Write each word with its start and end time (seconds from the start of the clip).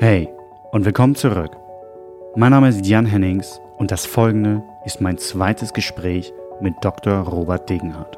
Hey 0.00 0.28
und 0.70 0.84
willkommen 0.84 1.16
zurück. 1.16 1.56
Mein 2.36 2.52
Name 2.52 2.68
ist 2.68 2.86
Jan 2.86 3.04
Hennings 3.04 3.60
und 3.78 3.90
das 3.90 4.06
folgende 4.06 4.62
ist 4.84 5.00
mein 5.00 5.18
zweites 5.18 5.72
Gespräch 5.72 6.32
mit 6.60 6.74
Dr. 6.82 7.14
Robert 7.14 7.68
Degenhardt. 7.68 8.16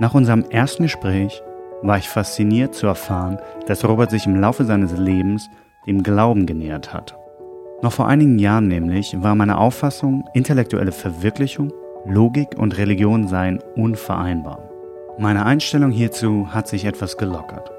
Nach 0.00 0.12
unserem 0.14 0.44
ersten 0.50 0.82
Gespräch 0.82 1.40
war 1.82 1.98
ich 1.98 2.08
fasziniert 2.08 2.74
zu 2.74 2.88
erfahren, 2.88 3.38
dass 3.68 3.84
Robert 3.84 4.10
sich 4.10 4.26
im 4.26 4.40
Laufe 4.40 4.64
seines 4.64 4.98
Lebens 4.98 5.48
dem 5.86 6.02
Glauben 6.02 6.46
genähert 6.46 6.92
hat. 6.92 7.16
Noch 7.80 7.92
vor 7.92 8.08
einigen 8.08 8.40
Jahren 8.40 8.66
nämlich 8.66 9.14
war 9.22 9.36
meine 9.36 9.58
Auffassung, 9.58 10.24
intellektuelle 10.34 10.90
Verwirklichung, 10.90 11.72
Logik 12.06 12.58
und 12.58 12.76
Religion 12.76 13.28
seien 13.28 13.60
unvereinbar. 13.76 14.68
Meine 15.16 15.46
Einstellung 15.46 15.92
hierzu 15.92 16.48
hat 16.52 16.66
sich 16.66 16.86
etwas 16.86 17.16
gelockert. 17.18 17.70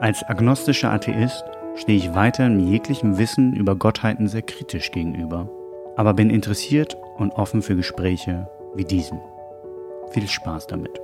Als 0.00 0.22
agnostischer 0.28 0.92
Atheist 0.92 1.44
stehe 1.76 1.98
ich 1.98 2.14
weiterhin 2.14 2.60
jeglichem 2.60 3.18
Wissen 3.18 3.54
über 3.54 3.74
Gottheiten 3.76 4.28
sehr 4.28 4.42
kritisch 4.42 4.90
gegenüber, 4.92 5.48
aber 5.96 6.14
bin 6.14 6.30
interessiert 6.30 6.96
und 7.16 7.32
offen 7.32 7.62
für 7.62 7.76
Gespräche 7.76 8.48
wie 8.74 8.84
diesen. 8.84 9.20
Viel 10.10 10.28
Spaß 10.28 10.66
damit. 10.66 11.00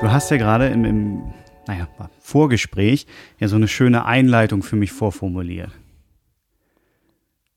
Du 0.00 0.10
hast 0.10 0.30
ja 0.30 0.36
gerade 0.36 0.66
im, 0.66 0.84
im 0.84 1.22
naja, 1.66 1.86
Vorgespräch 2.18 3.06
ja 3.38 3.46
so 3.46 3.56
eine 3.56 3.68
schöne 3.68 4.04
Einleitung 4.04 4.62
für 4.62 4.76
mich 4.76 4.90
vorformuliert. 4.90 5.70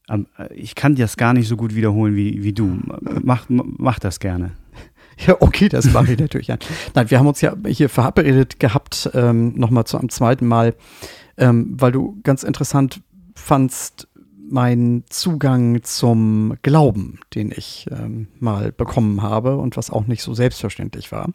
Äh, 0.08 0.54
ich 0.54 0.76
kann 0.76 0.95
das 0.95 1.18
gar 1.18 1.34
nicht 1.34 1.48
so 1.48 1.58
gut 1.58 1.76
wiederholen 1.76 2.16
wie, 2.16 2.44
wie 2.44 2.54
du. 2.54 2.80
Mach, 3.23 3.45
mach 3.50 4.00
das 4.00 4.20
gerne. 4.20 4.52
Ja, 5.25 5.38
okay, 5.39 5.70
das 5.70 5.94
mache 5.94 6.12
ich 6.12 6.20
natürlich. 6.20 6.47
Ja. 6.47 6.58
Nein, 6.94 7.09
wir 7.09 7.20
haben 7.20 7.28
uns 7.28 7.39
ja 7.39 7.56
hier 7.66 7.88
verabredet 7.88 8.59
gehabt, 8.59 9.09
ähm, 9.14 9.53
nochmal 9.56 9.86
zu 9.86 9.97
einem 9.97 10.09
zweiten 10.09 10.45
Mal, 10.45 10.75
ähm, 11.38 11.73
weil 11.80 11.94
du 11.94 12.20
ganz 12.23 12.44
interessant 12.44 13.00
fandst, 13.34 14.09
meinen 14.50 15.06
Zugang 15.09 15.81
zum 15.84 16.58
Glauben, 16.64 17.19
den 17.34 17.53
ich 17.56 17.88
ähm, 17.92 18.28
mal 18.40 18.73
bekommen 18.73 19.22
habe 19.22 19.56
und 19.58 19.78
was 19.78 19.90
auch 19.90 20.06
nicht 20.06 20.22
so 20.22 20.34
selbstverständlich 20.34 21.14
war. 21.14 21.30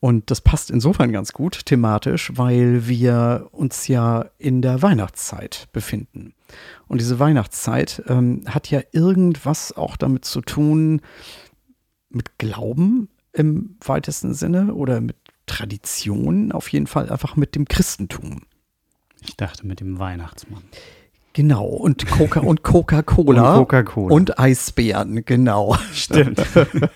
Und 0.00 0.30
das 0.30 0.40
passt 0.40 0.70
insofern 0.70 1.12
ganz 1.12 1.32
gut 1.32 1.66
thematisch, 1.66 2.32
weil 2.34 2.86
wir 2.88 3.48
uns 3.52 3.88
ja 3.88 4.26
in 4.38 4.62
der 4.62 4.82
Weihnachtszeit 4.82 5.68
befinden. 5.72 6.34
Und 6.88 7.00
diese 7.00 7.18
Weihnachtszeit 7.18 8.02
ähm, 8.08 8.42
hat 8.46 8.70
ja 8.70 8.80
irgendwas 8.92 9.76
auch 9.76 9.96
damit 9.96 10.24
zu 10.24 10.40
tun, 10.40 11.00
mit 12.08 12.38
Glauben 12.38 13.08
im 13.32 13.76
weitesten 13.84 14.34
Sinne 14.34 14.74
oder 14.74 15.00
mit 15.00 15.16
Tradition, 15.46 16.52
auf 16.52 16.68
jeden 16.68 16.86
Fall 16.86 17.10
einfach 17.10 17.36
mit 17.36 17.54
dem 17.54 17.66
Christentum. 17.66 18.42
Ich 19.22 19.36
dachte 19.36 19.66
mit 19.66 19.80
dem 19.80 19.98
Weihnachtsmann. 19.98 20.62
Genau, 21.32 21.66
und 21.66 22.06
Coca 22.08 22.40
und 22.40 22.62
Coca-Cola 22.62 23.54
und, 23.58 23.68
Coca 23.68 24.00
und 24.00 24.38
Eisbären, 24.38 25.24
genau. 25.24 25.76
Stimmt. 25.92 26.42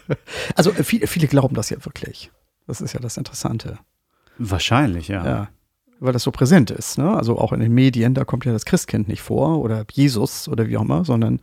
also 0.57 0.73
viele, 0.73 1.07
viele 1.07 1.29
glauben 1.29 1.55
das 1.55 1.71
ja 1.71 1.85
wirklich. 1.85 2.33
Das 2.67 2.81
ist 2.81 2.93
ja 2.93 3.01
das 3.01 3.17
Interessante. 3.17 3.79
Wahrscheinlich, 4.39 5.09
ja. 5.09 5.25
Ja. 5.25 5.49
Weil 6.01 6.13
das 6.13 6.23
so 6.23 6.33
präsent 6.33 6.71
ist, 6.71 6.99
ne? 6.99 7.15
Also 7.15 7.39
auch 7.39 7.53
in 7.53 7.61
den 7.61 7.73
Medien, 7.73 8.15
da 8.15 8.25
kommt 8.25 8.45
ja 8.45 8.53
das 8.53 8.65
Christkind 8.65 9.09
nicht 9.09 9.23
vor 9.23 9.61
oder 9.61 9.85
Jesus 9.93 10.49
oder 10.49 10.69
wie 10.69 10.77
auch 10.77 10.83
immer, 10.83 11.05
sondern 11.05 11.41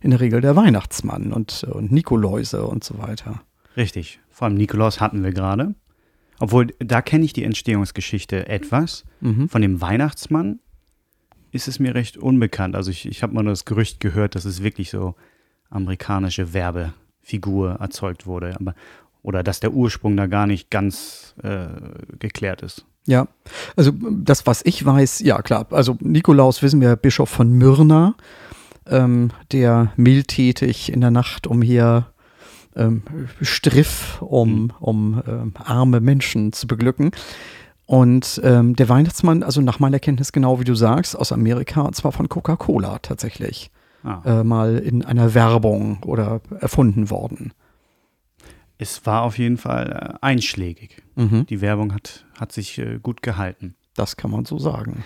in 0.00 0.10
der 0.10 0.20
Regel 0.20 0.40
der 0.40 0.56
Weihnachtsmann 0.56 1.32
und, 1.32 1.64
und 1.64 1.90
Nikoläuse 1.90 2.64
und 2.64 2.84
so 2.84 2.98
weiter. 2.98 3.42
Richtig. 3.76 4.20
Vor 4.30 4.46
allem 4.46 4.56
Nikolaus 4.56 5.00
hatten 5.00 5.24
wir 5.24 5.32
gerade. 5.32 5.74
Obwohl, 6.38 6.68
da 6.78 7.02
kenne 7.02 7.24
ich 7.24 7.32
die 7.32 7.44
Entstehungsgeschichte 7.44 8.48
etwas. 8.48 9.04
Mhm. 9.20 9.48
Von 9.48 9.62
dem 9.62 9.80
Weihnachtsmann 9.80 10.60
ist 11.50 11.68
es 11.68 11.78
mir 11.78 11.94
recht 11.94 12.16
unbekannt. 12.16 12.76
Also 12.76 12.90
ich, 12.90 13.06
ich 13.06 13.22
habe 13.22 13.34
mal 13.34 13.44
das 13.44 13.64
Gerücht 13.64 14.00
gehört, 14.00 14.34
dass 14.34 14.44
es 14.44 14.62
wirklich 14.62 14.90
so 14.90 15.16
amerikanische 15.70 16.52
Werbefigur 16.52 17.72
erzeugt 17.80 18.26
wurde. 18.26 18.54
Aber 18.58 18.74
oder 19.28 19.42
dass 19.42 19.60
der 19.60 19.74
Ursprung 19.74 20.16
da 20.16 20.26
gar 20.26 20.46
nicht 20.46 20.70
ganz 20.70 21.34
äh, 21.42 21.66
geklärt 22.18 22.62
ist. 22.62 22.86
Ja, 23.06 23.28
also 23.76 23.92
das, 24.10 24.46
was 24.46 24.64
ich 24.64 24.82
weiß, 24.84 25.20
ja 25.20 25.42
klar, 25.42 25.66
also 25.70 25.98
Nikolaus 26.00 26.62
wissen 26.62 26.80
wir, 26.80 26.96
Bischof 26.96 27.28
von 27.28 27.52
Myrna, 27.52 28.14
ähm, 28.86 29.30
der 29.52 29.92
mildtätig 29.96 30.90
in 30.90 31.02
der 31.02 31.10
Nacht 31.10 31.46
umher 31.46 32.06
ähm, 32.74 33.02
striff, 33.42 34.22
um, 34.22 34.62
mhm. 34.62 34.72
um 34.80 35.22
ähm, 35.28 35.52
arme 35.62 36.00
Menschen 36.00 36.54
zu 36.54 36.66
beglücken. 36.66 37.10
Und 37.84 38.40
ähm, 38.42 38.76
der 38.76 38.88
Weihnachtsmann, 38.88 39.42
also 39.42 39.60
nach 39.60 39.78
meiner 39.78 39.98
Kenntnis 39.98 40.32
genau 40.32 40.58
wie 40.58 40.64
du 40.64 40.74
sagst, 40.74 41.14
aus 41.14 41.32
Amerika, 41.32 41.82
und 41.82 41.94
zwar 41.94 42.12
von 42.12 42.30
Coca-Cola 42.30 42.98
tatsächlich, 43.00 43.70
ah. 44.04 44.22
äh, 44.24 44.42
mal 44.44 44.78
in 44.78 45.04
einer 45.04 45.34
Werbung 45.34 45.98
oder 46.02 46.40
erfunden 46.60 47.10
worden 47.10 47.52
es 48.78 49.04
war 49.04 49.22
auf 49.22 49.38
jeden 49.38 49.56
Fall 49.56 49.90
äh, 49.90 50.24
einschlägig. 50.24 51.02
Mhm. 51.16 51.46
Die 51.46 51.60
Werbung 51.60 51.92
hat, 51.92 52.24
hat 52.38 52.52
sich 52.52 52.78
äh, 52.78 52.98
gut 53.02 53.22
gehalten. 53.22 53.74
Das 53.94 54.16
kann 54.16 54.30
man 54.30 54.44
so 54.44 54.58
sagen. 54.58 55.04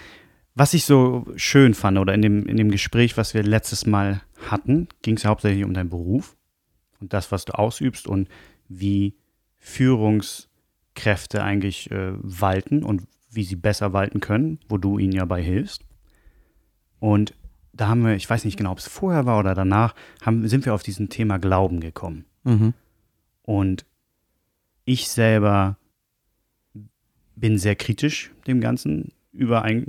Was 0.54 0.74
ich 0.74 0.84
so 0.84 1.26
schön 1.36 1.72
fand, 1.72 1.98
oder 1.98 2.12
in 2.12 2.20
dem, 2.20 2.46
in 2.46 2.58
dem 2.58 2.70
Gespräch, 2.70 3.16
was 3.16 3.32
wir 3.32 3.42
letztes 3.42 3.86
Mal 3.86 4.20
hatten, 4.50 4.88
ging 5.00 5.16
es 5.16 5.24
hauptsächlich 5.24 5.64
um 5.64 5.72
deinen 5.72 5.88
Beruf 5.88 6.36
und 7.00 7.14
das, 7.14 7.32
was 7.32 7.46
du 7.46 7.54
ausübst 7.54 8.06
und 8.06 8.28
wie 8.68 9.14
Führungskräfte 9.58 11.42
eigentlich 11.42 11.90
äh, 11.90 12.12
walten 12.18 12.84
und 12.84 13.04
wie 13.30 13.44
sie 13.44 13.56
besser 13.56 13.94
walten 13.94 14.20
können, 14.20 14.58
wo 14.68 14.76
du 14.76 14.98
ihnen 14.98 15.12
ja 15.12 15.24
bei 15.24 15.42
hilfst. 15.42 15.86
Und 17.00 17.34
da 17.72 17.88
haben 17.88 18.04
wir, 18.04 18.14
ich 18.14 18.28
weiß 18.28 18.44
nicht 18.44 18.58
genau, 18.58 18.72
ob 18.72 18.78
es 18.78 18.86
vorher 18.86 19.24
war 19.24 19.38
oder 19.38 19.54
danach, 19.54 19.94
haben, 20.20 20.46
sind 20.46 20.66
wir 20.66 20.74
auf 20.74 20.82
diesen 20.82 21.08
Thema 21.08 21.38
Glauben 21.38 21.80
gekommen. 21.80 22.26
Mhm. 22.44 22.74
Und 23.42 23.84
ich 24.84 25.08
selber 25.08 25.76
bin 27.36 27.58
sehr 27.58 27.76
kritisch 27.76 28.30
dem 28.46 28.60
Ganzen 28.60 29.12
überein, 29.32 29.86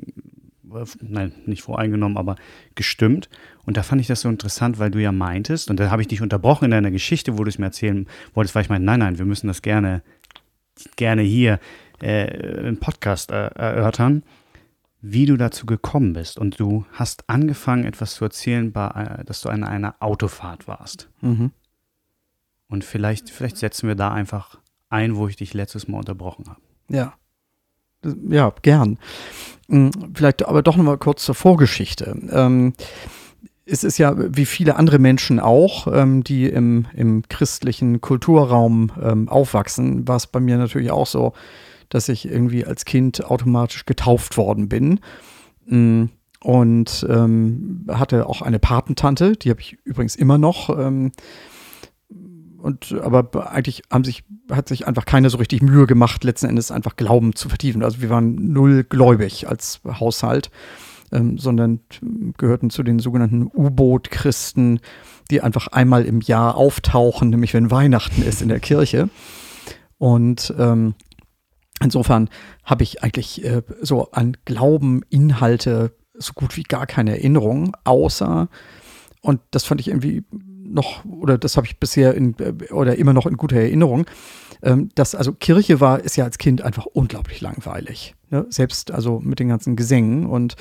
nein, 1.02 1.34
nicht 1.46 1.62
voreingenommen, 1.62 2.18
aber 2.18 2.36
gestimmt. 2.76 3.30
Und 3.66 3.78
da 3.78 3.84
fand 3.84 4.02
ich 4.02 4.08
das 4.08 4.22
so 4.22 4.30
interessant, 4.30 4.80
weil 4.80 4.92
du 4.92 5.00
ja 5.00 5.12
meintest, 5.12 5.70
und 5.70 5.80
da 5.80 5.92
habe 5.92 6.02
ich 6.02 6.08
dich 6.08 6.22
unterbrochen 6.22 6.66
in 6.66 6.72
deiner 6.72 6.92
Geschichte, 6.92 7.38
wo 7.38 7.44
du 7.44 7.50
es 7.50 7.60
mir 7.60 7.66
erzählen 7.66 8.08
wolltest, 8.34 8.56
weil 8.56 8.64
ich 8.64 8.70
meinte, 8.70 8.86
nein, 8.86 9.00
nein, 9.00 9.18
wir 9.18 9.26
müssen 9.26 9.48
das 9.48 9.62
gerne, 9.62 10.02
gerne 10.96 11.22
hier 11.22 11.60
äh, 12.02 12.68
im 12.68 12.80
Podcast 12.80 13.32
äh, 13.32 13.48
erörtern, 13.48 14.24
wie 15.02 15.26
du 15.26 15.38
dazu 15.38 15.66
gekommen 15.66 16.14
bist. 16.14 16.40
Und 16.40 16.60
du 16.60 16.86
hast 16.94 17.30
angefangen, 17.30 17.86
etwas 17.86 18.16
zu 18.16 18.24
erzählen, 18.24 18.72
bei, 18.72 18.88
äh, 18.88 19.26
dass 19.26 19.42
du 19.42 19.50
an 19.50 19.64
einer 19.64 19.96
Autofahrt 20.00 20.68
warst. 20.68 21.10
Mhm. 21.22 21.52
Und 22.74 22.84
vielleicht, 22.84 23.30
vielleicht 23.30 23.58
setzen 23.58 23.88
wir 23.88 23.94
da 23.94 24.12
einfach 24.12 24.58
ein, 24.90 25.16
wo 25.16 25.28
ich 25.28 25.36
dich 25.36 25.54
letztes 25.54 25.88
Mal 25.88 26.00
unterbrochen 26.00 26.46
habe. 26.50 26.60
Ja. 26.90 27.14
Ja, 28.28 28.52
gern. 28.64 28.98
Hm, 29.70 29.92
vielleicht 30.16 30.44
aber 30.48 30.64
doch 30.64 30.76
nochmal 30.76 30.98
kurz 30.98 31.24
zur 31.24 31.36
Vorgeschichte. 31.36 32.18
Ähm, 32.32 32.74
es 33.68 33.84
ist 33.84 34.00
ja 34.00 34.16
wie 34.18 34.48
viele 34.48 34.76
andere 34.76 34.98
Menschen 34.98 35.40
auch, 35.40 35.86
ähm, 35.86 36.24
die 36.24 36.48
im, 36.48 36.88
im 36.96 37.22
christlichen 37.30 38.02
Kulturraum 38.02 38.92
ähm, 39.00 39.30
aufwachsen, 39.30 40.08
war 40.08 40.16
es 40.16 40.26
bei 40.26 40.40
mir 40.40 40.58
natürlich 40.58 40.90
auch 40.90 41.06
so, 41.06 41.34
dass 41.90 42.10
ich 42.10 42.28
irgendwie 42.28 42.66
als 42.66 42.86
Kind 42.86 43.24
automatisch 43.24 43.86
getauft 43.86 44.36
worden 44.36 44.68
bin. 44.68 45.00
Mm, 45.68 46.06
und 46.40 47.08
hatte 47.88 48.28
auch 48.28 48.42
eine 48.42 48.60
Patentante, 48.60 49.34
die 49.34 49.52
habe 49.52 49.62
ich 49.62 49.78
übrigens 49.86 50.16
immer 50.16 50.40
noch. 50.40 50.70
Ähm, 50.78 51.12
und 52.64 52.94
aber 52.94 53.52
eigentlich 53.52 53.84
haben 53.92 54.06
sich, 54.06 54.24
hat 54.50 54.70
sich 54.70 54.88
einfach 54.88 55.04
keiner 55.04 55.30
so 55.30 55.38
richtig 55.38 55.62
Mühe 55.62 55.86
gemacht, 55.86 56.24
letzten 56.24 56.48
Endes 56.48 56.72
einfach 56.72 56.96
Glauben 56.96 57.36
zu 57.36 57.50
vertiefen. 57.50 57.84
Also 57.84 58.02
wir 58.02 58.10
waren 58.10 58.54
null 58.54 58.86
gläubig 58.86 59.50
als 59.50 59.82
Haushalt, 59.86 60.50
ähm, 61.12 61.38
sondern 61.38 61.82
gehörten 62.38 62.70
zu 62.70 62.84
den 62.84 63.00
sogenannten 63.00 63.52
U-Boot-Christen, 63.54 64.80
die 65.30 65.42
einfach 65.42 65.68
einmal 65.68 66.06
im 66.06 66.22
Jahr 66.22 66.56
auftauchen, 66.56 67.32
nämlich 67.32 67.54
wenn 67.54 67.70
Weihnachten 67.70 68.22
ist 68.22 68.42
in 68.42 68.48
der 68.48 68.62
Kirche. 68.62 69.10
Und 69.98 70.54
ähm, 70.58 70.96
insofern 71.82 72.30
habe 72.64 72.84
ich 72.84 73.04
eigentlich 73.04 73.44
äh, 73.44 73.64
so 73.82 74.12
an 74.12 74.38
Glauben, 74.46 75.02
Inhalte 75.10 75.92
so 76.14 76.32
gut 76.32 76.56
wie 76.56 76.64
gar 76.64 76.88
keine 76.88 77.12
Erinnerung, 77.12 77.76
außer, 77.84 78.48
und 79.20 79.42
das 79.52 79.66
fand 79.66 79.82
ich 79.82 79.90
irgendwie 79.90 80.24
noch, 80.74 81.06
oder 81.06 81.38
das 81.38 81.58
habe 81.58 81.68
ich 81.68 81.80
bisher 81.80 82.14
in, 82.14 82.36
äh, 82.40 82.72
oder 82.72 82.98
immer 82.98 83.14
noch 83.14 83.26
in 83.26 83.38
guter 83.38 83.58
Erinnerung, 83.58 84.06
ähm, 84.64 84.90
dass 84.96 85.14
also 85.14 85.34
Kirche 85.34 85.80
war, 85.82 86.00
ist 86.00 86.16
ja 86.16 86.24
als 86.24 86.38
Kind 86.38 86.62
einfach 86.62 86.86
unglaublich 86.86 87.42
langweilig. 87.42 88.16
Ne? 88.30 88.46
Selbst 88.50 88.92
also 88.92 89.20
mit 89.20 89.40
den 89.40 89.50
ganzen 89.50 89.76
Gesängen. 89.76 90.26
Und 90.26 90.56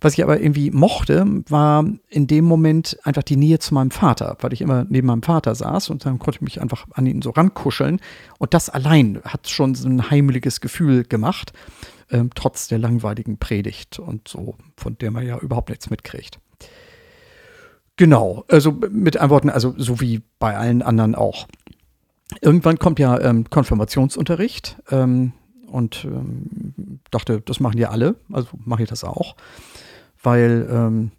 was 0.00 0.14
ich 0.14 0.22
aber 0.22 0.40
irgendwie 0.40 0.70
mochte, 0.70 1.24
war 1.48 1.84
in 2.08 2.26
dem 2.26 2.44
Moment 2.44 2.98
einfach 3.04 3.22
die 3.22 3.36
Nähe 3.36 3.58
zu 3.58 3.72
meinem 3.72 3.92
Vater, 3.92 4.36
weil 4.40 4.52
ich 4.52 4.60
immer 4.60 4.84
neben 4.88 5.06
meinem 5.06 5.22
Vater 5.22 5.54
saß 5.54 5.90
und 5.90 6.04
dann 6.04 6.18
konnte 6.18 6.38
ich 6.38 6.42
mich 6.42 6.60
einfach 6.60 6.86
an 6.92 7.06
ihn 7.06 7.22
so 7.22 7.30
rankuscheln. 7.30 8.00
Und 8.38 8.52
das 8.52 8.68
allein 8.68 9.20
hat 9.24 9.48
schon 9.48 9.74
so 9.74 9.88
ein 9.88 10.10
heimeliges 10.10 10.60
Gefühl 10.60 11.04
gemacht, 11.04 11.52
ähm, 12.10 12.30
trotz 12.34 12.68
der 12.68 12.78
langweiligen 12.78 13.38
Predigt 13.38 13.98
und 13.98 14.28
so, 14.28 14.56
von 14.76 14.98
der 14.98 15.12
man 15.12 15.24
ja 15.24 15.38
überhaupt 15.38 15.70
nichts 15.70 15.88
mitkriegt. 15.88 16.40
Genau, 17.96 18.44
also 18.48 18.72
mit 18.90 19.16
Antworten, 19.16 19.50
also 19.50 19.74
so 19.76 20.00
wie 20.00 20.22
bei 20.38 20.56
allen 20.56 20.82
anderen 20.82 21.14
auch. 21.14 21.46
Irgendwann 22.40 22.78
kommt 22.78 22.98
ja 22.98 23.18
ähm, 23.20 23.48
Konfirmationsunterricht. 23.48 24.76
Ähm, 24.90 25.32
und 25.66 26.04
ähm, 26.04 27.00
dachte, 27.10 27.40
das 27.40 27.60
machen 27.60 27.78
ja 27.78 27.90
alle, 27.90 28.16
also 28.32 28.48
mache 28.64 28.84
ich 28.84 28.88
das 28.88 29.04
auch, 29.04 29.36
weil 30.22 30.66
ähm, 30.70 31.10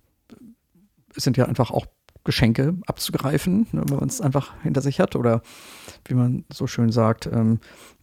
es 1.16 1.24
sind 1.24 1.38
ja 1.38 1.46
einfach 1.46 1.72
auch 1.72 1.86
Geschenke 2.24 2.76
abzugreifen, 2.88 3.68
ne, 3.72 3.84
wenn 3.88 4.00
man 4.00 4.10
es 4.10 4.20
einfach 4.20 4.54
hinter 4.64 4.82
sich 4.82 5.00
hat 5.00 5.16
oder 5.16 5.42
wie 6.06 6.14
man 6.14 6.44
so 6.52 6.68
schön 6.68 6.92
sagt, 6.92 7.28
ähm, 7.28 7.60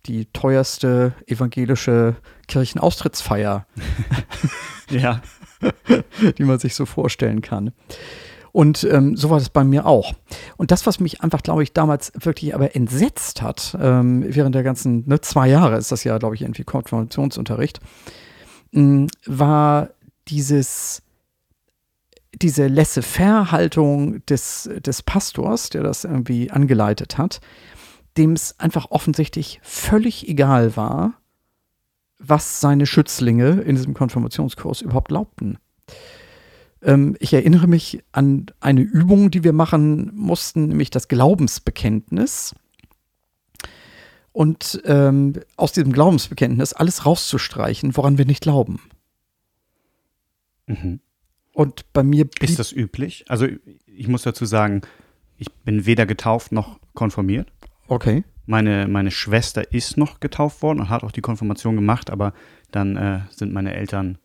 die 0.06 0.26
teuerste 0.26 1.15
evangelische 1.26 2.17
Kirchenaustrittsfeier, 2.49 3.67
ja. 4.91 5.21
die 6.38 6.44
man 6.44 6.59
sich 6.59 6.75
so 6.75 6.85
vorstellen 6.85 7.41
kann. 7.41 7.73
Und 8.54 8.84
ähm, 8.84 9.16
so 9.16 9.30
war 9.30 9.40
das 9.40 9.48
bei 9.48 9.64
mir 9.64 9.84
auch. 9.84 10.12
Und 10.56 10.70
das, 10.70 10.86
was 10.86 11.00
mich 11.00 11.22
einfach, 11.22 11.42
glaube 11.42 11.64
ich, 11.64 11.72
damals 11.72 12.12
wirklich 12.20 12.54
aber 12.54 12.76
entsetzt 12.76 13.42
hat, 13.42 13.76
ähm, 13.80 14.24
während 14.28 14.54
der 14.54 14.62
ganzen 14.62 15.02
ne, 15.08 15.20
zwei 15.20 15.48
Jahre 15.48 15.76
ist 15.76 15.90
das 15.90 16.04
ja, 16.04 16.18
glaube 16.18 16.36
ich, 16.36 16.42
irgendwie 16.42 16.62
Konfirmationsunterricht, 16.62 17.80
mh, 18.70 19.08
war 19.26 19.88
dieses 20.28 21.02
diese 22.32 22.68
Laissez-faire-Haltung 22.68 24.24
des, 24.26 24.70
des 24.78 25.02
Pastors, 25.02 25.70
der 25.70 25.82
das 25.82 26.04
irgendwie 26.04 26.52
angeleitet 26.52 27.18
hat, 27.18 27.40
dem 28.16 28.34
es 28.34 28.58
einfach 28.60 28.92
offensichtlich 28.92 29.58
völlig 29.64 30.28
egal 30.28 30.76
war, 30.76 31.14
was 32.20 32.60
seine 32.60 32.86
Schützlinge 32.86 33.62
in 33.62 33.74
diesem 33.74 33.94
Konfirmationskurs 33.94 34.80
überhaupt 34.80 35.08
glaubten. 35.08 35.58
Ähm, 36.84 37.16
ich 37.19 37.32
erinnere 37.32 37.66
mich 37.66 38.02
an 38.12 38.46
eine 38.60 38.82
Übung, 38.82 39.31
die 39.31 39.42
wir 39.42 39.52
machen 39.52 40.12
mussten, 40.14 40.69
nämlich 40.69 40.90
das 40.90 41.08
Glaubensbekenntnis. 41.08 42.54
Und 44.32 44.82
ähm, 44.84 45.34
aus 45.56 45.72
diesem 45.72 45.92
Glaubensbekenntnis 45.92 46.72
alles 46.72 47.06
rauszustreichen, 47.06 47.96
woran 47.96 48.19
wir 48.19 48.26
nicht 48.26 48.42
glauben. 48.42 48.81
Mhm. 50.66 51.00
Und 51.52 51.92
bei 51.92 52.02
mir 52.02 52.28
Ist 52.40 52.58
das 52.58 52.72
üblich? 52.72 53.25
Also 53.28 53.46
ich 53.87 54.08
muss 54.08 54.22
dazu 54.22 54.44
sagen, 54.44 54.82
ich 55.38 55.52
bin 55.64 55.87
weder 55.87 56.04
getauft 56.04 56.52
noch 56.52 56.80
konfirmiert. 56.94 57.50
Okay. 57.87 58.25
Meine, 58.46 58.88
meine 58.88 59.10
Schwester 59.10 59.72
ist 59.72 59.96
noch 59.96 60.20
getauft 60.20 60.62
worden 60.62 60.80
und 60.80 60.90
hat 60.90 61.04
auch 61.04 61.12
die 61.12 61.20
Konfirmation 61.20 61.76
gemacht, 61.76 62.10
aber 62.10 62.34
dann 62.72 62.96
äh, 62.96 63.20
sind 63.30 63.52
meine 63.52 63.75
Eltern 63.75 64.19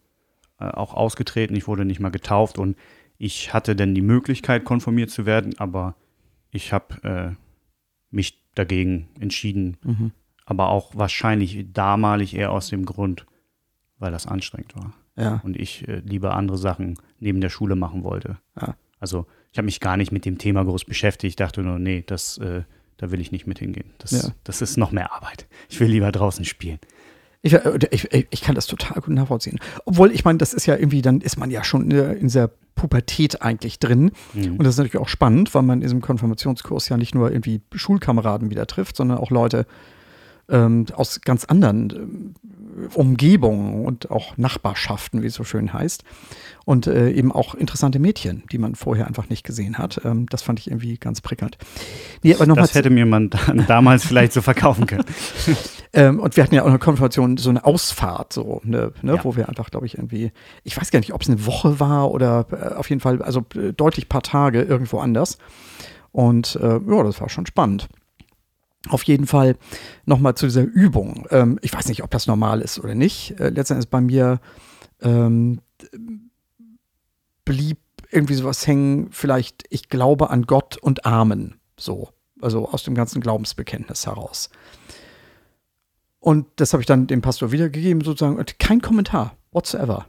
auch 0.59 0.94
ausgetreten. 0.94 1.56
Ich 1.56 1.67
wurde 1.67 1.85
nicht 1.85 2.00
mal 2.00 2.09
getauft 2.09 2.57
und 2.57 2.77
ich 3.17 3.53
hatte 3.53 3.75
dann 3.75 3.95
die 3.95 4.01
Möglichkeit, 4.01 4.63
konfirmiert 4.65 5.09
zu 5.09 5.25
werden, 5.25 5.57
aber 5.59 5.95
ich 6.51 6.73
habe 6.73 7.03
äh, 7.03 7.35
mich 8.11 8.41
dagegen 8.56 9.09
entschieden. 9.19 9.77
Mhm. 9.83 10.11
Aber 10.45 10.69
auch 10.69 10.95
wahrscheinlich 10.95 11.67
damalig 11.73 12.35
eher 12.35 12.51
aus 12.51 12.69
dem 12.69 12.85
Grund, 12.85 13.25
weil 14.00 14.11
das 14.11 14.25
anstrengend 14.25 14.75
war. 14.75 14.94
Ja. 15.15 15.41
Und 15.44 15.57
ich 15.57 15.88
äh, 15.88 16.00
lieber 16.00 16.35
andere 16.35 16.57
Sachen 16.57 16.97
neben 17.19 17.41
der 17.41 17.50
Schule 17.50 17.75
machen 17.75 18.03
wollte. 18.03 18.38
Ja. 18.59 18.75
Also 19.00 19.27
ich 19.51 19.57
habe 19.57 19.65
mich 19.65 19.79
gar 19.79 19.97
nicht 19.97 20.12
mit 20.12 20.25
dem 20.25 20.38
Thema 20.38 20.63
groß 20.63 20.85
beschäftigt. 20.85 21.31
Ich 21.31 21.35
dachte 21.35 21.62
nur, 21.62 21.77
nee, 21.77 22.03
das, 22.05 22.38
äh, 22.39 22.63
da 22.97 23.12
will 23.12 23.19
ich 23.21 23.31
nicht 23.31 23.47
mit 23.47 23.59
hingehen. 23.59 23.91
Das, 24.00 24.12
Ja. 24.12 24.33
das 24.44 24.62
ist 24.62 24.77
noch 24.77 24.91
mehr 24.91 25.13
Arbeit. 25.13 25.47
Ich 25.69 25.79
will 25.79 25.89
lieber 25.89 26.12
draußen 26.12 26.45
spielen. 26.45 26.79
Ich, 27.41 27.53
äh, 27.53 27.80
ich, 27.91 28.12
ich 28.12 28.27
ich 28.30 28.41
kann 28.41 28.56
das 28.56 28.68
total 28.68 29.01
gut 29.01 29.13
nachvollziehen. 29.13 29.59
Obwohl, 29.86 30.12
ich 30.12 30.25
meine, 30.25 30.38
das 30.38 30.53
ist 30.53 30.65
ja 30.65 30.75
irgendwie, 30.75 31.01
dann 31.01 31.21
ist 31.21 31.38
man 31.38 31.51
ja 31.51 31.63
schon 31.63 31.89
in, 31.89 32.19
dieser 32.21 32.50
Pubertät 32.75 33.41
eigentlich 33.41 33.80
drin. 33.80 34.12
Mhm. 34.33 34.57
Und 34.57 34.63
das 34.63 34.75
ist 34.75 34.77
natürlich 34.77 34.97
auch 34.97 35.09
spannend, 35.09 35.53
weil 35.53 35.63
man 35.63 35.80
in 35.80 35.81
diesem 35.81 36.01
Konfirmationskurs 36.01 36.89
ja 36.89 36.97
nicht 36.97 37.15
nur 37.15 37.31
irgendwie 37.31 37.62
Schulkameraden 37.74 38.50
wieder 38.50 38.68
trifft, 38.68 38.95
sondern 38.95 39.18
auch 39.18 39.31
Leute 39.31 39.65
ähm, 40.50 40.86
aus 40.94 41.21
ganz 41.21 41.45
anderen 41.45 42.36
Umgebungen 42.93 43.85
und 43.85 44.11
auch 44.11 44.37
Nachbarschaften, 44.37 45.21
wie 45.21 45.27
es 45.27 45.33
so 45.33 45.43
schön 45.43 45.73
heißt. 45.73 46.03
Und 46.65 46.85
äh, 46.87 47.09
eben 47.11 47.31
auch 47.31 47.55
interessante 47.55 47.97
Mädchen, 47.99 48.43
die 48.51 48.57
man 48.59 48.75
vorher 48.75 49.07
einfach 49.07 49.29
nicht 49.29 49.43
gesehen 49.43 49.77
hat. 49.77 50.01
Ähm, 50.05 50.27
das 50.29 50.41
fand 50.43 50.59
ich 50.59 50.67
irgendwie 50.69 50.97
ganz 50.97 51.21
prickelnd. 51.21 51.57
Nee, 52.21 52.35
aber 52.35 52.45
noch 52.45 52.55
Das 52.57 52.75
hätte 52.75 52.89
mir 52.91 53.05
man 53.05 53.31
damals 53.67 54.05
vielleicht 54.05 54.33
so 54.33 54.41
verkaufen 54.41 54.85
können. 54.85 55.05
Ähm, 55.91 56.19
und 56.19 56.37
wir 56.37 56.43
hatten 56.43 56.53
ja 56.53 56.61
auch 56.61 56.67
eine 56.67 56.77
Konfirmation, 56.77 57.37
so 57.37 57.49
eine 57.49 57.65
Ausfahrt, 57.65 58.31
so, 58.31 58.61
ne, 58.63 58.91
ne, 59.01 59.15
Ja. 59.15 59.23
wo 59.23 59.35
wir 59.35 59.49
einfach, 59.49 59.71
glaube 59.71 59.87
ich, 59.87 59.95
irgendwie, 59.97 60.31
ich 60.63 60.77
weiß 60.79 60.91
gar 60.91 60.99
nicht, 60.99 61.13
ob 61.15 61.23
es 61.23 61.29
eine 61.29 61.47
Woche 61.47 61.79
war 61.79 62.11
oder 62.11 62.45
äh, 62.51 62.75
auf 62.75 62.87
jeden 62.91 63.01
Fall, 63.01 63.23
also 63.23 63.43
äh, 63.55 63.73
deutlich 63.73 64.07
paar 64.07 64.21
Tage 64.21 64.61
irgendwo 64.61 64.99
anders. 64.99 65.39
Und 66.11 66.57
äh, 66.61 66.79
ja, 66.87 67.03
das 67.03 67.19
war 67.21 67.29
schon 67.29 67.47
spannend. 67.47 67.89
Auf 68.87 69.03
jeden 69.03 69.27
Fall 69.27 69.57
nochmal 70.05 70.35
zu 70.35 70.45
dieser 70.45 70.63
Übung. 70.63 71.27
Ähm, 71.31 71.59
ich 71.61 71.73
weiß 71.73 71.89
nicht, 71.89 72.03
ob 72.03 72.11
das 72.11 72.27
normal 72.27 72.61
ist 72.61 72.79
oder 72.79 72.95
nicht. 72.95 73.39
Äh, 73.39 73.49
letztendlich 73.49 73.89
bei 73.89 73.99
mir 73.99 74.39
ähm, 75.01 75.59
blieb 77.43 77.79
irgendwie 78.11 78.35
sowas 78.35 78.65
hängen, 78.65 79.09
vielleicht, 79.11 79.65
ich 79.69 79.89
glaube 79.89 80.29
an 80.29 80.43
Gott 80.43 80.77
und 80.77 81.05
Amen. 81.05 81.59
So. 81.77 82.09
Also 82.41 82.69
aus 82.69 82.83
dem 82.83 82.95
ganzen 82.95 83.21
Glaubensbekenntnis 83.21 84.05
heraus. 84.05 84.49
Und 86.19 86.47
das 86.57 86.73
habe 86.73 86.81
ich 86.81 86.87
dann 86.87 87.07
dem 87.07 87.21
Pastor 87.21 87.51
wiedergegeben, 87.51 88.03
sozusagen, 88.03 88.37
und 88.37 88.59
kein 88.59 88.81
Kommentar, 88.81 89.35
whatsoever. 89.51 90.07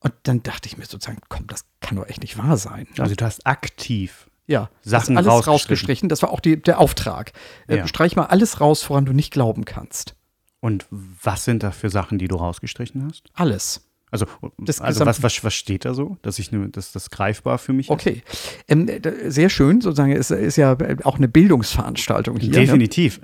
Und 0.00 0.14
dann 0.22 0.42
dachte 0.42 0.68
ich 0.68 0.78
mir 0.78 0.84
sozusagen, 0.84 1.20
komm, 1.28 1.46
das 1.48 1.64
kann 1.80 1.96
doch 1.96 2.06
echt 2.06 2.22
nicht 2.22 2.38
wahr 2.38 2.56
sein. 2.56 2.86
ne? 2.96 3.02
Also 3.02 3.14
du 3.14 3.24
hast 3.24 3.46
aktiv 3.46 4.27
ja, 4.48 4.68
Sachen 4.82 5.16
alles 5.16 5.28
rausgestrichen. 5.28 5.52
rausgestrichen. 5.52 6.08
Das 6.08 6.22
war 6.22 6.30
auch 6.30 6.40
die, 6.40 6.60
der 6.60 6.80
Auftrag. 6.80 7.32
Äh, 7.68 7.76
Ja. 7.76 7.86
Streich 7.86 8.16
mal 8.16 8.24
alles 8.26 8.60
raus, 8.60 8.88
woran 8.90 9.04
du 9.04 9.12
nicht 9.12 9.30
glauben 9.32 9.64
kannst. 9.64 10.16
Und 10.60 10.86
was 10.90 11.44
sind 11.44 11.62
da 11.62 11.70
für 11.70 11.88
Sachen, 11.90 12.18
die 12.18 12.26
du 12.26 12.34
rausgestrichen 12.34 13.06
hast? 13.08 13.24
Alles. 13.34 13.84
Also, 14.10 14.24
Das 14.56 14.80
also 14.80 15.04
was, 15.04 15.22
was, 15.22 15.44
was 15.44 15.52
steht 15.52 15.84
da 15.84 15.92
so, 15.92 16.16
dass 16.22 16.38
ich 16.38 16.50
nur, 16.50 16.66
dass 16.68 16.92
das 16.92 17.10
greifbar 17.10 17.58
für 17.58 17.74
mich 17.74 17.88
ist? 17.88 17.90
Okay. 17.90 18.22
Ähm, 18.66 18.86
d- 18.86 19.28
sehr 19.30 19.50
schön, 19.50 19.82
sozusagen, 19.82 20.12
es 20.12 20.30
ist 20.30 20.56
ja 20.56 20.72
äh, 20.72 20.96
auch 21.04 21.18
eine 21.18 21.28
Bildungsveranstaltung 21.28 22.38
hier. 22.40 22.48
Ne? 22.48 22.56
Definitiv. 22.56 23.20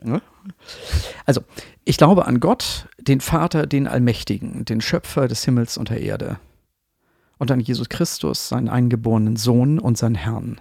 Also, 1.25 1.41
ich 1.85 1.97
glaube 1.97 2.27
an 2.27 2.39
Gott, 2.39 2.87
den 3.01 3.23
Vater, 3.23 3.67
den 3.67 3.87
Allmächtigen, 3.89 4.67
den 4.67 4.83
Schöpfer 4.83 5.27
des 5.27 5.43
Himmels 5.45 5.79
und 5.79 5.89
der 5.89 6.03
Erde. 6.03 6.39
Und 7.39 7.51
an 7.51 7.61
Jesus 7.61 7.89
Christus, 7.89 8.49
seinen 8.51 8.69
eingeborenen 8.69 9.37
Sohn 9.37 9.79
und 9.79 9.97
seinen 9.97 10.15
Herrn. 10.17 10.61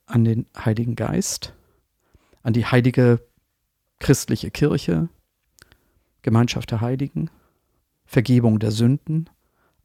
an 0.11 0.23
den 0.23 0.45
Heiligen 0.57 0.95
Geist, 0.95 1.53
an 2.43 2.53
die 2.53 2.65
heilige 2.65 3.21
christliche 3.99 4.51
Kirche, 4.51 5.09
Gemeinschaft 6.21 6.71
der 6.71 6.81
Heiligen, 6.81 7.29
Vergebung 8.05 8.59
der 8.59 8.71
Sünden, 8.71 9.29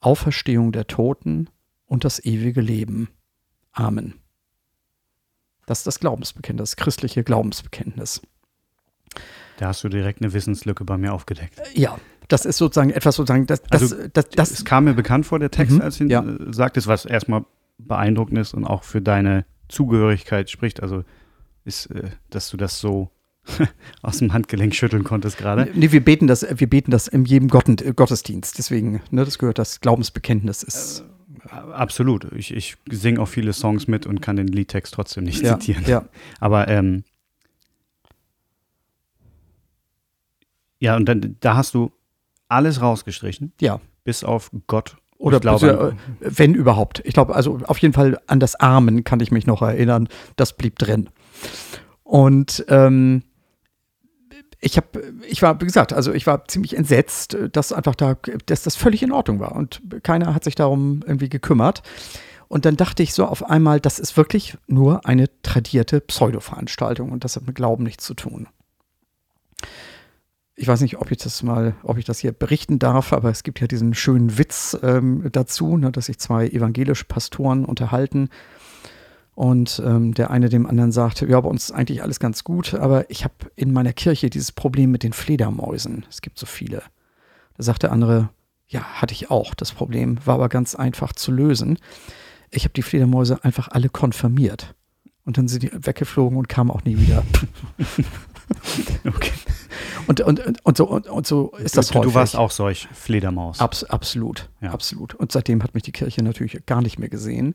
Auferstehung 0.00 0.72
der 0.72 0.86
Toten 0.86 1.48
und 1.86 2.04
das 2.04 2.24
ewige 2.24 2.60
Leben. 2.60 3.08
Amen. 3.72 4.14
Das 5.66 5.78
ist 5.78 5.86
das 5.86 6.00
Glaubensbekenntnis, 6.00 6.70
das 6.70 6.76
christliche 6.76 7.24
Glaubensbekenntnis. 7.24 8.22
Da 9.58 9.68
hast 9.68 9.82
du 9.84 9.88
direkt 9.88 10.20
eine 10.22 10.32
Wissenslücke 10.32 10.84
bei 10.84 10.96
mir 10.98 11.12
aufgedeckt. 11.12 11.60
Ja, 11.74 11.98
das 12.28 12.44
ist 12.44 12.58
sozusagen 12.58 12.90
etwas 12.90 13.16
sozusagen, 13.16 13.46
das, 13.46 13.62
das, 13.62 13.82
Also, 13.82 14.08
das, 14.08 14.28
das, 14.30 14.50
es 14.50 14.64
kam 14.64 14.84
mir 14.84 14.94
bekannt 14.94 15.26
vor, 15.26 15.38
der 15.38 15.50
Text, 15.50 15.76
Mhm, 15.76 15.82
als 15.82 15.98
du 15.98 16.04
ihn 16.04 16.10
ja. 16.10 16.22
äh, 16.22 16.52
sagtest, 16.52 16.86
was 16.86 17.04
erstmal 17.04 17.44
beeindruckend 17.78 18.38
ist 18.38 18.54
und 18.54 18.64
auch 18.64 18.82
für 18.82 19.00
deine 19.00 19.44
Zugehörigkeit 19.68 20.50
spricht. 20.50 20.82
Also 20.82 21.04
ist, 21.64 21.86
äh, 21.86 22.10
dass 22.30 22.50
du 22.50 22.56
das 22.56 22.80
so 22.80 23.10
aus 24.02 24.18
dem 24.18 24.32
Handgelenk 24.32 24.74
schütteln 24.74 25.04
konntest 25.04 25.38
gerade. 25.38 25.70
Nee, 25.74 25.92
wir 25.92 26.04
beten 26.04 26.26
das, 26.26 26.46
wir 26.48 26.68
beten 26.68 26.90
das 26.90 27.08
in 27.08 27.24
jedem 27.24 27.48
Gotten, 27.48 27.76
Gottesdienst. 27.76 28.58
Deswegen, 28.58 29.02
ne, 29.10 29.24
das 29.24 29.38
gehört, 29.38 29.58
das 29.58 29.80
Glaubensbekenntnis 29.80 30.62
ist. 30.62 31.04
Äh, 31.44 31.54
absolut. 31.72 32.32
Ich, 32.32 32.54
ich 32.54 32.76
singe 32.90 33.20
auch 33.20 33.28
viele 33.28 33.52
Songs 33.52 33.88
mit 33.88 34.06
und 34.06 34.20
kann 34.20 34.36
den 34.36 34.48
Liedtext 34.48 34.94
trotzdem 34.94 35.24
nicht 35.24 35.42
ja, 35.42 35.58
zitieren. 35.58 35.84
Ja. 35.86 36.04
Aber 36.40 36.68
ähm, 36.68 37.04
ja, 40.78 40.96
und 40.96 41.06
dann 41.06 41.36
da 41.40 41.56
hast 41.56 41.74
du 41.74 41.92
alles 42.48 42.80
rausgestrichen. 42.80 43.52
Ja. 43.60 43.80
Bis 44.04 44.22
auf 44.22 44.50
Gott. 44.66 44.96
Oder 45.18 45.40
glaube, 45.40 45.94
äh, 46.20 46.26
wenn 46.38 46.54
überhaupt. 46.54 47.02
Ich 47.04 47.14
glaube, 47.14 47.34
also 47.34 47.58
auf 47.66 47.78
jeden 47.78 47.94
Fall 47.94 48.20
an 48.26 48.40
das 48.40 48.54
Armen 48.54 49.04
kann 49.04 49.20
ich 49.20 49.30
mich 49.30 49.46
noch 49.46 49.62
erinnern. 49.62 50.08
Das 50.36 50.52
blieb 50.52 50.78
drin. 50.78 51.08
Und 52.02 52.64
ähm, 52.68 53.22
ich 54.60 54.76
habe, 54.76 55.14
ich 55.28 55.42
war, 55.42 55.60
wie 55.60 55.64
gesagt, 55.64 55.92
also 55.92 56.12
ich 56.12 56.26
war 56.26 56.46
ziemlich 56.48 56.76
entsetzt, 56.76 57.36
dass 57.52 57.72
einfach 57.72 57.94
da, 57.94 58.16
dass 58.46 58.62
das 58.62 58.76
völlig 58.76 59.02
in 59.02 59.12
Ordnung 59.12 59.40
war 59.40 59.54
und 59.54 59.82
keiner 60.02 60.34
hat 60.34 60.44
sich 60.44 60.54
darum 60.54 61.02
irgendwie 61.06 61.28
gekümmert. 61.28 61.82
Und 62.48 62.64
dann 62.64 62.76
dachte 62.76 63.02
ich 63.02 63.12
so 63.12 63.26
auf 63.26 63.48
einmal, 63.48 63.80
das 63.80 63.98
ist 63.98 64.16
wirklich 64.16 64.56
nur 64.68 65.04
eine 65.04 65.28
tradierte 65.42 66.00
Pseudo-Veranstaltung 66.00 67.10
und 67.10 67.24
das 67.24 67.36
hat 67.36 67.46
mit 67.46 67.56
Glauben 67.56 67.82
nichts 67.82 68.04
zu 68.04 68.14
tun. 68.14 68.48
Ich 70.58 70.66
weiß 70.68 70.80
nicht, 70.80 70.98
ob 70.98 71.10
ich 71.10 71.18
das 71.18 71.42
mal, 71.42 71.74
ob 71.82 71.98
ich 71.98 72.06
das 72.06 72.18
hier 72.18 72.32
berichten 72.32 72.78
darf, 72.78 73.12
aber 73.12 73.30
es 73.30 73.42
gibt 73.42 73.60
ja 73.60 73.66
diesen 73.66 73.94
schönen 73.94 74.38
Witz 74.38 74.76
ähm, 74.82 75.28
dazu, 75.30 75.76
ne, 75.76 75.92
dass 75.92 76.06
sich 76.06 76.18
zwei 76.18 76.48
evangelische 76.48 77.04
Pastoren 77.04 77.66
unterhalten 77.66 78.30
und 79.36 79.82
ähm, 79.84 80.14
der 80.14 80.30
eine 80.30 80.48
dem 80.48 80.66
anderen 80.66 80.92
sagt, 80.92 81.20
ja, 81.20 81.38
bei 81.38 81.48
uns 81.48 81.64
ist 81.64 81.72
eigentlich 81.72 82.02
alles 82.02 82.18
ganz 82.20 82.42
gut, 82.42 82.72
aber 82.72 83.10
ich 83.10 83.22
habe 83.22 83.34
in 83.54 83.70
meiner 83.70 83.92
Kirche 83.92 84.30
dieses 84.30 84.50
Problem 84.50 84.90
mit 84.90 85.02
den 85.02 85.12
Fledermäusen. 85.12 86.06
Es 86.08 86.22
gibt 86.22 86.38
so 86.38 86.46
viele. 86.46 86.82
Da 87.54 87.62
sagt 87.62 87.82
der 87.82 87.92
andere, 87.92 88.30
ja, 88.66 88.80
hatte 88.80 89.12
ich 89.12 89.30
auch. 89.30 89.54
Das 89.54 89.72
Problem 89.72 90.18
war 90.24 90.36
aber 90.36 90.48
ganz 90.48 90.74
einfach 90.74 91.12
zu 91.12 91.32
lösen. 91.32 91.78
Ich 92.50 92.64
habe 92.64 92.72
die 92.72 92.82
Fledermäuse 92.82 93.44
einfach 93.44 93.68
alle 93.68 93.90
konfirmiert. 93.90 94.74
Und 95.26 95.36
dann 95.38 95.48
sind 95.48 95.64
die 95.64 95.70
weggeflogen 95.72 96.38
und 96.38 96.48
kamen 96.48 96.70
auch 96.70 96.84
nie 96.84 96.96
wieder. 96.96 97.24
okay. 99.04 99.32
Und, 100.06 100.20
und, 100.20 100.64
und, 100.64 100.76
so, 100.76 100.88
und, 100.88 101.08
und 101.08 101.26
so 101.26 101.50
ist 101.58 101.76
das 101.76 101.88
du, 101.88 101.94
häufig. 101.98 102.12
Du 102.12 102.14
warst 102.14 102.36
auch 102.36 102.52
solch 102.52 102.88
Fledermaus. 102.92 103.60
Abs 103.60 103.84
absolut, 103.84 104.48
Ja. 104.60 104.70
absolut. 104.70 105.14
Und 105.14 105.32
seitdem 105.32 105.62
hat 105.64 105.74
mich 105.74 105.82
die 105.82 105.92
Kirche 105.92 106.22
natürlich 106.22 106.64
gar 106.64 106.80
nicht 106.80 106.98
mehr 106.98 107.08
gesehen. 107.08 107.54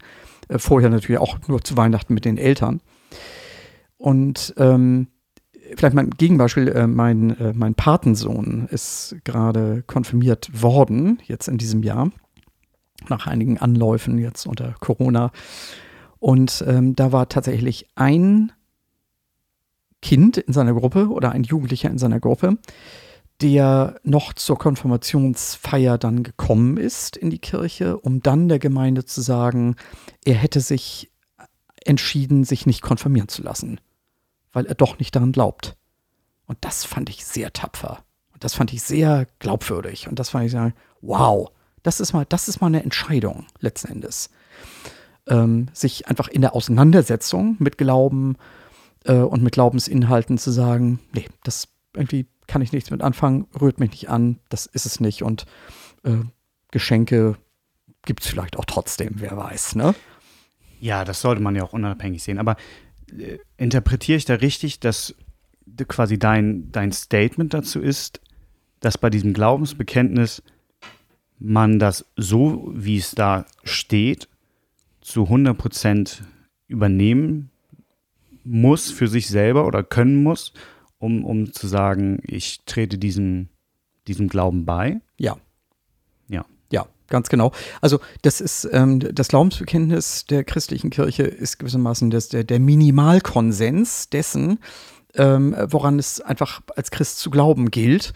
Äh, 0.50 0.60
vorher 0.60 0.90
natürlich 0.90 1.20
auch 1.20 1.40
nur 1.48 1.62
zu 1.62 1.78
Weihnachten 1.78 2.14
mit 2.14 2.26
den 2.26 2.38
Eltern. 2.38 2.82
Und 3.98 4.54
ähm, 4.58 5.08
vielleicht 5.78 5.96
mal 5.96 6.02
ein 6.02 6.10
Gegenbeispiel, 6.10 6.68
äh, 6.70 6.88
mein, 6.88 7.38
äh, 7.40 7.54
mein 7.54 7.76
Patensohn 7.76 8.68
ist 8.70 9.16
gerade 9.24 9.84
konfirmiert 9.88 10.62
worden, 10.62 11.22
jetzt 11.26 11.48
in 11.48 11.58
diesem 11.58 11.84
Jahr, 11.84 12.12
nach 13.08 13.28
einigen 13.28 13.58
Anläufen 13.60 14.18
jetzt 14.18 14.46
unter 14.46 14.76
Corona. 14.80 15.32
Und 16.22 16.64
ähm, 16.68 16.96
da 16.96 17.12
war 17.12 17.30
tatsächlich 17.30 17.88
ein 17.96 18.52
Kind 20.04 20.38
in 20.38 20.54
seiner 20.54 20.76
Gruppe 20.76 21.10
oder 21.10 21.32
ein 21.32 21.44
Jugendlicher 21.44 21.90
in 21.90 21.98
seiner 21.98 22.20
Gruppe, 22.20 22.60
der 23.42 24.00
noch 24.04 24.34
zur 24.34 24.60
Konfirmationsfeier 24.60 25.98
dann 25.98 26.22
gekommen 26.22 26.78
ist 26.78 27.18
in 27.18 27.32
die 27.32 27.40
Kirche, 27.40 27.98
um 27.98 28.22
dann 28.22 28.50
der 28.50 28.60
Gemeinde 28.60 29.04
zu 29.04 29.22
sagen, 29.22 29.76
er 30.24 30.36
hätte 30.36 30.62
sich 30.62 31.12
entschieden, 31.84 32.44
sich 32.44 32.68
nicht 32.68 32.84
konfirmieren 32.84 33.28
zu 33.28 33.42
lassen, 33.42 33.82
weil 34.54 34.68
er 34.68 34.76
doch 34.76 35.00
nicht 35.00 35.16
daran 35.16 35.32
glaubt. 35.32 35.76
Und 36.46 36.60
das 36.62 36.86
fand 36.86 37.10
ich 37.10 37.26
sehr 37.26 37.52
tapfer. 37.52 38.04
Und 38.32 38.44
das 38.44 38.54
fand 38.54 38.72
ich 38.74 38.84
sehr 38.84 39.26
glaubwürdig. 39.40 40.08
Und 40.08 40.20
das 40.20 40.30
fand 40.30 40.46
ich 40.46 40.52
sagen, 40.52 40.76
wow, 41.02 41.50
das 41.82 42.00
ist 42.00 42.14
mal, 42.14 42.26
das 42.30 42.48
ist 42.48 42.62
mal 42.62 42.68
eine 42.68 42.84
Entscheidung 42.84 43.48
letzten 43.60 43.88
Endes. 43.88 44.30
Ähm, 45.28 45.68
sich 45.74 46.08
einfach 46.08 46.28
in 46.28 46.42
der 46.42 46.56
Auseinandersetzung 46.56 47.56
mit 47.60 47.78
Glauben 47.78 48.38
äh, 49.06 49.14
und 49.14 49.44
mit 49.44 49.54
Glaubensinhalten 49.54 50.38
zu 50.38 50.52
sagen, 50.52 51.00
nee, 51.14 51.28
das 51.44 51.68
irgendwie 51.96 52.28
kann 52.48 52.62
ich 52.62 52.72
nichts 52.72 52.92
mit 52.92 53.02
anfangen, 53.02 53.48
rührt 53.60 53.80
mich 53.80 53.92
nicht 53.92 54.10
an, 54.10 54.40
das 54.50 54.66
ist 54.66 54.86
es 54.86 55.00
nicht. 55.00 55.24
Und 55.24 55.46
äh, 56.04 56.18
Geschenke 56.72 57.38
gibt 58.04 58.22
es 58.24 58.28
vielleicht 58.28 58.58
auch 58.58 58.66
trotzdem, 58.66 59.16
wer 59.18 59.38
weiß, 59.38 59.76
ne? 59.76 59.94
Ja, 60.80 61.06
das 61.06 61.22
sollte 61.22 61.42
man 61.42 61.56
ja 61.56 61.64
auch 61.64 61.74
unabhängig 61.74 62.24
sehen. 62.24 62.40
Aber 62.40 62.58
äh, 63.18 63.38
interpretiere 63.58 64.18
ich 64.18 64.26
da 64.26 64.36
richtig, 64.36 64.80
dass 64.80 65.16
quasi 65.88 66.18
dein, 66.18 66.72
dein 66.72 66.92
Statement 66.92 67.54
dazu 67.54 67.80
ist, 67.80 68.20
dass 68.80 68.98
bei 68.98 69.10
diesem 69.10 69.34
Glaubensbekenntnis 69.34 70.44
man 71.38 71.80
das 71.80 72.06
so, 72.18 72.72
wie 72.76 72.98
es 72.98 73.12
da 73.12 73.46
steht, 73.64 74.28
zu 75.02 75.24
100% 75.24 76.22
übernehmen 76.68 77.50
muss 78.44 78.92
für 78.92 79.08
sich 79.08 79.28
selber 79.28 79.66
oder 79.68 79.84
können 79.84 80.24
muss, 80.24 80.54
um, 80.98 81.26
um 81.26 81.52
zu 81.52 81.68
sagen, 81.68 82.20
ich 82.24 82.62
trete 82.66 82.98
diesem, 82.98 83.50
diesem 84.08 84.30
Glauben 84.30 84.66
bei? 84.66 85.02
Ja. 85.18 85.38
Ja. 86.28 86.46
Ja, 86.72 86.86
ganz 87.08 87.30
genau. 87.30 87.52
Also 87.82 88.00
das 88.22 88.42
ist 88.42 88.70
ähm, 88.72 89.00
das 89.00 89.28
Glaubensbekenntnis 89.28 90.26
der 90.26 90.44
christlichen 90.44 90.90
Kirche 90.90 91.24
ist 91.24 91.58
gewissermaßen 91.58 92.10
das, 92.10 92.30
der, 92.30 92.44
der 92.44 92.60
Minimalkonsens 92.60 94.10
dessen, 94.10 94.60
ähm, 95.16 95.56
woran 95.68 96.00
es 96.00 96.22
einfach 96.22 96.62
als 96.76 96.92
Christ 96.92 97.20
zu 97.20 97.30
glauben 97.30 97.72
gilt. 97.72 98.14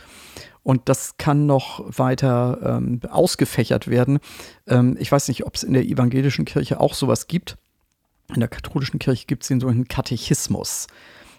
Und 0.66 0.90
das 0.90 1.18
kann 1.18 1.46
noch 1.46 1.86
weiter 1.96 2.58
ähm, 2.64 3.00
ausgefächert 3.08 3.88
werden. 3.88 4.18
Ähm, 4.66 4.98
ich 5.00 5.12
weiß 5.12 5.28
nicht, 5.28 5.46
ob 5.46 5.54
es 5.54 5.62
in 5.62 5.74
der 5.74 5.86
evangelischen 5.86 6.44
Kirche 6.44 6.80
auch 6.80 6.96
sowas 6.96 7.28
gibt. 7.28 7.60
In 8.34 8.40
der 8.40 8.50
katholischen 8.50 8.98
Kirche 8.98 9.28
gibt 9.28 9.44
es 9.44 9.50
den 9.50 9.60
sogenannten 9.60 9.88
Katechismus. 9.88 10.88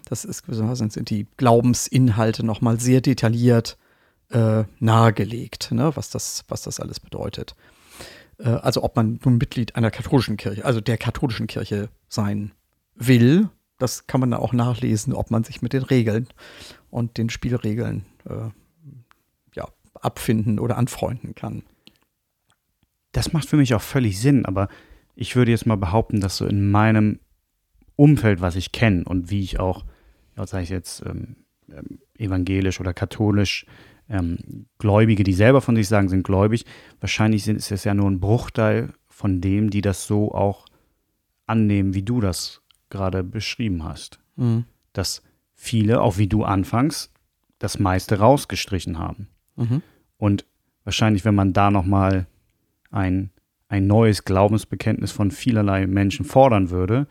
Das 0.05 0.23
ist 0.23 0.43
gewissermaßen 0.43 0.91
sind 0.91 1.09
die 1.09 1.27
Glaubensinhalte 1.35 2.45
nochmal 2.45 2.79
sehr 2.79 3.01
detailliert 3.01 3.77
äh, 4.29 4.63
nahegelegt, 4.79 5.73
ne, 5.73 5.91
was, 5.95 6.09
das, 6.09 6.45
was 6.47 6.61
das 6.61 6.79
alles 6.79 7.01
bedeutet. 7.01 7.53
Äh, 8.37 8.47
also 8.47 8.81
ob 8.81 8.95
man 8.95 9.19
nun 9.25 9.39
Mitglied 9.39 9.75
einer 9.75 9.91
katholischen 9.91 10.37
Kirche, 10.37 10.63
also 10.63 10.79
der 10.79 10.97
katholischen 10.97 11.47
Kirche 11.47 11.89
sein 12.07 12.53
will, 12.95 13.49
das 13.77 14.07
kann 14.07 14.21
man 14.21 14.31
dann 14.31 14.39
auch 14.39 14.53
nachlesen, 14.53 15.11
ob 15.11 15.31
man 15.31 15.43
sich 15.43 15.61
mit 15.61 15.73
den 15.73 15.83
Regeln 15.83 16.29
und 16.89 17.17
den 17.17 17.29
Spielregeln 17.29 18.05
äh, 18.23 18.51
abfinden 20.07 20.59
oder 20.59 20.77
anfreunden 20.77 21.35
kann. 21.35 21.63
Das 23.11 23.33
macht 23.33 23.47
für 23.47 23.57
mich 23.57 23.73
auch 23.73 23.81
völlig 23.81 24.19
Sinn, 24.19 24.45
aber 24.45 24.69
ich 25.15 25.35
würde 25.35 25.51
jetzt 25.51 25.65
mal 25.65 25.77
behaupten, 25.77 26.19
dass 26.21 26.37
so 26.37 26.45
in 26.45 26.71
meinem 26.71 27.19
Umfeld, 27.95 28.41
was 28.41 28.55
ich 28.55 28.71
kenne 28.71 29.03
und 29.03 29.29
wie 29.29 29.41
ich 29.41 29.59
auch, 29.59 29.85
ja, 30.35 30.47
sage 30.47 30.63
ich 30.63 30.69
jetzt, 30.69 31.03
ähm, 31.05 31.35
ähm, 31.69 31.99
evangelisch 32.17 32.79
oder 32.79 32.93
katholisch, 32.93 33.65
ähm, 34.09 34.67
Gläubige, 34.77 35.23
die 35.23 35.33
selber 35.33 35.61
von 35.61 35.75
sich 35.75 35.87
sagen, 35.87 36.09
sind 36.09 36.23
gläubig, 36.23 36.65
wahrscheinlich 37.01 37.43
sind, 37.43 37.57
ist 37.57 37.71
es 37.71 37.83
ja 37.83 37.93
nur 37.93 38.09
ein 38.09 38.19
Bruchteil 38.19 38.93
von 39.07 39.41
dem, 39.41 39.69
die 39.69 39.81
das 39.81 40.07
so 40.07 40.33
auch 40.33 40.65
annehmen, 41.45 41.93
wie 41.93 42.03
du 42.03 42.21
das 42.21 42.61
gerade 42.89 43.23
beschrieben 43.23 43.83
hast. 43.83 44.19
Mhm. 44.35 44.65
Dass 44.93 45.23
viele, 45.55 46.01
auch 46.01 46.17
wie 46.17 46.27
du 46.27 46.43
anfangs, 46.43 47.11
das 47.59 47.79
meiste 47.79 48.19
rausgestrichen 48.19 48.99
haben. 48.99 49.27
Mhm. 49.55 49.81
Und 50.17 50.45
wahrscheinlich, 50.83 51.25
wenn 51.25 51.35
man 51.35 51.53
da 51.53 51.69
nochmal 51.71 52.25
ein, 52.91 53.29
ein 53.69 53.87
neues 53.87 54.23
Glaubensbekenntnis 54.25 55.11
von 55.11 55.31
vielerlei 55.31 55.85
Menschen 55.87 56.25
fordern 56.25 56.69
würde, 56.69 57.07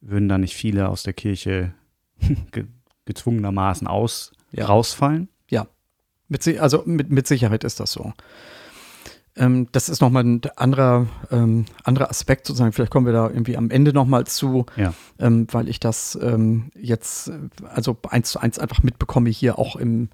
würden 0.00 0.28
da 0.28 0.38
nicht 0.38 0.54
viele 0.54 0.88
aus 0.88 1.02
der 1.02 1.12
Kirche 1.12 1.74
ge 2.52 2.64
gezwungenermaßen 3.06 3.86
aus, 3.86 4.32
Ja. 4.50 4.66
rausfallen? 4.66 5.28
Mit, 6.26 6.42
Si- 6.42 6.58
also 6.58 6.82
mit, 6.86 7.10
mit 7.10 7.26
Sicherheit 7.28 7.64
ist 7.64 7.80
das 7.80 7.92
so. 7.92 8.14
Ähm, 9.36 9.68
das 9.72 9.90
ist 9.90 10.00
nochmal 10.00 10.24
ein 10.24 10.40
anderer, 10.56 11.06
ähm, 11.30 11.66
anderer 11.82 12.08
Aspekt 12.08 12.46
sozusagen. 12.46 12.72
Vielleicht 12.72 12.90
kommen 12.90 13.04
wir 13.04 13.12
da 13.12 13.28
irgendwie 13.28 13.58
am 13.58 13.70
Ende 13.70 13.92
nochmal 13.92 14.26
zu, 14.26 14.64
Ja. 14.76 14.94
ähm, 15.18 15.46
weil 15.52 15.68
ich 15.68 15.80
das 15.80 16.18
ähm, 16.22 16.70
jetzt 16.80 17.28
äh, 17.28 17.38
also 17.74 17.98
eins 18.08 18.30
zu 18.30 18.38
eins 18.40 18.58
einfach 18.58 18.82
mitbekomme 18.82 19.28
hier 19.28 19.58
auch 19.58 19.76
im, 19.76 20.08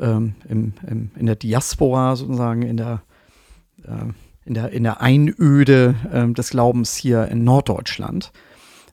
ähm, 0.00 0.34
im, 0.48 0.72
im, 0.88 1.10
in 1.16 1.26
der 1.26 1.36
Diaspora 1.36 2.16
sozusagen, 2.16 2.62
in 2.62 2.76
der, 2.76 3.02
äh, 3.84 4.12
in 4.44 4.54
der, 4.54 4.70
in 4.70 4.82
der 4.82 5.00
Einöde 5.00 5.94
ähm, 6.12 6.34
des 6.34 6.50
Glaubens 6.50 6.96
hier 6.96 7.28
in 7.28 7.44
Norddeutschland. 7.44 8.32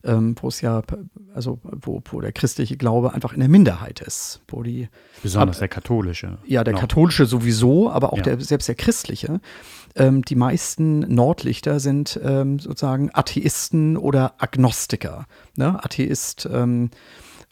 Ähm, 0.04 0.36
wo 0.40 0.48
es 0.48 0.62
ja, 0.62 0.84
also 1.34 1.60
wo, 1.64 2.02
wo 2.12 2.22
der 2.22 2.32
christliche 2.32 2.78
Glaube 2.78 3.14
einfach 3.16 3.34
in 3.34 3.40
der 3.40 3.50
Minderheit 3.50 4.00
ist, 4.00 4.42
wo 4.48 4.62
die 4.62 4.88
Besonders 5.24 5.58
Aber- 5.58 5.62
der 5.62 5.68
katholische. 5.70 6.38
ja, 6.46 6.64
der 6.64 6.74
Noch. 6.76 6.82
katholische 6.82 7.26
sowieso, 7.26 7.90
aber 7.90 8.14
auch 8.14 8.18
Ja. 8.18 8.24
der, 8.24 8.40
selbst 8.40 8.68
der 8.68 8.76
christliche. 8.76 9.42
Ähm, 9.96 10.22
die 10.24 10.36
meisten 10.36 11.00
Nordlichter 11.00 11.80
sind 11.80 12.18
ähm, 12.24 12.60
sozusagen 12.60 13.10
Atheisten 13.12 13.98
oder 13.98 14.36
Agnostiker. 14.38 15.26
Ne? 15.56 15.84
Atheist 15.84 16.48
ähm, 16.54 16.92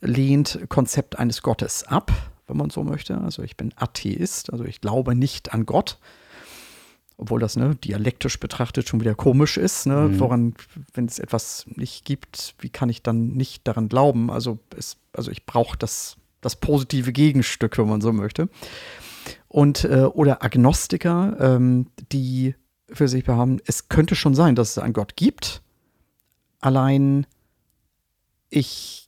lehnt 0.02 0.60
Konzept 0.70 1.18
eines 1.18 1.42
Gottes 1.42 1.84
ab, 1.88 2.12
wenn 2.48 2.58
man 2.58 2.70
so 2.70 2.84
möchte. 2.84 3.20
Also 3.20 3.44
ich 3.44 3.58
bin 3.58 3.74
Atheist, 3.76 4.52
also 4.52 4.66
ich 4.66 4.82
glaube 4.82 5.16
nicht 5.16 5.54
an 5.54 5.66
Gott. 5.66 5.98
Obwohl 7.18 7.40
das 7.40 7.56
ne, 7.56 7.76
dialektisch 7.76 8.40
betrachtet 8.42 8.90
schon 8.90 9.00
wieder 9.00 9.16
komisch 9.16 9.56
ist. 9.58 9.86
Ne? 9.86 10.10
Mhm. 10.10 10.20
Woran, 10.20 10.54
wenn 10.94 11.06
es 11.06 11.18
etwas 11.18 11.66
nicht 11.68 12.04
gibt, 12.04 12.56
wie 12.60 12.70
kann 12.70 12.90
ich 12.90 13.04
dann 13.04 13.30
nicht 13.30 13.66
daran 13.68 13.88
glauben? 13.88 14.30
Also, 14.30 14.60
es, 14.78 14.98
also 15.14 15.32
ich 15.32 15.46
brauche 15.46 15.78
das, 15.78 16.18
das 16.42 16.58
positive 16.58 17.14
Gegenstück, 17.14 17.78
wenn 17.78 17.88
man 17.88 18.02
so 18.02 18.12
möchte. 18.12 18.50
Und, 19.48 19.86
äh, 19.86 20.04
oder 20.04 20.44
Agnostiker, 20.44 21.38
ähm, 21.40 21.88
die 22.12 22.56
für 22.92 23.08
sich 23.08 23.24
behaupten, 23.24 23.62
es 23.66 23.88
könnte 23.88 24.16
schon 24.16 24.36
sein, 24.36 24.56
dass 24.56 24.72
es 24.72 24.78
einen 24.78 24.94
Gott 24.94 25.16
gibt. 25.16 25.62
Allein 26.60 27.26
ich 28.50 29.05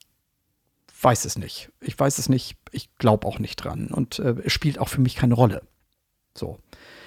weiß 1.02 1.26
es 1.26 1.38
nicht. 1.38 1.72
Ich 1.82 1.98
weiß 2.00 2.18
es 2.18 2.30
nicht. 2.30 2.58
Ich 2.72 2.96
glaube 2.98 3.28
auch 3.28 3.40
nicht 3.40 3.58
dran. 3.58 3.88
Und 3.88 4.20
äh, 4.20 4.36
es 4.44 4.54
spielt 4.54 4.80
auch 4.80 4.90
für 4.90 5.02
mich 5.02 5.16
keine 5.16 5.34
Rolle. 5.34 5.62
So. 6.34 6.60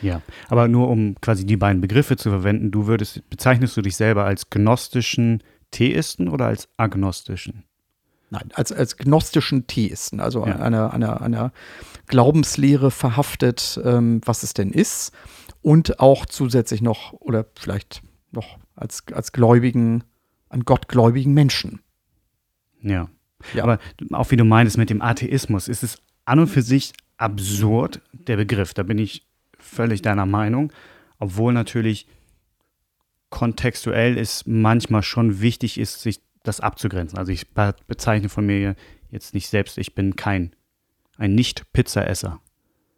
Ja, 0.02 0.22
aber 0.48 0.66
nur 0.68 0.88
um 0.88 1.14
quasi 1.20 1.44
die 1.44 1.56
beiden 1.56 1.80
Begriffe 1.80 2.16
zu 2.16 2.30
verwenden, 2.30 2.70
du 2.70 2.86
würdest, 2.86 3.28
bezeichnest 3.30 3.76
du 3.76 3.82
dich 3.82 3.96
selber 3.96 4.24
als 4.24 4.50
gnostischen 4.50 5.42
Theisten 5.70 6.28
oder 6.28 6.46
als 6.46 6.68
agnostischen? 6.76 7.64
Nein, 8.30 8.48
als, 8.54 8.72
als 8.72 8.96
gnostischen 8.96 9.66
Theisten, 9.66 10.20
also 10.20 10.46
Ja. 10.46 10.56
einer, 10.56 10.92
einer, 10.92 11.20
einer 11.20 11.52
Glaubenslehre 12.06 12.90
verhaftet, 12.90 13.80
ähm, 13.84 14.20
was 14.24 14.42
es 14.42 14.54
denn 14.54 14.70
ist. 14.70 15.12
Und 15.62 16.00
auch 16.00 16.24
zusätzlich 16.26 16.80
noch, 16.80 17.12
oder 17.12 17.44
vielleicht 17.58 18.02
noch 18.30 18.58
als, 18.74 19.04
als 19.12 19.32
gläubigen, 19.32 20.04
an 20.48 20.64
Gott 20.64 20.88
gläubigen 20.88 21.34
Menschen. 21.34 21.80
Ja. 22.82 23.08
Ja. 23.54 23.62
Aber 23.64 23.78
auch 24.12 24.30
wie 24.30 24.36
du 24.36 24.44
meinst 24.44 24.76
mit 24.78 24.90
dem 24.90 25.02
Atheismus, 25.02 25.68
ist 25.68 25.82
es 25.82 25.98
an 26.24 26.38
und 26.40 26.46
für 26.48 26.62
sich 26.62 26.92
absurd, 27.16 28.00
der 28.12 28.36
Begriff. 28.36 28.74
Da 28.74 28.82
bin 28.82 28.98
ich 28.98 29.26
völlig 29.58 30.02
deiner 30.02 30.26
Meinung. 30.26 30.72
Obwohl 31.18 31.52
natürlich 31.52 32.06
kontextuell 33.30 34.18
es 34.18 34.44
manchmal 34.46 35.02
schon 35.02 35.40
wichtig 35.40 35.78
ist, 35.78 36.00
sich 36.00 36.20
das 36.42 36.60
abzugrenzen. 36.60 37.18
Also 37.18 37.32
ich 37.32 37.50
be- 37.50 37.74
bezeichne 37.86 38.28
von 38.28 38.46
mir 38.46 38.74
jetzt 39.10 39.34
nicht 39.34 39.48
selbst, 39.48 39.78
ich 39.78 39.94
bin 39.94 40.16
kein, 40.16 40.52
ein 41.18 41.34
Nicht-Pizza-Esser. 41.34 42.40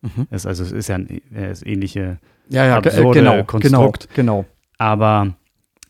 Mhm. 0.00 0.26
Es, 0.30 0.46
also 0.46 0.62
es 0.62 0.72
ist 0.72 0.88
ja 0.88 0.96
ein, 0.96 1.08
äh, 1.34 1.52
ähnliche 1.64 2.18
Ja, 2.48 2.64
ja, 2.66 2.74
äh, 2.74 2.76
absurde 2.78 3.20
genau, 3.20 3.44
Konstrukt. 3.44 4.08
genau, 4.14 4.42
genau. 4.42 4.46
Aber 4.78 5.34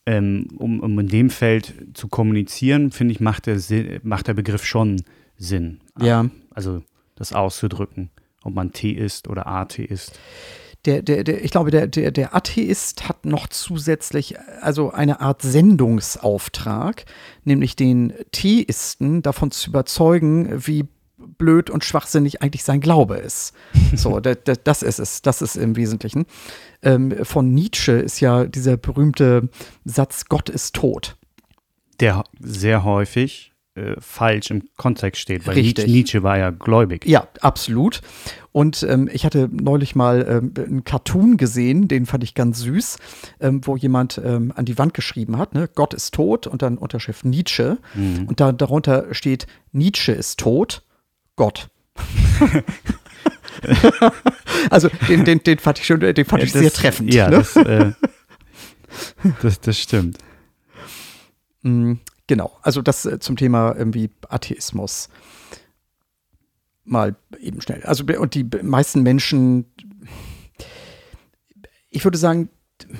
ähm, 0.06 0.48
um, 0.56 0.80
um 0.80 0.98
in 0.98 1.08
dem 1.08 1.30
Feld 1.30 1.74
zu 1.94 2.08
kommunizieren, 2.08 2.90
finde 2.90 3.12
ich, 3.12 3.20
macht 3.20 3.46
der, 3.46 3.58
Sinn, 3.58 4.00
macht 4.02 4.28
der 4.28 4.34
Begriff 4.34 4.64
schon 4.64 5.02
Sinn. 5.36 5.80
Ja. 6.00 6.28
Also 6.50 6.82
das 7.14 7.32
auszudrücken, 7.32 8.10
ob 8.42 8.54
man 8.54 8.72
Theist 8.72 9.28
oder 9.28 9.46
Atheist. 9.46 10.18
Der, 10.84 11.02
der, 11.02 11.22
der, 11.22 11.44
ich 11.44 11.52
glaube, 11.52 11.70
der, 11.70 11.86
der, 11.86 12.10
der 12.10 12.34
Atheist 12.34 13.08
hat 13.08 13.24
noch 13.24 13.46
zusätzlich 13.46 14.34
also 14.60 14.90
eine 14.90 15.20
Art 15.20 15.42
Sendungsauftrag, 15.42 17.04
nämlich 17.44 17.76
den 17.76 18.12
Theisten 18.32 19.22
davon 19.22 19.52
zu 19.52 19.70
überzeugen, 19.70 20.66
wie 20.66 20.88
blöd 21.38 21.70
und 21.70 21.84
schwachsinnig 21.84 22.42
eigentlich 22.42 22.64
sein 22.64 22.80
Glaube 22.80 23.16
ist. 23.16 23.54
So, 23.94 24.20
da, 24.20 24.34
da, 24.34 24.54
das 24.54 24.82
ist 24.82 24.98
es, 24.98 25.22
das 25.22 25.42
ist 25.42 25.56
im 25.56 25.76
Wesentlichen. 25.76 26.26
Ähm, 26.82 27.24
von 27.24 27.52
Nietzsche 27.52 27.92
ist 27.92 28.20
ja 28.20 28.44
dieser 28.44 28.76
berühmte 28.76 29.48
Satz, 29.84 30.26
Gott 30.26 30.48
ist 30.48 30.74
tot. 30.74 31.16
Der 32.00 32.24
sehr 32.40 32.84
häufig 32.84 33.52
äh, 33.74 33.94
falsch 34.00 34.50
im 34.50 34.68
Kontext 34.76 35.22
steht, 35.22 35.46
weil 35.46 35.54
Richtig. 35.54 35.86
Nietzsche, 35.86 35.90
Nietzsche 35.90 36.22
war 36.22 36.36
ja 36.36 36.50
gläubig. 36.50 37.06
Ja, 37.06 37.28
absolut. 37.40 38.02
Und 38.52 38.82
ähm, 38.82 39.08
ich 39.10 39.24
hatte 39.24 39.48
neulich 39.50 39.94
mal 39.94 40.26
ähm, 40.28 40.52
einen 40.62 40.84
Cartoon 40.84 41.38
gesehen, 41.38 41.88
den 41.88 42.04
fand 42.04 42.22
ich 42.22 42.34
ganz 42.34 42.58
süß, 42.60 42.98
ähm, 43.40 43.62
wo 43.64 43.76
jemand 43.76 44.20
ähm, 44.22 44.52
an 44.54 44.66
die 44.66 44.76
Wand 44.76 44.92
geschrieben 44.92 45.38
hat, 45.38 45.54
ne, 45.54 45.70
Gott 45.74 45.94
ist 45.94 46.12
tot 46.12 46.46
und 46.46 46.60
dann 46.60 46.76
Unterschrift 46.76 47.24
Nietzsche. 47.24 47.78
Mhm. 47.94 48.26
Und 48.28 48.40
da, 48.40 48.52
darunter 48.52 49.06
steht, 49.14 49.46
Nietzsche 49.72 50.12
ist 50.12 50.38
tot, 50.38 50.82
Gott. 51.42 51.68
also 54.70 54.88
den, 55.08 55.24
den, 55.24 55.42
den 55.42 55.58
fand 55.58 55.78
ich 55.80 55.86
schon, 55.86 55.98
den 56.00 56.24
fand 56.24 56.42
Ja, 56.42 56.46
ich 56.46 56.52
das- 56.52 56.62
sehr 56.62 56.72
treffend. 56.72 57.12
Ja, 57.12 57.28
ne? 57.30 57.38
das, 57.38 57.56
äh, 57.56 57.92
das, 59.42 59.60
das 59.60 59.78
stimmt. 59.78 60.18
Mm, 61.62 61.94
Genau, 62.28 62.56
also 62.62 62.80
das 62.80 63.04
äh, 63.04 63.18
zum 63.18 63.36
Thema 63.36 63.74
irgendwie 63.76 64.08
Atheismus. 64.28 65.08
Mal 66.84 67.16
eben 67.40 67.60
schnell. 67.60 67.82
Also 67.82 68.04
und 68.04 68.34
die 68.34 68.44
meisten 68.62 69.02
Menschen, 69.02 69.66
ich 71.90 72.04
würde 72.04 72.16
sagen, 72.18 72.48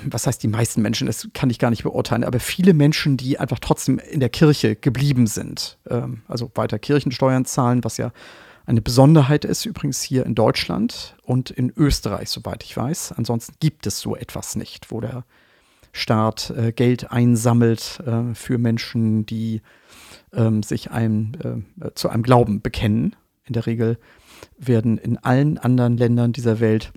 was 0.05 0.27
heißt 0.27 0.41
die 0.43 0.47
meisten 0.47 0.81
Menschen, 0.81 1.07
das 1.07 1.27
kann 1.33 1.49
ich 1.49 1.59
gar 1.59 1.69
nicht 1.69 1.83
beurteilen, 1.83 2.23
aber 2.23 2.39
viele 2.39 2.73
Menschen, 2.73 3.17
die 3.17 3.39
einfach 3.39 3.59
trotzdem 3.59 3.99
in 3.99 4.19
der 4.19 4.29
Kirche 4.29 4.75
geblieben 4.75 5.27
sind, 5.27 5.77
ähm, 5.89 6.21
also 6.27 6.51
weiter 6.55 6.79
Kirchensteuern 6.79 7.45
zahlen, 7.45 7.83
was 7.83 7.97
ja 7.97 8.11
eine 8.65 8.81
Besonderheit 8.81 9.45
ist, 9.45 9.65
übrigens 9.65 10.01
hier 10.01 10.25
in 10.25 10.35
Deutschland 10.35 11.15
und 11.23 11.49
in 11.49 11.71
Österreich, 11.75 12.29
soweit 12.29 12.63
ich 12.63 12.75
weiß. 12.75 13.13
Ansonsten 13.13 13.55
gibt 13.59 13.87
es 13.87 13.99
so 13.99 14.15
etwas 14.15 14.55
nicht, 14.55 14.91
wo 14.91 15.01
der 15.01 15.25
Staat 15.91 16.49
äh, 16.51 16.71
Geld 16.71 17.11
einsammelt 17.11 18.01
äh, 18.05 18.33
für 18.33 18.57
Menschen, 18.57 19.25
die 19.25 19.61
ähm, 20.33 20.63
sich 20.63 20.91
einem, 20.91 21.65
äh, 21.81 21.91
zu 21.93 22.09
einem 22.09 22.23
Glauben 22.23 22.61
bekennen. 22.61 23.15
In 23.45 23.53
der 23.53 23.65
Regel 23.65 23.97
werden 24.57 24.97
in 24.97 25.17
allen 25.17 25.57
anderen 25.57 25.97
Ländern 25.97 26.33
dieser 26.33 26.59
Welt 26.59 26.93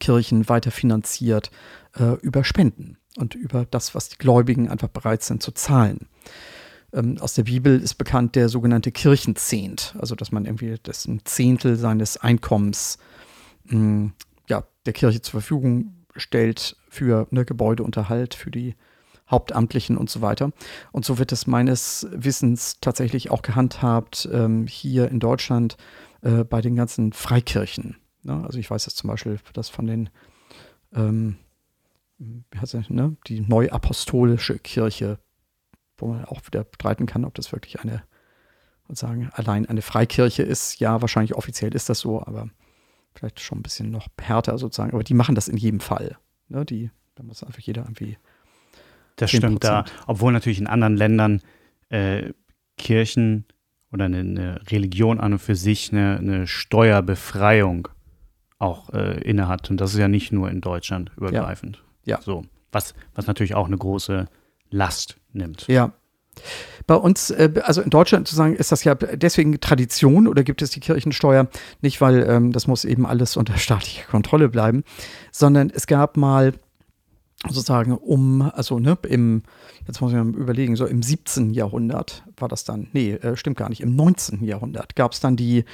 Kirchen 0.00 0.48
weiter 0.48 0.70
finanziert 0.70 1.50
äh, 1.96 2.14
über 2.22 2.44
Spenden 2.44 2.98
und 3.16 3.34
über 3.34 3.64
das, 3.64 3.94
was 3.94 4.08
die 4.08 4.18
Gläubigen 4.18 4.68
einfach 4.68 4.88
bereit 4.88 5.22
sind 5.22 5.42
zu 5.42 5.52
zahlen. 5.52 6.08
Ähm, 6.92 7.18
aus 7.20 7.34
der 7.34 7.44
Bibel 7.44 7.80
ist 7.80 7.94
bekannt 7.94 8.34
der 8.36 8.48
sogenannte 8.48 8.92
Kirchenzehnt, 8.92 9.94
also 9.98 10.14
dass 10.14 10.32
man 10.32 10.44
irgendwie 10.44 10.76
das 10.82 11.06
ein 11.06 11.20
Zehntel 11.24 11.76
seines 11.76 12.16
Einkommens 12.16 12.98
mh, 13.64 14.12
ja, 14.48 14.64
der 14.86 14.92
Kirche 14.92 15.20
zur 15.22 15.40
Verfügung 15.40 16.06
stellt 16.16 16.76
für 16.88 17.26
ne, 17.30 17.44
Gebäudeunterhalt, 17.44 18.34
für 18.34 18.50
die 18.50 18.74
Hauptamtlichen 19.30 19.96
und 19.96 20.08
so 20.08 20.20
weiter. 20.20 20.52
Und 20.92 21.04
so 21.04 21.18
wird 21.18 21.32
es 21.32 21.46
meines 21.46 22.06
Wissens 22.12 22.78
tatsächlich 22.80 23.30
auch 23.30 23.42
gehandhabt 23.42 24.28
ähm, 24.32 24.66
hier 24.66 25.08
in 25.10 25.18
Deutschland 25.18 25.76
äh, 26.22 26.44
bei 26.44 26.60
den 26.60 26.76
ganzen 26.76 27.12
Freikirchen. 27.12 27.96
Ne? 28.26 28.44
Also 28.44 28.58
ich 28.58 28.70
weiß 28.70 28.84
jetzt 28.86 28.96
zum 28.96 29.08
Beispiel, 29.08 29.38
dass 29.52 29.68
von 29.68 29.86
den, 29.86 30.10
ähm, 30.94 31.36
wie 32.18 32.58
heißt 32.58 32.74
das, 32.74 32.90
ne? 32.90 33.16
die 33.28 33.40
neuapostolische 33.40 34.58
Kirche, 34.58 35.18
wo 35.96 36.08
man 36.08 36.24
auch 36.24 36.44
wieder 36.46 36.66
streiten 36.74 37.06
kann, 37.06 37.24
ob 37.24 37.34
das 37.34 37.52
wirklich 37.52 37.80
eine, 37.80 38.02
sagen, 38.88 39.30
allein 39.32 39.66
eine 39.66 39.82
Freikirche 39.82 40.42
ist. 40.42 40.78
Ja, 40.80 41.00
wahrscheinlich 41.00 41.34
offiziell 41.34 41.74
ist 41.74 41.88
das 41.88 42.00
so, 42.00 42.22
aber 42.22 42.48
vielleicht 43.14 43.40
schon 43.40 43.58
ein 43.58 43.62
bisschen 43.62 43.90
noch 43.90 44.08
härter 44.20 44.58
sozusagen. 44.58 44.92
Aber 44.92 45.04
die 45.04 45.14
machen 45.14 45.34
das 45.34 45.48
in 45.48 45.56
jedem 45.56 45.80
Fall. 45.80 46.16
Ne? 46.48 46.64
Die, 46.64 46.90
da 47.14 47.22
muss 47.22 47.42
einfach 47.42 47.60
jeder 47.60 47.82
irgendwie 47.82 48.18
Das 49.16 49.30
10%. 49.30 49.36
stimmt 49.36 49.64
da. 49.64 49.84
Obwohl 50.06 50.32
natürlich 50.32 50.58
in 50.58 50.66
anderen 50.66 50.96
Ländern 50.96 51.42
äh, 51.88 52.32
Kirchen 52.76 53.46
oder 53.92 54.04
eine, 54.04 54.18
eine 54.18 54.60
Religion 54.70 55.20
an 55.20 55.32
und 55.32 55.38
für 55.38 55.56
sich 55.56 55.92
eine, 55.92 56.18
eine 56.18 56.46
Steuerbefreiung 56.46 57.88
auch 58.58 58.90
äh, 58.90 59.20
innehat. 59.22 59.70
Und 59.70 59.80
das 59.80 59.92
ist 59.92 59.98
ja 59.98 60.08
nicht 60.08 60.32
nur 60.32 60.50
in 60.50 60.60
Deutschland 60.60 61.12
übergreifend. 61.16 61.82
Ja. 62.04 62.20
So. 62.20 62.44
Was, 62.72 62.94
was 63.14 63.26
natürlich 63.26 63.54
auch 63.54 63.66
eine 63.66 63.78
große 63.78 64.26
Last 64.70 65.16
nimmt. 65.32 65.66
Ja. 65.68 65.92
Bei 66.86 66.94
uns, 66.94 67.30
äh, 67.30 67.50
also 67.62 67.80
in 67.80 67.90
Deutschland 67.90 68.28
zu 68.28 68.36
sagen, 68.36 68.54
ist 68.54 68.70
das 68.72 68.84
ja 68.84 68.94
deswegen 68.94 69.58
Tradition 69.60 70.28
oder 70.28 70.44
gibt 70.44 70.62
es 70.62 70.70
die 70.70 70.80
Kirchensteuer 70.80 71.48
nicht, 71.80 72.00
weil 72.00 72.28
ähm, 72.28 72.52
das 72.52 72.66
muss 72.66 72.84
eben 72.84 73.06
alles 73.06 73.36
unter 73.36 73.56
staatlicher 73.58 74.06
Kontrolle 74.06 74.48
bleiben, 74.48 74.84
sondern 75.32 75.70
es 75.70 75.86
gab 75.86 76.16
mal 76.16 76.52
sozusagen 77.44 77.92
um, 77.96 78.42
also 78.42 78.78
ne, 78.78 78.96
im, 79.08 79.42
jetzt 79.86 80.00
muss 80.00 80.12
ich 80.12 80.18
mal 80.18 80.28
überlegen, 80.28 80.74
so 80.76 80.86
im 80.86 81.02
17. 81.02 81.52
Jahrhundert 81.52 82.24
war 82.36 82.48
das 82.48 82.64
dann, 82.64 82.88
nee, 82.92 83.12
äh, 83.12 83.36
stimmt 83.36 83.58
gar 83.58 83.68
nicht, 83.68 83.80
im 83.80 83.94
19. 83.94 84.42
Jahrhundert 84.44 84.96
gab 84.96 85.12
es 85.12 85.20
dann 85.20 85.36
die, 85.36 85.64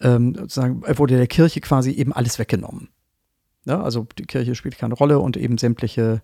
ähm, 0.00 0.34
sozusagen, 0.34 0.82
wurde 0.98 1.16
der 1.16 1.26
Kirche 1.26 1.60
quasi 1.60 1.90
eben 1.92 2.12
alles 2.12 2.38
weggenommen. 2.38 2.88
Ja, 3.64 3.82
also 3.82 4.06
die 4.18 4.24
Kirche 4.24 4.54
spielt 4.54 4.78
keine 4.78 4.94
Rolle 4.94 5.18
und 5.18 5.36
eben 5.36 5.58
sämtliche 5.58 6.22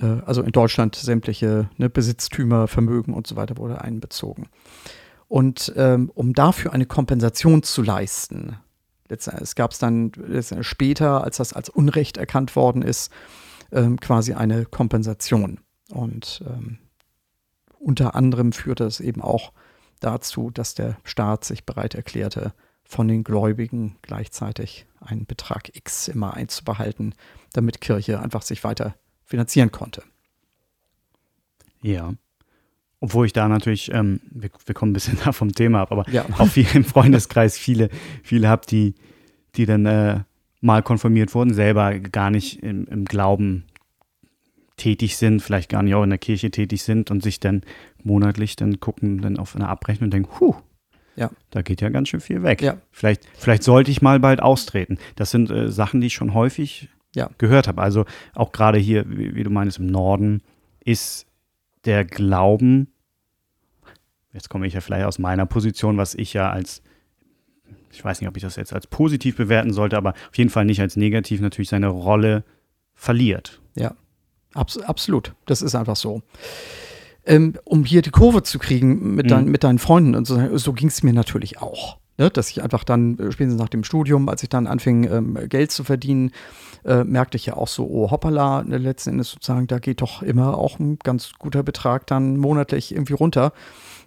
äh, 0.00 0.20
also 0.24 0.42
in 0.42 0.52
Deutschland 0.52 0.94
sämtliche 0.96 1.68
ne, 1.76 1.88
Besitztümer, 1.88 2.68
Vermögen 2.68 3.14
und 3.14 3.26
so 3.26 3.36
weiter 3.36 3.56
wurde 3.56 3.80
einbezogen. 3.80 4.48
Und 5.28 5.72
ähm, 5.76 6.10
um 6.14 6.32
dafür 6.32 6.72
eine 6.72 6.86
Kompensation 6.86 7.62
zu 7.62 7.82
leisten, 7.82 8.56
es 9.08 9.54
gab 9.54 9.70
es 9.70 9.78
dann 9.78 10.12
später, 10.62 11.22
als 11.22 11.36
das 11.36 11.52
als 11.52 11.68
Unrecht 11.68 12.16
erkannt 12.16 12.56
worden 12.56 12.82
ist, 12.82 13.12
ähm, 13.72 13.98
quasi 14.00 14.34
eine 14.34 14.64
Kompensation. 14.64 15.60
Und 15.90 16.42
ähm, 16.46 16.78
unter 17.78 18.14
anderem 18.14 18.52
führte 18.52 18.84
es 18.84 19.00
eben 19.00 19.22
auch 19.22 19.52
dazu, 20.00 20.50
dass 20.50 20.74
der 20.74 20.96
Staat 21.04 21.44
sich 21.44 21.64
bereit 21.64 21.94
erklärte, 21.94 22.52
von 22.84 23.08
den 23.08 23.24
Gläubigen 23.24 23.96
gleichzeitig 24.02 24.86
einen 25.00 25.26
Betrag 25.26 25.74
X 25.76 26.08
immer 26.08 26.34
einzubehalten, 26.34 27.14
damit 27.52 27.80
Kirche 27.80 28.20
einfach 28.20 28.42
sich 28.42 28.62
weiter 28.64 28.94
finanzieren 29.24 29.72
konnte. 29.72 30.02
Ja. 31.82 32.14
Obwohl 33.00 33.26
ich 33.26 33.32
da 33.32 33.48
natürlich, 33.48 33.92
ähm, 33.92 34.20
wir, 34.30 34.50
wir, 34.64 34.74
kommen 34.74 34.90
ein 34.90 34.94
bisschen 34.94 35.18
da 35.24 35.32
vom 35.32 35.52
Thema 35.52 35.82
ab, 35.82 35.92
aber 35.92 36.08
ja. 36.10 36.24
auch 36.38 36.48
viel 36.48 36.66
im 36.74 36.84
Freundeskreis 36.84 37.58
viele, 37.58 37.90
viele 38.22 38.48
habe, 38.48 38.66
die, 38.66 38.94
die 39.56 39.66
dann 39.66 39.84
äh, 39.86 40.20
mal 40.66 40.82
konfirmiert 40.82 41.34
wurden, 41.34 41.54
selber 41.54 41.98
gar 41.98 42.30
nicht 42.30 42.62
im, 42.62 42.86
im 42.86 43.04
Glauben 43.06 43.64
tätig 44.76 45.16
sind, 45.16 45.40
vielleicht 45.40 45.70
gar 45.70 45.82
nicht 45.82 45.94
auch 45.94 46.02
in 46.02 46.10
der 46.10 46.18
Kirche 46.18 46.50
tätig 46.50 46.82
sind 46.82 47.10
und 47.10 47.22
sich 47.22 47.40
dann 47.40 47.62
monatlich 48.02 48.56
dann 48.56 48.78
gucken, 48.78 49.22
dann 49.22 49.38
auf 49.38 49.56
eine 49.56 49.68
Abrechnung 49.68 50.08
und 50.08 50.14
denken, 50.14 50.30
huh, 50.38 50.54
ja. 51.14 51.30
da 51.50 51.62
geht 51.62 51.80
ja 51.80 51.88
ganz 51.88 52.08
schön 52.08 52.20
viel 52.20 52.42
weg. 52.42 52.60
Ja. 52.60 52.76
Vielleicht, 52.90 53.26
vielleicht 53.38 53.62
sollte 53.62 53.90
ich 53.90 54.02
mal 54.02 54.20
bald 54.20 54.42
austreten. 54.42 54.98
Das 55.14 55.30
sind 55.30 55.50
äh, 55.50 55.70
Sachen, 55.70 56.02
die 56.02 56.08
ich 56.08 56.14
schon 56.14 56.34
häufig 56.34 56.90
ja. 57.14 57.30
gehört 57.38 57.68
habe. 57.68 57.80
Also 57.80 58.04
auch 58.34 58.52
gerade 58.52 58.78
hier, 58.78 59.08
wie, 59.08 59.34
wie, 59.34 59.42
du 59.42 59.50
meinst, 59.50 59.78
im 59.78 59.86
Norden 59.86 60.42
ist 60.84 61.26
der 61.86 62.04
Glauben, 62.04 62.92
jetzt 64.32 64.50
komme 64.50 64.66
ich 64.66 64.74
ja 64.74 64.80
vielleicht 64.80 65.06
aus 65.06 65.18
meiner 65.18 65.46
Position, 65.46 65.96
was 65.96 66.14
ich 66.14 66.34
ja 66.34 66.50
als 66.50 66.82
ich 67.90 68.04
weiß 68.04 68.20
nicht, 68.20 68.28
ob 68.28 68.36
ich 68.36 68.42
das 68.42 68.56
jetzt 68.56 68.72
als 68.72 68.86
positiv 68.86 69.36
bewerten 69.36 69.72
sollte, 69.72 69.96
aber 69.96 70.10
auf 70.10 70.36
jeden 70.36 70.50
Fall 70.50 70.64
nicht 70.64 70.80
als 70.80 70.96
negativ 70.96 71.40
natürlich 71.40 71.68
seine 71.68 71.88
Rolle 71.88 72.44
verliert. 72.94 73.60
Ja, 73.74 73.94
abs 74.54 74.78
absolut. 74.78 75.34
Das 75.46 75.62
ist 75.62 75.74
einfach 75.74 75.96
so. 75.96 76.22
Ähm, 77.24 77.54
um 77.64 77.84
hier 77.84 78.02
die 78.02 78.10
Kurve 78.10 78.42
zu 78.44 78.58
kriegen 78.58 79.14
mit, 79.14 79.30
dein, 79.30 79.46
mhm. 79.46 79.50
mit 79.50 79.64
deinen 79.64 79.78
Freunden 79.78 80.14
und 80.14 80.26
so, 80.26 80.56
so 80.56 80.72
ging 80.72 80.88
es 80.88 81.02
mir 81.02 81.12
natürlich 81.12 81.58
auch. 81.58 81.98
Ne? 82.18 82.30
Dass 82.30 82.50
ich 82.50 82.62
einfach 82.62 82.84
dann, 82.84 83.18
äh, 83.18 83.32
spätestens 83.32 83.60
nach 83.60 83.68
dem 83.68 83.84
Studium, 83.84 84.28
als 84.28 84.42
ich 84.42 84.48
dann 84.48 84.66
anfing, 84.66 85.10
ähm, 85.10 85.38
Geld 85.48 85.72
zu 85.72 85.82
verdienen, 85.82 86.30
äh, 86.84 87.04
merkte 87.04 87.36
ich 87.36 87.46
ja 87.46 87.54
auch 87.54 87.68
so, 87.68 87.86
oh 87.88 88.10
hoppala, 88.10 88.62
ne, 88.62 88.78
letzten 88.78 89.10
Endes 89.10 89.30
sozusagen, 89.30 89.66
da 89.66 89.80
geht 89.80 90.00
doch 90.02 90.22
immer 90.22 90.56
auch 90.56 90.78
ein 90.78 90.98
ganz 91.02 91.32
guter 91.38 91.62
Betrag 91.64 92.06
dann 92.06 92.36
monatlich 92.36 92.92
irgendwie 92.92 93.14
runter, 93.14 93.52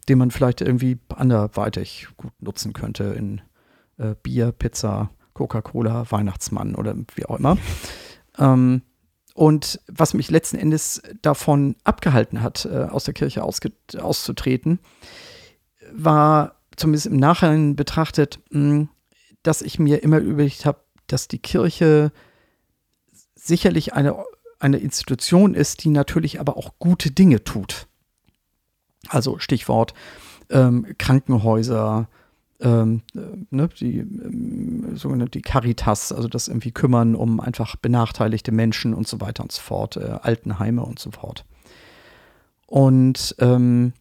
den 0.07 0.17
man 0.17 0.31
vielleicht 0.31 0.61
irgendwie 0.61 0.97
anderweitig 1.13 2.07
gut 2.15 2.31
nutzen 2.39 2.73
könnte 2.73 3.03
in 3.03 3.41
äh, 3.99 4.15
Bier, 4.23 4.51
Pizza, 4.51 5.11
Coca-Cola, 5.33 6.09
Weihnachtsmann 6.09 6.75
oder 6.75 6.95
wie 7.15 7.25
auch 7.25 7.37
immer. 7.37 7.57
Ähm, 8.37 8.81
und 9.35 9.79
was 9.87 10.13
mich 10.13 10.29
letzten 10.29 10.57
Endes 10.57 11.01
davon 11.21 11.75
abgehalten 11.83 12.41
hat, 12.41 12.65
äh, 12.65 12.85
aus 12.85 13.05
der 13.05 13.13
Kirche 13.13 13.43
auszutreten, 13.43 14.79
war 15.93 16.55
zumindest 16.75 17.07
im 17.07 17.17
Nachhinein 17.17 17.75
betrachtet, 17.75 18.39
mh, 18.49 18.87
dass 19.43 19.61
ich 19.61 19.79
mir 19.79 20.03
immer 20.03 20.19
überlegt 20.19 20.65
habe, 20.65 20.79
dass 21.07 21.27
die 21.27 21.39
Kirche 21.39 22.11
sicherlich 23.35 23.93
eine, 23.93 24.15
eine 24.59 24.77
Institution 24.77 25.53
ist, 25.55 25.83
die 25.83 25.89
natürlich 25.89 26.39
aber 26.39 26.57
auch 26.57 26.73
gute 26.79 27.11
Dinge 27.11 27.43
tut. 27.43 27.87
Also 29.07 29.39
Stichwort 29.39 29.93
ähm, 30.49 30.95
Krankenhäuser, 30.97 32.09
ähm, 32.61 33.01
äh, 33.15 33.19
ne, 33.49 33.69
die 33.79 33.99
ähm, 33.99 34.95
sogenannte 34.95 35.41
Caritas, 35.41 36.11
also 36.11 36.27
das 36.27 36.47
irgendwie 36.47 36.71
kümmern 36.71 37.15
um 37.15 37.39
einfach 37.39 37.75
benachteiligte 37.75 38.51
Menschen 38.51 38.93
und 38.93 39.07
so 39.07 39.21
weiter 39.21 39.43
und 39.43 39.51
so 39.51 39.61
fort, 39.61 39.97
äh, 39.97 40.17
Altenheime 40.21 40.83
und 40.83 40.99
so 40.99 41.11
fort. 41.11 41.45
Und 42.67 43.35
ähm, 43.39 43.93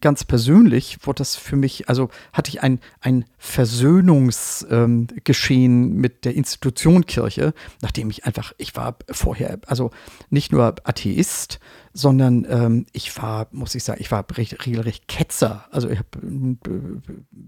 ganz 0.00 0.24
persönlich 0.24 0.98
wurde 1.02 1.18
das 1.18 1.36
für 1.36 1.56
mich, 1.56 1.86
also 1.88 2.08
hatte 2.32 2.50
ich 2.50 2.62
ein, 2.62 2.80
ein 3.00 3.24
Versöhnungsgeschehen 3.38 5.84
ähm, 5.84 5.96
mit 5.96 6.24
der 6.24 6.34
Institution 6.34 7.04
Kirche, 7.06 7.54
nachdem 7.82 8.10
ich 8.10 8.24
einfach, 8.24 8.52
ich 8.58 8.74
war 8.76 8.96
vorher, 9.10 9.58
also 9.66 9.90
nicht 10.30 10.52
nur 10.52 10.74
Atheist, 10.84 11.58
sondern 11.92 12.46
ähm, 12.48 12.86
ich 12.92 13.16
war, 13.20 13.48
muss 13.50 13.74
ich 13.74 13.82
sagen, 13.82 14.00
ich 14.00 14.12
war 14.12 14.24
regelrecht 14.38 15.08
Ketzer. 15.08 15.66
Also 15.70 15.90
ich 15.90 15.98
habe 15.98 16.08
äh, 16.18 16.56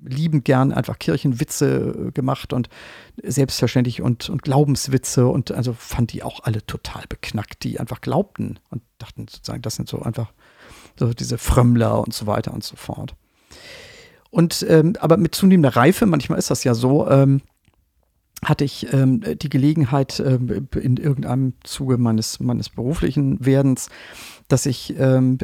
liebend 0.05 0.45
gern 0.45 0.73
einfach 0.73 0.99
Kirchenwitze 0.99 2.09
äh, 2.09 2.11
gemacht 2.11 2.53
und 2.53 2.69
selbstverständlich 3.23 4.03
und, 4.03 4.29
und 4.31 4.43
Glaubenswitze 4.43 5.29
und 5.29 5.53
also 5.53 5.73
fand 5.73 6.13
die 6.13 6.23
auch 6.23 6.41
alle 6.43 6.67
total 6.67 7.05
beknackt, 7.09 7.63
die 7.63 7.79
einfach 7.79 8.01
glaubten 8.01 8.59
und 8.71 8.83
dachten 8.99 9.29
sozusagen, 9.29 9.63
das 9.63 9.77
sind 9.77 9.89
so 9.89 10.03
einfach 10.03 10.33
so 10.99 11.13
diese 11.13 11.39
Frömmler 11.39 12.01
und 12.01 12.15
so 12.15 12.27
weiter 12.27 12.53
und 12.53 12.65
so 12.65 12.77
fort. 12.77 13.15
Und 14.31 14.65
ähm, 14.69 14.95
aber 14.99 15.19
mit 15.19 15.35
zunehmender 15.35 15.77
Reife, 15.77 16.07
manchmal 16.07 16.39
ist 16.39 16.51
das 16.51 16.65
ja 16.65 16.75
so, 16.75 17.09
ähm, 17.09 17.43
hatte 18.43 18.65
ich 18.65 18.93
ähm, 18.93 19.23
die 19.39 19.51
Gelegenheit 19.51 20.21
ähm, 20.21 20.69
in 20.75 20.97
irgendeinem 20.97 21.53
Zuge 21.65 21.99
meines, 21.99 22.41
meines 22.41 22.71
beruflichen 22.71 23.45
Werdens, 23.45 23.89
dass 24.49 24.67
ich 24.67 24.99
ähm, 24.99 25.39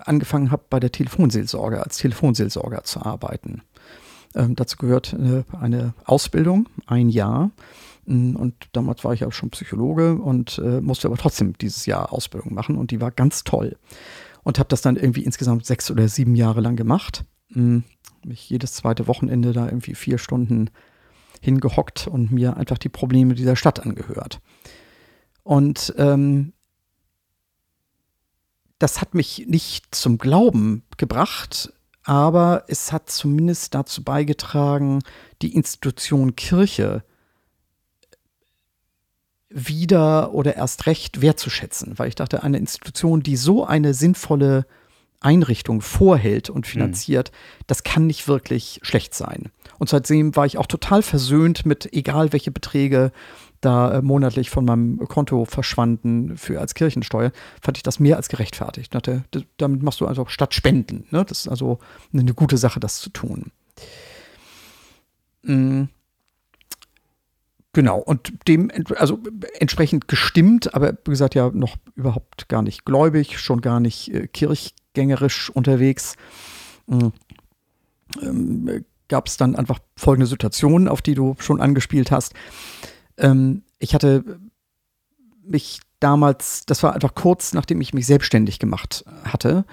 angefangen 0.00 0.50
habe, 0.50 0.64
bei 0.68 0.80
der 0.80 0.92
Telefonseelsorge, 0.92 1.82
als 1.82 1.98
Telefonseelsorger 1.98 2.84
zu 2.84 3.02
arbeiten. 3.02 3.62
Ähm, 4.34 4.56
dazu 4.56 4.76
gehört 4.76 5.14
äh, 5.14 5.44
eine 5.58 5.94
Ausbildung, 6.04 6.68
ein 6.86 7.08
Jahr. 7.08 7.50
Mm, 8.04 8.36
und 8.36 8.54
damals 8.72 9.04
war 9.04 9.14
ich 9.14 9.24
auch 9.24 9.32
schon 9.32 9.50
Psychologe 9.50 10.16
und 10.16 10.58
äh, 10.58 10.80
musste 10.80 11.08
aber 11.08 11.16
trotzdem 11.16 11.56
dieses 11.58 11.86
Jahr 11.86 12.12
Ausbildung 12.12 12.52
machen 12.52 12.76
und 12.76 12.90
die 12.90 13.00
war 13.00 13.10
ganz 13.10 13.44
toll 13.44 13.76
und 14.42 14.58
habe 14.58 14.68
das 14.68 14.82
dann 14.82 14.96
irgendwie 14.96 15.24
insgesamt 15.24 15.66
sechs 15.66 15.90
oder 15.90 16.08
sieben 16.08 16.34
Jahre 16.34 16.60
lang 16.60 16.76
gemacht. 16.76 17.24
Hm, 17.52 17.84
mich 18.24 18.48
jedes 18.50 18.74
zweite 18.74 19.06
Wochenende 19.06 19.52
da 19.52 19.66
irgendwie 19.66 19.94
vier 19.94 20.18
Stunden 20.18 20.70
hingehockt 21.40 22.06
und 22.06 22.32
mir 22.32 22.56
einfach 22.56 22.78
die 22.78 22.88
Probleme 22.88 23.34
dieser 23.34 23.56
Stadt 23.56 23.80
angehört. 23.80 24.40
Und 25.42 25.94
ähm, 25.96 26.52
das 28.78 29.00
hat 29.00 29.14
mich 29.14 29.46
nicht 29.48 29.94
zum 29.94 30.18
Glauben 30.18 30.84
gebracht, 30.96 31.72
aber 32.04 32.64
es 32.68 32.92
hat 32.92 33.10
zumindest 33.10 33.74
dazu 33.74 34.02
beigetragen, 34.02 35.00
die 35.42 35.54
Institution 35.54 36.36
Kirche 36.36 37.02
wieder 39.50 40.34
oder 40.34 40.56
erst 40.56 40.86
recht 40.86 41.20
wertzuschätzen, 41.20 41.98
weil 41.98 42.08
ich 42.08 42.14
dachte, 42.14 42.42
eine 42.42 42.58
Institution, 42.58 43.22
die 43.22 43.36
so 43.36 43.64
eine 43.64 43.94
sinnvolle 43.94 44.66
Einrichtung 45.20 45.80
vorhält 45.80 46.48
und 46.50 46.66
finanziert, 46.66 47.32
mhm. 47.32 47.64
das 47.66 47.82
kann 47.82 48.06
nicht 48.06 48.28
wirklich 48.28 48.78
schlecht 48.82 49.14
sein. 49.14 49.50
Und 49.78 49.88
seitdem 49.88 50.36
war 50.36 50.46
ich 50.46 50.58
auch 50.58 50.66
total 50.66 51.02
versöhnt 51.02 51.66
mit, 51.66 51.92
egal 51.92 52.32
welche 52.32 52.50
Beträge 52.50 53.10
da 53.60 53.94
äh, 53.94 54.02
monatlich 54.02 54.50
von 54.50 54.64
meinem 54.64 54.98
Konto 55.08 55.44
verschwanden 55.44 56.36
für 56.36 56.60
als 56.60 56.74
Kirchensteuer, 56.74 57.32
fand 57.60 57.76
ich 57.76 57.82
das 57.82 57.98
mehr 57.98 58.16
als 58.16 58.28
gerechtfertigt. 58.28 58.94
Dachte, 58.94 59.24
damit 59.56 59.82
machst 59.82 60.00
du 60.00 60.06
also 60.06 60.26
statt 60.26 60.54
Spenden. 60.54 61.06
Ne? 61.10 61.24
Das 61.24 61.40
ist 61.40 61.48
also 61.48 61.78
eine 62.12 62.34
gute 62.34 62.56
Sache, 62.56 62.78
das 62.78 63.00
zu 63.00 63.10
tun. 63.10 63.50
Mhm. 65.42 65.88
Genau, 67.78 68.00
und 68.00 68.32
dem, 68.48 68.72
also 68.96 69.20
entsprechend 69.60 70.08
gestimmt, 70.08 70.74
aber 70.74 70.94
wie 71.04 71.12
gesagt, 71.12 71.36
ja 71.36 71.48
noch 71.54 71.76
überhaupt 71.94 72.48
gar 72.48 72.60
nicht 72.60 72.84
gläubig, 72.84 73.38
schon 73.38 73.60
gar 73.60 73.78
nicht 73.78 74.12
äh, 74.12 74.26
kirchgängerisch 74.26 75.48
unterwegs. 75.50 76.16
Mhm. 76.88 77.12
Ähm, 78.20 78.84
Gab 79.06 79.28
es 79.28 79.36
dann 79.36 79.54
einfach 79.54 79.78
folgende 79.94 80.26
Situationen, 80.26 80.88
auf 80.88 81.02
die 81.02 81.14
du 81.14 81.36
schon 81.38 81.60
angespielt 81.60 82.10
hast. 82.10 82.34
Ähm, 83.16 83.62
ich 83.78 83.94
hatte 83.94 84.40
mich 85.44 85.78
damals, 86.00 86.66
das 86.66 86.82
war 86.82 86.94
einfach 86.94 87.14
kurz 87.14 87.52
nachdem 87.52 87.80
ich 87.80 87.94
mich 87.94 88.06
selbstständig 88.06 88.58
gemacht 88.58 89.04
hatte, 89.22 89.64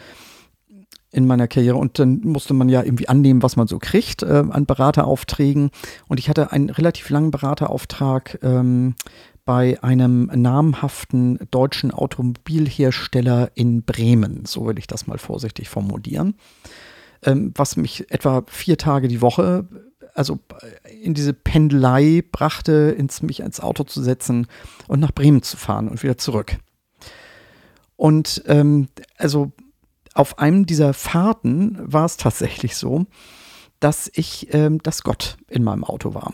in 1.15 1.27
meiner 1.27 1.47
Karriere 1.47 1.77
und 1.77 1.97
dann 1.97 2.19
musste 2.23 2.53
man 2.53 2.67
ja 2.67 2.83
irgendwie 2.83 3.07
annehmen, 3.07 3.41
was 3.41 3.55
man 3.55 3.67
so 3.67 3.79
kriegt 3.79 4.21
äh, 4.21 4.43
an 4.49 4.65
Berateraufträgen. 4.65 5.71
Und 6.09 6.19
ich 6.19 6.27
hatte 6.27 6.51
einen 6.51 6.69
relativ 6.69 7.09
langen 7.09 7.31
Beraterauftrag 7.31 8.39
ähm, 8.43 8.95
bei 9.45 9.81
einem 9.81 10.25
namhaften 10.25 11.39
deutschen 11.51 11.91
Automobilhersteller 11.91 13.51
in 13.55 13.83
Bremen, 13.83 14.45
so 14.45 14.65
will 14.65 14.77
ich 14.77 14.87
das 14.87 15.07
mal 15.07 15.17
vorsichtig 15.17 15.69
formulieren, 15.69 16.35
ähm, 17.23 17.53
was 17.55 17.77
mich 17.77 18.11
etwa 18.11 18.43
vier 18.47 18.77
Tage 18.77 19.07
die 19.07 19.21
Woche, 19.21 19.69
also 20.15 20.39
in 21.01 21.13
diese 21.13 21.33
Pendelei 21.33 22.23
brachte, 22.29 22.93
ins, 22.97 23.21
mich 23.21 23.39
ins 23.39 23.61
Auto 23.61 23.85
zu 23.85 24.03
setzen 24.03 24.47
und 24.89 24.99
nach 24.99 25.13
Bremen 25.13 25.43
zu 25.43 25.55
fahren 25.55 25.87
und 25.87 26.03
wieder 26.03 26.17
zurück. 26.17 26.57
Und 27.95 28.43
ähm, 28.47 28.89
also 29.17 29.53
auf 30.15 30.39
einem 30.39 30.65
dieser 30.65 30.93
Fahrten 30.93 31.77
war 31.79 32.05
es 32.05 32.17
tatsächlich 32.17 32.75
so, 32.75 33.05
dass 33.79 34.09
ich, 34.13 34.53
ähm, 34.53 34.81
dass 34.81 35.03
Gott 35.03 35.37
in 35.47 35.63
meinem 35.63 35.83
Auto 35.83 36.13
war. 36.13 36.33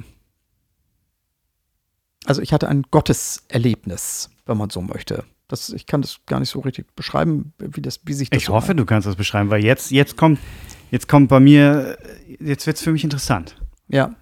Also 2.26 2.42
ich 2.42 2.54
hatte 2.54 2.70
ein 2.70 2.84
Gotteserlebnis, 2.92 4.30
wenn 4.46 4.58
man 4.58 4.70
so 4.70 4.82
möchte. 4.82 5.26
Das, 5.48 5.70
ich 5.70 5.88
kann 5.88 6.02
das 6.02 6.20
gar 6.28 6.40
nicht 6.40 6.50
so 6.50 6.60
richtig 6.60 6.96
beschreiben, 6.96 7.54
wie, 7.58 7.82
das, 7.82 8.02
wie 8.06 8.14
sich 8.14 8.30
das. 8.30 8.38
Ich 8.38 8.46
so 8.46 8.54
hoffe, 8.54 8.76
du 8.76 8.86
kannst 8.86 9.08
das 9.08 9.16
beschreiben, 9.16 9.50
weil 9.50 9.66
jetzt, 9.66 9.92
jetzt 9.92 10.16
kommt, 10.16 10.40
jetzt 10.92 11.10
kommt 11.10 11.30
bei 11.30 11.40
mir, 11.40 11.98
jetzt 12.40 12.68
wird 12.68 12.78
es 12.78 12.84
für 12.84 12.92
mich 12.92 13.04
interessant. 13.04 13.60
Ja, 13.88 14.16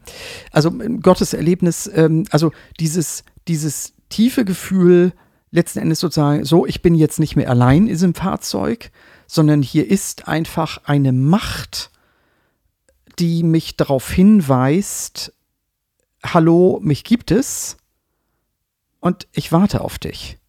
also 0.52 0.72
Gottes 0.72 1.34
Erlebnis, 1.34 1.92
ähm, 1.94 2.24
also 2.32 2.52
dieses, 2.80 3.26
dieses 3.48 3.94
tiefe 4.08 4.46
Gefühl, 4.46 5.12
letzten 5.52 5.80
Endes 5.80 6.00
sozusagen, 6.00 6.46
so, 6.46 6.66
ich 6.66 6.82
bin 6.82 6.96
jetzt 6.96 7.20
nicht 7.20 7.36
mehr 7.36 7.50
allein 7.50 7.84
in 7.84 7.90
diesem 7.90 8.16
Fahrzeug, 8.16 8.92
sondern 9.30 9.62
hier 9.62 9.88
ist 9.88 10.28
einfach 10.28 10.82
eine 10.86 11.12
Macht, 11.12 11.92
die 13.20 13.44
mich 13.44 13.78
darauf 13.78 14.10
hinweist, 14.10 15.34
hallo, 16.26 16.80
mich 16.82 17.04
gibt 17.04 17.30
es 17.30 17.78
und 19.00 19.28
ich 19.32 19.52
warte 19.52 19.82
auf 19.82 20.00
dich. 20.00 20.40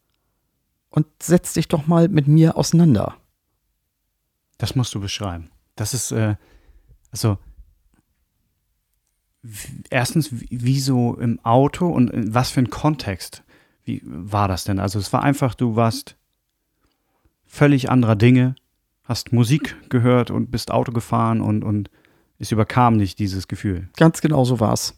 Und 0.89 1.07
setz 1.23 1.53
dich 1.53 1.69
doch 1.69 1.87
mal 1.87 2.09
mit 2.09 2.27
mir 2.27 2.57
auseinander. 2.57 3.17
Das 4.57 4.75
musst 4.75 4.95
du 4.95 5.01
beschreiben. 5.01 5.51
Das 5.77 5.93
ist, 5.93 6.11
äh, 6.11 6.37
also, 7.13 7.37
erstens, 9.91 10.31
wieso 10.33 11.17
im 11.17 11.39
Auto 11.45 11.87
und 11.87 12.11
was 12.15 12.51
für 12.51 12.61
ein 12.61 12.71
Kontext 12.71 13.43
wie 13.85 14.03
war 14.05 14.47
das 14.49 14.65
denn? 14.65 14.79
Also, 14.79 14.99
es 14.99 15.13
war 15.13 15.23
einfach, 15.23 15.55
du 15.55 15.77
warst 15.77 16.17
völlig 17.47 17.91
anderer 17.91 18.17
Dinge, 18.17 18.55
hast 19.11 19.33
Musik 19.33 19.77
gehört 19.89 20.31
und 20.31 20.53
bist 20.53 20.71
Auto 20.71 20.93
gefahren 20.93 21.41
und, 21.41 21.65
und 21.65 21.91
es 22.39 22.53
überkam 22.53 22.97
nicht 22.97 23.19
dieses 23.19 23.49
Gefühl. 23.49 23.89
Ganz 23.97 24.21
genau 24.21 24.45
so 24.45 24.61
war 24.61 24.73
es. 24.73 24.95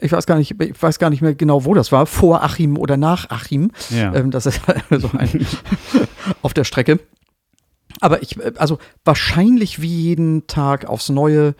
Ich 0.00 0.10
weiß 0.10 0.24
gar 0.24 0.38
nicht, 0.38 0.58
ich 0.58 0.82
weiß 0.82 0.98
gar 0.98 1.10
nicht 1.10 1.20
mehr 1.20 1.34
genau, 1.34 1.66
wo 1.66 1.74
das 1.74 1.92
war, 1.92 2.06
vor 2.06 2.42
Achim 2.42 2.78
oder 2.78 2.96
nach 2.96 3.28
Achim. 3.28 3.70
Ja. 3.90 4.14
Ähm, 4.14 4.30
das 4.30 4.46
ist 4.46 4.62
so 4.90 5.10
ein 5.16 5.46
auf 6.42 6.54
der 6.54 6.64
Strecke. 6.64 6.98
Aber 8.00 8.22
ich, 8.22 8.38
also 8.58 8.78
wahrscheinlich 9.04 9.82
wie 9.82 9.94
jeden 9.94 10.46
Tag 10.46 10.86
aufs 10.86 11.10
Neue 11.10 11.54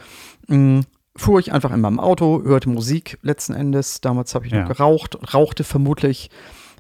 mh, 0.49 0.57
mm, 0.57 0.87
fuhr 1.15 1.39
ich 1.39 1.53
einfach 1.53 1.71
in 1.71 1.83
meinem 1.83 2.01
Auto, 2.01 2.43
hörte 2.43 2.71
Musik 2.71 3.19
letzten 3.21 3.53
Endes. 3.53 4.01
Damals 4.01 4.35
habe 4.35 4.47
ich 4.47 4.53
Ja. 4.53 4.63
noch 4.63 4.69
geraucht, 4.69 5.35
rauchte 5.35 5.65
vermutlich. 5.65 6.31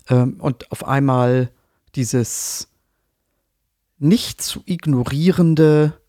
Ähm, 0.08 0.36
und 0.40 0.72
auf 0.72 0.88
einmal 0.88 1.50
dieses 1.94 2.71
nicht 4.02 4.42
zu 4.42 4.62
ignorierende, 4.66 6.00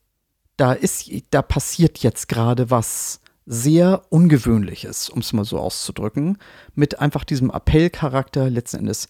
da 0.58 0.74
ist, 0.74 1.12
da 1.30 1.42
passiert 1.42 2.00
jetzt 2.00 2.28
gerade 2.28 2.72
was 2.72 3.22
sehr 3.46 4.02
Ungewöhnliches, 4.10 5.10
um 5.10 5.20
es 5.20 5.32
mal 5.32 5.46
so 5.46 5.60
auszudrücken, 5.60 6.40
mit 6.74 7.00
einfach 7.00 7.24
diesem 7.24 7.52
Appellcharakter 7.52 8.50
letzten 8.50 8.80
Endes. 8.80 9.10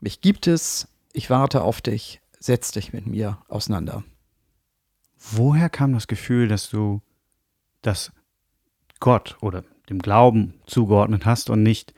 Mich 0.00 0.20
gibt 0.22 0.46
es, 0.46 0.88
ich 1.12 1.28
warte 1.28 1.62
auf 1.62 1.82
dich, 1.82 2.20
setz 2.38 2.72
dich 2.72 2.92
mit 2.92 3.06
mir 3.06 3.38
auseinander. 3.48 4.02
Woher 5.18 5.68
kam 5.68 5.92
das 5.92 6.06
Gefühl, 6.06 6.48
dass 6.48 6.70
du 6.70 7.02
das 7.82 8.12
Gott 8.98 9.36
oder 9.42 9.62
dem 9.90 9.98
Glauben 9.98 10.54
zugeordnet 10.66 11.26
hast 11.26 11.50
und 11.50 11.62
nicht 11.62 11.92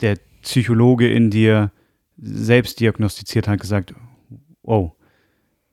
der 0.00 0.16
Psychologe 0.42 1.10
in 1.10 1.30
dir 1.30 1.72
selbst 2.18 2.78
diagnostiziert 2.78 3.48
hat, 3.48 3.60
gesagt, 3.60 3.94
oh, 4.62 4.95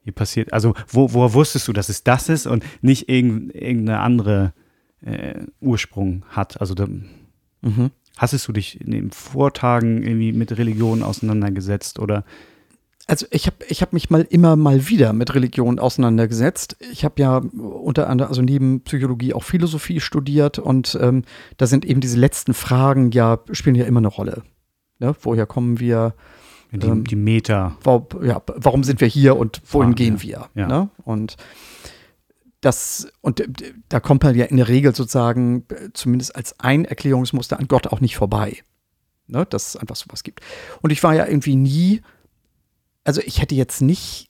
hier 0.03 0.13
passiert, 0.13 0.53
also 0.53 0.73
wo, 0.87 1.13
woher 1.13 1.33
wusstest 1.33 1.67
du, 1.67 1.73
dass 1.73 1.89
es 1.89 2.03
das 2.03 2.29
ist 2.29 2.45
und 2.45 2.63
nicht 2.81 3.09
irgend, 3.09 3.55
irgendeine 3.55 3.99
andere 3.99 4.53
äh, 5.01 5.45
Ursprung 5.61 6.25
hat? 6.29 6.59
Also 6.59 6.73
da, 6.73 6.87
Mhm. 7.63 7.91
Hastest 8.17 8.47
du 8.47 8.51
dich 8.51 8.79
in 8.79 8.91
den 8.91 9.11
Vortagen 9.11 10.03
irgendwie 10.03 10.33
mit 10.33 10.55
Religion 10.57 11.01
auseinandergesetzt 11.01 11.97
oder 11.97 12.23
Also 13.07 13.25
ich 13.31 13.47
habe 13.47 13.57
ich 13.67 13.81
hab 13.81 13.91
mich 13.91 14.11
mal 14.11 14.21
immer 14.29 14.55
mal 14.55 14.87
wieder 14.87 15.13
mit 15.13 15.33
Religion 15.33 15.79
auseinandergesetzt. 15.79 16.77
Ich 16.91 17.03
habe 17.03 17.21
ja 17.21 17.37
unter 17.37 18.09
anderem, 18.09 18.29
also 18.29 18.43
neben 18.43 18.81
Psychologie 18.81 19.33
auch 19.33 19.43
Philosophie 19.43 19.99
studiert 19.99 20.59
und 20.59 20.97
ähm, 21.01 21.23
da 21.57 21.65
sind 21.65 21.85
eben 21.85 22.01
diese 22.01 22.19
letzten 22.19 22.53
Fragen 22.53 23.11
ja, 23.11 23.39
spielen 23.51 23.75
ja 23.75 23.85
immer 23.85 23.99
eine 23.99 24.09
Rolle. 24.09 24.43
Ne? 24.99 25.15
Woher 25.21 25.47
kommen 25.47 25.79
wir? 25.79 26.13
Die, 26.73 26.87
Ähm, 26.87 27.03
die 27.03 27.15
Meta? 27.15 27.77
Ja, 28.21 28.41
warum 28.45 28.83
sind 28.83 29.01
wir 29.01 29.07
hier 29.07 29.37
und 29.37 29.61
wohin 29.65 29.89
Fragen, 29.89 29.95
gehen 29.95 30.17
ja. 30.17 30.23
wir? 30.23 30.49
Ja. 30.61 30.67
Ne? 30.67 30.89
Und 31.03 31.37
das, 32.61 33.07
und 33.21 33.43
da 33.89 33.99
kommt 33.99 34.23
man 34.23 34.35
ja 34.35 34.45
in 34.45 34.57
der 34.57 34.67
Regel 34.67 34.95
sozusagen, 34.95 35.65
äh, 35.69 35.89
zumindest 35.93 36.35
als 36.35 36.59
ein 36.59 36.85
Erklärungsmuster 36.85 37.59
an 37.59 37.67
Gott 37.67 37.87
auch 37.87 37.99
nicht 37.99 38.15
vorbei. 38.15 38.57
Ne? 39.27 39.45
Dass 39.45 39.69
es 39.69 39.75
einfach 39.75 39.95
sowas 39.95 40.23
gibt. 40.23 40.41
Und 40.81 40.91
ich 40.91 41.03
war 41.03 41.13
ja 41.13 41.25
irgendwie 41.27 41.55
nie, 41.55 42.01
also 43.03 43.21
ich 43.21 43.41
hätte 43.41 43.55
jetzt 43.55 43.81
nicht, 43.81 44.29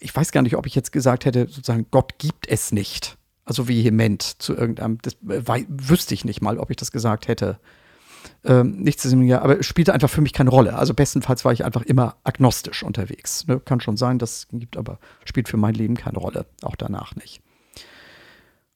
ich 0.00 0.14
weiß 0.14 0.32
gar 0.32 0.42
nicht, 0.42 0.56
ob 0.56 0.66
ich 0.66 0.74
jetzt 0.74 0.92
gesagt 0.92 1.24
hätte, 1.24 1.46
sozusagen, 1.48 1.86
Gott 1.90 2.18
gibt 2.18 2.48
es 2.48 2.72
nicht. 2.72 3.16
Also 3.44 3.68
vehement 3.68 4.22
zu 4.22 4.54
irgendeinem, 4.56 4.98
das 5.02 5.14
äh, 5.28 5.64
wüsste 5.68 6.14
ich 6.14 6.24
nicht 6.24 6.40
mal, 6.40 6.58
ob 6.58 6.70
ich 6.70 6.76
das 6.76 6.90
gesagt 6.90 7.28
hätte. 7.28 7.60
Ähm, 8.44 8.76
nichtsdestotrotz, 8.78 9.32
aber 9.32 9.60
es 9.60 9.66
spielte 9.66 9.92
einfach 9.92 10.10
für 10.10 10.20
mich 10.20 10.32
keine 10.32 10.50
Rolle. 10.50 10.76
Also 10.76 10.94
bestenfalls 10.94 11.44
war 11.44 11.52
ich 11.52 11.64
einfach 11.64 11.82
immer 11.82 12.16
agnostisch 12.24 12.82
unterwegs. 12.82 13.46
Ne? 13.46 13.60
Kann 13.60 13.80
schon 13.80 13.96
sein, 13.96 14.18
dass 14.18 14.38
es 14.38 14.48
gibt, 14.50 14.76
aber 14.76 14.98
spielt 15.24 15.48
für 15.48 15.56
mein 15.56 15.74
Leben 15.74 15.96
keine 15.96 16.18
Rolle. 16.18 16.46
Auch 16.62 16.76
danach 16.76 17.16
nicht. 17.16 17.42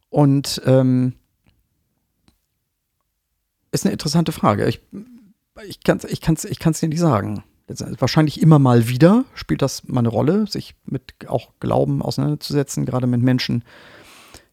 Und 0.08 0.60
ähm, 0.66 1.14
ist 3.72 3.84
eine 3.84 3.92
interessante 3.92 4.32
Frage. 4.32 4.66
Ich, 4.66 4.80
ich 5.66 5.82
kann 5.82 5.98
es 5.98 6.04
ich 6.04 6.20
kann's, 6.20 6.44
ich 6.44 6.58
kann's 6.58 6.80
dir 6.80 6.88
nicht 6.88 7.00
sagen. 7.00 7.44
Äh, 7.68 7.74
wahrscheinlich 7.98 8.42
immer 8.42 8.58
mal 8.58 8.88
wieder 8.88 9.24
spielt 9.34 9.62
das 9.62 9.86
mal 9.86 10.00
eine 10.00 10.08
Rolle, 10.08 10.46
sich 10.46 10.74
mit 10.84 11.14
auch 11.28 11.52
Glauben 11.60 12.02
auseinanderzusetzen, 12.02 12.84
gerade 12.84 13.06
mit 13.06 13.22
Menschen, 13.22 13.64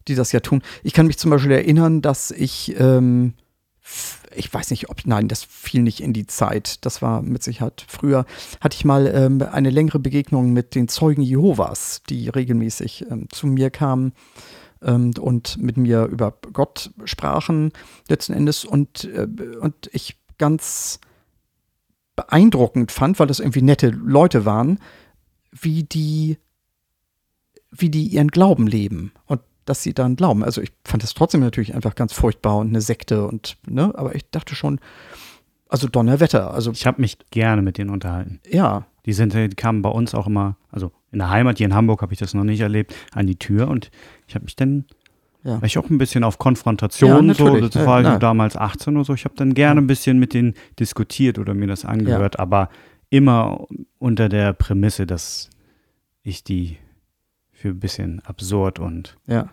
die 0.07 0.15
das 0.15 0.31
ja 0.31 0.39
tun. 0.39 0.62
Ich 0.83 0.93
kann 0.93 1.07
mich 1.07 1.17
zum 1.17 1.31
Beispiel 1.31 1.51
erinnern, 1.51 2.01
dass 2.01 2.31
ich, 2.31 2.75
ähm, 2.79 3.33
ich 4.36 4.54
weiß 4.54 4.71
nicht, 4.71 4.89
ob, 4.89 5.06
nein, 5.06 5.28
das 5.28 5.43
fiel 5.43 5.82
nicht 5.82 6.02
in 6.02 6.13
die 6.13 6.28
Zeit. 6.28 6.86
Das 6.86 7.02
war 7.02 7.21
mit 7.21 7.43
Sicherheit 7.43 7.86
früher. 7.88 8.26
Hatte 8.62 8.76
ich 8.76 8.86
mal 8.86 9.08
ähm, 9.08 9.41
eine 9.41 9.69
längere 9.69 10.00
Begegnung 10.00 10.54
mit 10.54 10.76
den 10.76 10.88
Zeugen 10.88 11.21
Jehovas, 11.21 12.02
die 12.10 12.30
regelmäßig 12.30 13.06
ähm, 13.10 13.28
zu 13.30 13.47
mir 13.47 13.69
kamen 13.69 14.13
ähm, 14.82 15.13
und 15.19 15.58
mit 15.58 15.78
mir 15.78 16.06
über 16.06 16.38
Gott 16.54 16.91
sprachen, 17.06 17.71
letzten 18.10 18.34
Endes. 18.34 18.65
Und, 18.65 19.06
äh, 19.06 19.28
und 19.60 19.89
ich 19.93 20.17
ganz 20.38 21.00
beeindruckend 22.15 22.91
fand, 22.91 23.19
weil 23.19 23.28
das 23.28 23.39
irgendwie 23.39 23.62
nette 23.62 23.89
Leute 23.89 24.45
waren, 24.45 24.80
wie 25.52 25.84
die, 25.84 26.38
wie 27.71 27.89
die 27.89 28.08
ihren 28.08 28.30
Glauben 28.30 28.67
leben 28.67 29.12
und 29.26 29.41
dass 29.67 29.84
sie 29.84 29.93
daran 29.93 30.15
glauben. 30.15 30.43
Also 30.43 30.62
ich 30.62 30.71
fand 30.84 31.03
das 31.03 31.13
trotzdem 31.13 31.41
natürlich 31.41 31.75
einfach 31.75 31.93
ganz 31.95 32.13
furchtbar 32.13 32.58
und 32.58 32.69
eine 32.69 32.82
Sekte 32.82 33.27
und, 33.27 33.58
ne, 33.67 33.91
aber 33.95 34.15
ich 34.15 34.30
dachte 34.32 34.56
schon, 34.56 34.80
also 35.69 35.88
Donnerwetter, 35.88 36.53
also 36.53 36.71
Ich 36.71 36.88
habe 36.88 37.01
mich 37.01 37.17
gerne 37.30 37.62
mit 37.62 37.77
denen 37.77 37.89
unterhalten. 37.89 38.39
ja, 38.49 38.86
Die, 39.06 39.13
sind, 39.13 39.34
die 39.34 39.49
kamen 39.49 39.82
bei 39.82 39.89
uns 39.89 40.15
auch 40.15 40.27
immer, 40.27 40.56
also 40.71 40.91
in 41.12 41.19
der 41.19 41.30
Heimat, 41.30 41.58
hier 41.58 41.65
in 41.67 41.75
Hamburg 41.75 42.01
habe 42.01 42.13
ich 42.13 42.19
das 42.19 42.34
noch 42.34 42.43
nicht 42.43 42.62
erlebt, 42.62 42.95
an 43.13 43.27
die 43.27 43.38
Tür 43.38 43.67
und 43.67 43.91
ich 44.27 44.36
habe 44.36 44.45
mich 44.45 44.56
dann, 44.56 44.86
ja. 45.43 45.56
war 45.56 45.63
ich 45.63 45.77
auch 45.77 45.89
ein 45.89 45.97
bisschen 45.97 46.23
auf 46.23 46.38
Konfrontation, 46.38 47.27
Ja, 47.27 47.34
so, 47.34 47.60
das 47.60 47.73
Ja, 47.75 47.86
war 47.86 47.99
ich 48.01 48.08
na. 48.08 48.17
damals 48.19 48.56
18 48.56 48.95
oder 48.95 49.03
so, 49.06 49.13
ich 49.13 49.25
habe 49.25 49.36
dann 49.36 49.53
gerne 49.53 49.82
ein 49.82 49.88
bisschen 49.88 50.17
mit 50.19 50.34
denen 50.34 50.53
diskutiert 50.80 51.38
oder 51.39 51.53
mir 51.53 51.67
das 51.67 51.84
angehört, 51.86 52.39
aber 52.39 52.69
immer 53.10 53.65
unter 53.99 54.30
der 54.30 54.53
Prämisse, 54.53 55.06
dass 55.06 55.49
ich 56.23 56.43
die 56.45 56.77
für 57.51 57.69
ein 57.69 57.80
bisschen 57.80 58.21
absurd 58.25 58.80
und 58.80 59.17
Ja, 59.27 59.49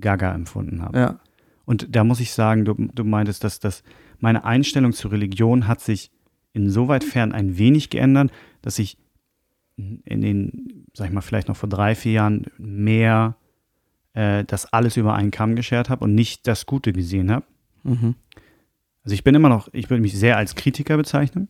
gaga 0.00 0.34
empfunden 0.34 0.82
habe. 0.82 0.98
ja, 0.98 1.20
Und 1.64 1.94
da 1.94 2.04
muss 2.04 2.20
ich 2.20 2.32
sagen, 2.32 2.64
du, 2.64 2.74
du 2.74 3.04
meintest, 3.04 3.44
dass 3.44 3.60
das 3.60 3.82
meine 4.18 4.44
Einstellung 4.44 4.92
zur 4.92 5.12
Religion 5.12 5.66
hat 5.66 5.80
sich 5.80 6.10
insoweit 6.52 7.04
fern 7.04 7.32
ein 7.32 7.58
wenig 7.58 7.90
geändert, 7.90 8.30
dass 8.62 8.78
ich 8.78 8.96
in 9.76 10.20
den, 10.20 10.86
sag 10.94 11.08
ich 11.08 11.12
mal, 11.12 11.20
vielleicht 11.20 11.48
noch 11.48 11.56
vor 11.56 11.68
drei, 11.68 11.94
vier 11.94 12.12
Jahren 12.12 12.46
mehr 12.58 13.36
äh, 14.12 14.44
das 14.44 14.72
alles 14.72 14.96
über 14.96 15.14
einen 15.14 15.32
Kamm 15.32 15.56
geschert 15.56 15.90
habe 15.90 16.04
und 16.04 16.14
nicht 16.14 16.46
das 16.46 16.66
Gute 16.66 16.92
gesehen 16.92 17.30
habe. 17.30 17.44
mhm. 17.82 18.14
Also 19.02 19.12
ich 19.12 19.22
bin 19.22 19.34
immer 19.34 19.50
noch, 19.50 19.68
ich 19.72 19.90
würde 19.90 20.00
mich 20.00 20.16
sehr 20.18 20.38
als 20.38 20.54
Kritiker 20.54 20.96
bezeichnen. 20.96 21.48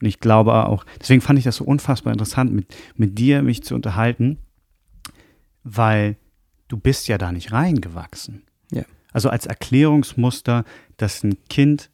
Und 0.00 0.06
ich 0.08 0.18
glaube 0.18 0.66
auch, 0.66 0.84
deswegen 1.00 1.20
fand 1.20 1.38
ich 1.38 1.44
das 1.44 1.56
so 1.56 1.64
unfassbar 1.64 2.12
interessant, 2.12 2.52
mit, 2.52 2.74
mit 2.96 3.18
dir 3.18 3.42
mich 3.42 3.62
zu 3.62 3.76
unterhalten, 3.76 4.38
weil 5.62 6.16
du 6.68 6.76
bist 6.76 7.08
ja 7.08 7.18
da 7.18 7.32
nicht 7.32 7.52
reingewachsen. 7.52 8.42
Ja. 8.70 8.84
Also 9.12 9.30
als 9.30 9.46
Erklärungsmuster, 9.46 10.64
dass 10.96 11.24
ein 11.24 11.36
Kind 11.48 11.90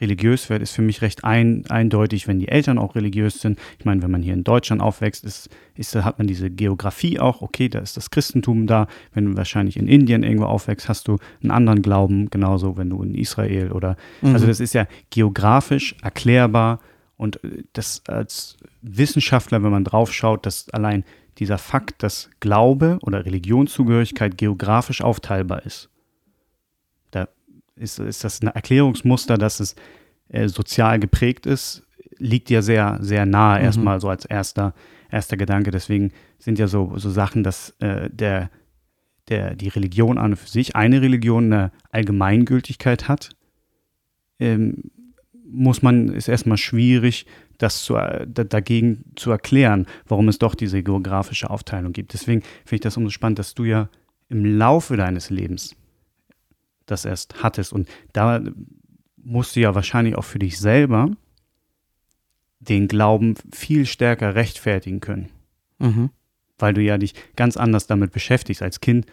religiös 0.00 0.50
wird, 0.50 0.62
ist 0.62 0.72
für 0.72 0.82
mich 0.82 1.00
recht 1.00 1.22
ein, 1.22 1.64
eindeutig, 1.68 2.26
wenn 2.26 2.40
die 2.40 2.48
Eltern 2.48 2.76
auch 2.76 2.96
religiös 2.96 3.40
sind. 3.40 3.56
Ich 3.78 3.84
meine, 3.84 4.02
wenn 4.02 4.10
man 4.10 4.22
hier 4.22 4.34
in 4.34 4.42
Deutschland 4.42 4.82
aufwächst, 4.82 5.24
ist, 5.24 5.48
ist, 5.76 5.94
hat 5.94 6.18
man 6.18 6.26
diese 6.26 6.50
Geografie 6.50 7.20
auch, 7.20 7.40
okay, 7.40 7.68
da 7.68 7.78
ist 7.78 7.96
das 7.96 8.10
Christentum 8.10 8.66
da. 8.66 8.88
Wenn 9.14 9.26
du 9.26 9.36
wahrscheinlich 9.36 9.76
in 9.76 9.86
Indien 9.86 10.24
irgendwo 10.24 10.46
aufwächst, 10.46 10.88
hast 10.88 11.06
du 11.06 11.18
einen 11.40 11.52
anderen 11.52 11.82
Glauben, 11.82 12.30
genauso 12.30 12.76
wenn 12.76 12.90
du 12.90 13.00
in 13.02 13.14
Israel 13.14 13.70
oder 13.70 13.96
also 14.22 14.44
Mhm. 14.44 14.48
das 14.48 14.58
ist 14.58 14.74
ja 14.74 14.88
geografisch 15.10 15.94
erklärbar 16.02 16.80
und 17.16 17.42
äh, 17.44 17.62
das 17.72 18.02
als 18.08 18.56
Wissenschaftler, 18.80 19.62
wenn 19.62 19.70
man 19.70 19.84
drauf 19.84 20.12
schaut, 20.12 20.46
dass 20.46 20.68
allein 20.70 21.04
dieser 21.38 21.58
Fakt, 21.58 22.02
dass 22.02 22.30
Glaube 22.40 22.98
oder 23.02 23.24
Religionszugehörigkeit 23.24 24.36
geografisch 24.36 25.00
aufteilbar 25.00 25.64
ist. 25.64 25.88
Da 27.10 27.28
ist, 27.76 27.98
ist 27.98 28.24
das 28.24 28.42
ein 28.42 28.48
Erklärungsmuster, 28.48 29.38
dass 29.38 29.60
es 29.60 29.74
äh, 30.28 30.48
sozial 30.48 30.98
geprägt 30.98 31.46
ist, 31.46 31.86
liegt 32.18 32.50
ja 32.50 32.62
sehr, 32.62 32.98
sehr 33.00 33.26
nahe 33.26 33.58
Mhm. 33.58 33.64
erstmal 33.64 34.00
so 34.00 34.08
als 34.08 34.24
erster, 34.24 34.74
erster 35.10 35.36
Gedanke. 35.36 35.70
Deswegen 35.70 36.12
sind 36.38 36.58
ja 36.58 36.68
so, 36.68 36.96
so 36.96 37.10
Sachen, 37.10 37.42
dass 37.42 37.70
äh, 37.80 38.08
der, 38.10 38.50
der, 39.28 39.54
die 39.54 39.68
Religion 39.68 40.18
an 40.18 40.32
und 40.32 40.36
für 40.36 40.48
sich, 40.48 40.76
eine 40.76 41.02
Religion 41.02 41.52
eine 41.52 41.72
Allgemeingültigkeit 41.90 43.08
hat, 43.08 43.30
ähm, 44.38 44.90
muss 45.44 45.82
man, 45.82 46.08
ist 46.08 46.28
erstmal 46.28 46.56
schwierig, 46.56 47.26
das 47.62 47.82
zu, 47.84 47.96
äh, 47.96 48.26
da, 48.28 48.44
dagegen 48.44 49.04
zu 49.16 49.30
erklären, 49.30 49.86
warum 50.06 50.28
es 50.28 50.38
doch 50.38 50.54
diese 50.54 50.82
geografische 50.82 51.48
Aufteilung 51.50 51.92
gibt. 51.92 52.12
Deswegen 52.12 52.42
finde 52.64 52.74
ich 52.74 52.80
das 52.80 52.96
umso 52.96 53.10
spannend, 53.10 53.38
dass 53.38 53.54
du 53.54 53.64
ja 53.64 53.88
im 54.28 54.44
Laufe 54.44 54.96
deines 54.96 55.30
Lebens 55.30 55.76
das 56.86 57.04
erst 57.04 57.42
hattest. 57.42 57.72
Und 57.72 57.88
da 58.12 58.40
musst 59.16 59.54
du 59.56 59.60
ja 59.60 59.74
wahrscheinlich 59.74 60.16
auch 60.16 60.24
für 60.24 60.38
dich 60.38 60.58
selber 60.58 61.10
den 62.58 62.88
Glauben 62.88 63.34
viel 63.52 63.86
stärker 63.86 64.34
rechtfertigen 64.34 65.00
können, 65.00 65.28
Mhm. 65.78 66.10
weil 66.58 66.74
du 66.74 66.80
ja 66.80 66.96
dich 66.98 67.14
ganz 67.36 67.56
anders 67.56 67.86
damit 67.86 68.12
beschäftigst. 68.12 68.62
Als 68.62 68.80
Kind 68.80 69.06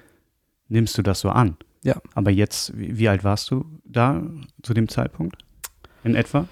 nimmst 0.67 0.97
du 0.97 1.01
das 1.01 1.19
so 1.19 1.29
an. 1.29 1.57
Ja. 1.83 2.01
Aber 2.13 2.29
jetzt, 2.31 2.77
wie, 2.77 2.97
wie 2.99 3.09
alt 3.09 3.23
warst 3.23 3.49
du 3.51 3.65
da 3.85 4.21
zu 4.61 4.73
dem 4.73 4.87
Zeitpunkt? 4.87 5.37
In 6.03 6.15
etwa? 6.15 6.47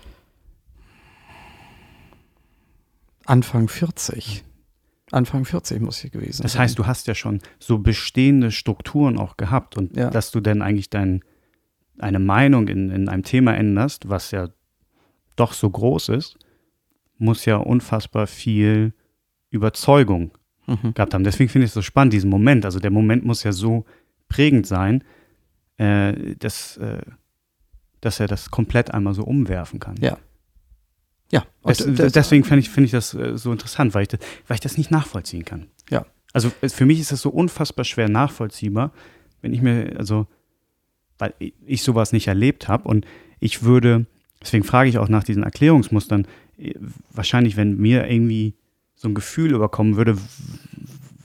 Anfang 3.28 3.68
40. 3.68 4.44
Anfang 5.12 5.46
40 5.46 5.82
muss 5.82 6.04
ich 6.04 6.12
gewesen 6.12 6.42
Das 6.44 6.54
sein. 6.54 6.64
heißt, 6.64 6.78
du 6.80 6.86
hast 6.86 7.08
ja 7.08 7.16
schon 7.16 7.40
so 7.60 7.78
bestehende 7.78 8.52
Strukturen 8.52 9.18
auch 9.18 9.38
gehabt 9.38 9.78
und 9.78 9.96
Ja. 9.96 10.10
dass 10.10 10.32
du 10.32 10.42
dann 10.42 10.62
eigentlich 10.62 10.90
dein, 10.90 11.24
eine 12.00 12.20
Meinung 12.20 12.68
in, 12.68 12.90
in 12.90 13.08
einem 13.10 13.24
Thema 13.24 13.56
änderst, 13.56 14.10
was 14.10 14.32
ja 14.32 14.50
doch 15.36 15.54
so 15.54 15.70
groß 15.70 16.10
ist, 16.10 16.38
muss 17.18 17.46
ja 17.46 17.58
unfassbar 17.58 18.28
viel 18.28 18.94
Überzeugung 19.50 20.32
Mhm. 20.68 20.94
gehabt 20.96 21.14
haben. 21.14 21.24
Deswegen 21.24 21.50
finde 21.50 21.64
ich 21.66 21.70
es 21.70 21.76
so 21.76 21.82
spannend, 21.82 22.12
diesen 22.12 22.30
Moment. 22.30 22.66
Also 22.66 22.80
der 22.80 22.92
Moment 22.92 23.24
muss 23.24 23.44
ja 23.44 23.54
so 23.54 23.86
prägend 24.28 24.68
sein, 24.68 25.02
äh, 25.78 26.36
dass, 26.36 26.76
äh, 26.78 27.02
dass 28.02 28.20
er 28.20 28.28
das 28.28 28.52
komplett 28.52 28.92
einmal 28.94 29.14
so 29.14 29.24
umwerfen 29.24 29.80
kann. 29.80 29.96
Ja. 30.02 30.18
Ja, 31.32 31.46
Des, 31.68 31.78
das- 31.96 32.14
deswegen 32.14 32.44
finde 32.44 32.60
ich, 32.62 32.70
finde 32.70 32.86
ich 32.86 32.92
das 32.92 33.14
äh, 33.14 33.38
so 33.38 33.52
interessant, 33.52 33.94
weil 33.94 34.04
ich, 34.04 34.08
das, 34.10 34.20
weil 34.48 34.56
ich 34.56 34.62
das 34.62 34.78
nicht 34.78 34.92
nachvollziehen 34.92 35.44
kann. 35.46 35.68
Ja. 35.90 36.06
Also 36.34 36.52
für 36.62 36.86
mich 36.86 37.00
ist 37.00 37.12
das 37.12 37.22
so 37.22 37.30
unfassbar 37.30 37.84
schwer 37.86 38.10
nachvollziehbar, 38.10 38.92
wenn 39.42 39.54
ich 39.54 39.62
mir, 39.62 39.96
also, 39.98 40.28
weil 41.18 41.34
ich, 41.66 41.82
sowas 41.82 42.12
nicht 42.14 42.28
erlebt 42.28 42.68
habe 42.68 42.88
und 42.88 43.06
ich 43.40 43.64
würde, 43.64 44.06
deswegen 44.42 44.64
frage 44.64 44.90
ich 44.90 44.98
auch 45.00 45.10
nach 45.10 45.24
diesen 45.24 45.44
Erklärungsmustern, 45.44 46.28
äh, 46.58 46.74
wahrscheinlich, 47.12 47.58
wenn 47.58 47.78
mir 47.78 48.10
irgendwie 48.10 48.54
so 48.96 49.08
ein 49.08 49.16
Gefühl 49.16 49.54
überkommen 49.54 49.96
würde, 49.96 50.18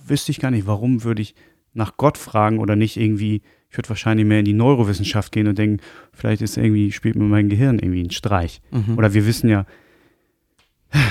wüsste 0.06 0.30
ich 0.32 0.40
gar 0.40 0.50
nicht, 0.50 0.66
warum 0.66 1.04
würde 1.04 1.22
ich 1.22 1.34
nach 1.74 1.96
Gott 1.96 2.18
fragen 2.18 2.58
oder 2.58 2.76
nicht 2.76 2.96
irgendwie, 2.96 3.42
ich 3.70 3.78
würde 3.78 3.88
wahrscheinlich 3.88 4.26
mehr 4.26 4.40
in 4.40 4.44
die 4.44 4.52
Neurowissenschaft 4.52 5.32
gehen 5.32 5.46
und 5.46 5.58
denken, 5.58 5.82
vielleicht 6.12 6.42
ist 6.42 6.56
irgendwie, 6.58 6.92
spielt 6.92 7.16
mir 7.16 7.24
mein 7.24 7.48
Gehirn 7.48 7.78
irgendwie 7.78 8.00
einen 8.00 8.10
Streich. 8.10 8.60
Mhm. 8.70 8.98
Oder 8.98 9.14
wir 9.14 9.26
wissen 9.26 9.48
ja 9.48 9.64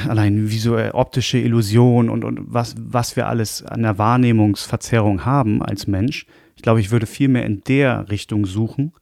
allein 0.07 0.49
visuell 0.49 0.91
optische 0.91 1.37
Illusion 1.37 2.09
und, 2.09 2.23
und 2.23 2.39
was, 2.53 2.75
was 2.77 3.15
wir 3.15 3.27
alles 3.27 3.63
an 3.63 3.81
der 3.81 3.97
Wahrnehmungsverzerrung 3.97 5.25
haben 5.25 5.61
als 5.61 5.87
Mensch. 5.87 6.25
Ich 6.55 6.61
glaube, 6.61 6.79
ich 6.79 6.91
würde 6.91 7.05
viel 7.07 7.27
mehr 7.27 7.45
in 7.45 7.63
der 7.63 8.09
Richtung 8.09 8.45
suchen, 8.45 8.93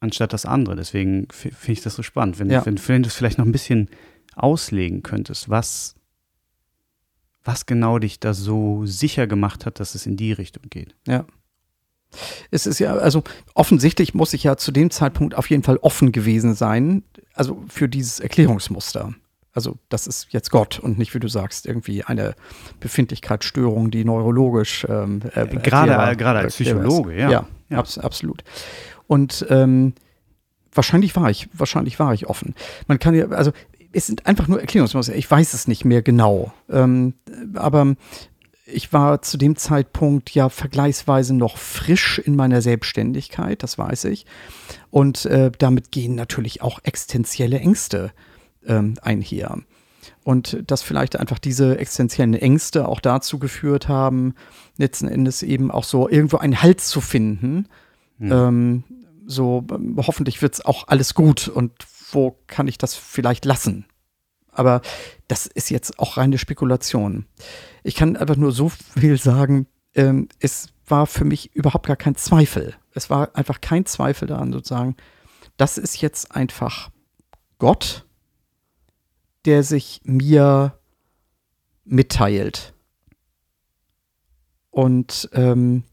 anstatt 0.00 0.32
das 0.32 0.46
andere. 0.46 0.76
Deswegen 0.76 1.28
finde 1.30 1.72
ich 1.72 1.82
das 1.82 1.94
so 1.94 2.02
spannend. 2.02 2.38
Wenn, 2.38 2.50
Ja. 2.50 2.64
wenn, 2.66 2.80
wenn 2.88 3.02
du 3.02 3.08
es 3.08 3.14
vielleicht 3.14 3.38
noch 3.38 3.44
ein 3.46 3.52
bisschen 3.52 3.88
auslegen 4.34 5.02
könntest, 5.02 5.48
was, 5.48 5.94
was 7.44 7.66
genau 7.66 7.98
dich 7.98 8.18
da 8.20 8.34
so 8.34 8.84
sicher 8.86 9.26
gemacht 9.26 9.66
hat, 9.66 9.78
dass 9.80 9.94
es 9.94 10.06
in 10.06 10.16
die 10.16 10.32
Richtung 10.32 10.64
geht. 10.70 10.96
Ja. 11.06 11.24
Es 12.50 12.66
ist 12.66 12.80
ja, 12.80 12.94
also 12.96 13.22
offensichtlich 13.54 14.14
muss 14.14 14.32
ich 14.32 14.42
ja 14.42 14.56
zu 14.56 14.72
dem 14.72 14.90
Zeitpunkt 14.90 15.36
auf 15.36 15.48
jeden 15.48 15.62
Fall 15.62 15.76
offen 15.76 16.10
gewesen 16.10 16.54
sein, 16.54 17.04
also 17.34 17.62
für 17.68 17.88
dieses 17.88 18.18
Erklärungsmuster. 18.18 19.14
Also 19.52 19.78
das 19.88 20.06
ist 20.06 20.28
jetzt 20.30 20.50
Gott 20.50 20.78
und 20.78 20.98
nicht, 20.98 21.14
wie 21.14 21.18
du 21.20 21.28
sagst, 21.28 21.66
irgendwie 21.66 22.04
eine 22.04 22.34
Befindlichkeitsstörung, 22.80 23.90
die 23.90 24.04
neurologisch 24.04 24.86
ähm, 24.88 25.20
äh, 25.34 25.46
Gerade- 25.46 25.92
erklärbar- 25.92 26.16
gerade 26.16 26.38
als. 26.40 26.54
Psychologe, 26.54 27.14
ja. 27.16 27.30
Ja, 27.30 27.46
Ja. 27.68 27.78
Abs 27.78 27.98
absolut. 27.98 28.44
Und 29.06 29.44
ähm, 29.50 29.94
wahrscheinlich 30.72 31.16
war 31.16 31.30
ich, 31.30 31.48
wahrscheinlich 31.52 31.98
war 31.98 32.14
ich 32.14 32.26
offen. 32.28 32.54
Man 32.86 32.98
kann 32.98 33.14
ja, 33.14 33.28
also 33.30 33.52
es 33.92 34.06
sind 34.06 34.26
einfach 34.26 34.46
nur 34.46 34.60
Erklärungsmuster. 34.60 35.14
Ich 35.16 35.28
weiß 35.28 35.52
es 35.54 35.66
nicht 35.66 35.84
mehr 35.84 36.02
genau. 36.02 36.52
Ähm, 36.68 37.14
aber 37.54 37.94
ich 38.66 38.92
war 38.92 39.20
zu 39.22 39.36
dem 39.36 39.56
Zeitpunkt 39.56 40.30
ja 40.32 40.48
vergleichsweise 40.48 41.34
noch 41.34 41.56
frisch 41.56 42.20
in 42.20 42.36
meiner 42.36 42.62
Selbstständigkeit, 42.62 43.64
das 43.64 43.78
weiß 43.78 44.04
ich. 44.04 44.26
Und 44.90 45.26
äh, 45.26 45.50
damit 45.58 45.90
gehen 45.90 46.14
natürlich 46.14 46.62
auch 46.62 46.78
existenzielle 46.84 47.58
Ängste 47.58 48.12
ähm, 48.66 48.94
einher. 49.02 49.58
Und 50.22 50.62
dass 50.70 50.82
vielleicht 50.82 51.16
einfach 51.16 51.38
diese 51.38 51.78
existenziellen 51.78 52.34
Ängste 52.34 52.88
auch 52.88 53.00
dazu 53.00 53.38
geführt 53.38 53.88
haben, 53.88 54.34
letzten 54.76 55.08
Endes 55.08 55.42
eben 55.42 55.70
auch 55.70 55.84
so 55.84 56.08
irgendwo 56.08 56.38
einen 56.38 56.62
Halt 56.62 56.80
zu 56.80 57.00
finden. 57.00 57.66
Mhm. 58.18 58.32
Ähm, 58.32 58.84
so, 59.26 59.64
hoffentlich 59.96 60.42
wird 60.42 60.54
es 60.54 60.64
auch 60.64 60.88
alles 60.88 61.14
gut 61.14 61.48
und 61.48 61.72
wo 62.12 62.36
kann 62.46 62.68
ich 62.68 62.78
das 62.78 62.94
vielleicht 62.94 63.44
lassen? 63.44 63.86
Aber 64.52 64.82
das 65.28 65.46
ist 65.46 65.70
jetzt 65.70 65.98
auch 65.98 66.16
reine 66.16 66.38
Spekulation. 66.38 67.26
Ich 67.84 67.94
kann 67.94 68.16
einfach 68.16 68.36
nur 68.36 68.52
so 68.52 68.68
viel 68.68 69.16
sagen, 69.16 69.66
ähm, 69.94 70.28
es 70.40 70.68
war 70.86 71.06
für 71.06 71.24
mich 71.24 71.54
überhaupt 71.54 71.86
gar 71.86 71.96
kein 71.96 72.16
Zweifel. 72.16 72.74
Es 72.92 73.10
war 73.10 73.34
einfach 73.34 73.60
kein 73.60 73.86
Zweifel 73.86 74.26
daran, 74.26 74.52
sozusagen, 74.52 74.96
das 75.56 75.78
ist 75.78 76.00
jetzt 76.00 76.34
einfach 76.34 76.90
Gott, 77.58 78.06
der 79.44 79.62
sich 79.62 80.00
mir 80.04 80.78
mitteilt. 81.84 82.74
Und 84.70 85.28
ähm, 85.32 85.84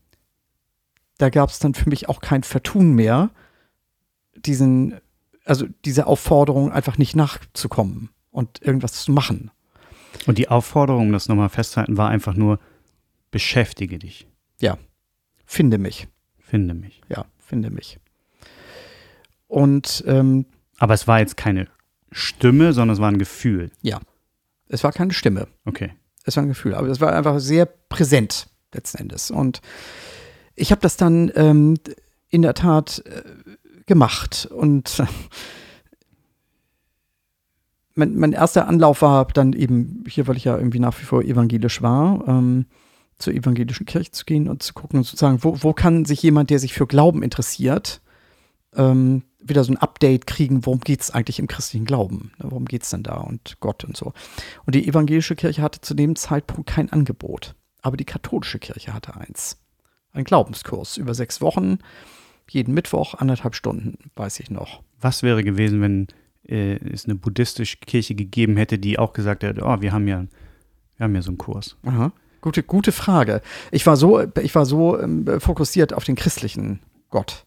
da 1.17 1.29
gab 1.29 1.49
es 1.49 1.59
dann 1.59 1.73
für 1.73 1.89
mich 1.89 2.09
auch 2.09 2.21
kein 2.21 2.43
Vertun 2.43 2.93
mehr, 2.93 3.31
diesen, 4.35 4.99
also 5.45 5.65
diese 5.85 6.05
Aufforderung 6.07 6.71
einfach 6.71 6.97
nicht 6.97 7.15
nachzukommen 7.15 8.09
und 8.29 8.61
irgendwas 8.61 8.93
zu 8.93 9.11
machen. 9.11 9.51
Und 10.27 10.37
die 10.37 10.49
Aufforderung, 10.49 11.11
das 11.11 11.27
nochmal 11.27 11.49
festhalten, 11.49 11.97
war 11.97 12.09
einfach 12.09 12.35
nur, 12.35 12.59
beschäftige 13.31 13.97
dich, 13.99 14.27
Finde 15.45 15.77
mich, 15.77 16.07
finde 16.39 16.73
mich. 16.73 17.01
ja, 17.09 17.25
finde 17.39 17.69
mich. 17.69 17.99
Und 19.47 20.03
ähm, 20.05 20.45
Aber 20.77 20.93
es 20.93 21.07
war 21.07 21.19
jetzt 21.19 21.37
keine 21.37 21.67
Stimme, 22.17 22.73
sondern 22.73 22.95
es 22.95 23.01
war 23.01 23.11
ein 23.11 23.19
Gefühl. 23.19 23.71
es 24.69 24.83
war 24.83 24.91
keine 24.91 25.13
Stimme, 25.13 25.47
Okay. 25.65 25.93
es 26.25 26.35
war 26.35 26.43
ein 26.43 26.49
Gefühl, 26.49 26.75
aber 26.75 26.87
es 26.87 26.99
war 26.99 27.15
einfach 27.15 27.39
sehr 27.39 27.65
präsent 27.65 28.47
letzten 28.73 28.97
Endes. 28.97 29.31
Und 29.31 29.61
ich 30.55 30.71
habe 30.71 30.81
das 30.81 30.97
dann 30.97 31.31
ähm, 31.35 31.75
in 32.29 32.41
der 32.41 32.53
Tat 32.53 33.03
äh, 33.05 33.21
gemacht 33.85 34.47
und 34.51 35.03
mein, 37.95 38.15
mein 38.17 38.33
erster 38.33 38.67
Anlauf 38.67 39.01
war 39.01 39.25
dann 39.27 39.53
eben 39.53 40.03
hier, 40.07 40.27
weil 40.27 40.37
ich 40.37 40.43
ja 40.43 40.57
irgendwie 40.57 40.79
nach 40.79 40.99
wie 40.99 41.05
vor 41.05 41.23
evangelisch 41.23 41.81
war, 41.81 42.27
ähm, 42.27 42.65
zur 43.17 43.33
evangelischen 43.33 43.85
Kirche 43.85 44.11
zu 44.11 44.25
gehen 44.25 44.47
und 44.47 44.61
zu 44.61 44.73
gucken, 44.73 45.03
sozusagen, 45.03 45.43
wo, 45.43 45.63
wo 45.63 45.73
kann 45.73 46.05
sich 46.05 46.21
jemand, 46.21 46.49
der 46.49 46.59
sich 46.59 46.73
für 46.73 46.85
Glauben 46.85 47.23
interessiert, 47.23 48.01
ähm, 48.75 49.23
wieder 49.39 49.63
so 49.63 49.71
ein 49.71 49.77
Update 49.77 50.27
kriegen, 50.27 50.65
worum 50.65 50.79
geht 50.79 51.01
es 51.01 51.11
eigentlich 51.11 51.39
im 51.39 51.47
christlichen 51.47 51.85
Glauben? 51.85 52.31
Ne, 52.37 52.45
Worum 52.49 52.65
geht 52.65 52.83
es 52.83 52.89
denn 52.89 53.03
da 53.03 53.17
und 53.17 53.57
Gott 53.59 53.83
und 53.83 53.95
so. 53.95 54.13
Und 54.65 54.75
die 54.75 54.87
evangelische 54.87 55.35
Kirche 55.35 55.61
hatte 55.61 55.81
zu 55.81 55.93
dem 55.93 56.15
Zeitpunkt 56.15 56.69
kein 56.69 56.91
Angebot, 56.91 57.55
aber 57.81 57.97
die 57.97 58.05
katholische 58.05 58.59
Kirche 58.59 58.93
hatte 58.93 59.15
eins. 59.15 59.57
Ein 60.13 60.23
Glaubenskurs 60.23 60.97
über 60.97 61.13
sechs 61.13 61.41
Wochen, 61.41 61.79
jeden 62.49 62.73
Mittwoch, 62.73 63.13
anderthalb 63.15 63.55
Stunden, 63.55 63.97
weiß 64.15 64.39
ich 64.39 64.49
noch. 64.49 64.81
Was 64.99 65.21
wäre 65.21 65.43
gewesen, 65.43 65.81
wenn 65.81 66.07
äh, 66.47 66.77
es 66.91 67.05
eine 67.05 67.15
buddhistische 67.15 67.77
Kirche 67.77 68.15
gegeben 68.15 68.57
hätte, 68.57 68.79
die 68.79 68.97
auch 68.97 69.13
gesagt 69.13 69.43
hätte, 69.43 69.61
oh, 69.63 69.81
wir 69.81 69.91
haben 69.91 70.07
ja, 70.07 70.25
wir 70.97 71.03
haben 71.03 71.15
ja 71.15 71.21
so 71.21 71.29
einen 71.29 71.37
Kurs. 71.37 71.77
Aha. 71.83 72.11
Gute, 72.41 72.63
gute 72.63 72.91
Frage. 72.91 73.41
Ich 73.71 73.85
war 73.85 73.97
so, 73.97 74.21
ich 74.41 74.55
war 74.55 74.65
so 74.65 74.99
ähm, 74.99 75.25
fokussiert 75.39 75.93
auf 75.93 76.03
den 76.03 76.15
christlichen 76.15 76.79
Gott. 77.09 77.46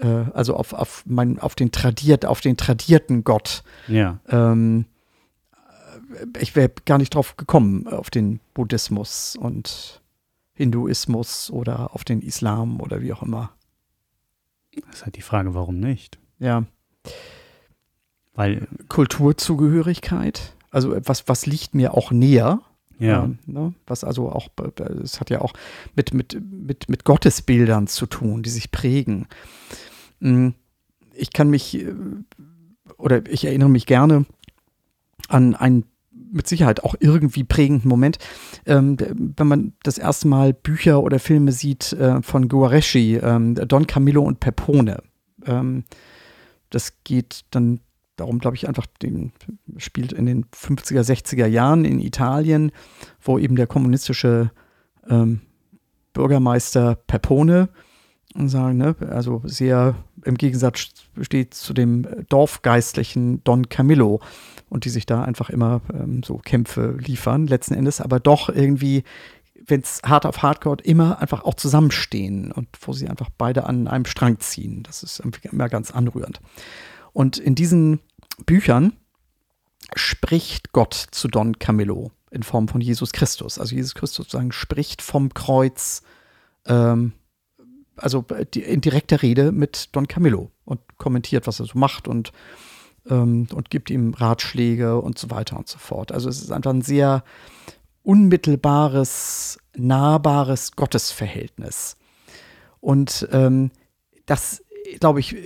Äh, 0.00 0.06
also 0.32 0.54
auf, 0.54 0.72
auf, 0.72 1.02
mein, 1.06 1.38
auf, 1.38 1.54
den 1.54 1.72
tradiert, 1.72 2.24
auf 2.26 2.40
den 2.40 2.56
tradierten 2.56 3.24
Gott. 3.24 3.62
Ja. 3.86 4.20
Ähm, 4.28 4.86
ich 6.40 6.56
wäre 6.56 6.70
gar 6.84 6.98
nicht 6.98 7.14
drauf 7.14 7.36
gekommen, 7.36 7.86
auf 7.86 8.10
den 8.10 8.40
Buddhismus 8.54 9.36
und 9.36 10.02
Hinduismus 10.54 11.50
oder 11.50 11.94
auf 11.94 12.04
den 12.04 12.20
Islam 12.20 12.80
oder 12.80 13.00
wie 13.00 13.12
auch 13.12 13.22
immer. 13.22 13.52
Das 14.86 14.96
ist 14.96 15.04
halt 15.04 15.16
die 15.16 15.22
Frage, 15.22 15.54
warum 15.54 15.78
nicht? 15.80 16.18
Ja. 16.38 16.64
Weil, 18.34 18.68
Kulturzugehörigkeit, 18.88 20.54
also 20.70 20.96
was, 21.04 21.26
was 21.28 21.46
liegt 21.46 21.74
mir 21.74 21.94
auch 21.94 22.10
näher, 22.10 22.60
ja, 22.98 23.24
Ähm, 23.24 23.38
ne? 23.46 23.74
Was 23.86 24.04
also 24.04 24.30
auch, 24.30 24.48
es 25.02 25.20
hat 25.20 25.30
ja 25.30 25.40
auch 25.40 25.52
mit, 25.94 26.14
mit, 26.14 26.40
mit, 26.40 26.88
mit 26.88 27.04
Gottesbildern 27.04 27.86
zu 27.86 28.06
tun, 28.06 28.42
die 28.42 28.50
sich 28.50 28.70
prägen. 28.70 29.26
Mm, 30.20 30.48
Ich 31.14 31.32
kann 31.32 31.50
mich, 31.50 31.78
äh, 31.78 31.94
oder 32.96 33.26
ich 33.28 33.44
erinnere 33.44 33.70
mich 33.70 33.86
gerne 33.86 34.26
an 35.28 35.54
einen 35.54 35.84
mit 36.30 36.46
Sicherheit 36.46 36.84
auch 36.84 36.94
irgendwie 37.00 37.42
prägenden 37.44 37.88
Moment, 37.88 38.18
ähm, 38.66 38.96
wenn 39.36 39.46
man 39.46 39.72
das 39.82 39.96
erste 39.96 40.28
Mal 40.28 40.52
Bücher 40.52 41.02
oder 41.02 41.18
Filme 41.18 41.52
sieht 41.52 41.92
äh, 41.94 42.20
von 42.22 42.48
Guareschi, 42.48 43.16
ähm, 43.16 43.54
Don 43.54 43.86
Camillo 43.86 44.22
und 44.22 44.38
Pepone. 44.40 45.02
Ähm, 45.46 45.84
das 46.70 47.02
geht 47.04 47.44
dann 47.50 47.80
darum, 48.18 48.38
glaube 48.38 48.56
ich, 48.56 48.68
einfach, 48.68 48.86
den 49.02 49.32
spielt 49.76 50.12
in 50.12 50.26
den 50.26 50.44
50er, 50.46 51.02
60er 51.02 51.46
Jahren 51.46 51.84
in 51.84 52.00
Italien, 52.00 52.72
wo 53.20 53.38
eben 53.38 53.56
der 53.56 53.66
kommunistische 53.66 54.50
ähm, 55.08 55.40
Bürgermeister 56.12 56.96
Pepone 57.06 57.68
und 58.34 58.48
sagen, 58.48 58.76
ne, 58.76 58.94
also 59.08 59.40
sehr 59.44 59.94
im 60.24 60.36
Gegensatz 60.36 60.90
steht 61.20 61.54
zu 61.54 61.72
dem 61.72 62.06
Dorfgeistlichen 62.28 63.42
Don 63.44 63.68
Camillo 63.68 64.20
und 64.68 64.84
die 64.84 64.90
sich 64.90 65.06
da 65.06 65.22
einfach 65.22 65.50
immer 65.50 65.80
ähm, 65.92 66.22
so 66.22 66.38
Kämpfe 66.38 66.96
liefern, 66.98 67.46
letzten 67.46 67.74
Endes, 67.74 68.00
aber 68.00 68.20
doch 68.20 68.48
irgendwie, 68.48 69.04
wenn 69.66 69.80
es 69.80 70.00
hart 70.04 70.26
auf 70.26 70.42
hart 70.42 70.60
geht, 70.60 70.82
immer 70.82 71.20
einfach 71.20 71.44
auch 71.44 71.54
zusammenstehen 71.54 72.52
und 72.52 72.68
wo 72.80 72.92
sie 72.92 73.08
einfach 73.08 73.30
beide 73.36 73.64
an 73.64 73.88
einem 73.88 74.04
Strang 74.04 74.40
ziehen. 74.40 74.82
Das 74.82 75.02
ist 75.02 75.22
immer 75.42 75.68
ganz 75.68 75.90
anrührend. 75.90 76.40
Und 77.12 77.38
in 77.38 77.54
diesen 77.54 78.00
Büchern 78.46 78.92
spricht 79.94 80.72
Gott 80.72 80.94
zu 80.94 81.28
Don 81.28 81.58
Camillo 81.58 82.10
in 82.30 82.42
Form 82.42 82.68
von 82.68 82.80
Jesus 82.80 83.12
Christus. 83.12 83.58
Also 83.58 83.74
Jesus 83.74 83.94
Christus 83.94 84.26
sozusagen 84.26 84.52
spricht 84.52 85.02
vom 85.02 85.32
Kreuz, 85.32 86.02
ähm, 86.66 87.12
also 87.96 88.24
die, 88.54 88.62
in 88.62 88.80
direkter 88.80 89.22
Rede 89.22 89.52
mit 89.52 89.94
Don 89.96 90.08
Camillo 90.08 90.50
und 90.64 90.80
kommentiert, 90.98 91.46
was 91.46 91.60
er 91.60 91.66
so 91.66 91.78
macht 91.78 92.06
und, 92.06 92.32
ähm, 93.08 93.48
und 93.52 93.70
gibt 93.70 93.90
ihm 93.90 94.14
Ratschläge 94.14 95.00
und 95.00 95.18
so 95.18 95.30
weiter 95.30 95.56
und 95.56 95.68
so 95.68 95.78
fort. 95.78 96.12
Also 96.12 96.28
es 96.28 96.40
ist 96.40 96.52
einfach 96.52 96.72
ein 96.72 96.82
sehr 96.82 97.24
unmittelbares, 98.02 99.58
nahbares 99.76 100.72
Gottesverhältnis. 100.72 101.96
Und 102.80 103.28
ähm, 103.32 103.70
das 104.26 104.62
glaube 105.00 105.20
ich, 105.20 105.36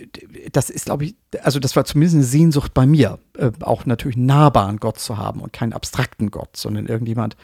das 0.52 0.70
ist, 0.70 0.86
glaube 0.86 1.04
ich, 1.06 1.14
also 1.42 1.58
das 1.58 1.76
war 1.76 1.84
zumindest 1.84 2.16
eine 2.16 2.24
Sehnsucht 2.24 2.74
bei 2.74 2.86
mir, 2.86 3.18
äh, 3.36 3.50
auch 3.60 3.86
natürlich 3.86 4.16
einen 4.16 4.26
nahbaren 4.26 4.78
Gott 4.78 4.98
zu 4.98 5.18
haben 5.18 5.40
und 5.40 5.52
keinen 5.52 5.72
abstrakten 5.72 6.30
Gott, 6.30 6.56
sondern 6.56 6.86
irgendjemand, 6.86 7.36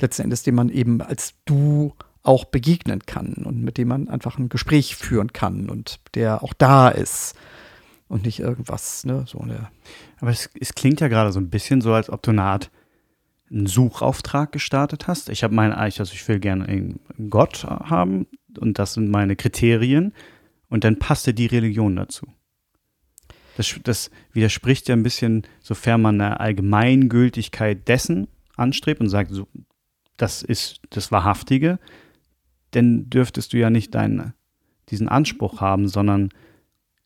letzten 0.00 0.22
Endes, 0.22 0.42
dem 0.42 0.54
man 0.54 0.68
eben 0.68 1.00
als 1.00 1.34
du 1.44 1.94
auch 2.22 2.44
begegnen 2.44 3.00
kann 3.00 3.34
und 3.44 3.62
mit 3.62 3.78
dem 3.78 3.88
man 3.88 4.08
einfach 4.08 4.38
ein 4.38 4.48
Gespräch 4.48 4.96
führen 4.96 5.32
kann 5.32 5.68
und 5.68 5.98
der 6.14 6.42
auch 6.42 6.52
da 6.54 6.88
ist 6.88 7.34
und 8.08 8.24
nicht 8.24 8.40
irgendwas, 8.40 9.04
ne, 9.04 9.24
so 9.26 9.40
eine. 9.40 9.68
aber 10.20 10.30
es, 10.30 10.50
es 10.58 10.74
klingt 10.74 11.00
ja 11.00 11.08
gerade 11.08 11.32
so 11.32 11.40
ein 11.40 11.50
bisschen 11.50 11.80
so, 11.80 11.92
als 11.92 12.10
ob 12.10 12.22
du 12.22 12.30
eine 12.30 12.42
Art 12.42 12.70
einen 13.50 13.66
Suchauftrag 13.66 14.50
gestartet 14.50 15.08
hast. 15.08 15.28
Ich 15.28 15.44
habe 15.44 15.54
meine, 15.54 15.76
also 15.76 16.04
ich 16.04 16.26
will 16.26 16.40
gerne 16.40 16.64
einen 16.66 17.00
Gott 17.28 17.64
haben 17.64 18.26
und 18.58 18.78
das 18.78 18.94
sind 18.94 19.10
meine 19.10 19.36
Kriterien 19.36 20.14
und 20.72 20.84
dann 20.84 20.98
passte 20.98 21.34
die 21.34 21.44
Religion 21.44 21.96
dazu. 21.96 22.26
Das, 23.58 23.78
das 23.84 24.10
widerspricht 24.32 24.88
ja 24.88 24.96
ein 24.96 25.02
bisschen, 25.02 25.42
sofern 25.60 26.00
man 26.00 26.18
eine 26.18 26.40
Allgemeingültigkeit 26.40 27.86
dessen 27.88 28.26
anstrebt 28.56 29.02
und 29.02 29.10
sagt, 29.10 29.32
so, 29.32 29.46
das 30.16 30.42
ist 30.42 30.80
das 30.88 31.12
Wahrhaftige, 31.12 31.78
dann 32.70 33.10
dürftest 33.10 33.52
du 33.52 33.58
ja 33.58 33.68
nicht 33.68 33.94
deinen, 33.94 34.32
diesen 34.88 35.08
Anspruch 35.08 35.60
haben, 35.60 35.88
sondern 35.88 36.30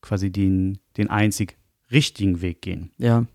quasi 0.00 0.30
den, 0.30 0.78
den 0.96 1.10
einzig 1.10 1.58
richtigen 1.90 2.42
Weg 2.42 2.62
gehen. 2.62 2.92
Ja. 2.98 3.26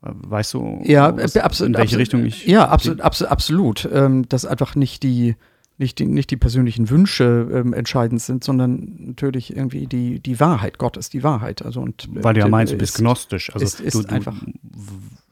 Weißt 0.00 0.54
du, 0.54 0.82
Ja, 0.84 1.16
was, 1.16 1.36
äh, 1.36 1.64
in 1.64 1.74
welche 1.74 1.98
Richtung 1.98 2.24
ich. 2.24 2.44
Ja, 2.44 2.68
absolut, 2.68 3.00
absolut, 3.02 3.30
absolut. 3.30 3.88
Ähm, 3.92 4.28
dass 4.28 4.44
einfach 4.44 4.74
nicht 4.74 5.04
die, 5.04 5.36
nicht 5.78 5.98
die, 5.98 6.06
nicht 6.06 6.30
die 6.30 6.36
persönlichen 6.36 6.88
Wünsche 6.88 7.48
ähm, 7.52 7.72
entscheidend 7.74 8.22
sind, 8.22 8.42
sondern 8.44 8.94
natürlich 8.98 9.54
irgendwie 9.54 9.86
die, 9.86 10.20
die 10.20 10.40
Wahrheit. 10.40 10.78
Gott 10.78 10.96
ist 10.96 11.12
die 11.12 11.22
Wahrheit. 11.22 11.62
Also 11.62 11.80
und, 11.82 12.04
äh, 12.14 12.24
Weil 12.24 12.34
du 12.34 12.40
ja 12.40 12.48
meinst, 12.48 12.72
du 12.72 12.78
bist 12.78 12.94
ist- 12.94 13.00
gnostisch. 13.00 13.52
Also 13.52 13.64
ist- 13.64 13.80
ist 13.80 13.94
du, 13.94 14.02
du 14.02 14.08
einfach- 14.08 14.36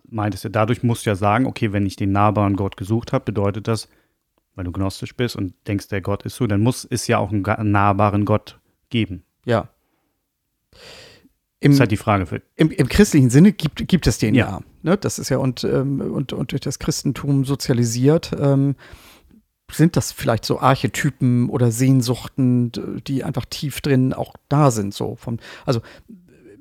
meintest 0.08 0.44
ja, 0.44 0.50
dadurch 0.50 0.82
musst 0.82 1.06
du 1.06 1.10
ja 1.10 1.16
sagen, 1.16 1.46
okay, 1.46 1.72
wenn 1.72 1.86
ich 1.86 1.96
den 1.96 2.12
nahbaren 2.12 2.56
Gott 2.56 2.76
gesucht 2.76 3.12
habe, 3.12 3.24
bedeutet 3.24 3.66
das, 3.68 3.88
weil 4.54 4.64
du 4.64 4.72
gnostisch 4.72 5.16
bist 5.16 5.34
und 5.34 5.54
denkst, 5.66 5.88
der 5.88 6.00
Gott 6.02 6.24
ist 6.24 6.36
so, 6.36 6.46
dann 6.46 6.60
muss 6.60 6.86
es 6.88 7.06
ja 7.08 7.18
auch 7.18 7.32
einen 7.32 7.70
nahbaren 7.72 8.24
Gott 8.24 8.60
geben. 8.90 9.24
Ja. 9.46 9.68
Das 10.70 10.80
Im, 11.60 11.72
ist 11.72 11.80
halt 11.80 11.90
die 11.90 11.96
Frage 11.96 12.26
für. 12.26 12.42
im, 12.56 12.70
Im 12.70 12.88
christlichen 12.88 13.30
Sinne 13.30 13.52
gibt, 13.52 13.88
gibt 13.88 14.06
es 14.06 14.18
den 14.18 14.34
ja. 14.34 14.46
Ja. 14.50 14.60
Ne? 14.82 14.96
Das 14.98 15.18
ist 15.18 15.30
ja 15.30 15.38
und, 15.38 15.64
ähm, 15.64 16.00
und, 16.00 16.32
und 16.34 16.52
durch 16.52 16.60
das 16.60 16.78
Christentum 16.78 17.44
sozialisiert, 17.44 18.32
ähm, 18.38 18.76
sind 19.70 19.96
das 19.96 20.12
vielleicht 20.12 20.44
so 20.44 20.60
Archetypen 20.60 21.48
oder 21.48 21.70
Sehnsuchten, 21.70 22.70
die 23.06 23.24
einfach 23.24 23.44
tief 23.46 23.80
drin 23.80 24.12
auch 24.12 24.34
da 24.48 24.70
sind. 24.70 24.94
So 24.94 25.16
vom, 25.16 25.38
also 25.64 25.80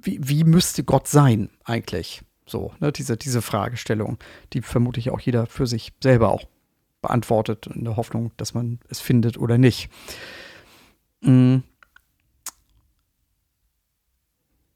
wie, 0.01 0.20
wie 0.22 0.43
müsste 0.43 0.84
Gott 0.84 1.08
sein 1.08 1.49
eigentlich? 1.64 2.22
So, 2.45 2.74
ne? 2.80 2.91
diese, 2.91 3.18
diese 3.18 3.41
Fragestellung, 3.41 4.18
die 4.54 4.62
vermutlich 4.62 5.12
auch 5.12 5.20
jeder 5.20 5.47
für 5.47 5.68
sich 5.68 5.93
selber 6.01 6.32
auch 6.32 6.43
beantwortet, 7.01 7.68
in 7.68 7.84
der 7.84 7.97
Hoffnung, 7.97 8.32
dass 8.38 8.54
man 8.54 8.80
es 8.89 8.99
findet 8.99 9.38
oder 9.38 9.58
nicht. 9.58 9.89
Mm. 11.22 11.58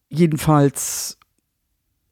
Jedenfalls 0.10 1.18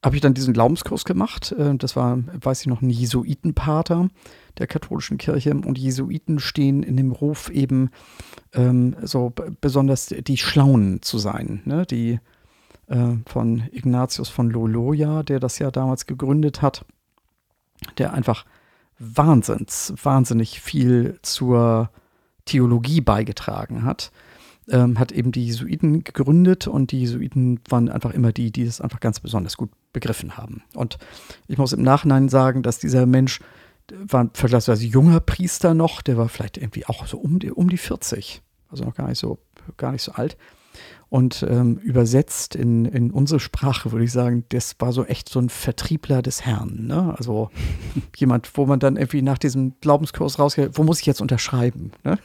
habe 0.04 0.16
ich 0.16 0.22
dann 0.22 0.34
diesen 0.34 0.54
Glaubenskurs 0.54 1.06
gemacht. 1.06 1.54
Äh, 1.54 1.76
Das 1.76 1.96
war, 1.96 2.18
weiß 2.34 2.62
ich 2.62 2.68
noch, 2.68 2.82
ein 2.82 2.90
Jesuitenpater 2.90 4.10
der 4.58 4.68
katholischen 4.68 5.18
Kirche. 5.18 5.52
Und 5.52 5.78
Jesuiten 5.78 6.40
stehen 6.40 6.84
in 6.84 6.98
dem 6.98 7.12
Ruf 7.12 7.50
eben 7.50 7.90
ähm, 8.54 8.96
so 9.02 9.34
besonders 9.62 10.08
die 10.08 10.38
Schlauen 10.38 11.02
zu 11.02 11.18
sein, 11.18 11.62
ne? 11.66 11.86
die 11.86 12.20
äh, 12.88 13.14
von 13.26 13.64
Ignatius 13.72 14.30
von 14.30 14.50
Loyola, 14.50 15.24
der 15.24 15.40
das 15.40 15.60
ja 15.60 15.72
damals 15.72 16.06
gegründet 16.06 16.62
hat, 16.62 16.86
der 17.98 18.14
einfach 18.14 18.46
wahnsinns, 19.00 19.94
wahnsinnig 20.02 20.62
viel 20.62 21.20
zur 21.22 21.90
Theologie 22.46 23.02
beigetragen 23.02 23.84
hat 23.84 24.12
ähm, 24.70 25.00
hat 25.00 25.12
eben 25.12 25.32
die 25.32 25.46
Jesuiten 25.46 26.04
gegründet 26.04 26.68
und 26.68 26.92
die 26.92 27.02
Jesuiten 27.02 27.60
waren 27.70 27.90
einfach 27.90 28.12
immer 28.12 28.32
die, 28.32 28.52
die 28.52 28.64
es 28.64 28.82
einfach 28.82 29.00
ganz 29.00 29.20
besonders 29.20 29.58
gut 29.58 29.70
begriffen 29.94 30.38
haben. 30.38 30.64
Und 30.74 30.98
ich 31.48 31.58
muss 31.58 31.74
im 31.74 31.84
Nachhinein 31.84 32.30
sagen, 32.30 32.64
dass 32.64 32.80
dieser 32.80 33.06
Mensch 33.06 33.40
war 33.94 34.24
ein 34.24 34.32
vergleichsweise 34.34 34.86
junger 34.86 35.20
Priester 35.20 35.74
noch, 35.74 36.02
der 36.02 36.18
war 36.18 36.30
vielleicht 36.30 36.58
irgendwie 36.58 36.86
auch 36.86 37.08
so 37.08 37.18
um 37.18 37.40
die, 37.40 37.52
um 37.52 37.70
die 37.70 37.78
40, 37.78 38.42
also 38.70 38.84
noch 38.84 38.96
gar 38.96 39.08
nicht 39.08 39.20
so, 39.20 39.40
gar 39.78 39.92
nicht 39.92 40.04
so 40.04 40.14
alt. 40.14 40.38
Und 41.08 41.46
ähm, 41.48 41.78
übersetzt 41.78 42.56
in, 42.56 42.84
in 42.86 43.12
unsere 43.12 43.40
Sprache 43.40 43.92
würde 43.92 44.04
ich 44.04 44.12
sagen, 44.12 44.44
das 44.50 44.76
war 44.80 44.92
so 44.92 45.06
echt 45.06 45.30
so 45.30 45.40
ein 45.40 45.50
Vertriebler 45.50 46.22
des 46.22 46.46
Herrn. 46.46 46.88
Ne? 46.88 47.14
Also 47.16 47.52
jemand, 48.18 48.52
wo 48.58 48.66
man 48.66 48.80
dann 48.80 48.98
irgendwie 48.98 49.22
nach 49.22 49.38
diesem 49.38 49.80
Glaubenskurs 49.80 50.40
rausgeht, 50.40 50.72
wo 50.74 50.84
muss 50.84 51.00
ich 51.00 51.06
jetzt 51.06 51.22
unterschreiben? 51.22 51.92
Ne? 52.04 52.18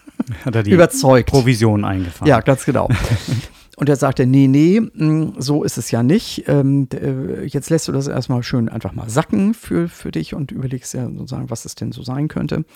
Hat 0.45 0.57
er 0.57 0.63
die 0.63 0.73
Überzeugt. 0.73 1.31
Provision 1.31 1.85
eingefahren? 1.85 2.27
Ja, 2.27 2.41
ganz 2.41 2.65
genau. 2.65 2.89
Und 3.81 3.89
er 3.89 3.97
sagte, 3.97 4.27
nee, 4.27 4.47
nee, 4.47 4.79
mh, 4.79 5.37
so 5.39 5.65
ist 5.65 5.79
es 5.79 5.91
ja 5.91 6.03
nicht. 6.03 6.45
Ähm, 6.49 6.87
äh, 6.93 7.47
jetzt 7.47 7.71
lässt 7.71 7.89
du 7.89 7.93
das 7.93 8.09
erstmal 8.09 8.43
schön 8.43 8.69
einfach 8.69 8.93
mal 8.93 9.09
sacken 9.09 9.55
für, 9.55 9.89
für 9.89 10.11
dich 10.11 10.35
und 10.35 10.53
überlegst 10.53 10.93
ja 10.93 11.07
sozusagen, 11.07 11.49
was 11.49 11.65
es 11.65 11.77
denn 11.77 11.91
so 11.91 12.03
sein 12.03 12.29
könnte. 12.29 12.67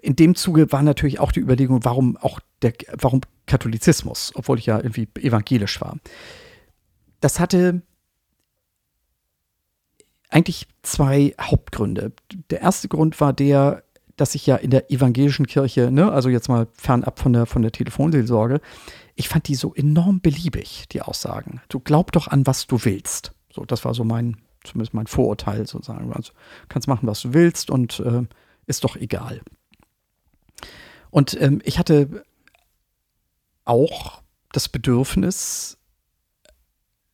In 0.00 0.16
dem 0.16 0.36
Zuge 0.36 0.72
war 0.72 0.82
natürlich 0.82 1.20
auch 1.20 1.32
die 1.32 1.40
Überlegung, 1.40 1.84
warum 1.84 2.16
auch 2.16 2.40
der, 2.62 2.72
warum 2.98 3.20
Katholizismus, 3.44 4.32
obwohl 4.36 4.58
ich 4.58 4.64
ja 4.64 4.78
irgendwie 4.78 5.06
evangelisch 5.20 5.78
war. 5.82 5.98
Das 7.20 7.38
hatte 7.38 7.82
eigentlich 10.30 10.66
zwei 10.82 11.34
Hauptgründe. 11.38 12.12
Der 12.48 12.62
erste 12.62 12.88
Grund 12.88 13.20
war 13.20 13.34
der, 13.34 13.84
dass 14.16 14.34
ich 14.34 14.46
ja 14.46 14.56
in 14.56 14.70
der 14.70 14.90
evangelischen 14.90 15.46
Kirche, 15.46 15.90
ne, 15.90 16.10
also 16.10 16.30
jetzt 16.30 16.48
mal 16.48 16.68
fernab 16.72 17.18
von 17.18 17.34
der, 17.34 17.44
von 17.44 17.60
der 17.60 17.72
Telefonseelsorge, 17.72 18.62
ich 19.14 19.28
fand 19.28 19.48
die 19.48 19.54
so 19.54 19.74
enorm 19.74 20.20
beliebig, 20.20 20.86
die 20.90 21.02
Aussagen. 21.02 21.60
Du 21.68 21.80
glaub 21.80 22.12
doch 22.12 22.28
an, 22.28 22.46
was 22.46 22.66
du 22.66 22.84
willst. 22.84 23.32
So, 23.52 23.64
das 23.64 23.84
war 23.84 23.94
so 23.94 24.04
mein 24.04 24.38
zumindest 24.64 24.94
mein 24.94 25.06
Vorurteil 25.06 25.66
sozusagen. 25.66 26.12
Also 26.12 26.32
kannst 26.68 26.88
machen, 26.88 27.06
was 27.06 27.20
du 27.20 27.34
willst 27.34 27.70
und 27.70 28.00
äh, 28.00 28.22
ist 28.66 28.82
doch 28.82 28.96
egal. 28.96 29.40
Und 31.10 31.40
ähm, 31.40 31.60
ich 31.64 31.78
hatte 31.78 32.24
auch 33.64 34.22
das 34.52 34.68
Bedürfnis, 34.68 35.78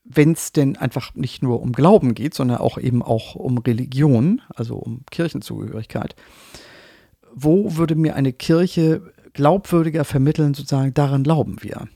wenn 0.05 0.33
es 0.33 0.53
denn 0.53 0.77
einfach 0.77 1.15
nicht 1.15 1.43
nur 1.43 1.61
um 1.61 1.73
Glauben 1.73 2.15
geht, 2.15 2.35
sondern 2.35 2.59
auch 2.59 2.79
eben 2.79 3.03
auch 3.03 3.35
um 3.35 3.59
Religion, 3.59 4.41
also 4.55 4.77
um 4.77 5.05
Kirchenzugehörigkeit, 5.11 6.17
wo 7.33 7.77
würde 7.77 7.95
mir 7.95 8.17
eine 8.17 8.33
Kirche 8.33 9.13
glaubwürdiger 9.33 10.05
vermitteln, 10.05 10.55
sozusagen, 10.55 10.95
daran 10.95 11.22
glauben 11.22 11.62
wir. 11.62 11.89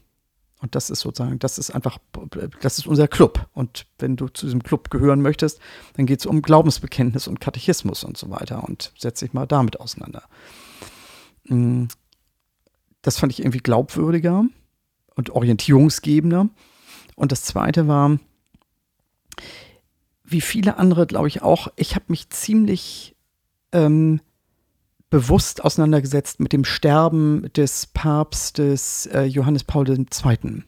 Und 0.60 0.74
das 0.74 0.88
ist 0.88 1.00
sozusagen, 1.00 1.38
das 1.38 1.58
ist 1.58 1.70
einfach, 1.70 1.98
das 2.62 2.78
ist 2.78 2.86
unser 2.86 3.06
Club. 3.06 3.48
Und 3.52 3.86
wenn 3.98 4.16
du 4.16 4.28
zu 4.28 4.46
diesem 4.46 4.62
Club 4.62 4.88
gehören 4.90 5.20
möchtest, 5.20 5.60
dann 5.94 6.06
geht 6.06 6.20
es 6.20 6.26
um 6.26 6.40
Glaubensbekenntnis 6.40 7.28
und 7.28 7.38
Katechismus 7.38 8.02
und 8.02 8.16
so 8.16 8.30
weiter. 8.30 8.64
Und 8.64 8.92
setz 8.98 9.20
dich 9.20 9.34
mal 9.34 9.46
damit 9.46 9.78
auseinander. 9.78 10.22
Mm, 11.44 11.84
das 13.02 13.18
fand 13.18 13.32
ich 13.32 13.40
irgendwie 13.40 13.58
glaubwürdiger 13.58 14.44
und 15.14 15.30
orientierungsgebender. 15.30 16.48
Und 17.14 17.32
das 17.32 17.42
zweite 17.42 17.86
war, 17.86 18.18
wie 20.24 20.40
viele 20.40 20.78
andere, 20.78 21.06
glaube 21.06 21.28
ich 21.28 21.42
auch, 21.42 21.68
ich 21.76 21.94
habe 21.94 22.06
mich 22.08 22.30
ziemlich 22.30 23.14
ähm, 23.72 24.20
bewusst 25.14 25.64
auseinandergesetzt 25.64 26.40
mit 26.40 26.52
dem 26.52 26.64
Sterben 26.64 27.48
des 27.52 27.86
Papstes 27.86 29.06
äh, 29.06 29.22
Johannes 29.22 29.62
Paul 29.62 29.88
II., 29.88 30.64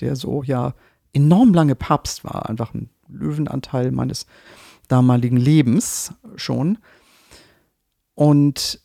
der 0.00 0.16
so 0.16 0.42
ja 0.42 0.72
enorm 1.12 1.52
lange 1.52 1.74
Papst 1.74 2.24
war, 2.24 2.48
einfach 2.48 2.72
ein 2.72 2.88
Löwenanteil 3.06 3.90
meines 3.90 4.24
damaligen 4.88 5.36
Lebens 5.36 6.14
schon. 6.36 6.78
Und 8.14 8.80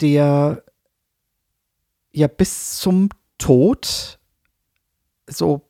der 0.00 0.62
ja 2.12 2.28
bis 2.28 2.76
zum 2.76 3.08
Tod 3.38 4.20
so 5.26 5.68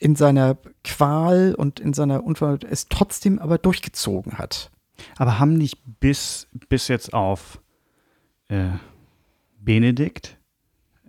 in 0.00 0.16
seiner 0.16 0.58
Qual 0.82 1.54
und 1.54 1.78
in 1.78 1.94
seiner 1.94 2.24
Unfall 2.24 2.58
es 2.68 2.88
trotzdem 2.88 3.38
aber 3.38 3.58
durchgezogen 3.58 4.38
hat. 4.38 4.71
Aber 5.16 5.38
haben 5.38 5.54
nicht 5.54 5.78
bis, 6.00 6.48
bis 6.68 6.88
jetzt 6.88 7.12
auf 7.14 7.60
äh, 8.48 8.70
Benedikt, 9.58 10.38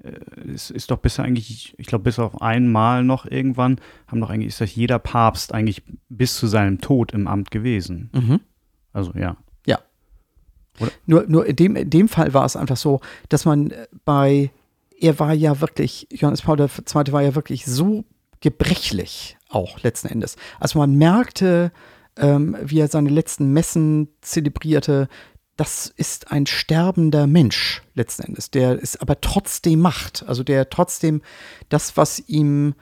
äh, 0.03 0.51
ist, 0.51 0.69
ist 0.69 0.91
doch 0.91 0.97
bisher 0.97 1.25
eigentlich, 1.25 1.75
ich 1.77 1.87
glaube, 1.87 2.03
bis 2.03 2.19
auf 2.19 2.41
einmal 2.41 3.03
noch 3.03 3.25
irgendwann, 3.25 3.79
haben 4.07 4.19
doch 4.19 4.29
eigentlich, 4.29 4.49
ist 4.49 4.61
das 4.61 4.75
jeder 4.75 4.99
Papst 4.99 5.53
eigentlich 5.53 5.83
bis 6.09 6.35
zu 6.35 6.47
seinem 6.47 6.81
Tod 6.81 7.13
im 7.13 7.27
Amt 7.27 7.51
gewesen. 7.51 8.09
Mhm. 8.13 8.39
Also 8.91 9.11
ja. 9.15 9.37
Ja. 9.65 9.79
Oder? 10.79 10.91
Nur, 11.05 11.25
nur 11.27 11.45
in, 11.45 11.55
dem, 11.55 11.75
in 11.75 11.89
dem 11.89 12.07
Fall 12.07 12.33
war 12.33 12.45
es 12.45 12.55
einfach 12.55 12.77
so, 12.77 13.01
dass 13.29 13.45
man 13.45 13.73
bei, 14.05 14.51
er 14.99 15.19
war 15.19 15.33
ja 15.33 15.61
wirklich, 15.61 16.07
Johannes 16.11 16.41
Paul 16.41 16.59
II. 16.59 16.67
war 17.11 17.21
ja 17.21 17.35
wirklich 17.35 17.65
so 17.65 18.05
gebrechlich 18.41 19.37
auch 19.49 19.81
letzten 19.83 20.09
Endes. 20.09 20.35
Also 20.59 20.79
man 20.79 20.95
merkte, 20.95 21.71
ähm, 22.17 22.57
wie 22.61 22.79
er 22.79 22.87
seine 22.87 23.09
letzten 23.09 23.51
Messen 23.51 24.09
zelebrierte, 24.21 25.07
das 25.55 25.93
ist 25.95 26.31
ein 26.31 26.47
sterbender 26.47 27.27
Mensch 27.27 27.83
letzten 27.93 28.23
Endes, 28.23 28.49
der 28.49 28.81
es 28.81 28.97
aber 28.99 29.21
trotzdem 29.21 29.79
macht, 29.79 30.23
also 30.27 30.43
der 30.43 30.69
trotzdem 30.69 31.21
das, 31.69 31.95
was 31.95 32.19
ihm 32.27 32.73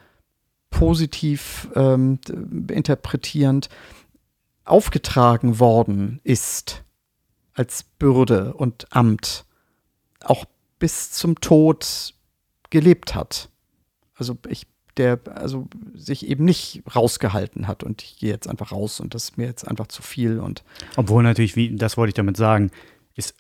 positiv 0.70 1.70
ähm, 1.76 2.20
interpretierend 2.70 3.70
aufgetragen 4.64 5.60
worden 5.60 6.22
ist 6.24 6.84
als 7.54 7.84
Bürde 7.84 8.54
und 8.54 8.88
Amt, 8.96 9.46
auch 10.22 10.46
bis 10.80 11.12
zum 11.12 11.40
Tod 11.42 12.14
gelebt 12.70 13.14
hat. 13.14 13.50
Also 14.16 14.38
ich 14.48 14.66
der 14.98 15.20
also 15.36 15.68
sich 15.94 16.28
eben 16.28 16.46
nicht 16.46 16.84
rausgehalten 16.96 17.68
hat. 17.68 17.84
Und 17.84 18.02
ich 18.04 18.18
gehe 18.18 18.32
jetzt 18.32 18.48
einfach 18.48 18.72
raus 18.72 19.00
und 19.00 19.14
das 19.14 19.26
ist 19.26 19.38
mir 19.38 19.48
jetzt 19.48 19.68
einfach 19.68 19.88
zu 19.88 20.02
viel 20.02 20.40
und 20.40 20.64
obwohl 20.96 21.24
natürlich 21.24 21.56
wie 21.56 21.76
das 21.76 21.98
wollte 21.98 22.10
ich 22.10 22.16
damit 22.16 22.38
sagen 22.38 22.72
ist 23.16 23.36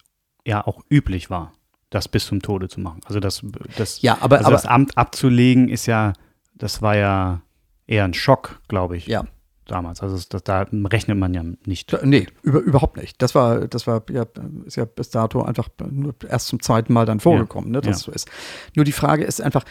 ja 0.46 0.66
auch 0.66 0.82
üblich 0.90 1.30
war 1.30 1.54
das 1.90 2.08
bis 2.08 2.26
zum 2.26 2.42
Tode 2.42 2.70
zu 2.70 2.80
machen. 2.80 3.02
Also 3.06 3.20
das 3.20 3.42
das 3.78 4.02
ja 4.02 4.18
aber, 4.22 4.38
also 4.38 4.48
aber 4.48 4.56
das 4.56 4.66
Amt 4.66 4.98
abzulegen 4.98 5.68
ist 5.68 5.86
ja 5.86 6.14
das 6.56 6.82
war 6.82 6.96
ja 6.96 7.42
eher 7.88 8.06
ein 8.06 8.14
Schock 8.14 8.62
glaube 8.68 8.98
ich. 8.98 9.08
Ja 9.08 9.26
damals. 9.66 10.02
Also 10.02 10.18
das, 10.30 10.44
da 10.44 10.62
rechnet 10.62 11.18
man 11.18 11.34
ja 11.34 11.44
nicht. 11.66 11.96
Nee, 12.04 12.28
über, 12.42 12.60
überhaupt 12.60 12.98
nicht. 12.98 13.22
Das 13.22 13.36
war, 13.36 13.68
das 13.68 13.88
war 13.88 14.04
ja, 14.10 14.26
ist 14.66 14.76
ja 14.76 14.86
bis 14.86 15.10
dato 15.10 15.42
einfach 15.44 15.70
nur 15.90 16.16
erst 16.28 16.48
zum 16.48 16.62
zweiten 16.62 16.94
Mal 16.94 17.06
dann 17.06 17.20
vorgekommen, 17.20 17.74
ja. 17.74 17.80
ne, 17.80 17.82
dass 17.82 18.02
ja. 18.02 18.06
so 18.06 18.12
ist. 18.12 18.30
Nur 18.76 18.86
die 18.86 18.92
Frage 18.92 19.24
ist 19.24 19.42
einfach, 19.42 19.64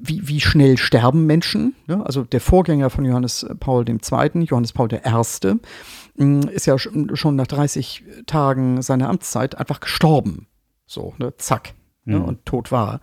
wie, 0.00 0.28
wie 0.28 0.40
schnell 0.40 0.76
sterben 0.76 1.26
Menschen? 1.26 1.74
Ne? 1.86 2.04
Also 2.04 2.24
der 2.24 2.40
Vorgänger 2.40 2.90
von 2.90 3.04
Johannes 3.04 3.46
Paul 3.60 3.88
II., 3.88 3.98
Johannes 4.44 4.72
Paul 4.72 4.88
I., 4.92 6.22
mm, 6.22 6.40
ist 6.48 6.66
ja 6.66 6.78
schon 6.78 7.36
nach 7.36 7.46
30 7.46 8.04
Tagen 8.26 8.82
seiner 8.82 9.08
Amtszeit 9.08 9.56
einfach 9.56 9.80
gestorben. 9.80 10.46
So, 10.86 11.14
ne, 11.18 11.36
zack 11.36 11.74
ne, 12.08 12.18
mhm. 12.18 12.24
und 12.24 12.46
tot 12.46 12.72
war. 12.72 13.00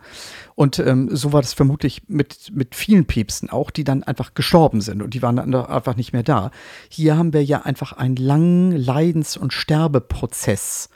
Und 0.54 0.78
ähm, 0.78 1.08
so 1.14 1.32
war 1.32 1.40
das 1.40 1.54
vermutlich 1.54 2.02
mit, 2.08 2.50
mit 2.52 2.74
vielen 2.74 3.06
Päpsten 3.06 3.48
auch, 3.48 3.70
die 3.70 3.84
dann 3.84 4.02
einfach 4.02 4.34
gestorben 4.34 4.80
sind 4.80 5.02
und 5.02 5.14
die 5.14 5.22
waren 5.22 5.36
dann 5.36 5.54
einfach 5.54 5.96
nicht 5.96 6.12
mehr 6.12 6.22
da. 6.22 6.50
Hier 6.88 7.16
haben 7.16 7.32
wir 7.32 7.44
ja 7.44 7.62
einfach 7.62 7.92
einen 7.92 8.16
langen 8.16 8.72
Leidens- 8.72 9.36
und 9.36 9.52
Sterbeprozess 9.52 10.90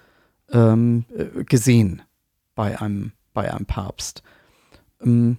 ähm, 0.50 1.04
äh, 1.16 1.44
gesehen 1.44 2.02
bei 2.54 2.80
einem, 2.80 3.12
bei 3.32 3.52
einem 3.52 3.66
Papst. 3.66 4.22
Ähm, 5.00 5.38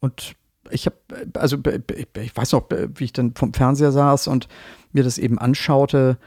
und 0.00 0.36
ich 0.70 0.86
habe, 0.86 0.96
also 1.34 1.58
ich 2.14 2.36
weiß 2.36 2.52
noch, 2.52 2.68
wie 2.70 3.04
ich 3.04 3.12
dann 3.12 3.34
vom 3.34 3.52
Fernseher 3.52 3.92
saß 3.92 4.28
und 4.28 4.48
mir 4.92 5.02
das 5.02 5.18
eben 5.18 5.38
anschaute, 5.38 6.18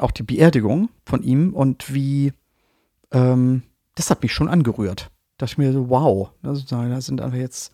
auch 0.00 0.10
die 0.10 0.24
Beerdigung 0.24 0.90
von 1.06 1.22
ihm 1.22 1.54
und 1.54 1.94
wie, 1.94 2.32
ähm, 3.12 3.62
das 3.94 4.10
hat 4.10 4.22
mich 4.22 4.32
schon 4.32 4.48
angerührt. 4.48 5.10
Da 5.36 5.46
dachte 5.46 5.54
ich 5.54 5.58
mir 5.58 5.72
so, 5.72 5.88
wow, 5.88 6.30
also, 6.42 6.62
da 6.68 7.00
sind 7.00 7.20
einfach 7.20 7.38
jetzt 7.38 7.72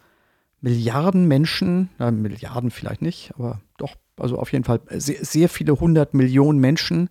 Milliarden 0.60 1.28
Menschen, 1.28 1.90
na, 1.98 2.10
Milliarden 2.10 2.70
vielleicht 2.70 3.02
nicht, 3.02 3.32
aber 3.36 3.60
doch, 3.76 3.94
also 4.16 4.38
auf 4.38 4.52
jeden 4.52 4.64
Fall 4.64 4.80
sehr, 4.90 5.24
sehr 5.24 5.48
viele 5.48 5.78
hundert 5.78 6.14
Millionen 6.14 6.58
Menschen, 6.58 7.10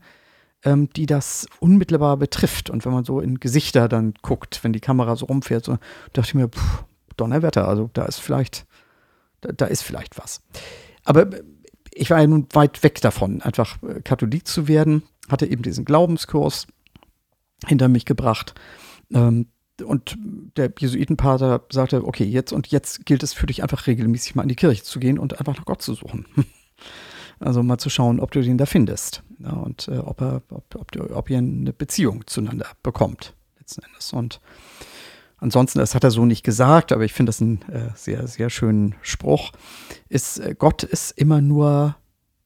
ähm, 0.64 0.90
die 0.96 1.06
das 1.06 1.48
unmittelbar 1.60 2.18
betrifft. 2.18 2.70
Und 2.70 2.84
wenn 2.84 2.92
man 2.92 3.06
so 3.06 3.22
in 3.22 3.40
Gesichter 3.40 3.88
dann 3.88 4.14
guckt, 4.22 4.64
wenn 4.64 4.74
die 4.74 4.82
Kamera 4.82 5.16
so 5.16 5.28
rumfährt, 5.28 5.64
so, 5.64 5.78
dachte 6.12 6.30
ich 6.30 6.34
mir, 6.34 6.50
pff, 6.50 6.84
Donnerwetter, 7.16 7.68
also 7.68 7.90
da 7.94 8.06
ist 8.06 8.20
vielleicht, 8.20 8.66
da, 9.42 9.52
da 9.54 9.66
ist 9.66 9.84
vielleicht 9.84 10.18
was. 10.18 10.42
Aber 11.06 11.28
ich 11.94 12.10
war 12.10 12.20
ja 12.20 12.28
nun 12.28 12.48
weit 12.52 12.84
weg 12.84 13.00
davon, 13.02 13.42
einfach 13.42 13.82
äh, 13.84 14.02
Katholik 14.02 14.46
zu 14.46 14.68
werden, 14.68 15.04
hatte 15.30 15.46
eben 15.46 15.62
diesen 15.62 15.86
Glaubenskurs 15.86 16.68
hinter 17.66 17.88
mich 17.88 18.06
gebracht 18.06 18.54
ähm, 19.14 19.48
und 19.84 20.18
der 20.58 20.74
Jesuitenpater 20.78 21.64
sagte, 21.72 22.04
okay, 22.06 22.24
jetzt 22.24 22.52
und 22.52 22.68
jetzt 22.68 23.06
gilt 23.06 23.24
es 23.24 23.34
für 23.34 23.46
dich 23.46 23.62
einfach 23.62 23.86
regelmäßig 23.88 24.36
mal 24.36 24.42
in 24.42 24.50
die 24.50 24.56
Kirche 24.56 24.84
zu 24.84 25.00
gehen 25.00 25.20
und 25.20 25.40
einfach 25.40 25.56
nach 25.56 25.66
Gott 25.66 25.82
zu 25.82 25.94
suchen. 25.94 26.26
Also 27.40 27.62
mal 27.62 27.78
zu 27.78 27.92
schauen, 27.92 28.20
ob 28.20 28.32
du 28.32 28.42
den 28.42 28.58
da 28.58 28.66
findest 28.66 29.22
ja, 29.38 29.52
und 29.52 29.88
äh, 29.90 30.00
ob, 30.00 30.22
er, 30.22 30.42
ob, 30.50 30.74
ob, 30.74 31.12
ob 31.12 31.30
ihr 31.30 31.38
eine 31.38 31.72
Beziehung 31.72 32.26
zueinander 32.26 32.66
bekommt, 32.82 33.36
letzten 33.60 33.84
Endes. 33.84 34.12
Und 34.12 34.42
ansonsten, 35.38 35.78
das 35.78 35.94
hat 35.94 36.04
er 36.04 36.10
so 36.10 36.26
nicht 36.26 36.44
gesagt, 36.44 36.92
aber 36.92 37.06
ich 37.06 37.14
finde 37.14 37.30
das 37.30 37.42
einen 37.42 37.62
äh, 37.70 37.90
sehr, 37.96 38.28
sehr 38.28 38.50
schönen 38.50 38.96
Spruch, 39.04 39.52
ist, 40.10 40.40
äh, 40.40 40.56
Gott 40.58 40.82
ist 40.82 41.12
immer 41.12 41.42
nur 41.42 41.96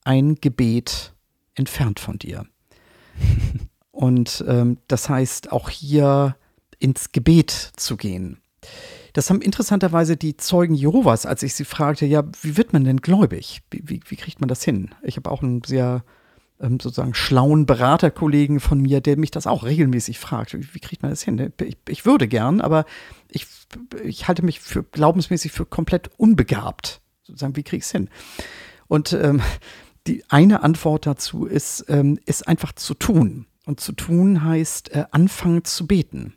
ein 0.04 0.36
Gebet 0.36 1.14
entfernt 1.56 2.02
von 2.02 2.18
dir. 2.20 2.46
und 3.92 4.44
ähm, 4.46 4.78
das 4.88 5.08
heißt, 5.08 5.54
auch 5.54 5.70
hier 5.70 6.36
ins 6.82 7.12
Gebet 7.12 7.52
zu 7.76 7.98
gehen. 7.98 8.42
Das 9.14 9.30
haben 9.30 9.42
interessanterweise 9.42 10.16
die 10.16 10.38
Zeugen 10.38 10.74
Jehovas, 10.74 11.26
als 11.26 11.44
ich 11.44 11.54
sie 11.54 11.66
fragte, 11.66 12.06
ja, 12.06 12.24
wie 12.42 12.58
wird 12.58 12.74
man 12.74 12.84
denn 12.84 13.02
gläubig? 13.02 13.62
Wie, 13.70 13.82
wie, 13.84 14.00
wie 14.08 14.16
kriegt 14.16 14.40
man 14.40 14.48
das 14.48 14.64
hin? 14.64 14.92
Ich 15.04 15.18
habe 15.18 15.30
auch 15.30 15.44
einen 15.44 15.64
sehr 15.64 16.04
ähm, 16.62 16.80
sozusagen 16.80 17.14
schlauen 17.14 17.66
Beraterkollegen 17.66 18.60
von 18.60 18.80
mir, 18.80 19.02
der 19.02 19.18
mich 19.18 19.32
das 19.32 19.48
auch 19.48 19.64
regelmäßig 19.64 20.18
fragt. 20.18 20.54
Wie, 20.54 20.74
wie 20.74 20.80
kriegt 20.80 21.02
man 21.02 21.12
das 21.12 21.24
hin? 21.24 21.52
Ich, 21.62 21.78
ich, 21.90 22.06
würde 22.06 22.28
gern, 22.28 22.62
aber 22.62 22.86
ich, 23.28 23.48
ich 24.04 24.28
halte 24.28 24.46
mich 24.46 24.62
für 24.62 24.84
glaubensmäßig 24.84 25.52
für 25.52 25.66
komplett 25.66 26.10
unbegabt. 26.18 27.02
Sozusagen, 27.24 27.58
wie 27.58 27.64
kriege 27.64 27.80
ich 27.80 27.86
es 27.86 27.92
hin? 27.92 28.10
Und 28.88 29.12
ähm, 29.12 29.42
die 30.08 30.24
eine 30.30 30.64
Antwort 30.64 31.06
dazu 31.06 31.46
ist, 31.46 31.86
ähm, 31.90 32.18
ist 32.26 32.48
einfach 32.48 32.72
zu 32.74 32.94
tun. 32.94 33.46
Und 33.66 33.80
zu 33.82 33.92
tun 33.92 34.44
heißt 34.44 34.96
äh, 34.96 35.06
anfangen 35.12 35.66
zu 35.66 35.86
beten 35.86 36.36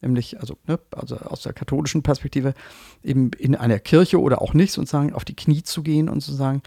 nämlich 0.00 0.40
also, 0.40 0.58
ne, 0.66 0.78
also 0.92 1.16
aus 1.16 1.42
der 1.42 1.52
katholischen 1.52 2.02
Perspektive, 2.02 2.54
eben 3.02 3.30
in 3.38 3.54
einer 3.54 3.78
Kirche 3.78 4.20
oder 4.20 4.40
auch 4.42 4.54
nicht, 4.54 4.78
und 4.78 4.88
sagen, 4.88 5.12
auf 5.12 5.24
die 5.24 5.36
Knie 5.36 5.62
zu 5.62 5.82
gehen 5.82 6.08
und 6.08 6.20
zu 6.20 6.32
sagen, 6.32 6.62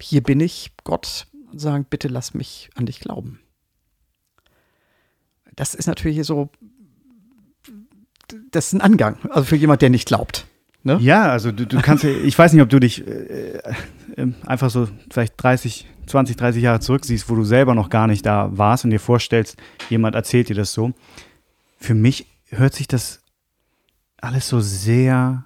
hier 0.00 0.22
bin 0.22 0.40
ich, 0.40 0.72
Gott, 0.84 1.26
und 1.50 1.60
sagen, 1.60 1.86
bitte 1.88 2.08
lass 2.08 2.34
mich 2.34 2.70
an 2.74 2.86
dich 2.86 3.00
glauben. 3.00 3.40
Das 5.54 5.74
ist 5.74 5.86
natürlich 5.86 6.24
so, 6.24 6.50
das 8.50 8.68
ist 8.68 8.72
ein 8.72 8.80
Angang, 8.80 9.18
also 9.28 9.44
für 9.44 9.56
jemand, 9.56 9.82
der 9.82 9.90
nicht 9.90 10.06
glaubt. 10.06 10.46
Ne? 10.84 10.98
Ja, 11.00 11.30
also 11.30 11.52
du, 11.52 11.66
du 11.66 11.80
kannst, 11.80 12.04
ich 12.04 12.36
weiß 12.36 12.52
nicht, 12.52 12.62
ob 12.62 12.68
du 12.68 12.80
dich 12.80 13.06
äh, 13.06 13.58
äh, 14.16 14.32
einfach 14.46 14.70
so 14.70 14.88
vielleicht 15.10 15.40
30, 15.40 15.86
20, 16.06 16.36
30 16.36 16.62
Jahre 16.62 16.80
zurücksiehst, 16.80 17.28
wo 17.28 17.36
du 17.36 17.44
selber 17.44 17.74
noch 17.74 17.90
gar 17.90 18.06
nicht 18.06 18.26
da 18.26 18.50
warst 18.52 18.84
und 18.84 18.90
dir 18.90 18.98
vorstellst, 18.98 19.56
jemand 19.90 20.16
erzählt 20.16 20.48
dir 20.48 20.56
das 20.56 20.72
so. 20.72 20.92
Für 21.78 21.94
mich 21.94 22.26
hört 22.52 22.74
sich 22.74 22.86
das 22.86 23.22
alles 24.18 24.48
so 24.48 24.60
sehr 24.60 25.44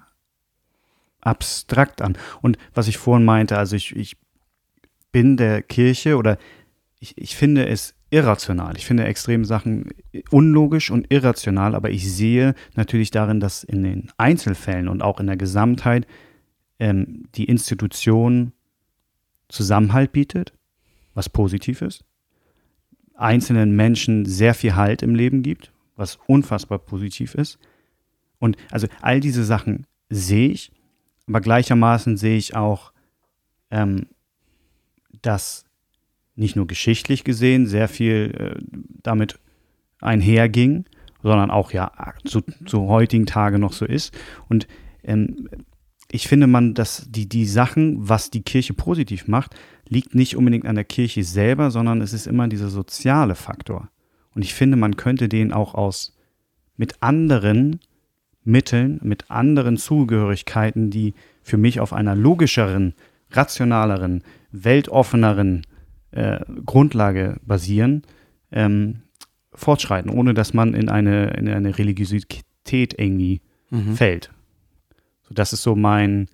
abstrakt 1.21 2.01
an. 2.01 2.17
Und 2.41 2.57
was 2.73 2.87
ich 2.87 2.97
vorhin 2.97 3.25
meinte, 3.25 3.57
also 3.57 3.75
ich, 3.75 3.95
ich 3.95 4.17
bin 5.11 5.37
der 5.37 5.61
Kirche 5.61 6.17
oder 6.17 6.37
ich, 6.99 7.17
ich 7.17 7.35
finde 7.35 7.67
es 7.67 7.95
irrational. 8.09 8.77
Ich 8.77 8.85
finde 8.85 9.05
extreme 9.05 9.45
Sachen 9.45 9.89
unlogisch 10.31 10.91
und 10.91 11.11
irrational, 11.11 11.75
aber 11.75 11.89
ich 11.89 12.11
sehe 12.11 12.55
natürlich 12.75 13.11
darin, 13.11 13.39
dass 13.39 13.63
in 13.63 13.83
den 13.83 14.11
Einzelfällen 14.17 14.87
und 14.87 15.01
auch 15.01 15.19
in 15.19 15.27
der 15.27 15.37
Gesamtheit 15.37 16.07
ähm, 16.79 17.25
die 17.35 17.45
Institution 17.45 18.53
Zusammenhalt 19.49 20.11
bietet, 20.11 20.53
was 21.13 21.29
positiv 21.29 21.81
ist, 21.81 22.03
einzelnen 23.15 23.75
Menschen 23.75 24.25
sehr 24.25 24.53
viel 24.53 24.75
Halt 24.75 25.01
im 25.01 25.15
Leben 25.15 25.41
gibt, 25.41 25.71
was 25.97 26.17
unfassbar 26.27 26.79
positiv 26.79 27.35
ist. 27.35 27.59
Und 28.39 28.55
also 28.71 28.87
all 29.01 29.19
diese 29.19 29.43
Sachen 29.43 29.85
sehe 30.09 30.49
ich, 30.49 30.71
aber 31.27 31.41
gleichermaßen 31.41 32.15
sehe 32.15 32.37
ich 32.37 32.55
auch, 32.55 32.93
ähm, 33.69 34.07
dass 35.21 35.65
nicht 36.35 36.55
nur 36.55 36.67
geschichtlich 36.67 37.23
gesehen 37.23 37.65
sehr 37.65 37.89
viel 37.89 38.33
äh, 38.37 38.61
damit 39.03 39.39
einherging, 39.99 40.85
sondern 41.23 41.51
auch 41.51 41.73
ja 41.73 41.91
zu, 42.23 42.41
zu 42.65 42.87
heutigen 42.87 43.25
Tage 43.25 43.59
noch 43.59 43.73
so 43.73 43.85
ist. 43.85 44.15
Und 44.47 44.67
ähm, 45.03 45.49
ich 46.11 46.27
finde 46.27 46.47
man, 46.47 46.73
dass 46.73 47.07
die, 47.09 47.27
die 47.27 47.45
Sachen, 47.45 48.07
was 48.07 48.29
die 48.29 48.43
Kirche 48.43 48.73
positiv 48.73 49.27
macht, 49.27 49.55
liegt 49.89 50.15
nicht 50.15 50.37
unbedingt 50.37 50.65
an 50.65 50.75
der 50.75 50.85
Kirche 50.85 51.23
selber, 51.23 51.71
sondern 51.71 52.01
es 52.01 52.13
ist 52.13 52.27
immer 52.27 52.47
dieser 52.47 52.69
soziale 52.69 53.35
Faktor. 53.35 53.89
Und 54.37 54.43
ich 54.43 54.53
finde, 54.53 54.77
man 54.77 54.97
könnte 54.97 55.29
den 55.29 55.51
auch 55.51 55.73
aus 55.73 56.15
mit 56.75 57.01
anderen 57.01 57.79
Mitteln, 58.43 58.99
mit 59.01 59.31
anderen 59.31 59.77
Zugehörigkeiten, 59.77 60.91
die 60.91 61.15
für 61.41 61.57
mich 61.57 61.79
auf 61.79 61.91
einer 61.91 62.15
logischeren, 62.15 62.93
rationaleren, 63.31 64.23
weltoffeneren 64.51 65.65
äh, 66.11 66.41
Grundlage 66.63 67.37
basieren, 67.47 68.03
ähm, 68.51 69.01
fortschreiten, 69.55 70.11
ohne 70.11 70.35
dass 70.35 70.53
man 70.53 70.75
in 70.75 70.87
eine, 70.87 71.31
in 71.31 71.49
eine 71.49 71.79
Religiosität 71.79 72.93
irgendwie 72.95 73.41
mhm. 73.71 73.95
fällt. 73.95 74.29
So, 75.23 75.33
das 75.33 75.51
ist 75.51 75.63
so 75.63 75.75
mein, 75.75 76.27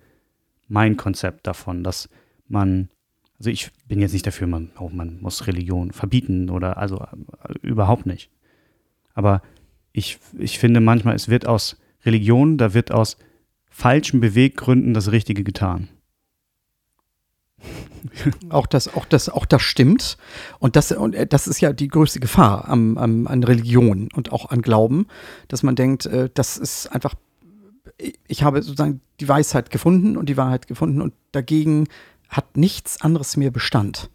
mein 0.68 0.98
Konzept 0.98 1.46
davon, 1.46 1.82
dass 1.82 2.10
man, 2.48 2.90
also 3.44 3.52
ich 3.52 3.70
bin 3.88 4.00
jetzt 4.00 4.14
nicht 4.14 4.26
dafür, 4.26 4.46
man, 4.46 4.70
oh, 4.78 4.88
man 4.90 5.20
muss 5.20 5.46
Religion 5.46 5.92
verbieten 5.92 6.48
oder 6.48 6.78
also 6.78 6.96
äh, 6.96 7.52
überhaupt 7.60 8.06
nicht. 8.06 8.30
Aber 9.12 9.42
ich, 9.92 10.18
ich 10.38 10.58
finde 10.58 10.80
manchmal, 10.80 11.14
es 11.14 11.28
wird 11.28 11.46
aus 11.46 11.76
Religion, 12.06 12.56
da 12.56 12.72
wird 12.72 12.90
aus 12.90 13.18
falschen 13.68 14.20
Beweggründen 14.20 14.94
das 14.94 15.12
Richtige 15.12 15.44
getan. 15.44 15.88
auch 18.48 18.66
das, 18.66 18.94
auch 18.94 19.04
das, 19.04 19.28
auch 19.28 19.44
das 19.44 19.60
stimmt. 19.60 20.16
Und 20.58 20.74
das, 20.74 20.90
und 20.92 21.14
äh, 21.14 21.26
das 21.26 21.46
ist 21.46 21.60
ja 21.60 21.74
die 21.74 21.88
größte 21.88 22.20
Gefahr 22.20 22.66
am, 22.66 22.96
am, 22.96 23.26
an 23.26 23.44
Religion 23.44 24.08
und 24.14 24.32
auch 24.32 24.48
an 24.48 24.62
Glauben, 24.62 25.06
dass 25.48 25.62
man 25.62 25.76
denkt, 25.76 26.06
äh, 26.06 26.30
das 26.32 26.56
ist 26.56 26.86
einfach, 26.86 27.14
ich 28.26 28.42
habe 28.42 28.62
sozusagen 28.62 29.02
die 29.20 29.28
Weisheit 29.28 29.68
gefunden 29.68 30.16
und 30.16 30.30
die 30.30 30.38
Wahrheit 30.38 30.66
gefunden 30.66 31.02
und 31.02 31.12
dagegen 31.32 31.88
hat 32.36 32.56
nichts 32.56 33.00
anderes 33.00 33.36
mehr 33.36 33.50
Bestand. 33.50 34.10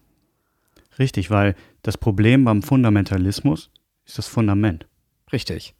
Richtig, 0.98 1.32
weil 1.32 1.56
das 1.82 1.98
Problem 1.98 2.44
beim 2.44 2.62
Fundamentalismus 2.62 3.72
ist 4.06 4.18
das 4.18 4.28
Fundament. 4.28 4.88
Richtig. 5.32 5.74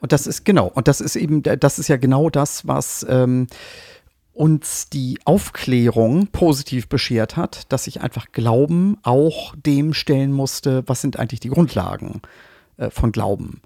Und 0.00 0.12
das 0.12 0.26
ist 0.26 0.44
genau, 0.44 0.66
und 0.66 0.88
das 0.88 1.00
ist 1.00 1.16
eben, 1.16 1.42
das 1.42 1.78
ist 1.78 1.88
ja 1.88 1.96
genau 1.96 2.30
das, 2.30 2.66
was 2.66 3.04
ähm, 3.08 3.46
uns 4.32 4.88
die 4.88 5.18
Aufklärung 5.24 6.28
positiv 6.28 6.88
beschert 6.88 7.36
hat, 7.36 7.70
dass 7.72 7.84
sich 7.84 8.00
einfach 8.00 8.32
Glauben 8.32 8.96
auch 9.02 9.54
dem 9.56 9.92
stellen 9.92 10.32
musste, 10.32 10.82
was 10.86 11.00
sind 11.00 11.18
eigentlich 11.18 11.40
die 11.40 11.50
Grundlagen 11.50 12.22
äh, 12.76 12.90
von 12.90 13.12
Glauben 13.12 13.60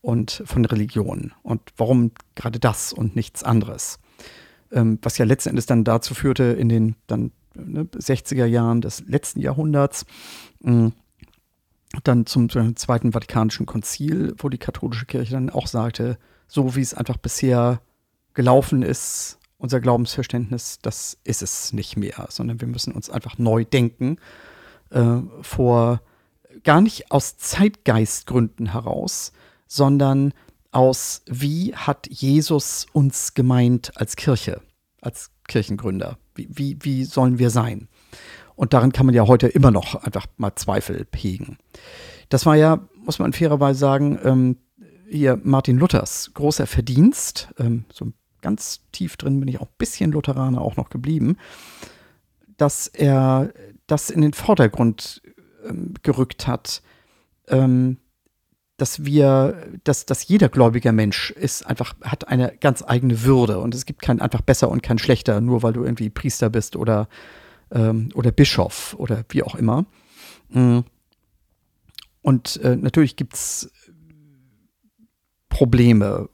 und 0.00 0.42
von 0.44 0.64
Religion 0.64 1.32
und 1.42 1.60
warum 1.76 2.12
gerade 2.34 2.58
das 2.58 2.92
und 2.92 3.16
nichts 3.16 3.42
anderes. 3.42 3.98
Ähm, 4.70 4.98
was 5.02 5.16
ja 5.16 5.24
letzten 5.24 5.50
Endes 5.50 5.66
dann 5.66 5.84
dazu 5.84 6.14
führte, 6.14 6.44
in 6.44 6.68
den 6.68 6.96
dann 7.06 7.32
ne, 7.58 7.84
60er 7.84 8.46
Jahren 8.46 8.80
des 8.80 9.00
letzten 9.06 9.40
Jahrhunderts, 9.40 10.06
mh, 10.60 10.92
dann 12.04 12.26
zum, 12.26 12.48
zum 12.48 12.76
Zweiten 12.76 13.12
Vatikanischen 13.12 13.66
Konzil, 13.66 14.34
wo 14.38 14.48
die 14.48 14.58
katholische 14.58 15.06
Kirche 15.06 15.32
dann 15.32 15.50
auch 15.50 15.66
sagte, 15.66 16.18
so 16.46 16.76
wie 16.76 16.80
es 16.80 16.94
einfach 16.94 17.16
bisher 17.16 17.80
gelaufen 18.34 18.82
ist, 18.82 19.38
unser 19.58 19.80
Glaubensverständnis, 19.80 20.78
das 20.82 21.18
ist 21.24 21.42
es 21.42 21.72
nicht 21.72 21.96
mehr, 21.96 22.26
sondern 22.30 22.60
wir 22.60 22.68
müssen 22.68 22.92
uns 22.92 23.10
einfach 23.10 23.38
neu 23.38 23.64
denken, 23.64 24.18
äh, 24.90 25.18
vor 25.42 26.00
gar 26.62 26.80
nicht 26.80 27.10
aus 27.10 27.36
Zeitgeistgründen 27.38 28.72
heraus, 28.72 29.32
sondern 29.66 30.32
aus, 30.70 31.22
wie 31.26 31.74
hat 31.74 32.06
Jesus 32.08 32.86
uns 32.92 33.34
gemeint 33.34 33.96
als 33.96 34.16
Kirche, 34.16 34.60
als 35.00 35.30
Kirchengründer? 35.48 36.18
Wie, 36.38 36.78
wie, 36.80 37.04
sollen 37.04 37.38
wir 37.38 37.50
sein? 37.50 37.88
Und 38.54 38.72
darin 38.72 38.92
kann 38.92 39.06
man 39.06 39.14
ja 39.14 39.26
heute 39.26 39.48
immer 39.48 39.70
noch 39.70 39.94
einfach 39.96 40.26
mal 40.36 40.54
Zweifel 40.56 41.06
hegen. 41.14 41.58
Das 42.28 42.46
war 42.46 42.56
ja, 42.56 42.86
muss 42.96 43.18
man 43.18 43.32
fairerweise 43.32 43.78
sagen, 43.78 44.18
ähm, 44.24 44.56
hier 45.08 45.40
Martin 45.42 45.78
Luthers 45.78 46.32
großer 46.34 46.66
Verdienst, 46.66 47.48
ähm, 47.58 47.84
so 47.92 48.12
ganz 48.40 48.80
tief 48.92 49.16
drin 49.16 49.40
bin 49.40 49.48
ich 49.48 49.60
auch 49.60 49.66
ein 49.66 49.78
bisschen 49.78 50.12
Lutheraner 50.12 50.60
auch 50.60 50.76
noch 50.76 50.90
geblieben, 50.90 51.36
dass 52.56 52.86
er 52.86 53.52
das 53.86 54.10
in 54.10 54.20
den 54.20 54.32
Vordergrund 54.32 55.22
ähm, 55.66 55.94
gerückt 56.02 56.46
hat, 56.46 56.82
ähm, 57.48 57.98
dass 58.78 59.04
wir, 59.04 59.68
dass, 59.84 60.06
dass 60.06 60.26
jeder 60.26 60.48
gläubiger 60.48 60.92
Mensch 60.92 61.30
ist 61.30 61.66
einfach, 61.66 61.94
hat 62.02 62.28
eine 62.28 62.54
ganz 62.60 62.82
eigene 62.86 63.22
Würde 63.22 63.58
und 63.58 63.74
es 63.74 63.84
gibt 63.84 64.00
kein 64.00 64.20
einfach 64.20 64.40
besser 64.40 64.70
und 64.70 64.82
kein 64.82 64.98
schlechter, 64.98 65.40
nur 65.42 65.62
weil 65.62 65.74
du 65.74 65.84
irgendwie 65.84 66.08
Priester 66.08 66.48
bist 66.48 66.74
oder, 66.74 67.08
ähm, 67.70 68.08
oder 68.14 68.32
Bischof 68.32 68.94
oder 68.98 69.24
wie 69.28 69.42
auch 69.42 69.54
immer. 69.54 69.84
Mm. 70.48 70.80
Und 72.22 72.56
äh, 72.62 72.76
natürlich 72.76 73.16
gibt 73.16 73.34
es 73.34 73.70
Probleme 75.48 76.28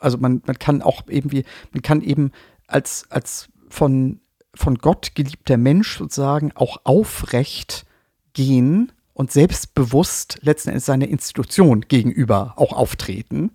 also 0.00 0.18
man, 0.18 0.42
man 0.46 0.58
kann 0.58 0.82
auch 0.82 1.02
irgendwie, 1.06 1.44
man 1.72 1.82
kann 1.82 2.00
eben 2.00 2.32
als, 2.66 3.06
als 3.10 3.48
von, 3.68 4.20
von 4.54 4.76
Gott 4.78 5.14
geliebter 5.14 5.56
Mensch 5.56 5.98
sozusagen 5.98 6.52
auch 6.54 6.78
aufrecht 6.84 7.86
gehen 8.32 8.90
und 9.20 9.30
selbstbewusst 9.30 10.38
letzten 10.40 10.70
Endes 10.70 10.86
seiner 10.86 11.06
Institution 11.06 11.82
gegenüber 11.82 12.54
auch 12.56 12.72
auftreten. 12.72 13.50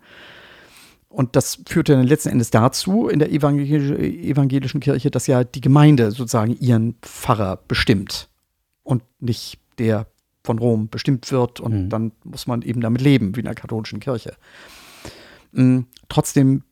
Und 1.08 1.34
das 1.34 1.60
führte 1.66 1.94
dann 1.96 2.06
letzten 2.06 2.28
Endes 2.28 2.50
dazu 2.50 3.08
in 3.08 3.18
der 3.18 3.32
evangelischen 3.32 4.78
Kirche, 4.78 5.10
dass 5.10 5.26
ja 5.26 5.42
die 5.42 5.60
Gemeinde 5.60 6.12
sozusagen 6.12 6.56
ihren 6.60 6.94
Pfarrer 7.02 7.58
bestimmt 7.66 8.28
und 8.84 9.02
nicht 9.18 9.58
der 9.78 10.06
von 10.44 10.60
Rom 10.60 10.88
bestimmt 10.88 11.32
wird. 11.32 11.58
Und 11.58 11.86
mhm. 11.86 11.88
dann 11.90 12.12
muss 12.22 12.46
man 12.46 12.62
eben 12.62 12.80
damit 12.80 13.00
leben, 13.00 13.34
wie 13.34 13.40
in 13.40 13.46
der 13.46 13.56
katholischen 13.56 13.98
Kirche. 13.98 14.36
Mhm. 15.50 15.86
Trotzdem 16.08 16.62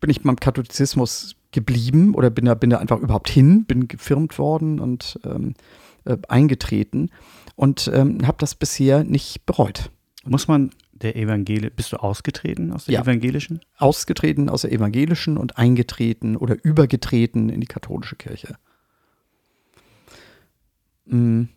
bin 0.00 0.10
ich 0.10 0.24
beim 0.24 0.40
Katholizismus 0.40 1.36
geblieben 1.52 2.16
oder 2.16 2.30
bin 2.30 2.46
da, 2.46 2.54
bin 2.54 2.70
da 2.70 2.78
einfach 2.78 2.98
überhaupt 2.98 3.30
hin, 3.30 3.64
bin 3.64 3.86
gefirmt 3.86 4.40
worden 4.40 4.80
und 4.80 5.20
ähm, 5.24 5.54
äh, 6.04 6.16
eingetreten 6.26 7.10
und 7.60 7.90
ähm, 7.92 8.26
habe 8.26 8.38
das 8.38 8.54
bisher 8.54 9.04
nicht 9.04 9.44
bereut. 9.44 9.90
Muss 10.24 10.48
man 10.48 10.70
der 10.92 11.14
Evangelie, 11.14 11.70
bist 11.70 11.92
du 11.92 11.98
ausgetreten 11.98 12.72
aus 12.72 12.86
der 12.86 12.94
ja, 12.94 13.02
evangelischen? 13.02 13.60
Ausgetreten 13.76 14.48
aus 14.48 14.62
der 14.62 14.72
evangelischen 14.72 15.36
und 15.36 15.58
eingetreten 15.58 16.38
oder 16.38 16.56
übergetreten 16.64 17.50
in 17.50 17.60
die 17.60 17.66
katholische 17.66 18.16
Kirche. 18.16 18.56
Mhm. 21.04 21.50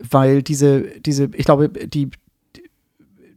Weil 0.00 0.42
diese, 0.42 0.82
diese, 0.98 1.30
ich 1.36 1.44
glaube, 1.44 1.68
die, 1.68 2.10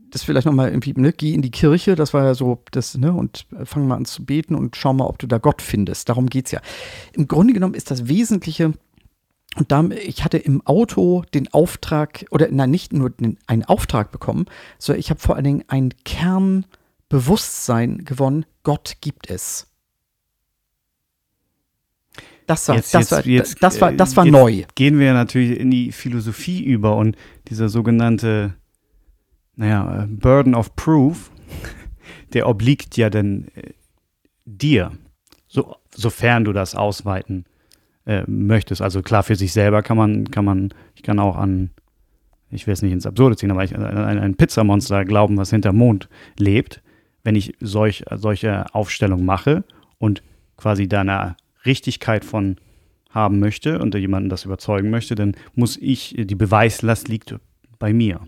das 0.10 0.24
vielleicht 0.24 0.48
nochmal 0.48 0.70
irgendwie, 0.70 0.94
ne, 1.00 1.14
geh 1.14 1.32
in 1.32 1.44
die 1.44 1.52
Kirche, 1.52 1.94
das 1.94 2.12
war 2.16 2.24
ja 2.24 2.34
so, 2.34 2.64
das, 2.72 2.98
ne, 2.98 3.14
und 3.14 3.46
fang 3.66 3.88
mal 3.88 3.98
an 3.98 4.06
zu 4.06 4.26
beten 4.26 4.56
und 4.56 4.76
schau 4.76 4.94
mal, 4.94 5.06
ob 5.06 5.20
du 5.20 5.28
da 5.28 5.38
Gott 5.38 5.62
findest. 5.62 6.10
Darum 6.10 6.26
geht 6.26 6.48
es 6.48 6.54
ja. 6.54 6.62
Im 7.14 7.28
Grunde 7.28 7.54
genommen 7.54 7.76
ist 7.76 7.92
das 7.92 8.08
Wesentliche, 8.08 8.74
Und 9.56 9.72
da, 9.72 9.84
ich 9.90 10.24
hatte 10.24 10.38
im 10.38 10.66
Auto 10.66 11.24
den 11.34 11.52
Auftrag, 11.54 12.26
oder 12.32 12.50
nein, 12.52 12.72
nicht 12.72 12.94
nur 12.94 13.10
den, 13.10 13.38
einen 13.48 13.64
Auftrag 13.64 14.12
bekommen, 14.12 14.46
sondern 14.78 15.00
ich 15.00 15.10
habe 15.10 15.20
vor 15.22 15.36
allen 15.36 15.46
Dingen 15.46 15.64
ein 15.68 15.94
Kernbewusstsein 16.04 18.04
gewonnen, 18.04 18.46
Gott 18.64 18.98
gibt 19.02 19.30
es. 19.30 19.72
Das 22.48 22.68
war, 22.68 22.76
Jetzt- 22.76 22.94
das, 22.94 23.02
jetzt- 23.02 23.12
war, 23.12 23.26
jetzt, 23.26 23.64
das 23.64 23.82
war, 23.82 23.92
das 23.92 24.16
war 24.18 24.26
äh, 24.26 24.28
jetzt 24.28 24.34
neu. 24.34 24.64
Gehen 24.76 25.00
wir 25.00 25.14
natürlich 25.14 25.60
in 25.60 25.72
die 25.72 25.92
Philosophie 25.92 26.64
über 26.64 26.96
und 26.98 27.16
dieser 27.48 27.70
sogenannte, 27.70 28.56
naja, 29.56 30.06
Burden 30.10 30.54
of 30.54 30.76
Proof, 30.76 31.32
der 32.34 32.48
obliegt 32.48 32.98
ja 32.98 33.10
dann 33.10 33.48
äh, 33.56 33.72
dir, 34.46 34.92
so, 35.48 35.76
sofern 35.94 36.44
du 36.44 36.54
das 36.54 36.76
ausweiten 36.76 37.46
äh, 38.06 38.24
möchtest. 38.28 38.82
Also 38.82 39.02
klar, 39.02 39.24
für 39.24 39.36
sich 39.36 39.54
selber 39.54 39.82
kann 39.82 39.98
man, 39.98 40.30
kann 40.32 40.46
man, 40.46 40.74
ich 40.96 41.04
kann 41.04 41.20
auch 41.20 41.38
an, 41.38 41.72
ich 42.50 42.68
will 42.68 42.74
es 42.74 42.82
nicht 42.82 42.94
ins 42.94 43.06
Absurde 43.06 43.36
ziehen, 43.36 43.52
aber 43.52 43.64
ich, 43.64 43.76
an 43.76 43.84
ein, 43.84 44.20
ein 44.20 44.36
Pizzamonster 44.36 45.06
glauben, 45.06 45.38
was 45.38 45.50
hinterm 45.50 45.78
Mond 45.78 46.10
lebt. 46.38 46.82
Wenn 47.24 47.36
ich 47.36 47.56
solch, 47.60 48.04
solche 48.16 48.74
Aufstellung 48.76 49.26
mache 49.26 49.64
und 49.98 50.22
quasi 50.58 50.88
deiner 50.88 51.36
Richtigkeit 51.66 52.24
von 52.24 52.58
haben 53.10 53.40
möchte 53.40 53.80
und 53.80 53.96
jemanden 53.96 54.30
das 54.30 54.46
überzeugen 54.46 54.90
möchte, 54.90 55.16
dann 55.16 55.36
muss 55.56 55.78
ich, 55.78 56.16
die 56.18 56.36
Beweislast 56.36 57.08
liegt 57.08 57.36
bei 57.80 57.94
mir. 57.94 58.20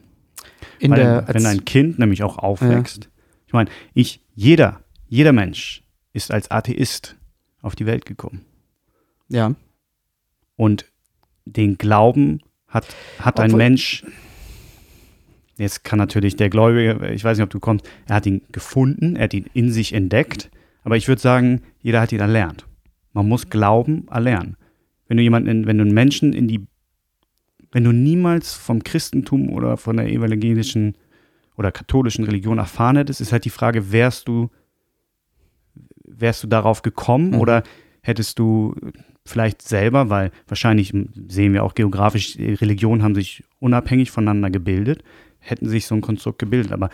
In 0.79 0.91
Weil, 0.91 0.99
der, 0.99 1.27
wenn 1.27 1.45
ein 1.45 1.65
Kind 1.65 1.99
nämlich 1.99 2.23
auch 2.23 2.37
aufwächst, 2.37 3.09
ich 3.45 3.53
meine, 3.53 3.69
ich, 3.93 4.21
jeder, 4.33 4.81
jeder 5.07 5.33
Mensch 5.33 5.83
ist 6.13 6.31
als 6.31 6.49
Atheist 6.49 7.15
auf 7.61 7.75
die 7.75 7.85
Welt 7.85 8.05
gekommen. 8.05 8.45
ja, 9.27 9.53
Und 10.57 10.85
den 11.45 11.77
Glauben 11.77 12.41
hat, 12.67 12.85
hat 13.19 13.39
ein 13.39 13.51
Obwohl- 13.51 13.57
Mensch, 13.59 14.03
jetzt 15.57 15.83
kann 15.85 15.97
natürlich 15.99 16.35
der 16.35 16.49
Gläubige, 16.49 17.09
ich 17.13 17.23
weiß 17.23 17.37
nicht, 17.37 17.43
ob 17.45 17.49
du 17.49 17.59
kommst, 17.59 17.87
er 18.07 18.15
hat 18.17 18.25
ihn 18.25 18.41
gefunden, 18.51 19.15
er 19.15 19.23
hat 19.25 19.33
ihn 19.33 19.45
in 19.53 19.71
sich 19.71 19.93
entdeckt, 19.93 20.49
aber 20.83 20.97
ich 20.97 21.07
würde 21.07 21.21
sagen, 21.21 21.61
jeder 21.81 22.01
hat 22.01 22.11
ihn 22.11 22.19
erlernt. 22.19 22.65
Man 23.13 23.27
muss 23.29 23.49
Glauben 23.49 24.07
erlernen. 24.09 24.57
Wenn 25.07 25.17
du 25.17 25.23
jemanden, 25.23 25.65
wenn 25.65 25.77
du 25.77 25.83
einen 25.85 25.93
Menschen 25.93 26.33
in 26.33 26.47
die, 26.49 26.67
wenn 27.71 27.83
du 27.85 27.91
niemals 27.93 28.53
vom 28.53 28.83
Christentum 28.83 29.49
oder 29.49 29.77
von 29.77 29.97
der 29.97 30.07
evangelischen 30.09 30.95
oder 31.55 31.71
katholischen 31.71 32.25
Religion 32.25 32.57
erfahren 32.57 32.97
hättest, 32.97 33.21
ist 33.21 33.31
halt 33.31 33.45
die 33.45 33.49
Frage, 33.49 33.91
wärst 33.91 34.27
du, 34.27 34.49
wärst 36.03 36.43
du 36.43 36.47
darauf 36.47 36.81
gekommen 36.81 37.31
Mhm. 37.31 37.39
oder 37.39 37.63
hättest 38.01 38.37
du 38.39 38.75
vielleicht 39.27 39.61
selber, 39.61 40.09
weil 40.09 40.31
wahrscheinlich 40.47 40.93
sehen 41.27 41.53
wir 41.53 41.63
auch 41.63 41.75
geografisch, 41.75 42.37
Religionen 42.37 43.03
haben 43.03 43.15
sich 43.15 43.43
unabhängig 43.59 44.11
voneinander 44.11 44.49
gebildet, 44.49 45.03
hätten 45.39 45.67
sich 45.67 45.85
so 45.85 45.95
ein 45.95 46.01
Konstrukt 46.01 46.39
gebildet. 46.39 46.71
Aber 46.71 46.89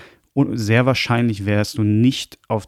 sehr 0.51 0.85
wahrscheinlich 0.85 1.45
wärst 1.45 1.77
du 1.77 1.83
nicht 1.83 2.39
auf 2.47 2.67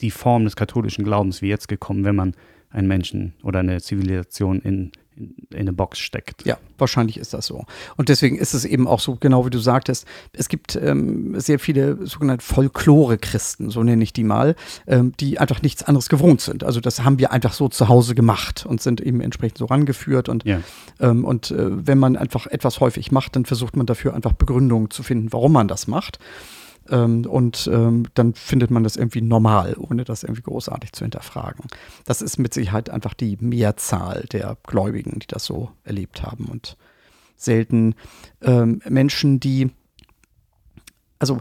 die 0.00 0.10
Form 0.10 0.44
des 0.44 0.56
katholischen 0.56 1.04
Glaubens 1.04 1.42
wie 1.42 1.48
jetzt 1.48 1.68
gekommen, 1.68 2.04
wenn 2.04 2.16
man 2.16 2.34
einen 2.70 2.88
Menschen 2.88 3.34
oder 3.42 3.60
eine 3.60 3.80
Zivilisation 3.80 4.60
in, 4.60 4.92
in, 5.16 5.34
in 5.50 5.58
eine 5.60 5.72
Box 5.72 5.98
steckt. 5.98 6.44
Ja, 6.46 6.58
wahrscheinlich 6.78 7.16
ist 7.18 7.34
das 7.34 7.46
so. 7.46 7.64
Und 7.96 8.08
deswegen 8.08 8.36
ist 8.38 8.54
es 8.54 8.64
eben 8.64 8.86
auch 8.86 9.00
so, 9.00 9.16
genau 9.16 9.46
wie 9.46 9.50
du 9.50 9.58
sagtest, 9.58 10.06
es 10.32 10.48
gibt 10.48 10.76
ähm, 10.76 11.38
sehr 11.40 11.58
viele 11.58 12.06
sogenannte 12.06 12.44
Folklore-Christen, 12.44 13.70
so 13.70 13.82
nenne 13.82 14.02
ich 14.02 14.12
die 14.12 14.24
mal, 14.24 14.54
ähm, 14.86 15.12
die 15.20 15.38
einfach 15.38 15.62
nichts 15.62 15.82
anderes 15.82 16.08
gewohnt 16.08 16.40
sind. 16.40 16.64
Also 16.64 16.80
das 16.80 17.04
haben 17.04 17.18
wir 17.18 17.32
einfach 17.32 17.52
so 17.52 17.68
zu 17.68 17.88
Hause 17.88 18.14
gemacht 18.14 18.66
und 18.66 18.80
sind 18.80 19.00
eben 19.00 19.20
entsprechend 19.20 19.58
so 19.58 19.66
rangeführt. 19.66 20.28
Und, 20.28 20.44
Ja. 20.44 20.60
ähm, 21.00 21.24
und 21.24 21.50
äh, 21.50 21.86
wenn 21.86 21.98
man 21.98 22.16
einfach 22.16 22.46
etwas 22.46 22.80
häufig 22.80 23.12
macht, 23.12 23.36
dann 23.36 23.44
versucht 23.44 23.76
man 23.76 23.86
dafür 23.86 24.14
einfach 24.14 24.32
Begründungen 24.32 24.90
zu 24.90 25.02
finden, 25.02 25.32
warum 25.32 25.52
man 25.52 25.68
das 25.68 25.86
macht. 25.86 26.18
Ähm, 26.88 27.26
und 27.26 27.68
ähm, 27.72 28.06
dann 28.14 28.34
findet 28.34 28.70
man 28.70 28.84
das 28.84 28.96
irgendwie 28.96 29.20
normal, 29.20 29.76
ohne 29.78 30.04
das 30.04 30.22
irgendwie 30.22 30.42
großartig 30.42 30.92
zu 30.92 31.04
hinterfragen. 31.04 31.66
Das 32.04 32.22
ist 32.22 32.38
mit 32.38 32.54
Sicherheit 32.54 32.90
einfach 32.90 33.14
die 33.14 33.36
Mehrzahl 33.40 34.26
der 34.32 34.56
Gläubigen, 34.64 35.18
die 35.20 35.26
das 35.26 35.44
so 35.44 35.70
erlebt 35.84 36.22
haben 36.22 36.46
und 36.46 36.76
selten 37.36 37.94
ähm, 38.40 38.80
Menschen, 38.88 39.40
die, 39.40 39.70
also 41.18 41.38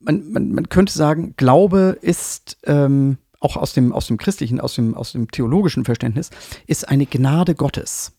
man, 0.00 0.30
man, 0.30 0.52
man 0.52 0.68
könnte 0.68 0.92
sagen, 0.92 1.34
Glaube 1.36 1.96
ist 2.00 2.58
ähm, 2.64 3.18
auch 3.40 3.56
aus 3.56 3.72
dem, 3.72 3.92
aus 3.92 4.06
dem 4.06 4.16
christlichen, 4.16 4.60
aus 4.60 4.74
dem, 4.74 4.94
aus 4.94 5.12
dem 5.12 5.30
theologischen 5.30 5.84
Verständnis, 5.84 6.30
ist 6.66 6.88
eine 6.88 7.06
Gnade 7.06 7.54
Gottes. 7.54 8.12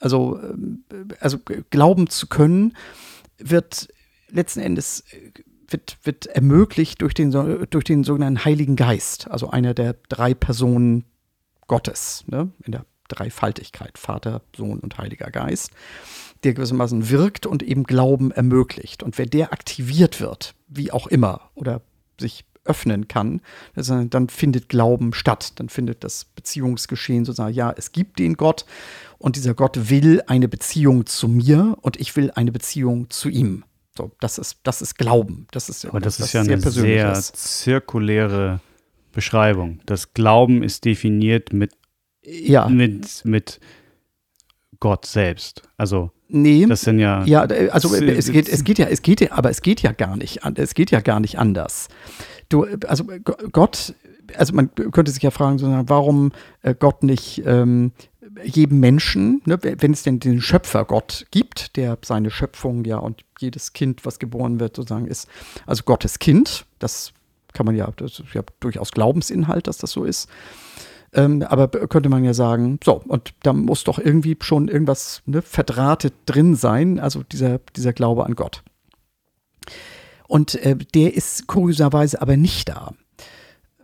Also, 0.00 0.38
ähm, 0.42 0.84
also 1.20 1.38
glauben 1.70 2.08
zu 2.08 2.26
können, 2.26 2.76
wird 3.38 3.88
letzten 4.28 4.60
Endes 4.60 5.04
äh, 5.12 5.30
wird, 5.72 5.98
wird 6.02 6.26
ermöglicht 6.26 7.02
durch 7.02 7.14
den, 7.14 7.30
durch 7.70 7.84
den 7.84 8.04
sogenannten 8.04 8.44
Heiligen 8.44 8.76
Geist, 8.76 9.30
also 9.30 9.50
einer 9.50 9.74
der 9.74 9.96
drei 10.08 10.34
Personen 10.34 11.04
Gottes, 11.66 12.24
ne? 12.26 12.50
in 12.64 12.72
der 12.72 12.84
Dreifaltigkeit, 13.08 13.98
Vater, 13.98 14.42
Sohn 14.56 14.78
und 14.78 14.98
Heiliger 14.98 15.30
Geist, 15.30 15.70
der 16.44 16.54
gewissermaßen 16.54 17.10
wirkt 17.10 17.46
und 17.46 17.62
eben 17.62 17.84
Glauben 17.84 18.30
ermöglicht. 18.30 19.02
Und 19.02 19.18
wenn 19.18 19.28
der 19.28 19.52
aktiviert 19.52 20.20
wird, 20.20 20.54
wie 20.68 20.92
auch 20.92 21.06
immer, 21.06 21.50
oder 21.54 21.82
sich 22.18 22.44
öffnen 22.64 23.08
kann, 23.08 23.40
dann 23.74 24.28
findet 24.28 24.68
Glauben 24.68 25.12
statt. 25.14 25.54
Dann 25.56 25.68
findet 25.68 26.04
das 26.04 26.24
Beziehungsgeschehen 26.24 27.24
sozusagen, 27.24 27.54
ja, 27.54 27.72
es 27.76 27.92
gibt 27.92 28.18
den 28.18 28.34
Gott 28.34 28.64
und 29.18 29.36
dieser 29.36 29.54
Gott 29.54 29.90
will 29.90 30.22
eine 30.26 30.48
Beziehung 30.48 31.06
zu 31.06 31.28
mir 31.28 31.76
und 31.80 31.98
ich 31.98 32.14
will 32.16 32.30
eine 32.34 32.52
Beziehung 32.52 33.10
zu 33.10 33.28
ihm. 33.28 33.64
So, 33.96 34.10
das 34.20 34.38
ist, 34.38 34.58
das 34.62 34.80
ist 34.82 34.96
Glauben. 34.96 35.46
Das 35.50 35.68
ist, 35.68 35.84
Aber 35.84 36.00
das 36.00 36.18
was 36.18 36.26
ist 36.28 36.32
ja 36.32 36.40
eine 36.40 36.58
sehr 36.60 37.12
zirkuläre 37.14 38.60
Beschreibung. 39.12 39.80
Das 39.86 40.14
Glauben 40.14 40.62
ist 40.62 40.84
definiert 40.86 41.52
mit, 41.52 41.72
Ja, 42.24 42.68
mit, 42.68 43.22
mit 43.24 43.60
Gott 44.80 45.04
selbst. 45.06 45.62
Also 45.76 46.10
nee. 46.28 46.64
das 46.66 46.80
sind 46.82 46.98
ja, 46.98 47.22
Ja, 47.24 47.44
äh, 47.44 47.68
also 47.70 47.94
Es- 47.94 48.00
äh, 48.00 48.12
es 48.12 48.30
geht, 48.32 48.48
es 48.48 48.64
geht 48.64 48.78
ja, 48.78 48.86
es 48.86 49.02
geht 49.02 49.20
ja, 49.20 49.32
aber 49.32 49.50
es 49.50 49.60
geht 49.60 49.82
ja 49.82 49.92
gar 49.92 50.16
nicht, 50.16 50.40
es 50.56 50.74
geht 50.74 50.90
ja 50.90 51.00
gar 51.00 51.20
nicht 51.20 51.38
anders. 51.38 51.88
Du, 52.48 52.64
äh, 52.64 52.78
also 52.86 53.04
Go- 53.04 53.36
Gott, 53.52 53.94
also 54.36 54.54
man 54.54 54.74
könnte 54.74 55.10
sich 55.12 55.22
ja 55.22 55.30
fragen, 55.30 55.60
warum 55.88 56.32
Gott 56.78 57.02
nicht 57.02 57.42
ähm, 57.44 57.92
jedem 58.44 58.80
Menschen, 58.80 59.42
ne, 59.44 59.58
wenn 59.62 59.92
es 59.92 60.02
denn 60.02 60.20
den 60.20 60.40
Schöpfer 60.40 60.84
Gott 60.84 61.26
gibt, 61.30 61.76
der 61.76 61.98
seine 62.04 62.30
Schöpfung 62.30 62.84
ja 62.84 62.98
und 62.98 63.24
jedes 63.38 63.72
Kind, 63.72 64.04
was 64.04 64.18
geboren 64.18 64.60
wird, 64.60 64.76
sozusagen 64.76 65.06
ist, 65.06 65.28
also 65.66 65.82
Gottes 65.84 66.18
Kind, 66.18 66.66
das 66.78 67.12
kann 67.52 67.66
man 67.66 67.76
ja, 67.76 67.90
das 67.96 68.20
ist 68.20 68.34
ja 68.34 68.42
durchaus 68.60 68.92
Glaubensinhalt, 68.92 69.66
dass 69.66 69.78
das 69.78 69.90
so 69.90 70.04
ist. 70.04 70.28
Ähm, 71.14 71.42
aber 71.42 71.68
könnte 71.68 72.08
man 72.08 72.24
ja 72.24 72.32
sagen, 72.32 72.80
so, 72.82 73.02
und 73.06 73.34
da 73.42 73.52
muss 73.52 73.84
doch 73.84 73.98
irgendwie 73.98 74.36
schon 74.40 74.68
irgendwas 74.68 75.22
ne, 75.26 75.42
verdrahtet 75.42 76.14
drin 76.24 76.54
sein, 76.54 76.98
also 76.98 77.22
dieser, 77.22 77.58
dieser 77.76 77.92
Glaube 77.92 78.24
an 78.24 78.34
Gott. 78.34 78.62
Und 80.26 80.54
äh, 80.54 80.76
der 80.94 81.14
ist 81.14 81.46
kurioserweise 81.46 82.22
aber 82.22 82.38
nicht 82.38 82.70
da. 82.70 82.94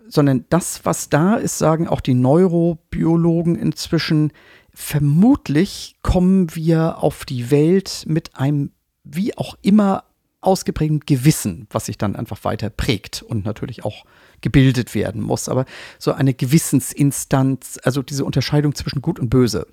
Sondern 0.08 0.46
das, 0.48 0.84
was 0.84 1.08
da 1.08 1.34
ist, 1.34 1.58
sagen 1.58 1.86
auch 1.86 2.00
die 2.00 2.14
Neurobiologen 2.14 3.56
inzwischen, 3.56 4.32
vermutlich 4.72 5.96
kommen 6.02 6.54
wir 6.54 7.02
auf 7.02 7.24
die 7.24 7.50
Welt 7.50 8.04
mit 8.06 8.36
einem 8.36 8.72
wie 9.04 9.36
auch 9.36 9.56
immer 9.62 10.04
ausgeprägten 10.40 11.00
Gewissen, 11.00 11.66
was 11.70 11.86
sich 11.86 11.98
dann 11.98 12.14
einfach 12.14 12.44
weiter 12.44 12.70
prägt 12.70 13.22
und 13.22 13.44
natürlich 13.44 13.84
auch 13.84 14.04
gebildet 14.40 14.94
werden 14.94 15.20
muss. 15.20 15.48
Aber 15.48 15.64
so 15.98 16.12
eine 16.12 16.32
Gewissensinstanz, 16.32 17.78
also 17.82 18.02
diese 18.02 18.24
Unterscheidung 18.24 18.74
zwischen 18.74 19.02
Gut 19.02 19.18
und 19.18 19.30
Böse, 19.30 19.66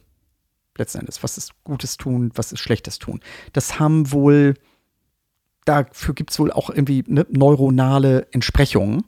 letzten 0.78 1.00
Endes, 1.00 1.22
was 1.24 1.38
ist 1.38 1.52
Gutes 1.64 1.98
tun, 1.98 2.32
was 2.34 2.52
ist 2.52 2.60
Schlechtes 2.60 2.98
tun, 2.98 3.20
das 3.54 3.80
haben 3.80 4.12
wohl, 4.12 4.56
dafür 5.66 6.16
gibt 6.16 6.32
es 6.32 6.40
wohl 6.40 6.52
auch 6.52 6.70
irgendwie 6.70 7.04
ne, 7.08 7.26
neuronale 7.30 8.28
Entsprechungen. 8.32 9.04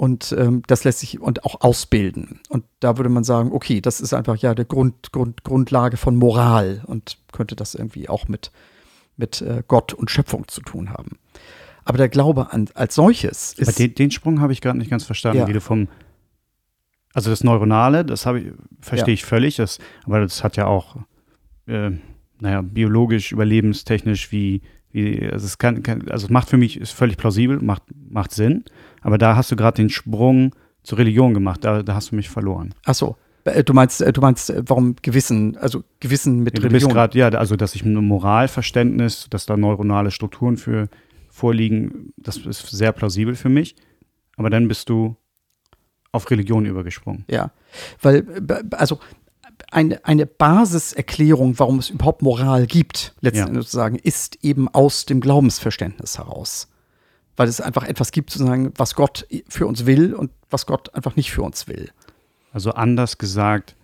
Und 0.00 0.34
ähm, 0.38 0.62
das 0.66 0.84
lässt 0.84 1.00
sich 1.00 1.20
und 1.20 1.44
auch 1.44 1.60
ausbilden. 1.60 2.40
Und 2.48 2.64
da 2.80 2.96
würde 2.96 3.10
man 3.10 3.22
sagen, 3.22 3.52
okay, 3.52 3.82
das 3.82 4.00
ist 4.00 4.14
einfach 4.14 4.36
ja 4.38 4.54
der 4.54 4.64
Grund, 4.64 5.12
Grund, 5.12 5.44
Grundlage 5.44 5.98
von 5.98 6.16
Moral 6.16 6.80
und 6.86 7.18
könnte 7.32 7.54
das 7.54 7.74
irgendwie 7.74 8.08
auch 8.08 8.26
mit, 8.26 8.50
mit 9.18 9.42
äh, 9.42 9.62
Gott 9.68 9.92
und 9.92 10.10
Schöpfung 10.10 10.48
zu 10.48 10.62
tun 10.62 10.88
haben. 10.88 11.18
Aber 11.84 11.98
der 11.98 12.08
Glaube 12.08 12.50
an, 12.50 12.70
als 12.72 12.94
solches 12.94 13.54
aber 13.58 13.68
ist. 13.68 13.78
den, 13.78 13.94
den 13.94 14.10
Sprung 14.10 14.40
habe 14.40 14.54
ich 14.54 14.62
gerade 14.62 14.78
nicht 14.78 14.90
ganz 14.90 15.04
verstanden, 15.04 15.40
Ja. 15.40 15.48
wie 15.48 15.52
du 15.52 15.60
vom 15.60 15.88
also 17.12 17.28
das 17.28 17.44
Neuronale, 17.44 18.02
das 18.06 18.24
habe 18.24 18.40
ich, 18.40 18.52
verstehe 18.80 19.12
Ja. 19.12 19.14
ich 19.14 19.26
völlig, 19.26 19.56
das, 19.56 19.80
aber 20.06 20.20
das 20.20 20.42
hat 20.42 20.56
ja 20.56 20.64
auch, 20.66 20.96
äh, 21.66 21.90
naja, 22.40 22.62
biologisch, 22.62 23.32
überlebenstechnisch, 23.32 24.32
wie, 24.32 24.62
wie, 24.92 25.28
also 25.30 25.46
es 25.46 25.58
kann, 25.58 25.82
kann, 25.82 26.08
also 26.08 26.26
es 26.26 26.30
macht 26.30 26.48
für 26.48 26.56
mich, 26.56 26.80
ist 26.80 26.92
völlig 26.92 27.16
plausibel, 27.16 27.58
macht, 27.60 27.82
macht 28.10 28.32
Sinn, 28.32 28.64
aber 29.02 29.18
da 29.18 29.36
hast 29.36 29.50
du 29.52 29.56
gerade 29.56 29.76
den 29.76 29.90
Sprung 29.90 30.54
zur 30.82 30.98
Religion 30.98 31.34
gemacht, 31.34 31.64
da, 31.64 31.82
da 31.82 31.94
hast 31.94 32.10
du 32.12 32.16
mich 32.16 32.28
verloren. 32.28 32.74
Ach 32.84 32.94
so. 32.94 33.16
Äh, 33.44 33.64
Du 33.64 33.72
meinst, 33.72 34.00
äh, 34.02 34.12
du 34.12 34.20
meinst, 34.20 34.50
äh, 34.50 34.62
warum 34.66 34.96
Gewissen, 35.02 35.56
also 35.58 35.82
Gewissen 36.00 36.40
mit 36.42 36.54
Ja, 36.54 36.60
du 36.60 36.68
bist 36.68 36.72
Religion? 36.86 36.92
gerade, 36.92 37.18
ja, 37.18 37.28
also 37.30 37.56
dass 37.56 37.74
ich 37.74 37.84
ein 37.84 37.94
Moralverständnis, 37.94 39.28
dass 39.30 39.46
da 39.46 39.56
neuronale 39.56 40.10
Strukturen 40.10 40.56
für 40.56 40.88
vorliegen, 41.30 42.12
das 42.16 42.36
ist 42.38 42.66
sehr 42.70 42.92
plausibel 42.92 43.34
für 43.34 43.48
mich. 43.48 43.76
Aber 44.36 44.50
dann 44.50 44.68
bist 44.68 44.88
du 44.88 45.16
auf 46.12 46.30
Religion 46.30 46.66
übergesprungen. 46.66 47.24
Ja, 47.30 47.50
weil, 48.02 48.24
also 48.72 48.98
eine, 49.70 50.04
eine 50.04 50.26
Basiserklärung, 50.26 51.58
warum 51.58 51.78
es 51.78 51.90
überhaupt 51.90 52.22
Moral 52.22 52.66
gibt, 52.66 53.14
letzten 53.20 53.54
Ja. 53.54 53.62
Sozusagen, 53.62 53.96
ist 53.96 54.42
eben 54.44 54.68
aus 54.68 55.06
dem 55.06 55.20
Glaubensverständnis 55.20 56.18
heraus. 56.18 56.68
Weil 57.36 57.48
es 57.48 57.60
einfach 57.60 57.84
etwas 57.84 58.10
gibt, 58.12 58.30
sozusagen, 58.30 58.72
was 58.76 58.94
Gott 58.94 59.26
für 59.48 59.66
uns 59.66 59.86
will 59.86 60.14
und 60.14 60.30
was 60.50 60.66
Gott 60.66 60.94
einfach 60.94 61.16
nicht 61.16 61.30
für 61.30 61.42
uns 61.42 61.68
will. 61.68 61.90
Also 62.52 62.72
anders 62.72 63.18
gesagt, 63.18 63.76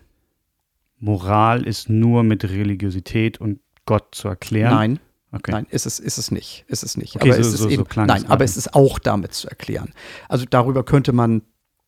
Moral 0.99 1.65
ist 1.65 1.89
nur 1.89 2.23
mit 2.23 2.43
Religiosität 2.43 3.39
und 3.39 3.59
Gott 3.85 4.13
zu 4.15 4.27
erklären. 4.27 4.73
Nein, 4.73 4.99
Okay. 5.29 5.51
Nein, 5.51 5.67
ist 5.69 5.85
es, 5.85 5.99
ist 5.99 6.17
es 6.17 6.31
nicht. 6.31 6.63
Ist 6.69 6.83
es 6.83 6.95
nicht. 6.95 7.15
Okay, 7.17 7.29
aber 7.31 7.33
so- 7.35 7.41
es 7.41 7.53
ist 7.53 7.57
so- 7.59 7.63
so 7.65 7.69
eben, 7.69 7.83
klang 7.83 8.07
nein, 8.07 8.23
es 8.23 8.29
aber 8.29 8.45
es 8.45 8.55
ist 8.55 8.73
auch 8.73 8.97
damit 8.97 9.33
zu 9.33 9.49
erklären. 9.49 9.91
Also 10.29 10.45
darüber 10.49 10.83
könnte 10.85 11.11
man, 11.11 11.41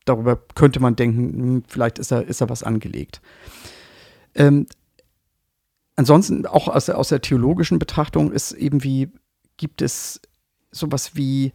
darüber 0.03 0.35
könnte 0.55 0.81
man 0.81 0.97
denken, 0.97 1.17
hm, 1.41 1.63
vielleicht 1.67 1.99
ist 1.99 2.11
da, 2.11 2.19
ist 2.19 2.41
da 2.41 2.49
was 2.49 2.63
angelegt. 2.63 3.21
Ähm, 4.35 4.67
ansonsten, 5.95 6.45
auch 6.45 6.67
aus 6.67 6.85
der, 6.85 6.97
aus 6.97 7.09
der 7.09 7.21
theologischen 7.21 7.79
Betrachtung 7.79 8.31
ist 8.31 8.51
eben 8.51 8.83
gibt 9.57 9.81
es 9.81 10.21
sowas 10.71 11.15
wie 11.15 11.53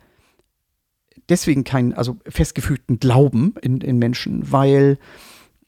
deswegen 1.28 1.64
keinen, 1.64 1.94
also 1.94 2.18
festgefügten 2.26 2.98
Glauben 2.98 3.54
in, 3.62 3.80
in 3.80 3.98
Menschen, 3.98 4.50
weil 4.52 4.98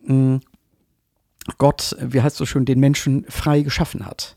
mh, 0.01 0.41
Gott, 1.59 1.97
wie 2.01 2.21
heißt 2.21 2.35
es 2.35 2.39
so 2.39 2.47
schön, 2.47 2.65
den 2.65 2.81
Menschen 2.81 3.25
frei 3.29 3.63
geschaffen 3.63 4.05
hat 4.05 4.37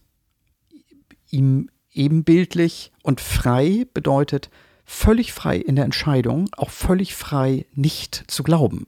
ihm 1.31 1.69
ebenbildlich 1.91 2.91
und 3.03 3.21
frei 3.21 3.85
bedeutet 3.93 4.49
völlig 4.85 5.33
frei 5.33 5.57
in 5.57 5.75
der 5.75 5.85
Entscheidung, 5.85 6.49
auch 6.55 6.69
völlig 6.69 7.15
frei 7.15 7.65
nicht 7.73 8.23
zu 8.27 8.43
glauben. 8.43 8.87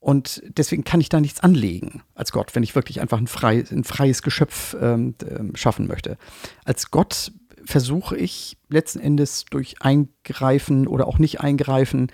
Und 0.00 0.42
deswegen 0.46 0.84
kann 0.84 1.00
ich 1.00 1.08
da 1.08 1.20
nichts 1.20 1.40
anlegen 1.40 2.02
als 2.14 2.32
Gott, 2.32 2.54
wenn 2.54 2.62
ich 2.62 2.74
wirklich 2.74 3.00
einfach 3.00 3.18
ein, 3.18 3.26
frei, 3.26 3.64
ein 3.70 3.84
freies 3.84 4.22
Geschöpf 4.22 4.76
ähm, 4.80 5.14
ähm, 5.28 5.56
schaffen 5.56 5.86
möchte. 5.86 6.18
Als 6.64 6.90
Gott 6.90 7.32
versuche 7.64 8.16
ich 8.16 8.56
letzten 8.68 9.00
Endes 9.00 9.44
durch 9.44 9.82
Eingreifen 9.82 10.86
oder 10.86 11.06
auch 11.06 11.18
nicht 11.18 11.40
Eingreifen 11.40 12.12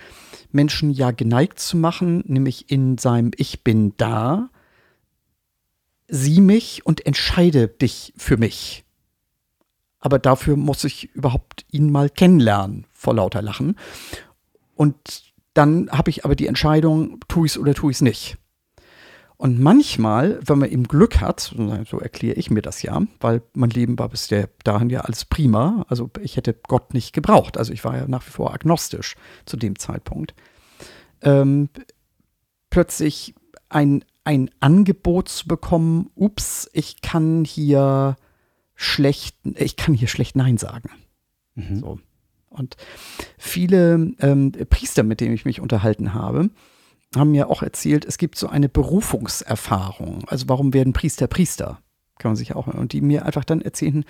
Menschen 0.51 0.91
ja 0.91 1.11
geneigt 1.11 1.61
zu 1.61 1.76
machen, 1.76 2.24
nämlich 2.26 2.70
in 2.70 2.97
seinem 2.97 3.32
Ich 3.37 3.62
bin 3.62 3.93
da, 3.97 4.51
sieh 6.09 6.41
mich 6.41 6.87
und 6.87 7.05
entscheide 7.07 7.68
dich 7.68 8.14
für 8.16 8.37
mich. 8.37 8.85
Aber 10.01 10.18
dafür 10.18 10.57
muss 10.57 10.85
ich 10.85 11.14
überhaupt 11.14 11.64
ihn 11.70 11.91
mal 11.91 12.11
kennenlernen, 12.11 12.87
vor 12.93 13.14
lauter 13.14 13.43
Lachen. 13.43 13.76
Und 14.74 15.34
dann 15.55 15.88
habe 15.90 16.11
ich 16.11 16.24
aber 16.24 16.36
die 16.36 16.46
Entscheidung, 16.46 17.20
tue 17.28 17.46
ich 17.46 17.52
es 17.52 17.59
oder 17.59 17.74
tue 17.74 17.90
ich 17.90 17.98
es 17.98 18.02
nicht. 18.02 18.36
Und 19.36 19.61
manchmal, 19.61 20.38
wenn 20.44 20.59
man 20.59 20.70
eben 20.70 20.86
Glück 20.86 21.20
hat, 21.20 21.55
so 21.86 21.98
erkläre 21.98 22.36
ich 22.36 22.50
mir 22.50 22.62
das 22.62 22.82
ja, 22.82 23.02
weil 23.20 23.42
mein 23.52 23.70
Leben 23.70 23.98
war 23.98 24.09
bis 24.09 24.28
dahin 24.62 24.90
ja 24.90 25.00
alles 25.00 25.24
prima. 25.24 25.84
Also 25.88 26.09
ich 26.20 26.36
hätte 26.36 26.55
Gott 26.55 26.94
nicht 26.94 27.12
gebraucht. 27.12 27.59
Also 27.59 27.72
ich 27.72 27.84
war 27.84 27.96
ja 27.96 28.07
nach 28.07 28.24
wie 28.26 28.30
vor 28.30 28.55
agnostisch 28.55 29.16
zu 29.44 29.57
dem 29.57 29.78
Zeitpunkt. 29.78 30.34
Ähm, 31.20 31.68
plötzlich 32.70 33.34
ein, 33.68 34.05
ein 34.22 34.50
Angebot 34.61 35.28
zu 35.28 35.48
bekommen, 35.48 36.11
ups, 36.14 36.70
ich 36.72 37.02
kann 37.02 37.44
hier 37.44 38.16
schlecht, 38.76 39.36
ich 39.57 39.76
kann 39.76 39.94
hier 39.94 40.09
schlecht 40.09 40.36
Nein 40.36 40.59
sagen. 40.59 40.90
Mhm. 41.55 41.80
So. 41.80 41.98
Und 42.55 42.76
viele 43.36 44.12
ähm, 44.20 44.52
Priester, 44.52 45.02
mit 45.02 45.20
denen 45.20 45.34
ich 45.34 45.44
mich 45.44 45.61
unterhalten 45.61 46.14
habe, 46.14 46.50
haben 47.14 47.32
mir 47.32 47.50
auch 47.50 47.62
erzählt, 47.62 48.05
es 48.05 48.18
gibt 48.18 48.36
so 48.38 48.48
eine 48.48 48.68
Berufungserfahrung. 48.68 50.24
Also 50.26 50.48
warum 50.48 50.72
werden 50.72 50.92
Priester 50.92 51.26
Priester? 51.26 51.80
Kann 52.18 52.30
man 52.30 52.36
sich 52.36 52.55
auch, 52.55 52.66
und 52.68 52.92
die 52.92 53.00
mir 53.00 53.26
einfach 53.26 53.44
dann 53.44 53.61
erzählen, 53.61 54.05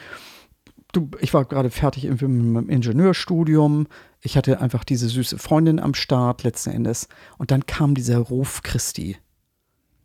du, 0.92 1.10
ich 1.20 1.34
war 1.34 1.44
gerade 1.44 1.70
fertig 1.70 2.04
mit 2.04 2.22
meinem 2.22 2.68
Ingenieurstudium, 2.68 3.86
ich 4.20 4.36
hatte 4.36 4.60
einfach 4.60 4.84
diese 4.84 5.08
süße 5.08 5.38
Freundin 5.38 5.80
am 5.80 5.94
Start 5.94 6.42
letzten 6.42 6.70
Endes 6.70 7.08
und 7.38 7.50
dann 7.50 7.66
kam 7.66 7.94
dieser 7.94 8.18
Ruf 8.18 8.62
Christi 8.62 9.16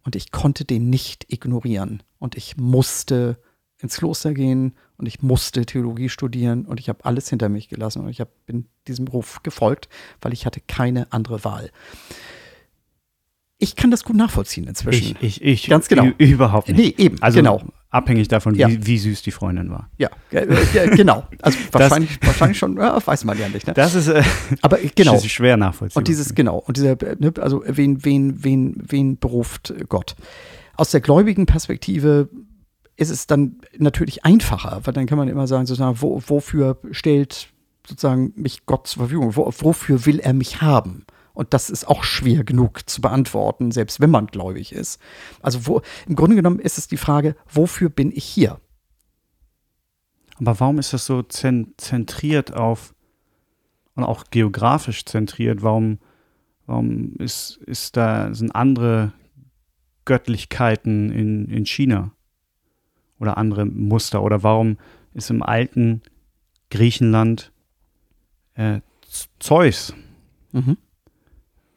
und 0.04 0.16
ich 0.16 0.32
konnte 0.32 0.66
den 0.66 0.90
nicht 0.90 1.32
ignorieren 1.32 2.04
und 2.20 2.36
ich 2.36 2.58
musste 2.58 3.38
ins 3.78 3.98
Kloster 3.98 4.34
gehen 4.34 4.76
und 5.00 5.06
ich 5.06 5.22
musste 5.22 5.66
Theologie 5.66 6.10
studieren 6.10 6.66
und 6.66 6.80
ich 6.80 6.90
habe 6.90 7.06
alles 7.06 7.30
hinter 7.30 7.50
mich 7.50 7.70
gelassen 7.70 8.02
und 8.04 8.10
ich 8.10 8.20
hab, 8.20 8.30
bin 8.46 8.66
diesem 8.88 9.08
Ruf 9.08 9.42
gefolgt, 9.44 9.88
weil 10.22 10.34
ich 10.34 10.46
hatte 10.46 10.60
keine 10.60 11.12
andere 11.12 11.44
Wahl. 11.46 11.72
Ich 13.62 13.76
kann 13.76 13.92
das 13.92 14.04
gut 14.04 14.16
nachvollziehen 14.16 14.68
inzwischen. 14.68 15.18
Ich, 15.20 15.42
ich, 15.42 15.64
ich 15.64 15.70
Ganz 15.70 15.88
genau. 15.88 16.08
überhaupt 16.18 16.70
nicht. 16.70 16.98
Nee, 16.98 17.04
eben, 17.04 17.22
also 17.22 17.40
genau. 17.40 17.62
abhängig 17.90 18.30
davon, 18.30 18.56
Ja. 18.56 18.70
wie, 18.70 18.86
wie 18.86 18.98
süß 18.98 19.22
die 19.22 19.32
Freundin 19.32 19.70
war. 19.70 19.90
Ja, 19.98 20.10
äh, 20.32 20.46
genau. 20.96 21.28
Also 21.42 21.58
wahrscheinlich, 21.74 22.20
wahrscheinlich 22.22 22.58
schon, 22.58 22.78
ja, 22.78 23.06
weiß 23.06 23.26
man 23.26 23.38
ja 23.38 23.50
nicht. 23.50 23.68
Ne? 23.68 23.74
Das 23.74 23.96
ist, 23.96 24.08
äh, 24.08 24.24
Aber 24.62 24.78
genau. 24.96 25.14
das 25.14 25.26
ist 25.26 25.32
schwer 25.32 25.58
nachvollziehbar. 25.58 26.00
Und 26.00 26.08
dieses, 26.08 26.36
genau, 26.36 26.58
und 26.60 26.78
dieser, 26.78 26.98
ne, 27.20 27.34
also 27.40 27.64
wen, 27.66 28.04
wen, 28.06 28.44
wen, 28.44 28.76
wen 28.86 29.18
beruft 29.20 29.74
Gott? 29.90 30.16
Aus 30.76 30.92
der 30.92 31.02
gläubigen 31.02 31.46
Perspektive 31.46 32.30
ist 33.00 33.10
es 33.10 33.28
dann 33.28 33.62
natürlich 33.78 34.26
einfacher, 34.26 34.82
weil 34.84 34.94
dann 34.94 35.06
kann 35.06 35.18
man 35.18 35.30
immer 35.30 35.48
sagen, 35.48 35.66
sozusagen, 35.66 36.02
wo, 36.02 36.22
wofür 36.28 36.78
stellt 36.92 37.50
sozusagen 37.88 38.34
mich 38.36 38.66
Gott 38.66 38.88
zur 38.88 39.04
Verfügung? 39.04 39.38
Wo, 39.38 39.52
wofür 39.60 40.06
will 40.06 40.20
er 40.20 40.34
mich 40.34 40.62
haben? 40.62 41.06
Und 41.34 41.54
das 41.54 41.70
ist 41.70 41.88
auch 41.88 42.04
schwer 42.04 42.44
genug 42.44 42.90
zu 42.90 43.00
beantworten, 43.00 43.72
selbst 43.72 44.02
wenn 44.02 44.10
man 44.10 44.28
gläubig 44.28 44.74
ist. 44.74 45.00
Also 45.42 45.66
wo, 45.66 45.82
im 46.08 46.16
Grunde 46.16 46.36
genommen 46.36 46.60
ist 46.60 46.78
es 46.78 46.90
die 46.90 46.98
Frage, 46.98 47.38
wofür 47.50 47.90
bin 47.90 48.12
ich 48.12 48.26
hier? 48.26 48.60
Aber 50.36 50.60
warum 50.60 50.78
ist 50.78 50.92
das 50.92 51.06
so 51.06 51.24
zen 51.24 51.74
zentriert 51.78 52.54
auf 52.54 52.94
und 53.96 54.04
auch 54.04 54.26
geografisch 54.30 55.06
zentriert? 55.06 55.64
Warum, 55.64 56.00
warum 56.66 57.16
ist, 57.16 57.62
ist 57.66 57.96
da, 57.96 58.34
sind 58.34 58.52
andere 58.52 59.14
Göttlichkeiten 60.04 61.12
in, 61.12 61.46
in 61.48 61.66
China 61.66 62.12
oder 63.20 63.38
andere 63.38 63.66
Muster? 63.66 64.22
Oder 64.24 64.44
warum 64.44 64.78
ist 65.14 65.30
im 65.30 65.44
alten 65.44 66.02
Griechenland 66.72 67.52
äh, 68.56 68.82
Zeus 69.40 69.94
Mhm. 70.52 70.78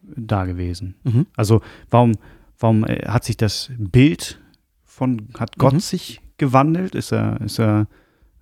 da 0.02 0.44
gewesen? 0.44 0.94
Mhm. 1.04 1.26
Also 1.36 1.60
warum, 1.90 2.12
warum 2.58 2.84
äh, 2.84 3.06
hat 3.06 3.24
sich 3.24 3.36
das 3.36 3.70
Bild 3.78 4.40
von, 4.84 5.28
hat 5.38 5.58
Gott 5.58 5.74
Mhm. 5.74 5.80
sich 5.80 6.20
gewandelt? 6.38 6.94
Ist 6.94 7.12
er, 7.12 7.40
ist 7.40 7.58
er 7.58 7.86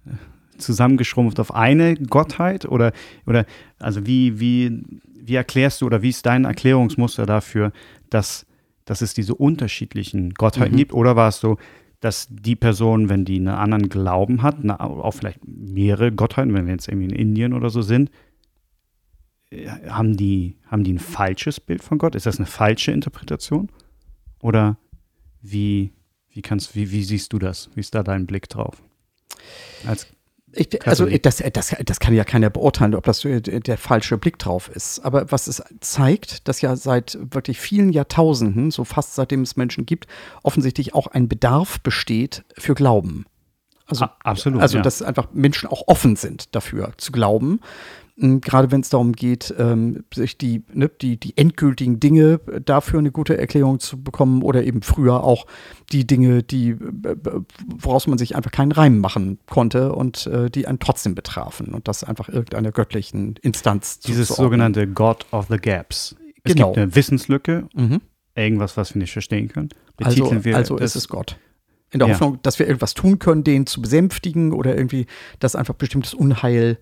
äh, 0.06 0.10
zusammengeschrumpft 0.58 1.40
auf 1.40 1.54
eine 1.54 1.94
Gottheit? 1.96 2.64
Oder, 2.66 2.92
oder 3.26 3.46
also 3.78 4.06
wie, 4.06 4.40
wie, 4.40 4.82
wie 5.14 5.34
erklärst 5.34 5.80
du 5.80 5.86
oder 5.86 6.02
wie 6.02 6.08
ist 6.10 6.26
dein 6.26 6.44
Erklärungsmuster 6.44 7.26
dafür, 7.26 7.72
dass, 8.10 8.46
dass 8.84 9.00
es 9.02 9.14
diese 9.14 9.34
unterschiedlichen 9.34 10.34
Gottheiten 10.34 10.74
Mhm. 10.74 10.78
gibt? 10.78 10.92
Oder 10.94 11.14
war 11.16 11.28
es 11.28 11.40
so, 11.40 11.58
dass 12.00 12.28
die 12.30 12.56
Person, 12.56 13.08
wenn 13.08 13.24
die 13.24 13.36
einen 13.36 13.48
anderen 13.48 13.88
Glauben 13.88 14.42
hat, 14.42 14.58
eine, 14.60 14.80
auch 14.80 15.12
vielleicht 15.12 15.40
mehrere 15.46 16.10
Gottheiten, 16.10 16.54
wenn 16.54 16.66
wir 16.66 16.72
jetzt 16.72 16.88
irgendwie 16.88 17.08
in 17.08 17.14
Indien 17.14 17.52
oder 17.52 17.68
so 17.68 17.82
sind, 17.82 18.10
äh, 19.50 19.68
haben 19.88 20.16
die, 20.16 20.56
haben 20.66 20.82
die 20.82 20.94
ein 20.94 20.98
falsches 20.98 21.60
Bild 21.60 21.82
von 21.82 21.98
Gott? 21.98 22.14
Ist 22.14 22.26
das 22.26 22.38
eine 22.38 22.46
falsche 22.46 22.92
Interpretation? 22.92 23.68
Oder 24.40 24.78
wie, 25.42 25.92
wie, 26.30 26.42
kannst, 26.42 26.74
wie, 26.74 26.90
wie 26.90 27.02
siehst 27.02 27.32
du 27.32 27.38
das? 27.38 27.70
Wie 27.74 27.80
ist 27.80 27.94
da 27.94 28.02
dein 28.02 28.26
Blick 28.26 28.48
drauf? 28.48 28.82
Als, 29.86 30.06
Ich, 30.52 30.86
also 30.86 31.06
das, 31.06 31.42
das, 31.52 31.76
das 31.84 32.00
kann 32.00 32.12
ja 32.12 32.24
keiner 32.24 32.50
beurteilen, 32.50 32.94
ob 32.94 33.04
das 33.04 33.20
der, 33.20 33.40
der 33.40 33.78
falsche 33.78 34.18
Blick 34.18 34.38
drauf 34.38 34.68
ist. 34.68 34.98
Aber 35.00 35.30
was 35.30 35.46
es 35.46 35.62
zeigt, 35.80 36.48
dass 36.48 36.60
ja 36.60 36.74
seit 36.74 37.18
wirklich 37.20 37.60
vielen 37.60 37.92
Jahrtausenden, 37.92 38.70
so 38.70 38.84
fast 38.84 39.14
seitdem 39.14 39.42
es 39.42 39.56
Menschen 39.56 39.86
gibt, 39.86 40.06
offensichtlich 40.42 40.94
auch 40.94 41.06
ein 41.06 41.28
Bedarf 41.28 41.80
besteht 41.80 42.44
für 42.58 42.74
Glauben. 42.74 43.26
Also, 43.86 44.06
absolut, 44.20 44.62
Also, 44.62 44.78
ja. 44.78 44.82
dass 44.82 45.02
einfach 45.02 45.28
Menschen 45.32 45.68
auch 45.68 45.82
offen 45.86 46.16
sind 46.16 46.54
dafür 46.54 46.92
zu 46.96 47.10
glauben. 47.12 47.60
Gerade 48.20 48.70
wenn 48.70 48.80
es 48.82 48.90
darum 48.90 49.12
geht, 49.12 49.54
ähm, 49.58 50.04
sich 50.14 50.36
die, 50.36 50.62
ne, 50.72 50.90
die, 51.00 51.18
die 51.18 51.36
endgültigen 51.36 52.00
Dinge 52.00 52.40
dafür 52.64 52.98
eine 52.98 53.10
gute 53.10 53.38
Erklärung 53.38 53.80
zu 53.80 54.02
bekommen 54.02 54.42
oder 54.42 54.62
eben 54.64 54.82
früher 54.82 55.24
auch 55.24 55.46
die 55.92 56.06
Dinge, 56.06 56.42
die, 56.42 56.70
äh, 56.70 56.76
woraus 57.78 58.06
man 58.06 58.18
sich 58.18 58.36
einfach 58.36 58.50
keinen 58.50 58.72
Reim 58.72 58.98
machen 58.98 59.38
konnte 59.48 59.92
und 59.94 60.26
äh, 60.26 60.50
die 60.50 60.66
einen 60.66 60.78
trotzdem 60.78 61.14
betrafen 61.14 61.68
und 61.74 61.88
das 61.88 62.04
einfach 62.04 62.28
irgendeiner 62.28 62.72
göttlichen 62.72 63.36
Instanz 63.42 64.00
dieses 64.00 64.28
zuzuordnen. 64.28 64.50
sogenannte 64.74 64.86
God 64.86 65.26
of 65.32 65.46
the 65.48 65.56
Gaps. 65.56 66.14
Es 66.44 66.54
Genau. 66.54 66.68
gibt 66.68 66.78
eine 66.78 66.94
Wissenslücke 66.94 67.68
Mhm. 67.74 68.00
irgendwas, 68.34 68.76
was 68.76 68.94
wir 68.94 69.00
nicht 69.00 69.12
verstehen 69.12 69.48
können? 69.48 69.70
Also, 70.02 70.44
wir 70.44 70.56
also 70.56 70.76
ist 70.78 70.96
es 70.96 71.08
Gott. 71.08 71.38
In 71.92 71.98
der 71.98 72.08
Ja. 72.08 72.14
Hoffnung, 72.14 72.38
dass 72.42 72.58
wir 72.58 72.66
irgendwas 72.66 72.94
tun 72.94 73.18
können, 73.18 73.44
den 73.44 73.66
zu 73.66 73.82
besänftigen 73.82 74.52
oder 74.52 74.76
irgendwie, 74.76 75.06
dass 75.40 75.56
einfach 75.56 75.74
bestimmtes 75.74 76.14
Unheil 76.14 76.78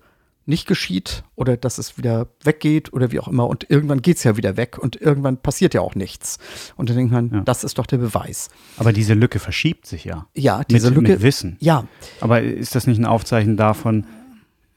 nicht 0.49 0.67
geschieht 0.67 1.23
oder 1.35 1.55
dass 1.55 1.77
es 1.77 1.97
wieder 1.97 2.27
weggeht 2.43 2.91
oder 2.91 3.11
wie 3.11 3.19
auch 3.19 3.27
immer. 3.27 3.47
Und 3.47 3.69
irgendwann 3.69 4.01
geht 4.01 4.17
es 4.17 4.23
ja 4.23 4.35
wieder 4.35 4.57
weg 4.57 4.77
und 4.77 4.99
irgendwann 4.99 5.37
passiert 5.37 5.73
ja 5.73 5.81
auch 5.81 5.95
nichts. 5.95 6.39
Und 6.75 6.89
dann 6.89 6.97
denkt 6.97 7.11
man, 7.13 7.29
Ja. 7.31 7.41
das 7.41 7.63
ist 7.63 7.77
doch 7.77 7.85
der 7.85 7.99
Beweis. 7.99 8.49
aber 8.77 8.91
diese 8.91 9.13
Lücke 9.13 9.39
verschiebt 9.39 9.85
sich 9.85 10.03
ja. 10.05 10.27
Ja, 10.35 10.63
diese 10.65 10.87
mit, 10.89 10.97
Lücke. 10.97 11.11
Mit 11.13 11.21
Wissen. 11.21 11.55
ja, 11.61 11.85
Aber 12.19 12.41
ist 12.41 12.75
das 12.75 12.87
nicht 12.87 12.97
ein 12.99 13.05
Aufzeichen 13.05 13.55
davon, 13.55 14.05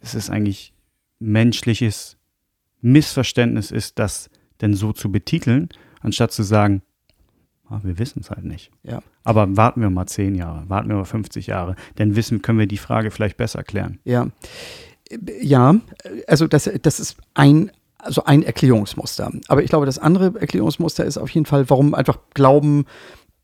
dass 0.01 0.15
es 0.15 0.31
eigentlich 0.31 0.73
menschliches 1.19 2.17
Missverständnis 2.81 3.71
ist, 3.71 3.99
das 3.99 4.29
denn 4.61 4.75
so 4.75 4.93
zu 4.93 5.11
betiteln, 5.11 5.69
anstatt 6.01 6.33
zu 6.33 6.43
sagen, 6.43 6.83
ah, 7.69 7.81
wir 7.83 7.99
wissen 7.99 8.21
es 8.21 8.31
halt 8.31 8.45
nicht. 8.45 8.71
ja. 8.83 9.03
Aber 9.25 9.57
warten 9.57 9.81
wir 9.81 9.89
mal 9.89 10.07
zehn 10.07 10.35
Jahre, 10.35 10.69
warten 10.69 10.89
wir 10.89 10.97
mal 10.97 11.05
50 11.05 11.47
Jahre, 11.47 11.77
denn 11.97 12.17
wissen 12.17 12.43
können 12.43 12.59
wir 12.59 12.67
die 12.67 12.77
Frage 12.77 13.13
vielleicht 13.13 13.37
besser 13.37 13.63
klären. 13.63 14.01
Ja, 14.05 14.27
ja, 15.41 15.77
also 16.27 16.47
das, 16.47 16.71
das 16.83 17.01
ist 17.01 17.17
ein, 17.35 17.71
also 17.99 18.25
ein 18.25 18.43
Erklärungsmuster. 18.43 19.33
Aber 19.49 19.63
ich 19.63 19.71
glaube, 19.71 19.87
das 19.87 19.99
andere 19.99 20.39
Erklärungsmuster 20.41 21.05
ist 21.05 21.19
auf 21.19 21.31
jeden 21.31 21.47
Fall, 21.47 21.69
warum 21.71 21.95
einfach 21.95 22.19
Glauben 22.35 22.87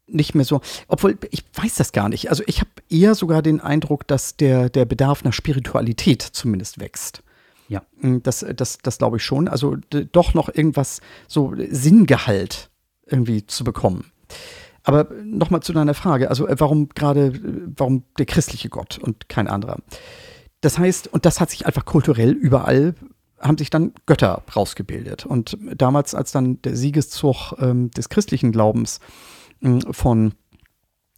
nicht 0.07 0.35
mehr 0.35 0.45
so, 0.45 0.61
obwohl 0.89 1.19
ich 1.31 1.45
weiß 1.55 1.77
das 1.77 1.93
gar 1.93 2.09
nicht. 2.09 2.31
Also 2.31 2.43
ich 2.47 2.61
habe 2.61 2.71
eher 2.89 3.15
sogar 3.15 3.43
den 3.43 3.61
Eindruck, 3.61 4.07
dass 4.07 4.37
der, 4.37 4.71
der 4.71 4.87
Bedarf 4.87 5.23
nach 5.23 5.35
Spiritualität 5.35 6.23
zumindest 6.23 6.81
wächst. 6.81 7.23
Ja. 7.69 7.83
Das, 8.01 8.45
das, 8.57 8.79
das 8.79 8.99
glaube 8.99 9.19
ich 9.19 9.25
schon. 9.25 9.49
Also 9.49 9.77
doch 10.13 10.35
noch 10.35 10.49
irgendwas, 10.49 11.01
so 11.27 11.55
Sinngehalt 11.71 12.71
irgendwie 13.07 13.47
zu 13.47 13.65
bekommen. 13.65 14.11
Aber 14.85 15.09
nochmal 15.23 15.61
zu 15.61 15.75
deiner 15.75 15.93
Frage, 15.93 16.31
also 16.31 16.49
äh, 16.49 16.59
warum 16.59 16.89
gerade, 16.89 17.27
äh, 17.27 17.41
warum 17.77 18.05
der 18.19 18.25
christliche 18.25 18.71
Gott 18.71 18.99
und 18.99 19.29
kein 19.29 19.47
anderer? 19.47 19.79
Das 20.61 20.79
heißt, 20.79 21.09
und 21.09 21.25
das 21.25 21.41
hat 21.41 21.51
sich 21.51 21.67
einfach 21.67 21.85
kulturell 21.85 22.33
überall, 22.33 22.95
haben 23.39 23.59
sich 23.59 23.71
dann 23.71 23.93
Götter 24.07 24.43
rausgebildet. 24.55 25.25
Und 25.25 25.57
damals, 25.77 26.15
als 26.15 26.33
dann 26.33 26.61
der 26.63 26.77
Siegeszug 26.77 27.55
ähm, 27.61 27.91
des 27.93 28.09
christlichen 28.09 28.51
Glaubens 28.51 29.01
mh, 29.61 29.93
von 29.93 30.33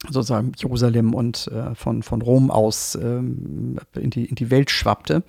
sozusagen 0.09 0.53
Jerusalem 0.57 1.15
und 1.15 1.49
äh, 1.49 1.75
von, 1.75 2.03
von 2.03 2.23
Rom 2.23 2.51
aus 2.51 2.95
ähm, 2.95 3.79
in, 3.95 4.11
die, 4.11 4.25
in 4.27 4.35
die 4.35 4.51
Welt 4.51 4.71
schwappte, 4.71 5.23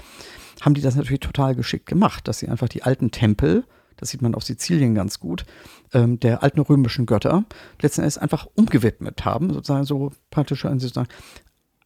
haben 0.62 0.74
die 0.74 0.82
das 0.82 0.96
natürlich 0.96 1.20
total 1.20 1.56
geschickt 1.56 1.88
gemacht, 1.88 2.28
dass 2.28 2.40
sie 2.40 2.48
einfach 2.48 2.70
die 2.70 2.84
alten 2.84 3.12
Tempel, 3.12 3.66
das 3.98 4.10
sieht 4.10 4.22
man 4.22 4.34
auf 4.34 4.44
Sizilien 4.44 4.96
ganz 4.96 5.20
gut, 5.20 5.46
ähm, 5.94 6.20
der 6.20 6.42
alten 6.44 6.62
römischen 6.62 7.06
Götter 7.06 7.44
letzten 7.82 8.02
Endes 8.02 8.18
einfach 8.18 8.48
umgewidmet 8.56 9.26
haben, 9.26 9.54
sozusagen 9.54 9.86
so 9.86 10.12
praktisch 10.30 10.62
sozusagen 10.62 11.10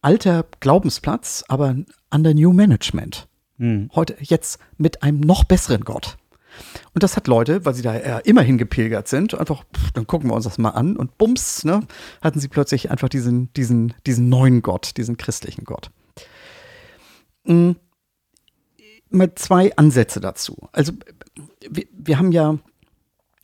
alter 0.02 0.46
Glaubensplatz, 0.60 1.44
aber 1.48 1.76
under 2.10 2.34
New 2.34 2.52
Management. 2.52 3.28
Hm. 3.58 3.90
Heute 3.94 4.16
jetzt 4.20 4.58
mit 4.76 5.02
einem 5.02 5.20
noch 5.20 5.44
besseren 5.44 5.82
Gott. 5.82 6.16
Und 6.94 7.02
das 7.02 7.16
hat 7.16 7.26
Leute, 7.26 7.64
weil 7.64 7.74
sie 7.74 7.82
da 7.82 7.94
ja 7.94 8.18
immer 8.18 8.42
hingepilgert 8.42 9.08
sind, 9.08 9.34
einfach, 9.34 9.64
pff, 9.64 9.90
dann 9.92 10.06
gucken 10.06 10.30
wir 10.30 10.34
uns 10.34 10.44
das 10.44 10.56
mal 10.56 10.70
an 10.70 10.96
und 10.96 11.18
bums, 11.18 11.64
ne, 11.64 11.80
hatten 12.22 12.40
sie 12.40 12.48
plötzlich 12.48 12.90
einfach 12.90 13.10
diesen, 13.10 13.52
diesen, 13.54 13.92
diesen 14.06 14.28
neuen 14.30 14.62
Gott, 14.62 14.96
diesen 14.96 15.18
christlichen 15.18 15.64
Gott. 15.64 15.90
Mm, 17.44 17.72
Mal 19.10 19.34
zwei 19.36 19.74
Ansätze 19.76 20.20
dazu. 20.20 20.68
Also, 20.72 20.92
wir, 21.68 21.84
wir 21.92 22.18
haben 22.18 22.32
ja 22.32 22.58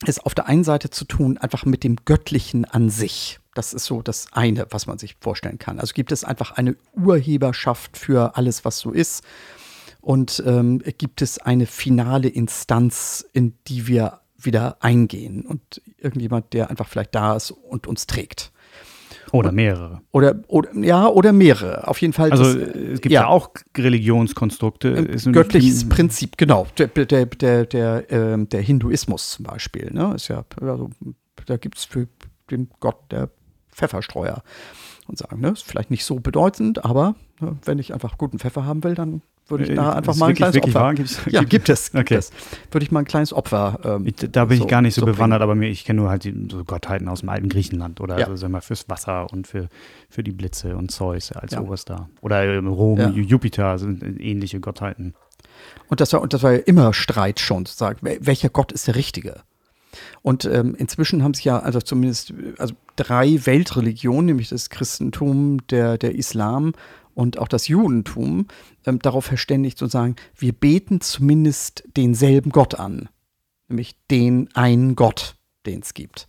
es 0.04 0.18
auf 0.18 0.34
der 0.34 0.46
einen 0.46 0.64
Seite 0.64 0.90
zu 0.90 1.04
tun, 1.04 1.38
einfach 1.38 1.64
mit 1.64 1.84
dem 1.84 1.96
Göttlichen 2.04 2.64
an 2.64 2.90
sich. 2.90 3.38
Das 3.54 3.74
ist 3.74 3.84
so 3.84 4.02
das 4.02 4.26
eine, 4.32 4.66
was 4.70 4.86
man 4.86 4.98
sich 4.98 5.16
vorstellen 5.20 5.58
kann. 5.58 5.78
Also 5.78 5.92
gibt 5.94 6.12
es 6.12 6.24
einfach 6.24 6.52
eine 6.52 6.76
Urheberschaft 6.94 7.96
für 7.96 8.36
alles, 8.36 8.64
was 8.64 8.78
so 8.78 8.92
ist. 8.92 9.22
Und 10.00 10.42
ähm, 10.46 10.82
gibt 10.98 11.22
es 11.22 11.38
eine 11.38 11.66
finale 11.66 12.28
Instanz, 12.28 13.24
in 13.32 13.54
die 13.68 13.86
wir 13.86 14.20
wieder 14.36 14.78
eingehen. 14.80 15.46
Und 15.46 15.80
irgendjemand, 15.98 16.52
der 16.52 16.70
einfach 16.70 16.88
vielleicht 16.88 17.14
da 17.14 17.36
ist 17.36 17.50
und 17.50 17.86
uns 17.86 18.06
trägt. 18.06 18.52
Oder 19.32 19.50
mehrere. 19.50 20.02
Oder, 20.12 20.42
oder 20.48 20.74
ja, 20.76 21.08
oder 21.08 21.32
mehrere. 21.32 21.88
Auf 21.88 22.00
jeden 22.00 22.12
Fall. 22.12 22.30
Also 22.32 22.44
das, 22.44 22.74
äh, 22.74 22.92
es 22.92 23.00
gibt 23.00 23.12
ja, 23.12 23.26
auch 23.26 23.50
Religionskonstrukte. 23.76 25.16
Göttliches 25.32 25.88
Prinzip, 25.88 26.36
genau. 26.36 26.66
Der, 26.76 26.88
der, 26.88 27.26
der, 27.26 27.64
der, 27.64 28.12
ähm, 28.12 28.48
der 28.50 28.60
Hinduismus 28.60 29.30
zum 29.30 29.44
Beispiel, 29.44 29.90
ne? 29.90 30.14
Ist 30.14 30.28
ja, 30.28 30.44
also, 30.60 30.90
da 31.46 31.56
gibt 31.56 31.78
es 31.78 31.84
für 31.84 32.08
den 32.50 32.68
Gott 32.78 33.10
der 33.10 33.30
Pfefferstreuer. 33.72 34.42
Und 35.08 35.18
sagen, 35.18 35.40
ne, 35.40 35.48
ist 35.48 35.64
vielleicht 35.64 35.90
nicht 35.90 36.04
so 36.04 36.16
bedeutend, 36.20 36.84
aber 36.84 37.16
ne, 37.40 37.56
wenn 37.64 37.78
ich 37.80 37.92
einfach 37.92 38.18
guten 38.18 38.38
Pfeffer 38.38 38.64
haben 38.64 38.84
will, 38.84 38.94
dann 38.94 39.20
würde 39.48 39.64
ich 39.64 39.70
Äh, 39.70 39.74
da 39.74 39.92
einfach 39.94 40.14
mal 40.14 40.28
ein 40.28 40.34
kleines 40.36 40.62
Opfer. 40.62 40.74
wahr? 40.74 40.94
Gibt's- 40.94 41.20
ja, 41.28 41.42
gibt 41.42 41.68
es. 41.68 41.90
Gibt 41.90 42.04
Okay. 42.06 42.14
es. 42.14 42.30
Würde 42.70 42.84
ich 42.84 42.92
mal 42.92 43.00
ein 43.00 43.04
kleines 43.04 43.32
Opfer. 43.32 43.80
Ähm, 43.84 44.06
Ich, 44.06 44.14
da 44.30 44.44
bin 44.44 44.58
so- 44.58 44.64
ich 44.64 44.70
gar 44.70 44.80
nicht 44.80 44.94
so, 44.94 45.00
so 45.00 45.06
bewandert, 45.06 45.42
aber 45.42 45.56
mir, 45.56 45.68
ich 45.68 45.84
kenne 45.84 46.00
nur 46.02 46.10
halt 46.10 46.22
die, 46.22 46.46
so 46.50 46.62
Gottheiten 46.64 47.08
aus 47.08 47.20
dem 47.20 47.28
alten 47.30 47.48
Griechenland 47.48 48.00
oder 48.00 48.16
Ja. 48.18 48.26
also, 48.26 48.36
sagen 48.36 48.52
wir, 48.52 48.60
fürs 48.62 48.88
Wasser 48.88 49.26
und 49.32 49.48
für, 49.48 49.68
für 50.08 50.22
die 50.22 50.30
Blitze 50.30 50.76
und 50.76 50.92
Zeus 50.92 51.32
als 51.32 51.52
Ja. 51.52 51.60
Oberster. 51.60 52.08
Oder 52.20 52.44
ähm, 52.44 52.68
Rom, 52.68 53.00
Ja. 53.00 53.08
Jupiter 53.10 53.78
sind 53.78 54.04
ähnliche 54.20 54.60
Gottheiten. 54.60 55.14
Und 55.88 56.00
das 56.00 56.12
war, 56.12 56.22
und 56.22 56.32
das 56.32 56.44
war 56.44 56.52
ja 56.52 56.58
immer 56.58 56.94
Streit 56.94 57.40
schon, 57.40 57.66
zu 57.66 57.74
sagen, 57.76 57.98
wel- 58.06 58.18
welcher 58.20 58.48
Gott 58.48 58.70
ist 58.70 58.86
der 58.86 58.94
richtige? 58.94 59.40
Und 60.22 60.44
ähm, 60.46 60.74
inzwischen 60.76 61.22
haben 61.22 61.34
sich 61.34 61.44
ja 61.44 61.58
also 61.58 61.80
zumindest 61.80 62.30
äh, 62.30 62.54
also 62.58 62.74
drei 62.96 63.44
Weltreligionen, 63.44 64.26
nämlich 64.26 64.48
das 64.48 64.70
Christentum, 64.70 65.66
der, 65.68 65.98
der 65.98 66.14
Islam 66.14 66.72
und 67.14 67.38
auch 67.38 67.48
das 67.48 67.68
Judentum, 67.68 68.46
ähm, 68.86 68.98
darauf 68.98 69.24
verständigt 69.24 69.78
zu 69.78 69.86
sagen, 69.86 70.16
wir 70.36 70.52
beten 70.52 71.00
zumindest 71.00 71.84
denselben 71.96 72.50
Gott 72.50 72.74
an, 72.74 73.08
nämlich 73.68 73.96
den 74.10 74.48
einen 74.54 74.96
Gott, 74.96 75.36
den 75.66 75.80
es 75.80 75.94
gibt. 75.94 76.28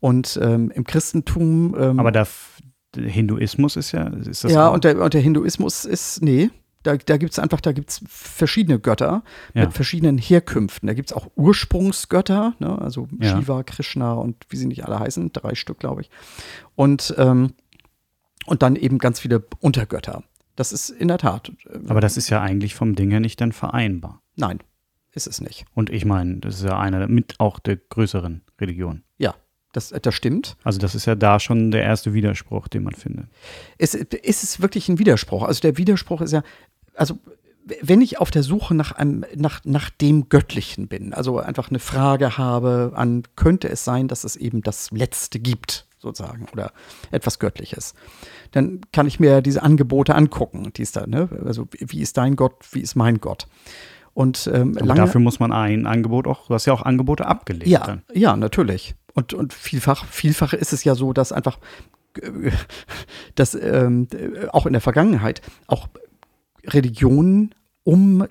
Und 0.00 0.38
ähm, 0.42 0.70
im 0.74 0.84
Christentum 0.84 1.74
ähm, 1.78 1.98
Aber 1.98 2.12
der, 2.12 2.26
Hinduismus 2.94 3.76
ist 3.76 3.92
ja, 3.92 4.06
ist 4.08 4.44
das 4.44 4.52
ja, 4.52 4.68
und 4.68 4.84
der, 4.84 5.00
und 5.00 5.14
der 5.14 5.20
Hinduismus 5.20 5.84
ist, 5.84 6.22
nee, 6.22 6.50
da, 6.86 6.96
da 6.96 7.16
gibt 7.16 7.32
es 7.32 7.38
einfach, 7.38 7.60
da 7.60 7.72
gibt 7.72 7.90
es 7.90 8.00
verschiedene 8.08 8.78
Götter 8.78 9.22
Ja. 9.54 9.64
mit 9.64 9.72
verschiedenen 9.74 10.18
Herkünften. 10.18 10.86
Da 10.86 10.94
gibt 10.94 11.10
es 11.10 11.16
auch 11.16 11.28
Ursprungsgötter, 11.36 12.54
ne? 12.58 12.80
also 12.80 13.08
Ja. 13.20 13.36
Shiva, 13.38 13.62
Krishna 13.62 14.12
und 14.14 14.36
wie 14.48 14.56
sie 14.56 14.66
nicht 14.66 14.84
alle 14.84 14.98
heißen, 15.00 15.32
drei 15.32 15.54
Stück, 15.54 15.78
glaube 15.78 16.02
ich. 16.02 16.10
Und, 16.74 17.14
ähm, 17.18 17.52
und 18.46 18.62
dann 18.62 18.76
eben 18.76 18.98
ganz 18.98 19.20
viele 19.20 19.44
Untergötter. 19.60 20.22
Das 20.54 20.72
ist 20.72 20.90
in 20.90 21.08
der 21.08 21.18
Tat. 21.18 21.52
äh, 21.68 21.78
aber 21.88 22.00
das 22.00 22.16
ist 22.16 22.30
ja 22.30 22.40
eigentlich 22.40 22.74
vom 22.74 22.94
Ding 22.94 23.10
her 23.10 23.20
nicht 23.20 23.40
dann 23.40 23.52
vereinbar. 23.52 24.22
nein, 24.36 24.60
ist 25.12 25.26
es 25.26 25.40
nicht. 25.40 25.64
Und 25.74 25.88
ich 25.90 26.04
meine, 26.04 26.36
das 26.40 26.56
ist 26.56 26.64
ja 26.64 26.78
eine 26.78 27.08
mit 27.08 27.40
auch 27.40 27.58
der 27.58 27.76
größeren 27.76 28.42
Religion. 28.60 29.02
Ja, 29.16 29.34
das, 29.72 29.88
das 30.02 30.14
stimmt. 30.14 30.56
Also 30.62 30.78
das 30.78 30.94
ist 30.94 31.06
ja 31.06 31.14
da 31.14 31.40
schon 31.40 31.70
der 31.70 31.82
erste 31.82 32.12
Widerspruch, 32.12 32.68
den 32.68 32.82
man 32.84 32.92
findet. 32.94 33.26
Es, 33.78 33.94
ist 33.94 34.42
es 34.42 34.60
wirklich 34.60 34.88
ein 34.90 34.98
Widerspruch? 34.98 35.42
Also 35.44 35.60
der 35.62 35.78
Widerspruch 35.78 36.20
ist 36.20 36.32
ja, 36.32 36.42
also 36.96 37.18
wenn 37.80 38.00
ich 38.00 38.20
auf 38.20 38.30
der 38.30 38.42
Suche 38.42 38.74
nach 38.74 38.92
einem, 38.92 39.24
nach, 39.34 39.60
nach 39.64 39.90
dem 39.90 40.28
Göttlichen 40.28 40.88
bin, 40.88 41.12
also 41.12 41.38
einfach 41.38 41.68
eine 41.70 41.80
Frage 41.80 42.38
habe 42.38 42.92
an, 42.94 43.24
könnte 43.34 43.68
es 43.68 43.84
sein, 43.84 44.08
dass 44.08 44.24
es 44.24 44.36
eben 44.36 44.62
das 44.62 44.90
Letzte 44.92 45.40
gibt, 45.40 45.86
sozusagen, 45.98 46.46
oder 46.52 46.72
etwas 47.10 47.38
Göttliches, 47.38 47.94
dann 48.52 48.82
kann 48.92 49.06
ich 49.06 49.18
mir 49.18 49.42
diese 49.42 49.62
Angebote 49.62 50.14
angucken, 50.14 50.70
die 50.76 50.82
ist 50.82 50.96
da, 50.96 51.06
ne? 51.06 51.28
Also 51.44 51.66
wie 51.72 52.00
ist 52.00 52.16
dein 52.16 52.36
Gott, 52.36 52.54
wie 52.70 52.80
ist 52.80 52.94
mein 52.94 53.18
Gott? 53.18 53.48
Und 54.14 54.48
ähm, 54.52 54.72
lange, 54.74 54.94
dafür 54.94 55.20
muss 55.20 55.40
man 55.40 55.52
ein 55.52 55.86
Angebot 55.86 56.26
auch, 56.26 56.46
du 56.46 56.54
hast 56.54 56.66
ja 56.66 56.72
auch 56.72 56.82
Angebote 56.82 57.26
abgelehnt. 57.26 57.66
ja, 57.66 57.84
Dann. 57.84 58.02
ja, 58.14 58.36
natürlich. 58.36 58.94
Und, 59.12 59.34
und 59.34 59.52
vielfach, 59.52 60.06
vielfach 60.06 60.52
ist 60.52 60.72
es 60.72 60.84
ja 60.84 60.94
so, 60.94 61.12
dass 61.12 61.32
einfach, 61.32 61.58
äh, 62.22 62.50
dass 63.34 63.54
ähm, 63.54 64.08
äh, 64.12 64.46
auch 64.48 64.66
in 64.66 64.72
der 64.72 64.80
Vergangenheit 64.80 65.42
auch 65.66 65.88
Religionen 66.68 67.54
um 67.84 68.26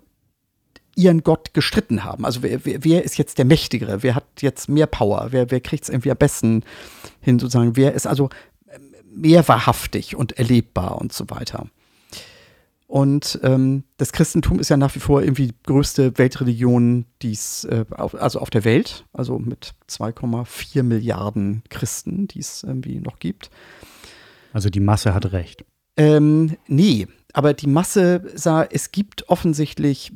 ihren 0.96 1.24
Gott 1.24 1.54
gestritten 1.54 2.04
haben. 2.04 2.26
Also 2.26 2.42
wer, 2.42 2.66
wer, 2.66 2.84
wer 2.84 3.04
ist 3.04 3.18
jetzt 3.18 3.38
der 3.38 3.46
Mächtigere? 3.46 4.02
Wer 4.02 4.16
hat 4.16 4.26
jetzt 4.42 4.70
mehr 4.70 4.88
Power? 4.88 5.28
Wer, 5.32 5.52
wer 5.52 5.60
kriegt 5.60 5.84
es 5.84 5.90
irgendwie 5.90 6.12
am 6.12 6.18
besten 6.18 6.64
hin, 7.20 7.38
sozusagen? 7.38 7.76
Wer 7.76 7.94
ist 7.94 8.08
also 8.08 8.30
ähm, 8.70 8.94
mehr 9.14 9.48
wahrhaftig 9.48 10.16
und 10.16 10.38
erlebbar 10.38 11.00
und 11.00 11.12
so 11.12 11.30
weiter? 11.30 11.68
Und 12.88 13.40
ähm, 13.44 13.84
das 13.98 14.12
Christentum 14.12 14.60
ist 14.60 14.70
ja 14.70 14.78
nach 14.78 14.94
wie 14.96 15.00
vor 15.00 15.22
irgendwie 15.22 15.48
die 15.48 15.56
größte 15.64 16.18
Weltreligion, 16.18 17.06
die 17.22 17.32
es, 17.32 17.64
äh, 17.66 17.84
auf, 17.92 18.16
also 18.16 18.40
auf 18.40 18.52
der 18.52 18.64
Welt, 18.64 19.06
also 19.12 19.40
mit 19.40 19.74
2,4 19.90 20.84
Milliarden 20.84 21.64
Christen, 21.70 22.28
die 22.28 22.40
es 22.40 22.64
irgendwie 22.64 23.00
noch 23.00 23.20
gibt. 23.20 23.50
Also 24.54 24.70
die 24.70 24.80
Masse 24.80 25.14
hat 25.14 25.32
recht. 25.34 25.66
Ähm, 25.98 26.58
nee, 26.68 27.08
aber 27.36 27.54
die 27.54 27.68
Masse 27.68 28.32
sah, 28.34 28.64
es 28.64 28.94
gibt 28.94 29.28
offensichtlich 29.28 30.14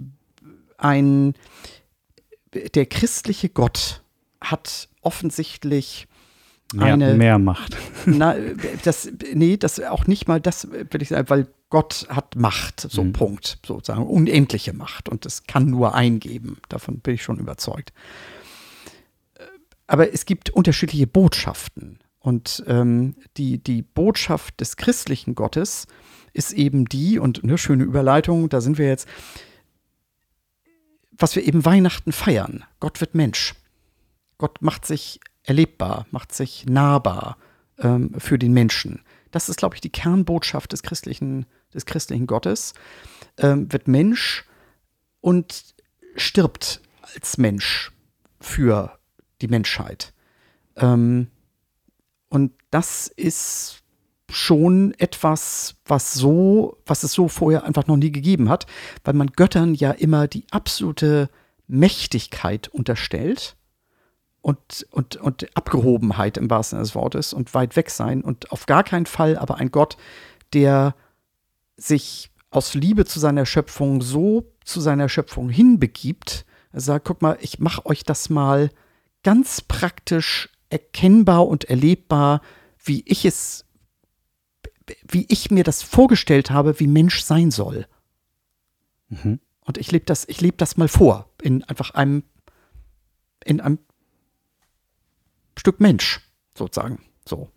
ein, 0.77 1.33
der 2.53 2.85
christliche 2.85 3.49
Gott 3.49 4.03
hat 4.39 4.87
offensichtlich 5.01 6.07
Mehr, 6.73 6.93
eine 6.93 7.15
mehr 7.15 7.37
Macht. 7.37 7.75
Na, 8.05 8.35
das, 8.85 9.11
nee, 9.33 9.57
das 9.57 9.81
auch 9.81 10.07
nicht 10.07 10.29
mal 10.29 10.39
das, 10.39 10.71
will 10.71 11.01
ich 11.01 11.09
sagen, 11.09 11.29
weil 11.29 11.47
Gott 11.69 12.07
hat 12.09 12.37
Macht, 12.37 12.79
so 12.89 13.03
Mhm. 13.03 13.11
Punkt, 13.11 13.59
sozusagen, 13.65 14.07
unendliche 14.07 14.71
Macht 14.71 15.09
und 15.09 15.25
es 15.25 15.43
kann 15.43 15.65
nur 15.65 15.95
eingeben, 15.95 16.55
davon 16.69 16.99
bin 16.99 17.15
ich 17.15 17.23
schon 17.23 17.37
überzeugt. 17.37 17.91
Äh, 19.33 19.43
Aber 19.87 20.13
es 20.13 20.25
gibt 20.25 20.51
unterschiedliche 20.51 21.05
Botschaften 21.05 21.99
und 22.19 22.63
ähm, 22.65 23.15
die, 23.35 23.61
die 23.61 23.81
Botschaft 23.81 24.61
des 24.61 24.77
christlichen 24.77 25.35
Gottes 25.35 25.85
ist 26.39 26.53
eben 26.53 26.85
die, 26.85 27.19
und 27.19 27.43
eine 27.43 27.57
schöne 27.57 27.83
Überleitung, 27.83 28.47
da 28.47 28.61
sind 28.61 28.77
wir 28.77 28.87
jetzt, 28.87 29.09
was 31.11 31.35
wir 31.35 31.45
eben 31.45 31.65
Weihnachten 31.65 32.13
feiern. 32.13 32.63
Gott 32.79 33.01
wird 33.01 33.13
Mensch. 33.13 33.55
Gott 34.37 34.61
macht 34.61 34.85
sich 34.85 35.19
erlebbar, 35.43 36.07
macht 36.11 36.33
sich 36.33 36.65
nahbar 36.65 37.37
ähm, 37.77 38.15
für 38.17 38.39
den 38.39 38.53
Menschen. 38.53 39.01
Das 39.31 39.49
ist, 39.49 39.57
glaube 39.57 39.75
ich, 39.75 39.81
die 39.81 39.91
Kernbotschaft 39.91 40.71
des 40.71 40.81
christlichen, 40.81 41.45
des 41.73 41.85
christlichen 41.85 42.25
Gottes. 42.25 42.73
Ähm, 43.37 43.71
wird 43.71 43.89
Mensch 43.89 44.45
und 45.19 45.75
stirbt 46.15 46.81
als 47.01 47.37
Mensch 47.37 47.91
für 48.39 48.97
die 49.41 49.49
Menschheit. 49.49 50.13
Ähm, 50.77 51.27
und 52.29 52.53
das 52.71 53.07
ist 53.07 53.83
schon 54.29 54.93
etwas, 54.97 55.75
was 55.85 56.13
so, 56.13 56.77
was 56.85 57.03
es 57.03 57.13
so 57.13 57.27
vorher 57.27 57.63
einfach 57.63 57.87
noch 57.87 57.97
nie 57.97 58.11
gegeben 58.11 58.49
hat, 58.49 58.65
weil 59.03 59.13
man 59.13 59.31
Göttern 59.31 59.73
ja 59.73 59.91
immer 59.91 60.27
die 60.27 60.45
absolute 60.51 61.29
Mächtigkeit 61.67 62.67
unterstellt 62.67 63.55
und, 64.41 64.87
und, 64.91 65.17
und 65.17 65.55
Abgehobenheit 65.55 66.37
im 66.37 66.49
wahrsten 66.49 66.77
Sinne 66.77 66.83
des 66.83 66.95
Wortes 66.95 67.33
und 67.33 67.53
weit 67.53 67.75
weg 67.75 67.89
sein 67.89 68.21
und 68.21 68.51
auf 68.51 68.65
gar 68.65 68.83
keinen 68.83 69.05
Fall 69.05 69.37
aber 69.37 69.57
ein 69.57 69.71
Gott, 69.71 69.97
der 70.53 70.95
sich 71.77 72.31
aus 72.51 72.73
Liebe 72.73 73.05
zu 73.05 73.19
seiner 73.19 73.45
Schöpfung 73.45 74.01
so 74.01 74.51
zu 74.63 74.81
seiner 74.81 75.09
Schöpfung 75.09 75.49
hinbegibt, 75.49 76.45
sagt, 76.73 77.05
guck 77.05 77.21
mal, 77.21 77.37
ich 77.41 77.59
mache 77.59 77.85
euch 77.85 78.03
das 78.03 78.29
mal 78.29 78.69
ganz 79.23 79.61
praktisch 79.61 80.49
erkennbar 80.69 81.47
und 81.47 81.65
erlebbar, 81.65 82.41
wie 82.83 83.03
ich 83.05 83.25
es, 83.25 83.65
wie 85.07 85.25
ich 85.29 85.51
mir 85.51 85.63
das 85.63 85.83
vorgestellt 85.83 86.51
habe, 86.51 86.79
wie 86.79 86.87
Mensch 86.87 87.21
sein 87.23 87.51
soll. 87.51 87.87
Mhm. 89.09 89.39
Und 89.61 89.77
ich 89.77 89.91
lebe 89.91 90.05
das, 90.05 90.27
ich 90.27 90.41
lebe 90.41 90.57
das 90.57 90.77
mal 90.77 90.87
vor 90.87 91.29
in 91.41 91.63
einfach 91.63 91.91
einem, 91.91 92.23
in 93.43 93.61
einem 93.61 93.79
Stück 95.57 95.79
Mensch, 95.79 96.21
sozusagen. 96.57 97.03
So. 97.27 97.49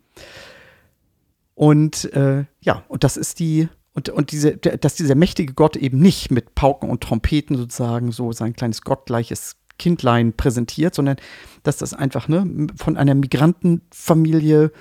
Und 1.55 2.13
äh, 2.13 2.45
ja, 2.61 2.85
und 2.89 3.05
das 3.05 3.17
ist 3.17 3.39
die, 3.39 3.69
und, 3.95 4.09
und 4.09 4.33
diese, 4.33 4.57
dass 4.57 4.95
dieser 4.95 5.15
mächtige 5.15 5.55
Gott 5.55 5.77
eben 5.77 5.99
nicht 5.99 6.31
mit 6.31 6.55
Pauken 6.55 6.91
und 6.91 7.03
Trompeten 7.03 7.57
sozusagen 7.57 8.13
so 8.13 8.33
sein 8.33 8.55
kleines 8.55 8.83
gottgleiches 8.83 9.57
Kindlein 9.79 10.33
präsentiert, 10.33 10.95
sondern 10.95 11.17
dass 11.63 11.79
das 11.79 11.95
einfach 11.95 12.29
ne, 12.29 12.69
von 12.77 12.97
einer 12.97 13.15
Migrantenfamilie, 13.15 14.73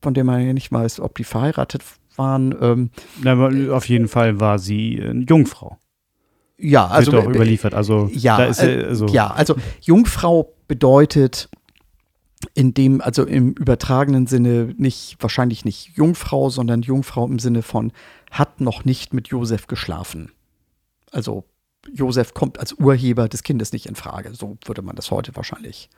von 0.00 0.14
der 0.14 0.24
man 0.24 0.46
ja 0.46 0.52
nicht 0.52 0.70
weiß, 0.72 1.00
ob 1.00 1.16
die 1.16 1.24
verheiratet 1.24 1.82
waren, 2.16 2.54
ähm, 2.60 2.90
Na, 3.22 3.34
auf 3.72 3.88
jeden 3.88 4.08
Fall 4.08 4.40
war 4.40 4.58
sie 4.58 5.00
eine 5.02 5.24
Jungfrau. 5.24 5.78
ja, 6.58 6.86
also 6.86 7.12
Wird 7.12 7.24
auch 7.24 7.30
äh, 7.30 7.34
überliefert. 7.34 7.74
Also, 7.74 8.10
Ja, 8.12 8.44
ist, 8.44 8.60
äh, 8.62 8.82
äh, 8.82 8.86
also, 8.86 9.06
ja, 9.06 9.28
also 9.28 9.56
Jungfrau 9.80 10.52
bedeutet 10.66 11.48
in 12.54 12.74
dem, 12.74 13.00
also 13.00 13.24
im 13.24 13.52
übertragenen 13.52 14.26
Sinne 14.26 14.74
nicht, 14.76 15.16
wahrscheinlich 15.20 15.64
nicht 15.64 15.96
Jungfrau, 15.96 16.50
sondern 16.50 16.82
Jungfrau 16.82 17.26
im 17.26 17.38
Sinne 17.38 17.62
von 17.62 17.92
hat 18.30 18.60
noch 18.60 18.84
nicht 18.84 19.12
mit 19.12 19.28
Josef 19.28 19.66
geschlafen. 19.66 20.30
Also 21.10 21.44
Josef 21.92 22.34
kommt 22.34 22.58
als 22.60 22.74
Urheber 22.74 23.28
des 23.28 23.42
Kindes 23.42 23.72
nicht 23.72 23.86
in 23.86 23.94
Frage. 23.94 24.34
So 24.34 24.58
würde 24.66 24.82
man 24.82 24.96
das 24.96 25.10
heute 25.10 25.34
wahrscheinlich. 25.34 25.88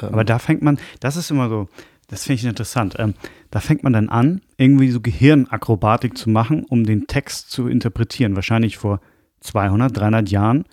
Ähm, 0.00 0.08
Aber 0.08 0.24
da 0.24 0.38
fängt 0.38 0.62
man, 0.62 0.78
das 1.00 1.16
ist 1.16 1.30
immer 1.30 1.48
so, 1.48 1.68
das 2.12 2.24
finde 2.24 2.40
ich 2.40 2.44
interessant. 2.44 2.96
Ähm, 2.98 3.14
da 3.50 3.58
fängt 3.58 3.84
man 3.84 3.94
dann 3.94 4.10
an, 4.10 4.42
irgendwie 4.58 4.90
so 4.90 5.00
Gehirnakrobatik 5.00 6.18
zu 6.18 6.28
machen, 6.28 6.62
um 6.66 6.84
den 6.84 7.06
Text 7.06 7.50
zu 7.50 7.68
interpretieren. 7.68 8.36
Wahrscheinlich 8.36 8.76
vor 8.76 9.00
200, 9.40 9.96
300 9.96 10.28
Jahren 10.28 10.66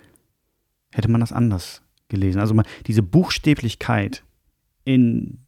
hätte 0.92 1.10
man 1.10 1.22
das 1.22 1.32
anders 1.32 1.80
gelesen. 2.08 2.40
Also 2.40 2.52
man, 2.52 2.66
diese 2.86 3.02
Buchstäblichkeit 3.02 4.22
in 4.84 5.46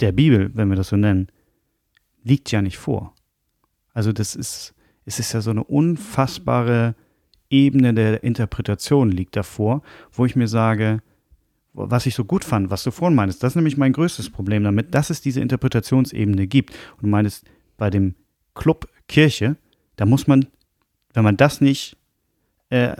der 0.00 0.12
Bibel, 0.12 0.52
wenn 0.54 0.70
wir 0.70 0.76
das 0.76 0.88
so 0.88 0.96
nennen, 0.96 1.26
liegt 2.22 2.50
ja 2.50 2.62
nicht 2.62 2.78
vor. 2.78 3.14
Also 3.92 4.12
das 4.12 4.34
ist, 4.34 4.74
es 5.04 5.18
ist 5.18 5.34
ja 5.34 5.42
so 5.42 5.50
eine 5.50 5.64
unfassbare 5.64 6.94
Ebene 7.50 7.92
der 7.92 8.24
Interpretation 8.24 9.10
liegt 9.10 9.36
davor, 9.36 9.82
wo 10.12 10.24
ich 10.24 10.34
mir 10.34 10.48
sage, 10.48 11.02
was 11.76 12.06
ich 12.06 12.14
so 12.14 12.24
gut 12.24 12.44
fand, 12.44 12.70
was 12.70 12.82
du 12.82 12.90
vorhin 12.90 13.14
meinst, 13.14 13.42
das 13.42 13.52
ist 13.52 13.56
nämlich 13.56 13.76
mein 13.76 13.92
größtes 13.92 14.30
Problem 14.30 14.64
damit, 14.64 14.94
dass 14.94 15.10
es 15.10 15.20
diese 15.20 15.40
Interpretationsebene 15.40 16.46
gibt. 16.46 16.70
Und 16.96 17.02
du 17.02 17.08
meinst, 17.08 17.44
bei 17.76 17.90
dem 17.90 18.14
Club 18.54 18.88
Kirche, 19.08 19.56
da 19.96 20.06
muss 20.06 20.26
man, 20.26 20.46
wenn 21.12 21.24
man 21.24 21.36
das 21.36 21.60
nicht 21.60 21.96
äh, 22.70 22.94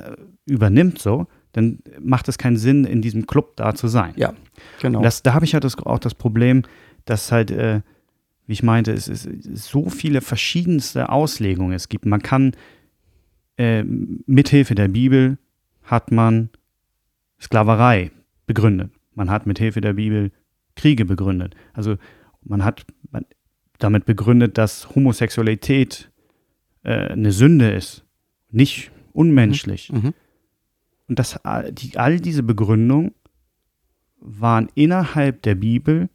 übernimmt 0.44 0.98
so, 0.98 1.26
dann 1.52 1.78
macht 2.00 2.28
es 2.28 2.36
keinen 2.36 2.58
Sinn, 2.58 2.84
in 2.84 3.00
diesem 3.00 3.26
Club 3.26 3.56
da 3.56 3.74
zu 3.74 3.88
sein. 3.88 4.12
Ja, 4.16 4.34
genau. 4.80 5.02
Das, 5.02 5.22
da 5.22 5.32
habe 5.32 5.46
ich 5.46 5.54
halt 5.54 5.64
das, 5.64 5.78
auch 5.78 5.98
das 5.98 6.14
Problem, 6.14 6.62
dass 7.06 7.32
halt, 7.32 7.50
äh, 7.50 7.80
wie 8.46 8.52
ich 8.52 8.62
meinte, 8.62 8.92
es 8.92 9.08
ist 9.08 9.28
so 9.54 9.88
viele 9.88 10.20
verschiedenste 10.20 11.08
Auslegungen 11.08 11.72
es 11.72 11.88
gibt. 11.88 12.04
Man 12.04 12.22
kann 12.22 12.52
äh, 13.56 13.82
mithilfe 13.84 14.74
der 14.74 14.88
Bibel 14.88 15.38
hat 15.82 16.12
man 16.12 16.50
Sklaverei 17.40 18.10
begründet. 18.46 18.90
Man 19.14 19.30
hat 19.30 19.46
mithilfe 19.46 19.80
der 19.80 19.94
Bibel 19.94 20.32
Kriege 20.74 21.04
begründet. 21.04 21.54
Also 21.72 21.96
man 22.42 22.64
hat 22.64 22.86
damit 23.78 24.04
begründet, 24.04 24.56
dass 24.58 24.94
Homosexualität 24.94 26.10
äh, 26.82 27.08
eine 27.08 27.32
Sünde 27.32 27.70
ist, 27.70 28.04
nicht 28.50 28.90
unmenschlich. 29.12 29.90
mhm. 29.92 30.14
Und 31.08 31.18
das, 31.18 31.36
all- 31.44 31.72
die, 31.72 31.96
all 31.98 32.20
diese 32.20 32.42
Begründungen 32.42 33.14
waren 34.18 34.68
innerhalb 34.74 35.42
der 35.42 35.54
Bibel 35.54 36.08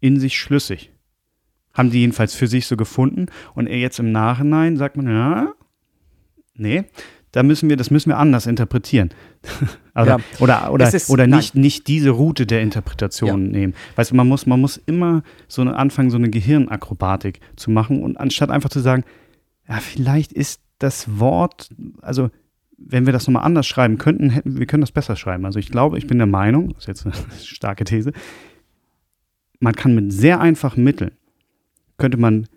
in 0.00 0.18
sich 0.18 0.36
schlüssig. 0.36 0.92
Haben 1.72 1.90
die 1.90 2.00
jedenfalls 2.00 2.34
für 2.34 2.48
sich 2.48 2.66
so 2.66 2.76
gefunden. 2.76 3.26
Und 3.54 3.68
jetzt 3.68 4.00
im 4.00 4.10
Nachhinein 4.10 4.76
sagt 4.76 4.96
man, 4.96 5.06
ja, 5.06 5.54
nee, 6.54 6.84
da 7.32 7.42
müssen 7.42 7.68
wir, 7.68 7.76
das 7.76 7.90
müssen 7.90 8.08
wir 8.10 8.18
anders 8.18 8.46
interpretieren. 8.46 9.10
oder 9.94 10.06
Ja. 10.06 10.18
oder, 10.40 10.72
oder, 10.72 10.92
ist- 10.92 11.10
oder 11.10 11.26
nein. 11.26 11.38
nicht, 11.38 11.54
nicht 11.54 11.86
diese 11.88 12.10
Route 12.10 12.46
der 12.46 12.60
Interpretation 12.62 13.50
nehmen. 13.50 13.74
Weißt 13.96 14.10
du, 14.10 14.16
man 14.16 14.26
muss, 14.28 14.46
man 14.46 14.60
muss 14.60 14.76
immer 14.78 15.22
so 15.46 15.62
eine, 15.62 15.76
anfangen, 15.76 16.10
so 16.10 16.16
eine 16.16 16.30
Gehirnakrobatik 16.30 17.40
zu 17.56 17.70
machen 17.70 18.02
und 18.02 18.16
anstatt 18.18 18.50
einfach 18.50 18.70
zu 18.70 18.80
sagen, 18.80 19.04
ja, 19.68 19.76
vielleicht 19.76 20.32
ist 20.32 20.60
das 20.78 21.20
Wort, 21.20 21.70
also 22.00 22.30
wenn 22.78 23.04
wir 23.06 23.12
das 23.12 23.26
nochmal 23.26 23.44
anders 23.44 23.66
schreiben 23.66 23.98
könnten, 23.98 24.30
hätten 24.30 24.58
wir 24.58 24.66
können 24.66 24.80
das 24.80 24.90
besser 24.90 25.14
schreiben. 25.14 25.44
Also 25.44 25.58
ich 25.58 25.70
glaube, 25.70 25.98
ich 25.98 26.06
bin 26.06 26.18
der 26.18 26.26
Meinung, 26.26 26.70
das 26.74 26.84
ist 26.84 26.86
jetzt 26.88 27.06
eine 27.06 27.14
starke 27.44 27.84
These, 27.84 28.12
man 29.60 29.74
kann 29.74 29.94
mit 29.94 30.12
sehr 30.12 30.40
einfachen 30.40 30.82
Mitteln, 30.82 31.12
könnte 31.98 32.16
man 32.16 32.48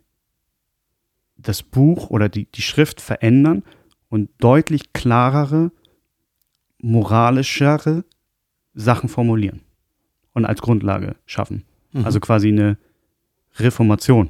das 1.38 1.62
Buch 1.62 2.10
oder 2.10 2.30
die, 2.30 2.46
die 2.46 2.62
Schrift 2.62 3.02
verändern 3.02 3.64
und 4.14 4.30
deutlich 4.38 4.94
klarere, 4.94 5.72
moralischere 6.78 8.06
Sachen 8.76 9.10
formulieren 9.10 9.62
und 10.34 10.46
als 10.46 10.62
Grundlage 10.62 11.16
schaffen. 11.26 11.64
Mhm. 11.94 12.06
Also 12.06 12.20
quasi 12.20 12.50
eine 12.50 12.78
Reformation, 13.56 14.30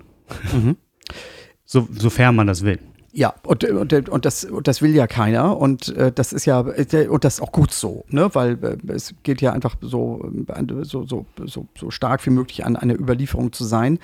Mhm. 0.53 0.77
so, 1.65 1.85
sofern 1.91 2.33
man 2.33 2.47
das 2.47 2.63
will. 2.63 2.79
Ja, 3.11 3.33
und, 3.45 3.65
und, 3.65 4.09
und, 4.09 4.25
das, 4.25 4.45
und 4.45 4.67
das 4.67 4.81
will 4.81 4.95
ja 4.95 5.05
keiner. 5.05 5.57
Und 5.57 5.89
äh, 5.97 6.13
das 6.13 6.31
ist 6.31 6.45
ja, 6.45 6.61
äh, 6.61 7.07
und 7.07 7.25
das 7.25 7.35
ist 7.35 7.41
auch 7.41 7.51
gut 7.51 7.73
so, 7.73 8.05
ne? 8.07 8.33
Weil 8.33 8.57
äh, 8.63 8.93
es 8.93 9.13
geht 9.23 9.41
ja 9.41 9.51
einfach 9.51 9.75
so, 9.81 10.31
äh, 10.47 10.83
so, 10.83 11.05
so, 11.05 11.25
so, 11.45 11.67
so 11.77 11.91
stark 11.91 12.25
wie 12.25 12.29
möglich 12.31 12.65
an 12.65 12.77
eine 12.77 12.93
Überlieferung 12.95 13.51
zu 13.51 13.65
sein, 13.65 13.99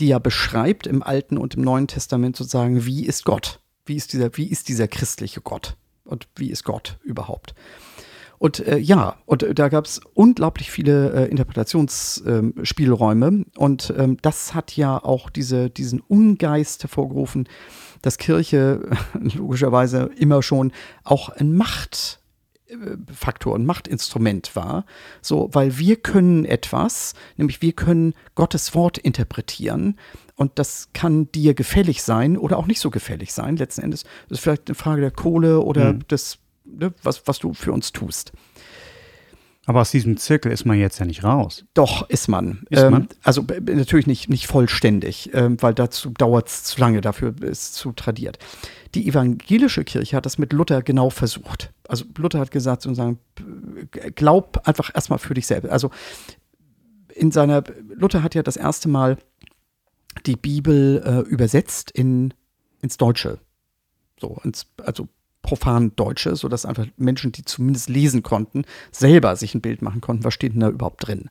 die 0.00 0.08
ja 0.08 0.18
beschreibt 0.18 0.88
im 0.88 1.04
Alten 1.04 1.38
und 1.38 1.54
im 1.54 1.62
Neuen 1.62 1.86
Testament 1.86 2.36
sozusagen, 2.36 2.84
wie 2.84 3.06
ist 3.06 3.24
Gott? 3.24 3.60
Wie 3.84 3.96
ist 3.96 4.12
dieser, 4.12 4.36
wie 4.36 4.48
ist 4.48 4.68
dieser 4.68 4.86
christliche 4.88 5.40
Gott? 5.40 5.76
Und 6.04 6.28
wie 6.36 6.50
ist 6.50 6.64
Gott 6.64 6.98
überhaupt? 7.02 7.54
Und 8.38 8.66
äh, 8.66 8.78
ja, 8.78 9.16
und 9.26 9.42
äh, 9.42 9.54
da 9.54 9.68
gab 9.68 9.84
es 9.84 10.00
unglaublich 10.14 10.70
viele 10.70 11.12
äh, 11.12 11.28
Interpretationsspielräume. 11.28 13.44
und 13.56 13.92
ähm, 13.96 14.16
das 14.22 14.54
hat 14.54 14.74
ja 14.76 14.96
auch 14.96 15.28
diese, 15.28 15.68
diesen 15.68 16.00
Ungeist 16.00 16.82
hervorgerufen, 16.82 17.46
dass 18.00 18.16
Kirche 18.16 18.88
logischerweise 19.20 20.10
immer 20.16 20.42
schon 20.42 20.72
auch 21.04 21.28
ein 21.28 21.54
Macht, 21.54 22.20
Machtfaktor 22.70 23.54
und 23.54 23.66
Machtinstrument 23.66 24.54
war, 24.56 24.84
so, 25.20 25.48
weil 25.52 25.78
wir 25.78 25.96
können 25.96 26.44
etwas, 26.44 27.14
nämlich 27.36 27.62
wir 27.62 27.72
können 27.72 28.14
Gottes 28.34 28.74
Wort 28.74 28.98
interpretieren 28.98 29.98
und 30.40 30.58
das 30.58 30.88
kann 30.94 31.30
dir 31.32 31.52
gefällig 31.52 32.02
sein 32.02 32.38
oder 32.38 32.56
auch 32.56 32.66
nicht 32.66 32.80
so 32.80 32.88
gefällig 32.88 33.34
sein. 33.34 33.58
Letzten 33.58 33.82
Endes 33.82 34.04
das 34.30 34.38
ist 34.38 34.42
vielleicht 34.42 34.68
eine 34.68 34.74
Frage 34.74 35.02
der 35.02 35.10
Kohle 35.10 35.60
oder 35.60 35.92
mhm. 35.92 36.08
des, 36.08 36.38
ne, 36.64 36.94
was, 37.02 37.26
was 37.26 37.38
du 37.40 37.52
für 37.52 37.72
uns 37.72 37.92
tust. 37.92 38.32
Aber 39.66 39.82
aus 39.82 39.90
diesem 39.90 40.16
Zirkel 40.16 40.50
ist 40.50 40.64
man 40.64 40.78
jetzt 40.78 40.98
ja 40.98 41.04
nicht 41.04 41.24
raus. 41.24 41.66
Doch, 41.74 42.08
ist 42.08 42.28
man. 42.28 42.64
Ist 42.70 42.82
ähm, 42.82 42.90
man? 42.90 43.08
Also 43.22 43.44
natürlich 43.60 44.06
nicht, 44.06 44.30
nicht 44.30 44.46
vollständig, 44.46 45.28
ähm, 45.34 45.60
weil 45.60 45.74
dazu 45.74 46.08
dauert 46.08 46.48
es 46.48 46.64
zu 46.64 46.80
lange, 46.80 47.02
dafür 47.02 47.34
ist 47.42 47.62
es 47.62 47.72
zu 47.72 47.92
tradiert. 47.92 48.38
Die 48.94 49.06
evangelische 49.06 49.84
Kirche 49.84 50.16
hat 50.16 50.24
das 50.24 50.38
mit 50.38 50.54
Luther 50.54 50.80
genau 50.80 51.10
versucht. 51.10 51.70
Also 51.86 52.06
Luther 52.16 52.38
hat 52.38 52.50
gesagt, 52.50 52.80
sozusagen, 52.80 53.18
glaub 54.14 54.66
einfach 54.66 54.90
erstmal 54.94 55.18
für 55.18 55.34
dich 55.34 55.46
selbst. 55.46 55.70
Also 55.70 55.90
in 57.14 57.30
seiner, 57.30 57.62
Luther 57.94 58.22
hat 58.22 58.34
ja 58.34 58.42
das 58.42 58.56
erste 58.56 58.88
Mal 58.88 59.18
die 60.26 60.36
Bibel 60.36 61.02
äh, 61.04 61.28
übersetzt 61.28 61.90
in, 61.90 62.34
ins 62.82 62.96
Deutsche. 62.96 63.38
So, 64.18 64.38
ins, 64.44 64.66
also 64.84 65.08
profan 65.42 65.96
Deutsche, 65.96 66.36
sodass 66.36 66.66
einfach 66.66 66.86
Menschen, 66.96 67.32
die 67.32 67.44
zumindest 67.44 67.88
lesen 67.88 68.22
konnten, 68.22 68.64
selber 68.92 69.36
sich 69.36 69.54
ein 69.54 69.62
Bild 69.62 69.82
machen 69.82 70.00
konnten, 70.00 70.24
was 70.24 70.34
steht 70.34 70.52
denn 70.52 70.60
da 70.60 70.68
überhaupt 70.68 71.06
drin. 71.06 71.30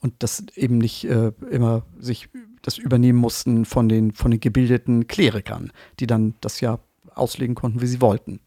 Und 0.00 0.14
das 0.18 0.44
eben 0.54 0.78
nicht 0.78 1.04
äh, 1.04 1.32
immer 1.50 1.84
sich 1.98 2.28
das 2.62 2.78
übernehmen 2.78 3.18
mussten 3.18 3.64
von 3.64 3.88
den, 3.88 4.12
von 4.12 4.30
den 4.30 4.40
gebildeten 4.40 5.06
Klerikern, 5.06 5.70
die 6.00 6.06
dann 6.06 6.34
das 6.40 6.60
ja 6.60 6.80
auslegen 7.14 7.54
konnten, 7.54 7.80
wie 7.80 7.86
sie 7.86 8.00
wollten. 8.00 8.40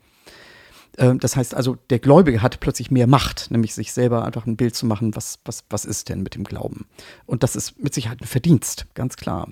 Äh, 0.97 1.15
das 1.15 1.35
heißt 1.35 1.55
also, 1.55 1.77
der 1.89 1.99
Gläubige 1.99 2.41
hat 2.41 2.59
plötzlich 2.59 2.91
mehr 2.91 3.07
Macht, 3.07 3.49
nämlich 3.49 3.73
sich 3.73 3.93
selber 3.93 4.25
einfach 4.25 4.45
ein 4.45 4.57
Bild 4.57 4.75
zu 4.75 4.85
machen, 4.85 5.15
was, 5.15 5.39
was, 5.45 5.63
was 5.69 5.85
ist 5.85 6.09
denn 6.09 6.21
mit 6.21 6.35
dem 6.35 6.43
Glauben. 6.43 6.85
Und 7.25 7.43
das 7.43 7.55
ist 7.55 7.81
mit 7.81 7.93
Sicherheit 7.93 8.21
ein 8.21 8.27
Verdienst, 8.27 8.87
ganz 8.93 9.15
klar. 9.15 9.49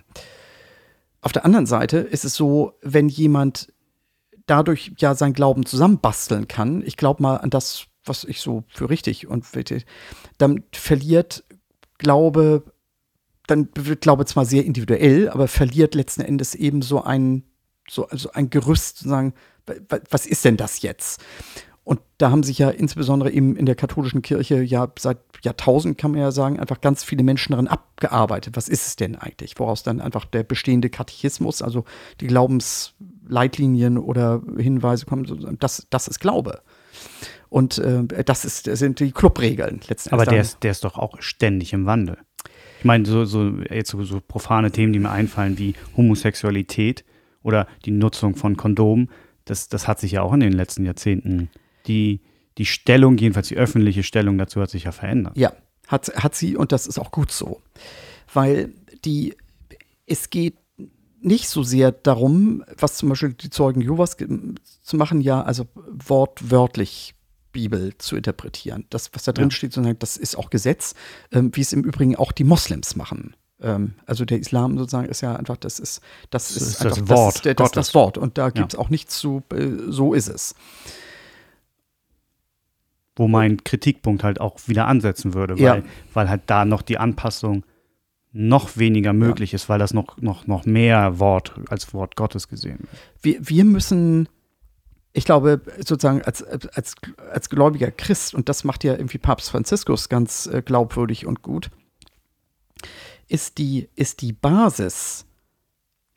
Auf 1.22 1.32
der 1.32 1.46
anderen 1.46 1.66
Seite 1.66 1.98
ist 1.98 2.26
es 2.26 2.36
so, 2.36 2.74
wenn 2.82 3.08
jemand 3.08 3.74
dadurch 4.46 4.92
ja 4.98 5.16
sein 5.16 5.34
Glauben 5.34 5.66
zusammenbasteln 5.66 6.48
kann, 6.48 6.84
ich 6.86 6.98
glaube 6.98 7.24
mal 7.24 7.38
an 7.38 7.50
das, 7.50 7.86
was 8.04 8.24
ich 8.24 8.42
so 8.42 8.64
für 8.68 8.90
richtig 8.90 9.28
und 9.28 9.46
dann 10.38 10.64
verliert 10.72 11.44
Glaube, 11.98 12.64
dann 13.48 13.70
wird 13.74 14.02
Glaube 14.02 14.26
zwar 14.26 14.46
sehr 14.46 14.66
individuell, 14.66 15.30
aber 15.30 15.48
verliert 15.48 15.96
letzten 15.96 16.22
Endes 16.22 16.54
eben 16.54 16.82
so 16.82 17.04
ein, 17.04 17.44
so, 17.90 18.08
also 18.08 18.32
ein 18.32 18.50
Gerüst, 18.50 19.00
sozusagen, 19.00 19.34
was 20.10 20.26
ist 20.26 20.46
denn 20.46 20.58
das 20.58 20.82
jetzt? 20.82 21.22
Und 21.86 22.00
da 22.18 22.32
haben 22.32 22.42
sich 22.42 22.58
ja 22.58 22.72
insbesondere 22.72 23.32
eben 23.32 23.56
in 23.56 23.68
der 23.68 23.76
katholischen 23.76 24.24
Kirche 24.24 24.62
ja 24.64 24.92
seit 24.98 25.20
Jahrtausend, 25.44 26.00
kann 26.00 26.12
man 26.12 26.20
ja 26.20 26.32
sagen, 26.32 26.60
einfach 26.60 26.82
ganz 26.82 27.04
viele 27.04 27.24
Menschen 27.24 27.52
daran 27.52 27.68
abgearbeitet. 27.68 28.58
Was 28.58 28.68
ist 28.68 28.88
es 28.88 28.96
denn 28.96 29.16
eigentlich? 29.16 29.60
Woraus 29.60 29.84
dann 29.84 30.02
einfach 30.02 30.26
der 30.26 30.42
bestehende 30.42 30.90
Katechismus, 30.90 31.62
also 31.62 31.86
die 32.22 32.28
Glaubensleitlinien 32.28 34.00
oder 34.00 34.42
Hinweise 34.58 35.06
kommen, 35.06 35.58
das, 35.60 35.86
das 35.92 36.08
ist 36.08 36.20
Glaube. 36.20 36.64
Und 37.50 37.78
äh, 37.78 38.24
das, 38.24 38.46
ist, 38.46 38.66
das 38.66 38.80
sind 38.80 39.00
die 39.00 39.12
Clubregeln 39.12 39.82
letztendlich. 39.88 40.14
Aber 40.14 40.26
der 40.26 40.42
ist, 40.42 40.64
der 40.64 40.72
ist 40.72 40.84
doch 40.84 40.98
auch 40.98 41.22
ständig 41.22 41.72
im 41.74 41.86
Wandel. 41.86 42.18
Ich 42.80 42.86
meine, 42.86 43.06
so, 43.06 43.26
so, 43.26 43.52
jetzt 43.70 43.92
so, 43.92 44.04
so 44.04 44.22
profane 44.28 44.72
Themen, 44.72 44.92
die 44.92 45.00
mir 45.00 45.12
einfallen, 45.12 45.60
wie 45.60 45.76
Homosexualität 45.96 47.06
oder 47.46 47.68
die 47.86 47.92
Nutzung 47.92 48.36
von 48.36 48.58
Kondomen, 48.58 49.10
das, 49.46 49.70
das 49.70 49.88
hat 49.88 50.00
sich 50.00 50.14
ja 50.14 50.24
auch 50.24 50.34
in 50.34 50.40
den 50.40 50.54
letzten 50.54 50.84
Jahrzehnten 50.84 51.50
die, 51.86 52.22
die 52.58 52.66
Stellung, 52.66 53.18
jedenfalls 53.18 53.48
die 53.48 53.58
öffentliche 53.58 54.02
Stellung 54.02 54.38
dazu 54.40 54.60
hat 54.60 54.72
sich 54.72 54.86
ja 54.86 54.92
verändert. 54.92 55.38
Ja, 55.38 55.54
hat, 55.88 56.12
hat 56.16 56.34
sie 56.36 56.58
und 56.58 56.72
das 56.72 56.88
ist 56.88 56.98
auch 56.98 57.12
gut 57.12 57.32
so. 57.32 57.62
Weil 58.34 58.74
die, 59.06 59.36
es 60.08 60.32
geht 60.32 60.56
nicht 61.22 61.48
so 61.48 61.62
sehr 61.62 61.92
darum, 61.92 62.64
was 62.78 62.98
zum 62.98 63.10
Beispiel 63.10 63.34
die 63.34 63.52
Zeugen 63.52 63.82
Jehovas 63.82 64.18
zu 64.82 64.98
machen, 64.98 65.22
ja, 65.22 65.44
also 65.44 65.68
wortwörtlich 65.76 67.14
Bibel 67.52 67.96
zu 68.00 68.16
interpretieren. 68.16 68.86
Das, 68.90 69.12
was 69.14 69.24
da 69.24 69.32
drin 69.32 69.50
ja. 69.50 69.52
steht, 69.52 69.78
das 70.00 70.18
ist 70.18 70.36
auch 70.36 70.50
Gesetz, 70.50 70.96
ähm, 71.32 71.52
wie 71.54 71.62
es 71.62 71.74
im 71.74 71.84
Übrigen 71.84 72.16
auch 72.16 72.32
die 72.32 72.44
Moslems 72.44 72.96
machen. 72.96 73.36
Ähm, 73.66 73.96
also 74.06 74.24
der 74.24 74.40
Islam 74.40 74.78
sozusagen 74.78 75.10
ist 75.10 75.22
ja 75.22 75.36
einfach, 75.36 75.58
das 75.58 75.80
ist, 75.80 76.02
das, 76.30 76.52
ist, 76.52 76.62
ist 76.62 76.86
einfach 76.86 77.00
das 77.00 77.10
Wort. 77.10 77.46
Das, 77.46 77.56
das, 77.56 77.72
das 77.72 77.94
Wort. 77.96 78.18
Und 78.18 78.38
da 78.38 78.52
gibt 78.52 78.74
es 78.74 78.78
ja. 78.78 78.80
auch 78.80 78.90
nichts 78.90 79.18
zu, 79.18 79.42
äh, 79.54 79.68
so 79.90 80.14
ist 80.14 80.30
es 80.30 80.56
wo 83.16 83.28
mein 83.28 83.64
Kritikpunkt 83.64 84.24
halt 84.24 84.42
auch 84.42 84.58
wieder 84.68 84.88
ansetzen 84.88 85.34
würde, 85.34 85.56
weil, 85.56 85.64
ja. 85.64 85.84
weil 86.14 86.30
halt 86.30 86.44
da 86.48 86.66
noch 86.66 86.82
die 86.82 86.98
Anpassung 86.98 87.64
noch 88.34 88.76
weniger 88.76 89.14
möglich 89.14 89.54
ja. 89.54 89.56
ist, 89.56 89.70
weil 89.70 89.80
das 89.80 89.94
noch, 89.94 90.18
noch, 90.18 90.46
noch 90.48 90.66
mehr 90.66 91.20
Wort 91.20 91.54
als 91.70 91.94
Wort 91.94 92.18
Gottes 92.18 92.50
gesehen 92.50 92.80
wird. 92.80 92.90
Wir, 93.22 93.50
wir 93.50 93.64
müssen, 93.64 94.28
ich 95.14 95.24
glaube, 95.24 95.62
sozusagen 95.78 96.22
als, 96.24 96.44
als, 96.44 96.96
als 97.32 97.50
gläubiger 97.50 97.92
Christ, 97.92 98.36
und 98.36 98.50
das 98.50 98.66
macht 98.66 98.84
ja 98.84 98.94
irgendwie 98.94 99.18
Papst 99.18 99.50
Franziskus 99.50 100.10
ganz 100.10 100.48
äh, 100.48 100.62
glaubwürdig 100.62 101.26
und 101.26 101.42
gut, 101.42 101.72
ist 103.28 103.58
die, 103.58 103.90
ist 103.96 104.22
die 104.22 104.34
Basis 104.34 105.26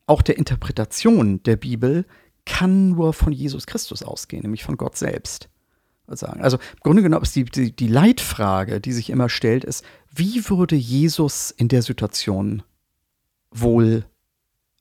auch 0.06 0.22
der 0.22 0.38
Interpretation 0.38 1.42
der 1.42 1.56
Bibel 1.56 2.06
kann 2.46 2.90
nur 2.90 3.12
von 3.12 3.32
Jesus 3.32 3.66
Christus 3.66 4.02
ausgehen, 4.02 4.42
nämlich 4.42 4.64
von 4.64 4.78
Gott 4.78 4.96
selbst 4.96 5.50
sagen. 6.06 6.40
Also 6.40 6.56
im 6.56 6.80
Grunde 6.82 7.02
genommen 7.02 7.22
ist 7.22 7.36
die, 7.36 7.44
die, 7.44 7.76
die 7.76 7.86
Leitfrage, 7.86 8.80
die 8.80 8.92
sich 8.92 9.10
immer 9.10 9.28
stellt, 9.28 9.64
ist, 9.64 9.84
wie 10.10 10.48
würde 10.48 10.74
Jesus 10.74 11.50
in 11.50 11.68
der 11.68 11.82
Situation 11.82 12.62
wohl 13.50 14.06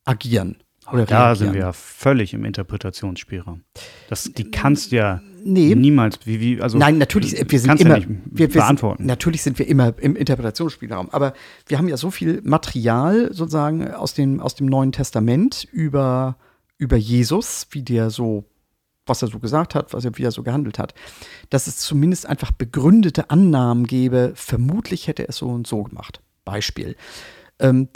agieren? 0.06 0.58
Oder 0.90 1.06
da 1.06 1.26
reagieren? 1.26 1.36
sind 1.36 1.54
wir 1.54 1.60
ja 1.60 1.74
völlig 1.74 2.34
im 2.34 2.46
Interpretationsspielraum. 2.46 3.64
Das, 4.08 4.24
die 4.24 4.50
kannst 4.50 4.94
ja 4.94 5.22
nee. 5.48 5.76
niemals, 5.76 6.20
wie, 6.26 6.40
wie, 6.40 6.62
also. 6.62 6.78
Nein, 6.78 6.98
natürlich, 6.98 7.34
wir 7.50 7.60
sind 7.60 7.80
immer, 7.80 7.98
ja 7.98 8.06
wir, 8.08 8.20
wir 8.26 8.50
beantworten. 8.50 9.04
Sind, 9.04 9.08
natürlich 9.08 9.42
sind 9.42 9.60
wir 9.60 9.68
immer 9.68 9.94
im 10.00 10.16
Interpretationsspielraum. 10.16 11.10
Aber 11.12 11.34
wir 11.68 11.78
haben 11.78 11.88
ja 11.88 11.98
so 11.98 12.12
viel 12.12 12.42
Material 12.44 13.34
sozusagen 13.34 13.92
aus 13.92 14.14
dem, 14.14 14.40
aus 14.40 14.56
dem 14.56 14.68
Neuen 14.68 14.92
Testament 14.92 15.68
über, 15.72 16.38
über 16.78 16.98
Jesus, 16.98 17.68
wie 17.72 17.84
der 17.84 18.10
so 18.10 18.46
was 19.08 19.22
er 19.22 19.30
so 19.30 19.40
gesagt 19.40 19.76
hat, 19.76 19.94
was 19.94 20.06
er, 20.06 20.18
wie 20.18 20.24
er 20.24 20.32
so 20.32 20.44
gehandelt 20.44 20.80
hat, 20.80 20.94
dass 21.50 21.68
es 21.68 21.78
zumindest 21.78 22.26
einfach 22.26 22.52
begründete 22.52 23.30
Annahmen 23.30 23.88
gäbe, 23.88 24.34
vermutlich 24.36 25.08
hätte 25.08 25.24
er 25.24 25.30
es 25.30 25.38
so 25.38 25.48
und 25.48 25.66
so 25.66 25.84
gemacht. 25.84 26.22
Beispiel. 26.46 26.96
Ähm, 27.60 27.90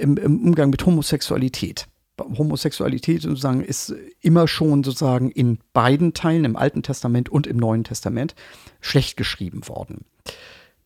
im, 0.00 0.16
im, 0.16 0.44
Umgang 0.44 0.70
mit 0.70 0.84
Homosexualität. 0.86 1.86
Homosexualität 2.18 3.22
sozusagen 3.22 3.62
ist 3.62 3.94
immer 4.20 4.48
schon 4.48 4.82
sozusagen 4.84 5.30
in 5.30 5.58
beiden 5.72 6.14
Teilen, 6.14 6.44
im 6.44 6.56
Alten 6.56 6.82
Testament 6.82 7.28
und 7.28 7.46
im 7.46 7.56
Neuen 7.56 7.84
Testament, 7.84 8.34
schlecht 8.80 9.16
geschrieben 9.16 9.68
worden. 9.68 10.04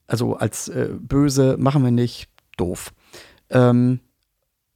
Also 0.06 0.34
als 0.36 0.68
äh, 0.68 0.88
böse 0.98 1.56
machen 1.58 1.84
wir 1.84 1.92
nicht, 1.92 2.28
doof. 2.56 2.92
Ähm, 3.48 4.00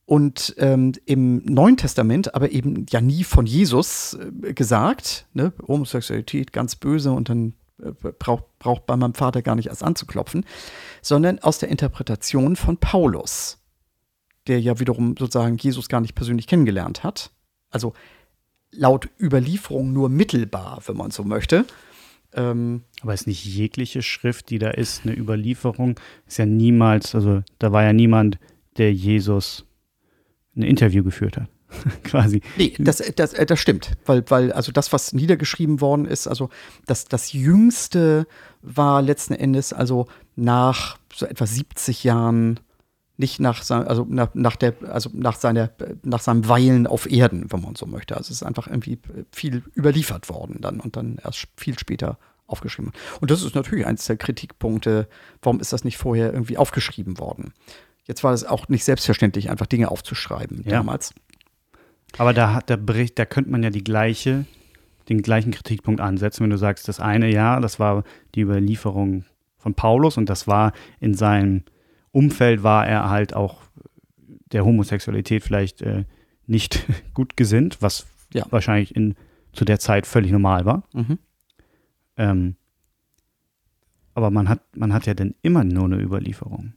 und 0.07 0.55
ähm, 0.59 0.93
im 1.07 1.39
Neuen 1.45 1.77
Testament 1.77 2.35
aber 2.35 2.53
eben 2.53 2.87
ja 2.91 3.01
nie 3.01 3.25
von 3.25 3.47
Jesus 3.47 4.15
äh, 4.15 4.53
gesagt, 4.53 5.27
ne? 5.33 5.53
Homosexualität 5.67 6.53
ganz 6.53 6.77
böse 6.77 7.11
und 7.11 7.31
dann 7.31 7.55
äh, 7.83 7.93
braucht, 7.93 8.45
braucht 8.59 8.87
bei 8.87 8.97
meinem 8.97 9.15
Vater 9.15 9.41
gar 9.41 9.55
nicht 9.55 9.69
erst 9.69 9.83
anzuklopfen, 9.83 10.45
sondern 11.01 11.39
aus 11.39 11.59
der 11.59 11.71
Interpretation 11.71 12.55
von 12.55 12.77
Paulus, 12.77 13.64
der 14.47 14.61
ja 14.61 14.79
wiederum 14.81 15.17
sozusagen 15.19 15.57
Jesus 15.57 15.89
gar 15.89 16.01
nicht 16.01 16.15
persönlich 16.15 16.47
kennengelernt 16.47 17.03
hat. 17.03 17.31
Also 17.71 17.95
laut 18.71 19.09
Überlieferung 19.21 19.93
nur 19.93 20.09
mittelbar, 20.09 20.83
wenn 20.87 20.97
man 20.97 21.11
so 21.11 21.25
möchte. 21.25 21.65
Ähm, 22.35 22.83
aber 23.01 23.15
ist 23.15 23.27
nicht 23.27 23.45
jegliche 23.45 24.03
Schrift, 24.03 24.51
die 24.51 24.59
da 24.59 24.71
ist, 24.71 25.05
eine 25.05 25.17
Überlieferung? 25.17 25.99
Ist 26.27 26.39
ja 26.39 26.47
niemals, 26.47 27.15
also 27.15 27.43
da 27.59 27.73
war 27.73 27.85
ja 27.85 27.93
niemand, 27.93 28.39
der 28.77 28.93
Jesus 28.93 29.65
ein 30.57 30.63
Interview 30.63 31.05
geführt 31.05 31.37
hat. 31.37 31.49
quasi. 32.05 32.41
Nee, 32.57 32.75
das, 32.79 33.03
das, 33.17 33.33
äh, 33.35 33.47
das 33.47 33.61
stimmt. 33.61 33.93
Weil, 34.07 34.25
weil, 34.29 34.53
also 34.53 34.73
das, 34.73 34.93
was 34.93 35.13
niedergeschrieben 35.13 35.81
worden 35.81 36.07
ist, 36.07 36.27
also 36.27 36.51
das, 36.87 37.07
das 37.07 37.33
Jüngste 37.33 38.27
war 38.63 39.03
letzten 39.03 39.35
Endes, 39.35 39.73
also 39.73 40.07
nach 40.37 40.99
so 41.13 41.27
etwa 41.27 41.47
70 41.47 42.05
Jahren, 42.05 42.61
nicht 43.17 43.41
nach, 43.41 43.69
also 43.71 44.07
nach, 44.09 44.35
nach 44.35 44.57
der, 44.57 44.75
also 44.91 45.11
nach 45.13 45.37
seiner, 45.37 45.71
nach 46.03 46.21
seinem 46.21 46.49
Weilen 46.49 46.87
auf 46.87 47.11
Erden, 47.11 47.53
wenn 47.53 47.61
man 47.61 47.77
so 47.77 47.87
möchte. 47.87 48.17
Also 48.17 48.29
es 48.29 48.39
ist 48.39 48.43
einfach 48.43 48.67
irgendwie 48.67 48.99
viel 49.31 49.63
überliefert 49.77 50.29
worden 50.29 50.59
dann 50.61 50.81
und 50.81 50.97
dann 50.97 51.19
erst 51.23 51.47
viel 51.57 51.79
später 51.79 52.19
aufgeschrieben. 52.47 52.93
Und 53.21 53.31
das 53.31 53.43
ist 53.43 53.55
natürlich 53.55 53.87
eines 53.87 54.05
der 54.07 54.17
Kritikpunkte, 54.17 55.09
warum 55.43 55.61
ist 55.61 55.73
das 55.73 55.85
nicht 55.85 55.97
vorher 55.97 56.33
irgendwie 56.33 56.59
aufgeschrieben 56.59 57.19
worden? 57.19 57.53
Jetzt 58.07 58.25
war 58.25 58.33
es 58.33 58.45
auch 58.45 58.69
nicht 58.69 58.85
selbstverständlich, 58.85 59.49
einfach 59.49 59.67
Dinge 59.67 59.91
aufzuschreiben 59.91 60.63
ja. 60.65 60.73
damals. 60.73 61.15
Aber 62.19 62.35
da, 62.35 62.61
da, 62.67 62.77
Bericht, 62.77 63.19
da 63.19 63.25
könnte 63.25 63.51
man 63.51 63.63
ja 63.63 63.71
die 63.71 63.85
gleiche 63.85 64.45
den 65.09 65.23
gleichen 65.23 65.53
Kritikpunkt 65.53 66.01
ansetzen, 66.01 66.45
wenn 66.45 66.51
du 66.51 66.59
sagst, 66.59 66.89
das 66.89 67.01
eine 67.01 67.31
ja, 67.31 67.61
das 67.61 67.79
war 67.79 68.05
die 68.35 68.41
Überlieferung 68.41 69.25
von 69.59 69.75
Paulus 69.75 70.17
und 70.17 70.29
das 70.29 70.47
war 70.47 70.73
in 71.01 71.15
seinem 71.15 71.63
Umfeld 72.15 72.63
war 72.63 72.87
er 72.87 73.11
halt 73.11 73.35
auch 73.35 73.63
der 74.53 74.65
Homosexualität 74.65 75.43
vielleicht 75.43 75.83
äh, 75.83 76.05
nicht 76.47 76.87
gut 77.15 77.37
gesinnt, 77.37 77.79
was 77.81 78.07
Ja. 78.33 78.47
wahrscheinlich 78.51 78.95
in, 78.95 79.15
zu 79.53 79.65
der 79.65 79.79
Zeit 79.81 80.07
völlig 80.07 80.31
normal 80.31 80.65
war. 80.65 80.85
Mhm. 80.93 81.19
Ähm, 82.17 82.57
aber 84.15 84.31
man 84.31 84.49
hat, 84.49 84.61
man 84.77 84.93
hat 84.93 85.07
ja 85.07 85.15
dann 85.15 85.35
immer 85.43 85.65
nur 85.65 85.85
eine 85.87 86.01
Überlieferung. 86.01 86.75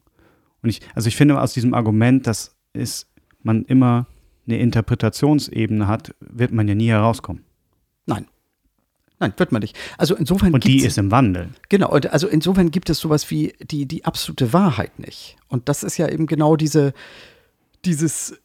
Und 0.64 0.69
ich, 0.69 0.81
also 0.95 1.07
ich 1.07 1.15
finde 1.15 1.39
aus 1.39 1.53
diesem 1.53 1.73
Argument, 1.76 2.26
dass 2.26 2.55
ist, 2.73 3.07
man 3.43 3.64
immer 3.65 4.07
eine 4.47 4.57
Interpretationsebene 4.57 5.88
hat, 5.88 6.15
wird 6.19 6.51
man 6.51 6.68
ja 6.68 6.73
nie 6.76 6.89
herauskommen. 6.89 7.43
Nein, 8.05 8.26
wird 9.19 9.52
man 9.52 9.61
nicht. 9.61 9.76
Also 9.98 10.15
insofern 10.15 10.53
Und 10.53 10.64
die 10.64 10.85
ist 10.85 10.98
im 10.98 11.11
Wandel. 11.11 11.49
Genau, 11.69 11.91
und 11.91 12.11
also 12.11 12.27
insofern 12.27 12.72
gibt 12.72 12.89
es 12.89 12.99
sowas 12.99 13.30
wie 13.31 13.53
die, 13.61 13.85
die 13.85 14.06
absolute 14.06 14.53
Wahrheit 14.53 14.99
nicht. 14.99 15.38
Und 15.48 15.69
das 15.69 15.84
ist 15.84 15.98
ja 15.98 16.07
eben 16.07 16.27
genau 16.27 16.56
diese, 16.56 16.94
dieses, 17.84 18.38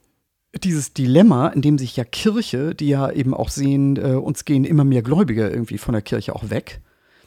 dieses 0.63 0.95
Dilemma, 0.95 1.49
in 1.49 1.63
dem 1.63 1.79
sich 1.79 1.97
ja 1.97 2.05
Kirche, 2.05 2.75
die 2.75 2.89
ja 2.89 3.11
eben 3.11 3.35
auch 3.35 3.51
sehen, 3.51 3.97
äh, 3.97 4.15
uns 4.15 4.45
gehen 4.45 4.65
immer 4.65 4.85
mehr 4.85 5.03
Gläubige 5.03 5.49
irgendwie 5.49 5.79
von 5.79 5.93
der 5.93 6.03
Kirche 6.03 6.35
auch 6.35 6.51
weg. 6.51 6.81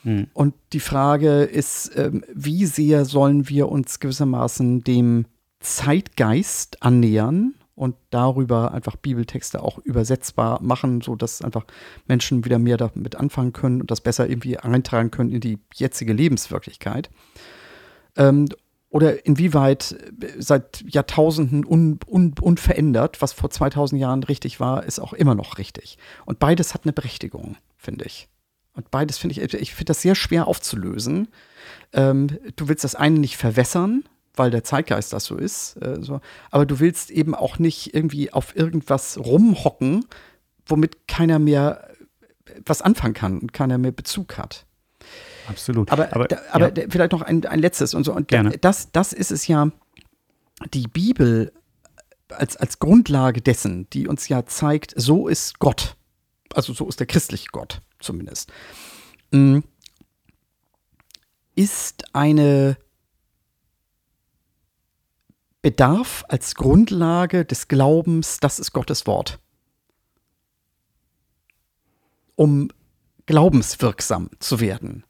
Hm. 0.04 0.28
Und 0.34 0.54
die 0.74 0.80
Frage 0.80 1.44
ist, 1.44 1.92
ähm, 1.96 2.24
wie 2.34 2.66
sehr 2.66 3.06
sollen 3.06 3.50
wir 3.50 3.70
uns 3.70 4.00
gewissermaßen 4.00 4.84
dem 4.84 5.26
Zeitgeist 5.60 6.82
annähern 6.84 7.56
und 7.76 7.96
darüber 8.10 8.72
einfach 8.72 8.96
Bibeltexte 8.96 9.62
auch 9.62 9.78
übersetzbar 9.80 10.62
machen, 10.62 11.02
sodass 11.02 11.42
einfach 11.42 11.66
Menschen 12.08 12.46
wieder 12.46 12.58
mehr 12.58 12.78
damit 12.78 13.16
anfangen 13.18 13.54
können 13.54 13.82
und 13.82 13.92
das 13.92 14.02
besser 14.02 14.30
irgendwie 14.30 14.58
eintragen 14.58 15.12
können 15.12 15.32
in 15.32 15.42
die 15.42 15.60
jetzige 15.74 16.14
Lebenswirklichkeit. 16.14 17.10
Ähm, 18.16 18.48
oder 18.90 19.26
inwieweit 19.26 19.92
äh, 20.22 20.42
seit 20.42 20.86
Jahrtausenden 20.88 21.66
un, 21.66 22.00
un, 22.08 22.34
unverändert, 22.40 23.22
was 23.22 23.34
vor 23.34 23.50
2000 23.50 24.00
Jahren 24.00 24.24
richtig 24.24 24.62
war, 24.62 24.86
ist 24.86 25.00
auch 25.00 25.12
immer 25.12 25.36
noch 25.36 25.58
richtig. 25.58 25.98
Und 26.26 26.40
beides 26.40 26.74
hat 26.74 26.86
eine 26.86 26.94
Berechtigung, 26.94 27.58
finde 27.76 28.06
ich. 28.06 28.30
Und 28.72 28.92
beides 28.92 29.18
finde 29.18 29.34
ich, 29.34 29.54
ich 29.54 29.74
finde 29.74 29.90
das 29.90 30.02
sehr 30.02 30.16
schwer 30.16 30.48
aufzulösen. 30.48 31.28
Ähm, 31.92 32.28
du 32.56 32.70
willst 32.70 32.86
das 32.86 32.96
eine 32.96 33.20
nicht 33.20 33.36
verwässern, 33.36 34.06
weil 34.38 34.52
der 34.52 34.64
Zeitgeist 34.64 35.14
das 35.14 35.26
so 35.26 35.36
ist, 35.38 35.76
äh, 35.82 36.02
so. 36.02 36.22
aber 36.52 36.66
du 36.66 36.80
willst 36.80 37.12
eben 37.12 37.36
auch 37.36 37.60
nicht 37.60 37.94
irgendwie 37.94 38.32
auf 38.34 38.56
irgendwas 38.56 39.18
rumhocken, 39.18 40.06
womit 40.66 41.08
keiner 41.08 41.40
mehr 41.40 41.90
äh, 42.46 42.62
was 42.66 42.82
anfangen 42.82 43.14
kann 43.14 43.40
und 43.40 43.54
keiner 43.54 43.78
mehr 43.78 43.92
Bezug 43.92 44.38
hat. 44.38 44.66
Absolut. 45.48 45.92
Aber, 45.92 46.28
da, 46.28 46.40
aber 46.52 46.76
ja. 46.76 46.88
vielleicht 46.90 47.12
noch 47.12 47.22
ein, 47.22 47.46
ein 47.46 47.60
letztes 47.60 47.94
und 47.94 48.04
so. 48.04 48.14
Und 48.14 48.28
Gerne. 48.28 48.58
das, 48.58 48.92
das 48.92 49.14
ist 49.14 49.32
es 49.32 49.48
ja, 49.48 49.70
die 50.74 50.88
Bibel 50.88 51.52
als, 52.30 52.58
als 52.58 52.80
Grundlage 52.80 53.42
dessen, 53.42 53.90
die 53.92 54.08
uns 54.08 54.28
ja 54.28 54.46
zeigt, 54.46 54.94
so 54.96 55.28
ist 55.28 55.60
Gott. 55.60 55.96
Also 56.54 56.74
so 56.74 56.88
ist 56.88 57.00
der 57.00 57.08
christliche 57.08 57.50
Gott 57.52 57.82
zumindest. 58.00 58.52
Mm, 59.32 59.60
Ist 61.56 62.06
eine 62.14 62.78
Bedarf 65.66 66.24
als 66.28 66.54
Grundlage 66.54 67.44
des 67.44 67.68
Glaubens, 67.68 68.40
das 68.40 68.60
ist 68.60 68.72
Gottes 68.72 69.08
Wort. 69.08 69.40
Um 72.36 72.70
glaubenswirksam 73.26 74.30
zu 74.38 74.60
werden. 74.60 75.06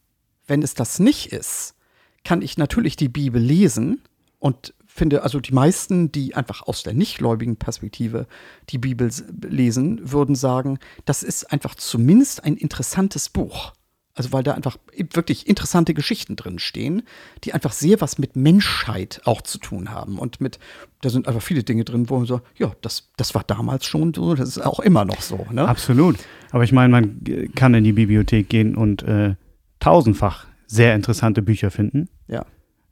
Wenn 0.48 0.64
es 0.64 0.74
das 0.74 1.00
nicht 1.00 1.34
ist, 1.34 1.76
kann 2.24 2.42
ich 2.42 2.58
natürlich 2.58 2.96
die 2.96 3.10
Bibel 3.10 3.42
lesen 3.42 4.02
und 4.40 4.74
finde, 4.86 5.24
also 5.24 5.42
die 5.42 5.52
meisten, 5.52 6.14
die 6.14 6.36
einfach 6.36 6.62
aus 6.62 6.84
der 6.84 6.94
nichtgläubigen 6.94 7.58
Perspektive 7.58 8.26
die 8.70 8.78
Bibel 8.78 9.12
lesen, 9.42 10.10
würden 10.10 10.36
sagen, 10.36 10.80
das 11.04 11.22
ist 11.22 11.52
einfach 11.52 11.76
zumindest 11.76 12.46
ein 12.46 12.56
interessantes 12.56 13.28
Buch. 13.28 13.74
Also 14.16 14.32
weil 14.32 14.44
da 14.44 14.54
einfach 14.54 14.78
wirklich 15.14 15.46
interessante 15.46 15.94
Geschichten 15.94 16.38
drin 16.38 16.58
stehen, 16.58 17.04
die 17.44 17.54
einfach 17.54 17.74
sehr 17.74 18.00
was 18.00 18.18
mit 18.18 18.38
Menschheit 18.38 19.22
auch 19.26 19.42
zu 19.42 19.58
tun 19.58 19.92
haben. 19.92 20.18
Und 20.18 20.40
mit, 20.40 20.58
da 21.02 21.10
sind 21.10 21.28
einfach 21.28 21.42
viele 21.42 21.64
Dinge 21.64 21.84
drin, 21.84 22.10
wo 22.10 22.18
man 22.18 22.26
so, 22.26 22.40
ja, 22.58 22.72
das, 22.82 23.12
das 23.18 23.36
war 23.36 23.44
damals 23.44 23.86
schon 23.86 24.14
so, 24.14 24.34
das 24.34 24.48
ist 24.48 24.60
auch 24.60 24.80
immer 24.80 25.04
noch 25.04 25.22
so. 25.22 25.46
Ne? 25.52 25.68
Absolut. 25.68 26.18
Aber 26.52 26.64
ich 26.64 26.72
meine, 26.72 26.90
man 26.90 27.52
kann 27.56 27.74
in 27.74 27.84
die 27.84 27.92
Bibliothek 27.92 28.48
gehen 28.48 28.78
und 28.78 29.04
äh, 29.04 29.36
tausendfach 29.82 30.48
sehr 30.66 30.96
interessante 30.96 31.42
Bücher 31.42 31.70
finden. 31.70 32.08
Ja. 32.30 32.46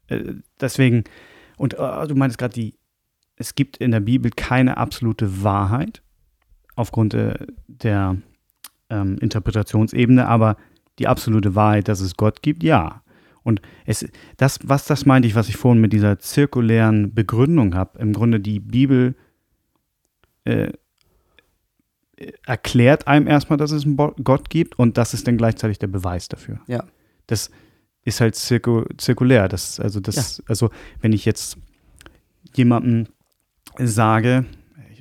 Äh, 0.08 0.34
deswegen, 0.60 1.06
und 1.56 1.76
äh, 1.76 2.08
du 2.08 2.16
meinst 2.16 2.38
gerade, 2.38 2.54
die, 2.54 2.76
es 3.38 3.56
gibt 3.56 3.78
in 3.78 3.92
der 3.92 4.02
Bibel 4.02 4.30
keine 4.30 4.76
absolute 4.76 5.42
Wahrheit 5.42 6.02
aufgrund 6.76 7.14
äh, 7.14 7.34
der 7.68 8.18
ähm, 8.90 9.18
Interpretationsebene, 9.20 10.28
aber 10.28 10.58
die 11.00 11.08
absolute 11.08 11.56
Wahrheit, 11.56 11.88
dass 11.88 12.02
es 12.02 12.16
Gott 12.16 12.42
gibt, 12.42 12.64
ja. 12.64 13.02
Und 13.44 13.62
es, 13.86 14.08
das, 14.38 14.60
was 14.64 14.86
das 14.86 15.06
meinte 15.06 15.28
ich, 15.28 15.36
was 15.36 15.50
ich 15.50 15.58
vorhin 15.58 15.82
mit 15.82 15.92
dieser 15.92 16.20
zirkulären 16.20 17.14
Begründung 17.14 17.76
habe, 17.76 18.00
im 18.00 18.14
Grunde 18.14 18.40
die 18.40 18.60
Bibel 18.60 19.16
äh, 20.46 20.72
erklärt 22.46 23.08
einem 23.08 23.28
erstmal, 23.28 23.58
dass 23.58 23.72
es 23.72 23.86
einen 23.86 23.98
Gott 23.98 24.50
gibt 24.50 24.80
und 24.80 24.98
das 24.98 25.14
ist 25.14 25.28
dann 25.28 25.38
gleichzeitig 25.38 25.80
der 25.80 25.88
Beweis 25.88 26.30
dafür. 26.30 26.62
Ja. 26.68 26.86
Das 27.28 27.52
ist 28.06 28.22
halt 28.22 28.36
zirku 28.36 28.86
zirkulär. 28.98 29.48
Das, 29.48 29.80
also, 29.80 30.00
das, 30.00 30.44
also, 30.48 30.70
wenn 31.02 31.14
ich 31.14 31.26
jetzt 31.26 31.58
jemandem 32.56 33.08
sage, 33.78 34.46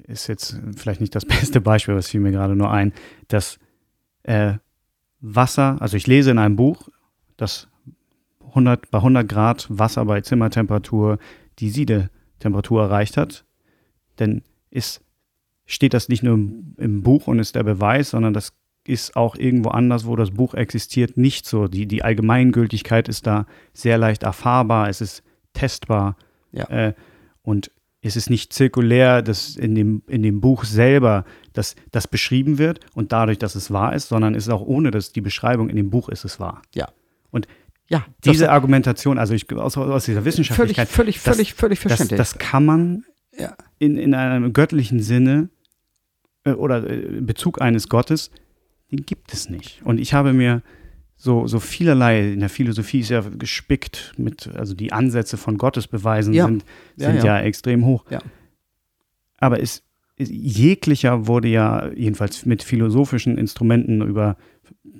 ist 0.06 0.28
jetzt 0.28 0.60
vielleicht 0.76 1.00
nicht 1.00 1.14
das 1.14 1.24
beste 1.26 1.60
Beispiel, 1.60 1.92
aber 1.92 2.00
es 2.00 2.08
fiel 2.08 2.20
mir 2.20 2.32
gerade 2.32 2.56
nur 2.56 2.70
ein, 2.70 2.92
dass 3.28 3.58
äh, 4.22 4.54
Wasser, 5.22 5.76
also 5.80 5.96
ich 5.96 6.06
lese 6.06 6.32
in 6.32 6.38
einem 6.38 6.56
Buch, 6.56 6.88
dass 7.36 7.68
100, 8.48 8.90
bei 8.90 8.98
100 8.98 9.28
Grad 9.28 9.66
Wasser 9.70 10.04
bei 10.04 10.20
Zimmertemperatur 10.20 11.18
die 11.58 11.70
Siedetemperatur 11.70 12.82
erreicht 12.82 13.16
hat, 13.16 13.44
dann 14.16 14.42
ist, 14.70 15.00
steht 15.64 15.94
das 15.94 16.08
nicht 16.08 16.22
nur 16.22 16.34
im, 16.34 16.74
im 16.76 17.02
Buch 17.02 17.28
und 17.28 17.38
ist 17.38 17.54
der 17.54 17.62
Beweis, 17.62 18.10
sondern 18.10 18.34
das 18.34 18.52
ist 18.84 19.16
auch 19.16 19.36
irgendwo 19.36 19.70
anders, 19.70 20.06
wo 20.06 20.16
das 20.16 20.32
Buch 20.32 20.54
existiert, 20.54 21.16
nicht 21.16 21.46
so. 21.46 21.68
Die, 21.68 21.86
die 21.86 22.02
Allgemeingültigkeit 22.02 23.08
ist 23.08 23.26
da 23.26 23.46
sehr 23.72 23.96
leicht 23.96 24.24
erfahrbar, 24.24 24.88
es 24.88 25.00
ist 25.00 25.22
testbar 25.52 26.16
Ja. 26.50 26.64
äh, 26.68 26.94
und 27.42 27.70
es 28.04 28.16
ist 28.16 28.28
nicht 28.30 28.52
zirkulär, 28.52 29.22
dass 29.22 29.56
in 29.56 29.74
dem, 29.74 30.02
in 30.08 30.22
dem 30.22 30.40
Buch 30.40 30.64
selber 30.64 31.24
das, 31.52 31.76
das 31.92 32.08
beschrieben 32.08 32.58
wird 32.58 32.80
und 32.94 33.12
dadurch, 33.12 33.38
dass 33.38 33.54
es 33.54 33.70
wahr 33.70 33.94
ist, 33.94 34.08
sondern 34.08 34.34
es 34.34 34.44
ist 34.48 34.52
auch 34.52 34.60
ohne, 34.62 34.90
dass 34.90 35.12
die 35.12 35.20
Beschreibung 35.20 35.68
in 35.68 35.76
dem 35.76 35.90
Buch 35.90 36.08
ist, 36.08 36.24
es 36.24 36.40
wahr. 36.40 36.62
Ja. 36.74 36.88
Und 37.30 37.46
Ja, 37.88 38.04
diese 38.24 38.44
das- 38.44 38.48
Argumentation, 38.50 39.18
also 39.18 39.34
ich, 39.34 39.50
aus, 39.52 39.76
aus 39.76 40.04
dieser 40.04 40.20
völlig, 40.22 40.24
Wissenschaftlichkeit, 40.26 40.88
völlig, 40.88 41.22
das- 41.22 41.36
völlig, 41.36 41.54
völlig 41.54 41.78
das, 41.80 41.88
verständlich. 41.92 42.18
das 42.18 42.38
kann 42.38 42.64
man 42.64 43.04
Ja. 43.38 43.54
in, 43.78 43.96
in 43.96 44.14
einem 44.14 44.52
göttlichen 44.52 45.00
Sinne 45.00 45.48
äh, 46.44 46.50
oder 46.52 46.88
äh, 46.88 47.20
Bezug 47.20 47.60
eines 47.62 47.88
Gottes, 47.88 48.30
den 48.90 49.06
gibt 49.06 49.32
es 49.32 49.48
nicht. 49.48 49.80
Und 49.84 49.98
ich 50.00 50.12
habe 50.12 50.32
mir 50.32 50.62
so, 51.24 51.46
so 51.46 51.60
vielerlei, 51.60 52.32
in 52.32 52.40
der 52.40 52.48
Philosophie 52.48 52.98
ist 52.98 53.10
ja 53.10 53.20
gespickt 53.20 54.12
mit, 54.16 54.48
also 54.56 54.74
die 54.74 54.92
Ansätze 54.92 55.36
von 55.36 55.56
Gottesbeweisen 55.56 56.34
Ja. 56.34 56.46
sind, 56.46 56.64
Ja, 56.96 57.06
sind 57.12 57.18
ja, 57.22 57.38
ja. 57.38 57.42
extrem 57.42 57.84
hoch. 57.84 58.04
Ja. 58.10 58.18
Aber 59.38 59.60
es, 59.62 59.84
es, 60.16 60.28
jeglicher 60.30 61.28
wurde 61.28 61.46
ja 61.46 61.90
jedenfalls 61.94 62.44
mit 62.44 62.64
philosophischen 62.64 63.38
Instrumenten 63.38 64.02
über 64.02 64.36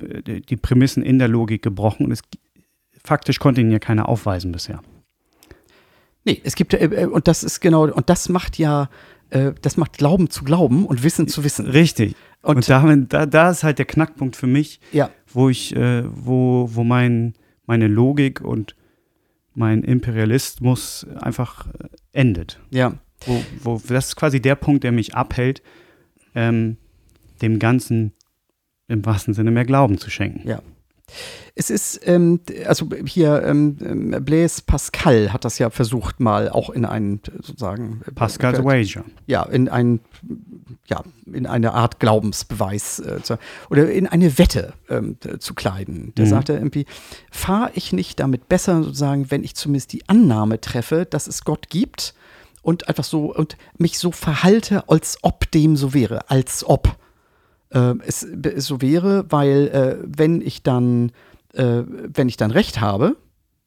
äh, 0.00 0.40
die 0.40 0.56
Prämissen 0.56 1.02
in 1.02 1.18
der 1.18 1.26
Logik 1.28 1.62
gebrochen 1.62 2.06
und 2.06 2.12
es 2.12 2.20
faktisch 3.02 3.40
konnte 3.40 3.60
ihn 3.60 3.72
ja 3.72 3.80
keiner 3.80 4.08
aufweisen 4.08 4.52
bisher. 4.52 4.80
Nee, 6.24 6.40
es 6.44 6.54
gibt, 6.54 6.72
äh, 6.74 6.84
äh, 6.84 7.06
und 7.06 7.26
das 7.26 7.42
ist 7.42 7.58
genau, 7.60 7.88
und 7.90 8.08
das 8.08 8.28
macht 8.28 8.58
ja, 8.58 8.88
äh, 9.30 9.52
das 9.60 9.76
macht 9.76 9.98
Glauben 9.98 10.30
zu 10.30 10.44
glauben 10.44 10.86
und 10.86 11.02
Wissen 11.02 11.26
zu 11.26 11.42
wissen. 11.42 11.66
Richtig. 11.66 12.14
Und- 12.42 12.56
Und, 12.56 12.68
damit, 12.68 13.12
da, 13.12 13.24
da 13.26 13.50
ist 13.50 13.62
halt 13.62 13.78
der 13.78 13.86
Knackpunkt 13.86 14.34
für 14.36 14.46
mich, 14.48 14.80
Ja, 14.92 15.10
wo 15.34 15.48
ich, 15.48 15.74
äh, 15.74 16.04
wo, 16.06 16.68
wo 16.72 16.84
mein, 16.84 17.34
meine 17.66 17.88
Logik 17.88 18.40
und 18.40 18.76
mein 19.54 19.82
Imperialismus 19.82 21.06
einfach 21.20 21.66
äh, 21.66 21.88
endet. 22.12 22.60
ja. 22.70 22.94
Wo, 23.24 23.40
wo, 23.62 23.80
das 23.86 24.08
ist 24.08 24.16
quasi 24.16 24.42
der 24.42 24.56
Punkt, 24.56 24.82
der 24.82 24.90
mich 24.90 25.14
abhält, 25.14 25.62
ähm, 26.34 26.76
dem 27.40 27.60
Ganzen 27.60 28.12
im 28.88 29.04
wahrsten 29.04 29.32
Sinne 29.32 29.52
mehr 29.52 29.64
Glauben 29.64 29.98
zu 29.98 30.10
schenken. 30.10 30.48
Ja. 30.48 30.60
es 31.54 31.70
ist, 31.70 32.00
ähm, 32.04 32.40
also 32.66 32.88
hier, 33.06 33.42
ähm, 33.44 33.76
ähm, 33.80 34.24
Blaise 34.24 34.62
Pascal 34.66 35.32
hat 35.32 35.44
das 35.44 35.58
ja 35.58 35.70
versucht, 35.70 36.20
mal 36.20 36.48
auch 36.48 36.70
in 36.70 36.84
einen, 36.84 37.20
sozusagen. 37.36 38.00
Pascal's 38.14 38.58
äh, 38.58 38.64
Wager. 38.64 39.04
Ja, 39.26 39.44
in 39.44 39.68
ein, 39.68 40.00
ja, 40.86 41.02
in 41.32 41.46
eine 41.46 41.72
Art 41.74 42.00
Glaubensbeweis 42.00 42.98
äh, 43.00 43.22
zu, 43.22 43.38
oder 43.70 43.90
in 43.90 44.06
eine 44.06 44.38
Wette 44.38 44.72
ähm, 44.88 45.16
zu 45.38 45.54
kleiden. 45.54 46.12
Der 46.16 46.24
Mhm. 46.26 46.30
sagte 46.30 46.52
irgendwie, 46.54 46.86
fahre 47.30 47.70
ich 47.74 47.92
nicht 47.92 48.20
damit 48.20 48.48
besser, 48.48 48.82
sozusagen, 48.82 49.30
wenn 49.30 49.44
ich 49.44 49.54
zumindest 49.54 49.92
die 49.92 50.08
Annahme 50.08 50.60
treffe, 50.60 51.06
dass 51.06 51.26
es 51.26 51.44
Gott 51.44 51.68
gibt 51.68 52.14
und 52.62 52.88
einfach 52.88 53.04
so 53.04 53.34
und 53.34 53.56
mich 53.78 53.98
so 53.98 54.12
verhalte, 54.12 54.88
als 54.88 55.18
ob 55.22 55.50
dem 55.50 55.76
so 55.76 55.94
wäre, 55.94 56.30
als 56.30 56.64
ob 56.64 56.96
äh, 57.70 57.94
es, 58.06 58.22
es 58.22 58.66
so 58.66 58.80
wäre, 58.80 59.24
weil 59.30 59.68
äh, 59.68 60.04
wenn 60.06 60.40
ich 60.40 60.62
dann, 60.62 61.10
äh, 61.54 61.82
wenn 61.86 62.28
ich 62.28 62.36
dann 62.36 62.50
recht 62.50 62.80
habe, 62.80 63.16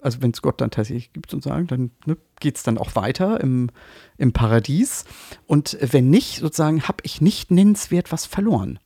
also 0.06 0.22
wenn 0.22 0.32
es 0.32 0.44
Gott 0.44 0.62
dann 0.62 0.70
tatsächlich 0.70 1.12
gibt 1.14 1.34
und 1.34 1.44
sagen, 1.44 1.66
dann 1.66 1.92
ne, 2.06 2.16
geht 2.40 2.58
es 2.58 2.64
dann 2.64 2.78
auch 2.78 2.96
weiter 2.96 3.42
im, 3.42 3.72
im 4.18 4.34
Paradies. 4.34 5.06
Und 5.48 5.78
wenn 5.82 6.12
nicht, 6.12 6.40
sozusagen, 6.40 6.84
habe 6.84 7.00
ich 7.02 7.22
nicht 7.22 7.50
nennenswert 7.50 8.12
was 8.12 8.28
verloren. 8.28 8.80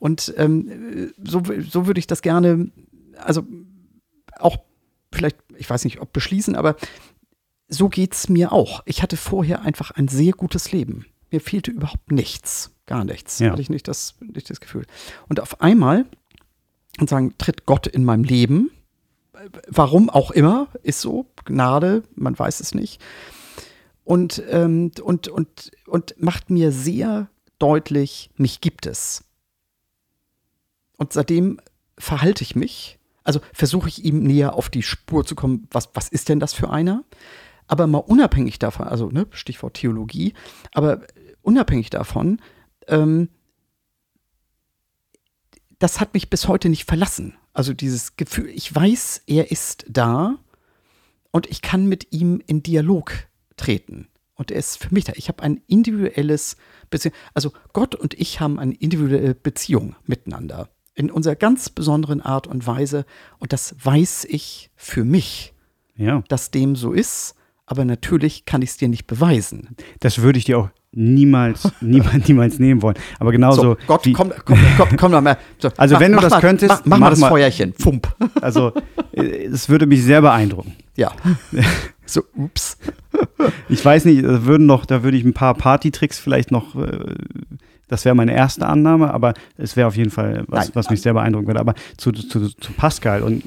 Und 0.00 0.34
ähm, 0.36 1.12
so, 1.22 1.42
so 1.70 1.86
würde 1.86 2.00
ich 2.00 2.08
das 2.08 2.22
gerne, 2.22 2.72
also 3.16 3.46
auch 4.38 4.58
vielleicht, 5.12 5.36
ich 5.56 5.70
weiß 5.70 5.84
nicht, 5.84 6.00
ob 6.00 6.12
beschließen, 6.12 6.56
aber 6.56 6.76
so 7.68 7.88
geht 7.88 8.14
es 8.14 8.28
mir 8.28 8.52
auch. 8.52 8.82
Ich 8.84 9.02
hatte 9.02 9.16
vorher 9.16 9.62
einfach 9.62 9.92
ein 9.92 10.08
sehr 10.08 10.32
gutes 10.32 10.72
Leben. 10.72 11.06
Mir 11.30 11.40
fehlte 11.40 11.70
überhaupt 11.70 12.10
nichts, 12.10 12.72
gar 12.86 13.04
nichts. 13.04 13.38
Ja. 13.38 13.52
Hatte 13.52 13.62
ich 13.62 13.70
nicht 13.70 13.86
das, 13.86 14.16
nicht 14.20 14.50
das 14.50 14.60
Gefühl. 14.60 14.86
Und 15.28 15.38
auf 15.38 15.60
einmal, 15.60 16.04
und 16.98 17.08
sagen, 17.08 17.34
tritt 17.38 17.64
Gott 17.64 17.86
in 17.86 18.04
meinem 18.04 18.24
Leben. 18.24 18.70
Warum 19.68 20.10
auch 20.10 20.30
immer, 20.30 20.68
ist 20.82 21.00
so, 21.00 21.26
Gnade, 21.44 22.02
man 22.14 22.38
weiß 22.38 22.60
es 22.60 22.74
nicht. 22.74 23.00
Und, 24.04 24.42
ähm, 24.48 24.92
und, 25.02 25.28
und, 25.28 25.70
und 25.86 26.14
macht 26.22 26.50
mir 26.50 26.72
sehr 26.72 27.28
deutlich, 27.58 28.30
mich 28.36 28.60
gibt 28.60 28.86
es. 28.86 29.24
Und 30.96 31.12
seitdem 31.12 31.60
verhalte 31.98 32.42
ich 32.42 32.54
mich, 32.54 32.98
also 33.24 33.40
versuche 33.52 33.88
ich 33.88 34.04
ihm 34.04 34.22
näher 34.22 34.54
auf 34.54 34.68
die 34.70 34.82
Spur 34.82 35.24
zu 35.24 35.34
kommen, 35.34 35.66
was, 35.70 35.90
was 35.94 36.08
ist 36.08 36.28
denn 36.28 36.40
das 36.40 36.54
für 36.54 36.70
einer? 36.70 37.04
Aber 37.66 37.86
mal 37.86 37.98
unabhängig 37.98 38.58
davon, 38.58 38.86
also 38.86 39.10
ne, 39.10 39.26
Stichwort 39.30 39.74
Theologie, 39.74 40.34
aber 40.72 41.00
unabhängig 41.42 41.90
davon, 41.90 42.40
ähm, 42.86 43.28
das 45.78 46.00
hat 46.00 46.14
mich 46.14 46.30
bis 46.30 46.48
heute 46.48 46.68
nicht 46.68 46.84
verlassen. 46.84 47.36
Also 47.56 47.72
dieses 47.72 48.16
Gefühl, 48.16 48.50
ich 48.50 48.72
weiß, 48.74 49.22
er 49.26 49.50
ist 49.50 49.86
da 49.88 50.38
und 51.30 51.46
ich 51.46 51.62
kann 51.62 51.86
mit 51.86 52.12
ihm 52.12 52.42
in 52.46 52.62
Dialog 52.62 53.14
treten. 53.56 54.08
Und 54.34 54.50
er 54.50 54.58
ist 54.58 54.76
für 54.76 54.92
mich 54.92 55.04
da. 55.04 55.14
Ich 55.16 55.28
habe 55.28 55.42
ein 55.42 55.62
individuelles 55.66 56.58
Beziehung. 56.90 57.14
Also 57.32 57.52
Gott 57.72 57.94
und 57.94 58.12
ich 58.12 58.40
haben 58.40 58.58
eine 58.58 58.74
individuelle 58.74 59.34
Beziehung 59.34 59.96
miteinander. 60.04 60.68
In 60.94 61.10
unserer 61.10 61.34
ganz 61.34 61.70
besonderen 61.70 62.20
Art 62.20 62.46
und 62.46 62.66
Weise. 62.66 63.06
Und 63.38 63.54
das 63.54 63.74
weiß 63.82 64.26
ich 64.28 64.70
für 64.76 65.04
mich, 65.04 65.54
Ja, 65.96 66.22
dass 66.28 66.50
dem 66.50 66.76
so 66.76 66.92
ist. 66.92 67.36
Aber 67.66 67.84
natürlich 67.84 68.44
kann 68.44 68.62
ich 68.62 68.70
es 68.70 68.76
dir 68.76 68.88
nicht 68.88 69.06
beweisen. 69.06 69.76
das 70.00 70.22
würde 70.22 70.38
ich 70.38 70.44
dir 70.44 70.58
auch 70.58 70.70
niemals, 70.92 71.68
niemals, 71.80 72.26
niemals 72.28 72.58
nehmen 72.58 72.80
wollen. 72.80 72.96
Aber 73.18 73.32
genauso. 73.32 73.62
so, 73.62 73.76
Gott, 73.86 74.06
wie, 74.06 74.12
komm, 74.12 74.32
komm, 74.44 74.58
komm, 74.76 74.96
komm 74.96 75.12
noch 75.12 75.20
mal. 75.20 75.36
So, 75.58 75.68
Also 75.76 76.00
wenn 76.00 76.12
du 76.12 76.20
das 76.20 76.30
mal, 76.30 76.40
könntest, 76.40 76.70
mach, 76.70 76.78
mach, 76.84 76.86
mach 76.86 76.98
mal 77.00 77.10
das 77.10 77.18
mal. 77.20 77.28
Feuerchen. 77.28 77.74
Fump. 77.74 78.08
Also, 78.40 78.72
äh, 79.12 79.44
es 79.46 79.68
würde 79.68 79.86
mich 79.86 80.02
sehr 80.02 80.20
beeindrucken. 80.22 80.74
Ja. 80.96 81.12
So, 82.08 82.22
ups. 82.36 82.78
Ich 83.68 83.84
weiß 83.84 84.04
nicht, 84.04 84.24
da 84.24 84.44
würden 84.44 84.64
noch, 84.66 84.86
da 84.86 85.02
würde 85.02 85.16
ich 85.16 85.24
ein 85.24 85.34
paar 85.34 85.54
Partytricks 85.54 86.20
vielleicht 86.20 86.52
noch, 86.52 86.76
äh, 86.76 87.16
das 87.88 88.04
wäre 88.04 88.14
meine 88.14 88.32
erste 88.32 88.64
Annahme, 88.64 89.12
aber 89.12 89.34
es 89.56 89.74
wäre 89.74 89.88
auf 89.88 89.96
jeden 89.96 90.10
Fall 90.10 90.44
was, 90.46 90.66
Nein. 90.66 90.74
was 90.74 90.88
mich 90.88 91.02
sehr 91.02 91.14
beeindrucken 91.14 91.48
würde. 91.48 91.58
Aber 91.58 91.74
zu, 91.96 92.12
zu, 92.12 92.48
zu 92.48 92.72
Pascal 92.74 93.22
und 93.22 93.42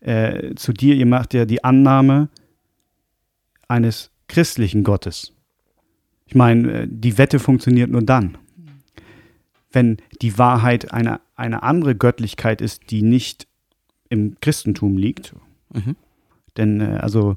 äh, 0.00 0.54
zu 0.54 0.74
dir, 0.74 0.94
ihr 0.94 1.06
macht 1.06 1.32
ja 1.32 1.46
die 1.46 1.64
Annahme 1.64 2.28
eines 3.68 4.10
christlichen 4.28 4.84
Gottes. 4.84 5.32
Ich 6.26 6.34
meine, 6.34 6.72
äh, 6.82 6.88
die 6.90 7.18
Wette 7.18 7.38
funktioniert 7.38 7.90
nur 7.90 8.02
dann, 8.02 8.38
wenn 9.72 9.98
die 10.22 10.38
Wahrheit 10.38 10.92
eine, 10.92 11.20
eine 11.34 11.62
andere 11.62 11.94
Göttlichkeit 11.96 12.60
ist, 12.60 12.90
die 12.90 13.02
nicht 13.02 13.46
im 14.08 14.36
Christentum 14.40 14.96
liegt. 14.96 15.34
Mhm. 15.72 15.96
Denn, 16.56 16.80
äh, 16.80 16.98
also, 17.00 17.36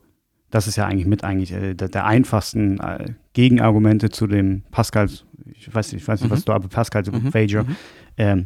das 0.52 0.68
ist 0.68 0.76
ja 0.76 0.86
eigentlich 0.86 1.08
mit 1.08 1.24
eigentlich 1.24 1.52
äh, 1.52 1.74
der, 1.74 1.90
der 1.90 2.06
einfachsten 2.06 2.80
äh, 2.80 3.14
Gegenargumente 3.34 4.10
zu 4.10 4.28
dem 4.28 4.62
Pascals, 4.72 5.26
ich 5.54 5.74
weiß 5.74 5.92
nicht, 5.94 6.04
ich 6.04 6.08
weiß 6.08 6.22
nicht, 6.22 6.30
Mhm. 6.30 6.34
was 6.36 6.46
du, 6.46 6.54
aber 6.54 6.68
Pascals 6.70 7.12
Mhm. 7.12 7.34
Wager, 7.34 7.64
Mhm. 7.64 7.76
ähm, 8.18 8.46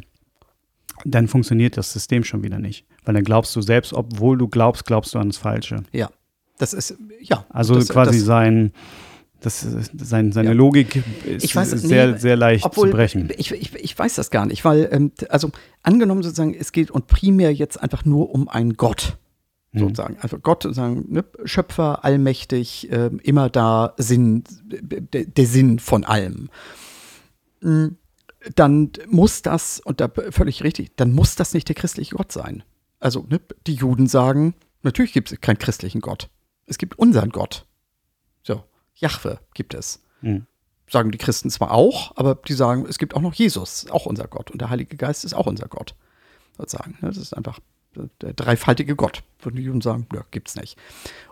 dann 1.04 1.28
funktioniert 1.28 1.76
das 1.76 1.92
System 1.92 2.24
schon 2.24 2.42
wieder 2.42 2.58
nicht. 2.58 2.86
Weil 3.04 3.14
dann 3.14 3.24
glaubst 3.24 3.54
du 3.56 3.60
selbst, 3.60 3.92
obwohl 3.92 4.38
du 4.38 4.48
glaubst, 4.48 4.84
glaubst 4.86 5.14
du 5.14 5.18
an 5.18 5.28
das 5.28 5.36
Falsche. 5.38 5.82
Das 6.62 6.72
ist, 6.74 6.94
ja. 7.20 7.44
Also 7.48 7.74
das, 7.74 7.88
quasi 7.88 8.18
das, 8.18 8.24
sein, 8.24 8.72
das, 9.40 9.66
sein, 9.98 10.30
seine 10.30 10.50
Ja. 10.50 10.54
Logik 10.54 11.02
ist 11.26 11.56
weiß, 11.56 11.70
sehr, 11.70 12.12
nee, 12.12 12.18
sehr 12.18 12.36
leicht 12.36 12.64
Obwohl, 12.64 12.90
zu 12.90 12.94
brechen. 12.94 13.28
Ich, 13.36 13.50
ich, 13.50 13.74
ich 13.74 13.98
weiß 13.98 14.14
das 14.14 14.30
gar 14.30 14.46
nicht, 14.46 14.64
weil, 14.64 14.88
ähm, 14.92 15.10
also 15.28 15.50
angenommen 15.82 16.22
sozusagen, 16.22 16.54
es 16.54 16.70
geht 16.70 16.92
und 16.92 17.08
primär 17.08 17.52
jetzt 17.52 17.82
einfach 17.82 18.04
nur 18.04 18.32
um 18.32 18.48
einen 18.48 18.74
Gott, 18.76 19.18
Mhm. 19.72 19.78
sozusagen. 19.80 20.18
Also 20.20 20.38
Gott 20.38 20.62
sozusagen, 20.62 21.12
ne, 21.12 21.24
Schöpfer, 21.44 22.04
allmächtig, 22.04 22.88
ähm, 22.92 23.18
immer 23.24 23.50
da, 23.50 23.94
Sinn, 23.96 24.44
der, 24.62 25.24
der 25.24 25.46
Sinn 25.46 25.80
von 25.80 26.04
allem. 26.04 26.48
Mm, 27.60 27.86
Dann 28.54 28.90
muss 29.08 29.42
das, 29.42 29.80
und 29.80 30.00
da 30.00 30.08
völlig 30.30 30.62
richtig, 30.62 30.92
dann 30.96 31.12
muss 31.12 31.34
das 31.34 31.54
nicht 31.54 31.68
der 31.68 31.74
christliche 31.74 32.14
Gott 32.14 32.30
sein. 32.30 32.62
Also, 33.00 33.26
ne, 33.28 33.40
die 33.66 33.74
Juden 33.74 34.06
sagen, 34.06 34.54
natürlich 34.82 35.12
gibt 35.12 35.32
es 35.32 35.40
keinen 35.40 35.58
christlichen 35.58 36.00
Gott. 36.00 36.28
Es 36.66 36.78
gibt 36.78 36.98
unseren 36.98 37.30
Gott. 37.30 37.66
So, 38.42 38.64
Jahwe 38.94 39.38
gibt 39.54 39.74
es 39.74 40.02
Mhm. 40.20 40.46
sagen 40.88 41.10
die 41.10 41.18
Christen 41.18 41.50
zwar 41.50 41.72
auch, 41.72 42.16
aber 42.16 42.36
die 42.36 42.52
sagen, 42.52 42.86
es 42.88 42.98
gibt 42.98 43.14
auch 43.16 43.20
noch 43.20 43.34
Jesus, 43.34 43.90
auch 43.90 44.06
unser 44.06 44.28
Gott. 44.28 44.50
Und 44.52 44.60
der 44.60 44.70
Heilige 44.70 44.96
Geist 44.96 45.24
ist 45.24 45.34
auch 45.34 45.46
unser 45.46 45.66
Gott. 45.66 45.94
Sozusagen. 46.56 46.92
ne? 47.00 47.08
Das 47.08 47.16
ist 47.16 47.36
einfach 47.36 47.58
der 48.20 48.32
dreifaltige 48.34 48.94
Gott. 48.94 49.22
Würden 49.40 49.56
die 49.56 49.62
Juden 49.62 49.80
sagen, 49.80 50.06
ja, 50.14 50.22
gibt's 50.30 50.54
nicht. 50.54 50.78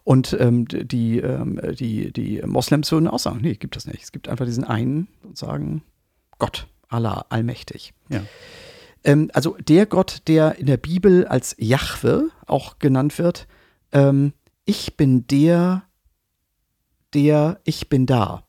Und 0.05 0.37
ähm, 0.41 0.67
die, 0.69 1.19
ähm, 1.19 1.61
die, 1.77 2.13
die 2.13 2.43
Moslems 2.45 2.91
würden 2.91 3.07
auch 3.09 3.19
sagen, 3.19 3.41
nee, 3.43 3.55
gibt 3.55 3.77
es 3.77 3.87
nicht. 3.87 4.03
Es 4.03 4.13
gibt 4.13 4.29
einfach 4.29 4.45
diesen 4.45 4.65
einen 4.65 5.09
und 5.23 5.39
sagen, 5.39 5.83
Gott, 6.39 6.67
Allah, 6.89 7.25
allmächtig. 7.29 7.95
Ja. 8.09 8.23
Ähm, 9.05 9.31
also 9.33 9.57
der 9.61 9.87
Gott, 9.87 10.23
der 10.27 10.57
in 10.57 10.67
der 10.67 10.77
Bibel 10.79 11.27
als 11.27 11.55
Jahwe 11.59 12.31
auch 12.47 12.79
genannt 12.79 13.19
wird, 13.19 13.47
ähm, 13.93 14.33
ich 14.71 14.97
bin 14.97 15.27
der, 15.27 15.83
der, 17.13 17.61
ich 17.65 17.89
bin 17.89 18.07
da. 18.07 18.47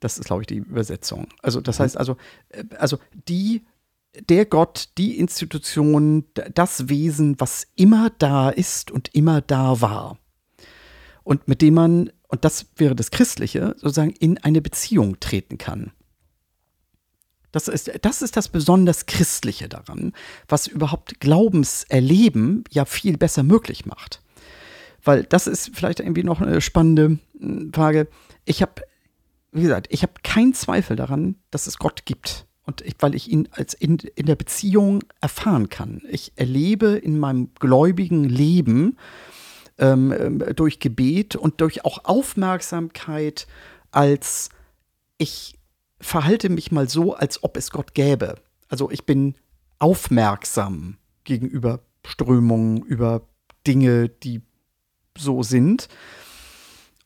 Das 0.00 0.16
ist, 0.16 0.24
glaube 0.24 0.42
ich, 0.42 0.46
die 0.46 0.56
Übersetzung. 0.56 1.28
Also, 1.42 1.60
das 1.60 1.78
heißt 1.80 1.98
also, 1.98 2.16
äh, 2.48 2.64
also 2.78 2.98
die, 3.28 3.66
der 4.30 4.46
Gott, 4.46 4.88
die 4.96 5.18
Institution, 5.18 6.24
das 6.54 6.88
Wesen, 6.88 7.38
was 7.38 7.66
immer 7.76 8.08
da 8.08 8.48
ist 8.48 8.90
und 8.90 9.14
immer 9.14 9.42
da 9.42 9.82
war. 9.82 10.18
Und 11.24 11.46
mit 11.46 11.60
dem 11.60 11.74
man, 11.74 12.10
und 12.28 12.46
das 12.46 12.66
wäre 12.76 12.96
das 12.96 13.10
Christliche, 13.10 13.74
sozusagen 13.76 14.12
in 14.12 14.38
eine 14.38 14.62
Beziehung 14.62 15.20
treten 15.20 15.58
kann. 15.58 15.92
Das 17.52 17.68
ist, 17.68 17.90
das 18.00 18.22
ist 18.22 18.38
das 18.38 18.48
besonders 18.48 19.04
Christliche 19.04 19.68
daran, 19.68 20.14
was 20.48 20.66
überhaupt 20.66 21.20
Glaubenserleben 21.20 22.64
ja 22.70 22.86
viel 22.86 23.18
besser 23.18 23.42
möglich 23.42 23.84
macht. 23.84 24.22
Weil 25.04 25.24
das 25.24 25.46
ist 25.46 25.70
vielleicht 25.74 26.00
irgendwie 26.00 26.24
noch 26.24 26.40
eine 26.40 26.60
spannende 26.60 27.18
mh, 27.38 27.70
Frage. 27.72 28.08
Ich 28.44 28.62
habe, 28.62 28.82
wie 29.52 29.62
gesagt, 29.62 29.88
ich 29.90 30.02
habe 30.02 30.12
keinen 30.22 30.54
Zweifel 30.54 30.96
daran, 30.96 31.36
dass 31.50 31.66
es 31.66 31.78
Gott 31.78 32.04
gibt. 32.04 32.46
Und 32.64 32.82
ich, 32.82 32.94
weil 33.00 33.14
ich 33.14 33.28
ihn 33.30 33.48
als 33.52 33.74
in, 33.74 33.98
in 34.14 34.26
der 34.26 34.36
Beziehung 34.36 35.02
erfahren 35.20 35.68
kann. 35.68 36.02
Ich 36.08 36.32
erlebe 36.36 36.90
in 36.90 37.18
meinem 37.18 37.50
gläubigen 37.58 38.24
Leben 38.24 38.96
ähm, 39.78 40.12
ähm, 40.12 40.44
durch 40.54 40.78
Gebet 40.78 41.34
und 41.34 41.60
durch 41.60 41.84
auch 41.84 42.04
Aufmerksamkeit 42.04 43.46
als 43.90 44.50
ich 45.18 45.58
verhalte 46.00 46.48
mich 46.48 46.72
mal 46.72 46.88
so, 46.88 47.14
als 47.14 47.42
ob 47.42 47.56
es 47.56 47.70
Gott 47.70 47.94
gäbe. 47.94 48.36
Also 48.68 48.90
ich 48.90 49.04
bin 49.04 49.34
aufmerksam 49.78 50.96
gegenüber 51.24 51.80
Strömungen, 52.04 52.82
über 52.82 53.22
Dinge, 53.66 54.08
die 54.08 54.40
so 55.16 55.42
sind. 55.42 55.88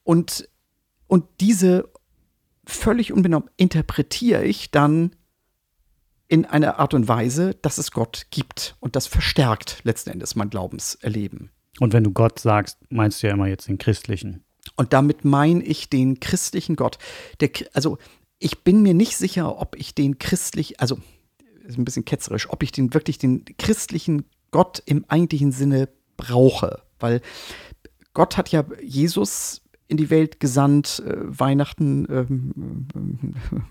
Und, 0.03 0.49
und 1.07 1.25
diese 1.41 1.89
völlig 2.67 3.13
unbenommen 3.13 3.51
interpretiere 3.57 4.45
ich 4.45 4.71
dann 4.71 5.15
in 6.29 6.45
einer 6.47 6.79
Art 6.79 6.95
und 6.95 7.07
Weise, 7.09 7.55
dass 7.63 7.79
es 7.79 7.91
Gott 7.91 8.27
gibt. 8.31 8.77
Und 8.81 8.97
das 8.97 9.07
verstärkt 9.07 9.81
letzten 9.85 10.11
Endes 10.11 10.35
mein 10.35 10.51
Glaubenserleben. 10.51 11.51
Und 11.81 11.93
wenn 11.93 12.05
du 12.05 12.13
Gott 12.13 12.39
sagst, 12.39 12.79
meinst 12.91 13.23
du 13.23 13.27
ja 13.27 13.35
immer 13.35 13.47
jetzt 13.47 13.69
den 13.69 13.79
christlichen. 13.79 14.45
Und 14.77 14.93
damit 14.93 15.25
meine 15.25 15.63
ich 15.63 15.91
den 15.91 16.21
christlichen 16.21 16.77
Gott. 16.77 16.99
Der, 17.41 17.51
also 17.73 17.99
ich 18.39 18.63
bin 18.63 18.83
mir 18.83 18.95
nicht 18.95 19.17
sicher, 19.17 19.61
ob 19.61 19.77
ich 19.77 19.95
den 19.95 20.19
christlich, 20.19 20.81
also 20.81 20.99
ist 21.65 21.79
ein 21.79 21.85
bisschen 21.85 22.05
ketzerisch, 22.05 22.49
ob 22.51 22.63
ich 22.63 22.73
den 22.73 22.95
wirklich 22.95 23.19
den 23.19 23.45
christlichen 23.59 24.25
Gott 24.51 24.83
im 24.87 25.05
eigentlichen 25.09 25.53
Sinne 25.53 25.89
brauche. 26.17 26.83
Weil 27.01 27.21
Gott 28.15 28.37
hat 28.37 28.51
ja 28.51 28.65
Jesus 28.83 29.61
in 29.87 29.97
die 29.99 30.09
Welt 30.11 30.41
gesandt, 30.41 31.03
äh, 31.07 31.15
Weihnachten, 31.17 32.07
ähm, 32.11 32.89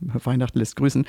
äh, 0.03 0.25
Weihnachten 0.25 0.59
lässt 0.59 0.75
grüßen, 0.75 1.05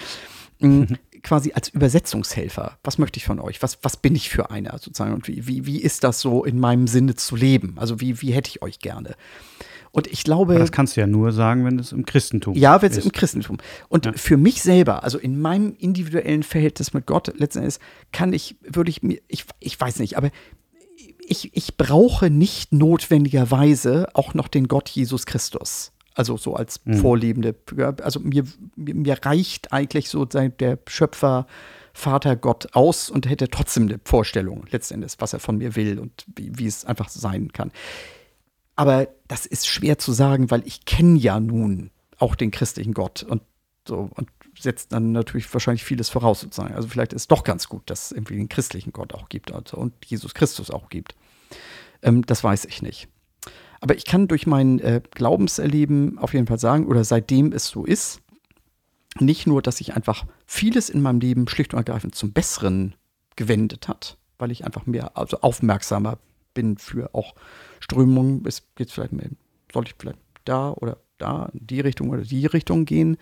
äh, 0.60 0.86
quasi 1.22 1.52
als 1.52 1.68
Übersetzungshelfer. 1.68 2.78
Was 2.82 2.98
möchte 2.98 3.18
ich 3.18 3.24
von 3.24 3.38
euch? 3.38 3.62
Was, 3.62 3.78
was 3.82 3.96
bin 3.96 4.14
ich 4.14 4.30
für 4.30 4.50
einer 4.50 4.78
sozusagen? 4.78 5.12
Und 5.12 5.28
wie, 5.28 5.46
wie, 5.46 5.66
wie 5.66 5.80
ist 5.80 6.04
das 6.04 6.20
so 6.20 6.44
in 6.44 6.58
meinem 6.58 6.86
Sinne 6.86 7.16
zu 7.16 7.36
leben? 7.36 7.74
Also 7.76 8.00
wie, 8.00 8.22
wie 8.22 8.32
hätte 8.32 8.50
ich 8.50 8.62
euch 8.62 8.78
gerne? 8.78 9.14
Und 9.94 10.08
ich 10.08 10.24
glaube. 10.24 10.54
Aber 10.54 10.60
das 10.60 10.72
kannst 10.72 10.96
du 10.96 11.00
ja 11.00 11.06
nur 11.06 11.30
sagen, 11.30 11.64
wenn 11.64 11.78
es 11.78 11.92
im 11.92 12.04
Christentum 12.04 12.54
Ja, 12.56 12.82
wenn 12.82 12.90
es 12.90 13.04
im 13.04 13.12
Christentum. 13.12 13.58
Und 13.88 14.06
ja. 14.06 14.12
für 14.14 14.36
mich 14.36 14.60
selber, 14.62 15.04
also 15.04 15.18
in 15.18 15.40
meinem 15.40 15.76
individuellen 15.78 16.42
Verhältnis 16.42 16.94
mit 16.94 17.06
Gott, 17.06 17.32
letztendlich 17.38 17.76
kann 18.10 18.32
ich, 18.32 18.56
würde 18.62 18.90
ich 18.90 19.02
mir, 19.04 19.20
ich, 19.28 19.44
ich 19.60 19.78
weiß 19.78 20.00
nicht, 20.00 20.16
aber 20.16 20.30
ich, 21.28 21.56
ich 21.56 21.76
brauche 21.76 22.30
nicht 22.30 22.72
notwendigerweise 22.72 24.08
auch 24.14 24.34
noch 24.34 24.48
den 24.48 24.68
Gott 24.68 24.88
Jesus 24.88 25.26
Christus. 25.26 25.92
Also 26.14 26.36
so 26.36 26.54
als 26.54 26.80
mhm. 26.84 26.98
Vorlebende. 26.98 27.56
Also 28.02 28.20
mir, 28.20 28.44
mir 28.76 29.18
reicht 29.24 29.72
eigentlich 29.72 30.08
so 30.08 30.24
der 30.24 30.78
Schöpfer, 30.86 31.46
Vater 31.92 32.36
Gott 32.36 32.74
aus 32.74 33.08
und 33.08 33.28
hätte 33.28 33.48
trotzdem 33.48 33.84
eine 33.84 34.00
Vorstellung 34.04 34.64
letztendlich, 34.70 35.12
was 35.18 35.32
er 35.32 35.38
von 35.38 35.58
mir 35.58 35.76
will 35.76 35.98
und 35.98 36.24
wie, 36.34 36.50
wie 36.58 36.66
es 36.66 36.84
einfach 36.84 37.08
sein 37.08 37.52
kann. 37.52 37.70
Aber 38.76 39.08
das 39.28 39.46
ist 39.46 39.66
schwer 39.66 39.98
zu 39.98 40.12
sagen, 40.12 40.50
weil 40.50 40.66
ich 40.66 40.84
kenne 40.84 41.18
ja 41.18 41.38
nun 41.38 41.90
auch 42.18 42.34
den 42.34 42.50
christlichen 42.50 42.94
Gott 42.94 43.22
und 43.22 43.42
so 43.86 44.10
und 44.14 44.28
setzt 44.64 44.92
dann 44.92 45.12
natürlich 45.12 45.52
wahrscheinlich 45.54 45.84
vieles 45.84 46.08
voraus 46.08 46.40
sozusagen. 46.40 46.74
Also 46.74 46.88
vielleicht 46.88 47.12
ist 47.12 47.22
es 47.22 47.28
doch 47.28 47.44
ganz 47.44 47.68
gut, 47.68 47.88
dass 47.88 48.06
es 48.06 48.12
irgendwie 48.12 48.36
den 48.36 48.48
christlichen 48.48 48.92
Gott 48.92 49.14
auch 49.14 49.28
gibt 49.28 49.52
also, 49.52 49.76
und 49.76 49.94
Jesus 50.04 50.34
Christus 50.34 50.70
auch 50.70 50.88
gibt. 50.88 51.14
Ähm, 52.02 52.26
das 52.26 52.42
weiß 52.42 52.64
ich 52.64 52.82
nicht. 52.82 53.08
Aber 53.80 53.94
ich 53.94 54.04
kann 54.06 54.26
durch 54.26 54.46
mein 54.46 54.80
äh, 54.80 55.00
Glaubenserleben 55.12 56.18
auf 56.18 56.34
jeden 56.34 56.46
Fall 56.46 56.58
sagen, 56.58 56.86
oder 56.86 57.04
seitdem 57.04 57.52
es 57.52 57.68
so 57.68 57.84
ist, 57.84 58.20
nicht 59.20 59.46
nur, 59.46 59.62
dass 59.62 59.76
sich 59.76 59.94
einfach 59.94 60.24
vieles 60.46 60.90
in 60.90 61.00
meinem 61.00 61.20
Leben 61.20 61.46
schlicht 61.46 61.72
und 61.72 61.78
ergreifend 61.78 62.14
zum 62.14 62.32
Besseren 62.32 62.94
gewendet 63.36 63.86
hat, 63.86 64.16
weil 64.38 64.50
ich 64.50 64.64
einfach 64.64 64.86
mehr, 64.86 65.16
also 65.16 65.40
aufmerksamer 65.40 66.18
bin 66.54 66.78
für 66.78 67.14
auch 67.14 67.34
Strömungen. 67.80 68.44
Es 68.46 68.62
geht 68.74 68.90
vielleicht 68.90 69.12
mehr, 69.12 69.28
soll 69.72 69.84
ich 69.86 69.94
vielleicht 69.98 70.18
da 70.44 70.70
oder 70.70 70.98
da 71.18 71.50
in 71.52 71.66
die 71.66 71.80
Richtung 71.80 72.10
oder 72.10 72.22
die 72.22 72.46
Richtung 72.46 72.86
gehen, 72.86 73.18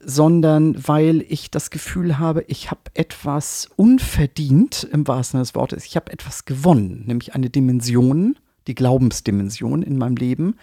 sondern 0.00 0.76
weil 0.86 1.24
ich 1.28 1.50
das 1.50 1.70
Gefühl 1.70 2.18
habe, 2.18 2.44
ich 2.48 2.70
habe 2.70 2.82
etwas 2.94 3.68
unverdient 3.76 4.84
im 4.92 5.06
wahrsten 5.08 5.38
Sinne 5.38 5.42
des 5.42 5.54
Wortes. 5.54 5.84
Ich 5.84 5.96
habe 5.96 6.12
etwas 6.12 6.44
gewonnen, 6.44 7.04
nämlich 7.06 7.34
eine 7.34 7.50
Dimension, 7.50 8.38
die 8.66 8.74
Glaubensdimension 8.74 9.82
in 9.82 9.96
meinem 9.98 10.16
Leben, 10.16 10.56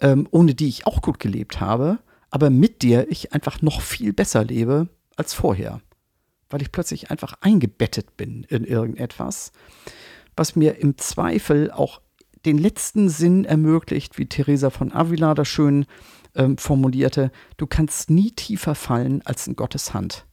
ähm, 0.00 0.26
ohne 0.30 0.54
die 0.54 0.68
ich 0.68 0.86
auch 0.86 1.02
gut 1.02 1.18
gelebt 1.18 1.60
habe, 1.60 1.98
aber 2.30 2.50
mit 2.50 2.82
der 2.82 3.10
ich 3.10 3.32
einfach 3.32 3.62
noch 3.62 3.80
viel 3.80 4.12
besser 4.12 4.44
lebe 4.44 4.88
als 5.16 5.34
vorher, 5.34 5.80
weil 6.50 6.62
ich 6.62 6.72
plötzlich 6.72 7.10
einfach 7.10 7.34
eingebettet 7.40 8.16
bin 8.16 8.44
in 8.44 8.64
irgendetwas, 8.64 9.52
was 10.36 10.56
mir 10.56 10.78
im 10.78 10.96
Zweifel 10.98 11.70
auch 11.70 12.00
den 12.44 12.58
letzten 12.58 13.08
Sinn 13.08 13.44
ermöglicht, 13.44 14.18
wie 14.18 14.26
Teresa 14.26 14.70
von 14.70 14.92
Avila 14.92 15.34
das 15.34 15.48
schön 15.48 15.86
ähm, 16.38 16.56
formulierte, 16.56 17.30
du 17.58 17.66
kannst 17.66 18.08
nie 18.08 18.30
tiefer 18.30 18.74
fallen 18.74 19.20
als 19.26 19.46
in 19.46 19.56
Gottes 19.56 19.92
Hand. 19.92 20.24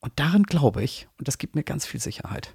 Und 0.00 0.12
darin 0.16 0.42
glaube 0.42 0.82
ich, 0.82 1.08
und 1.18 1.26
das 1.26 1.38
gibt 1.38 1.54
mir 1.54 1.62
ganz 1.62 1.86
viel 1.86 2.00
Sicherheit. 2.00 2.54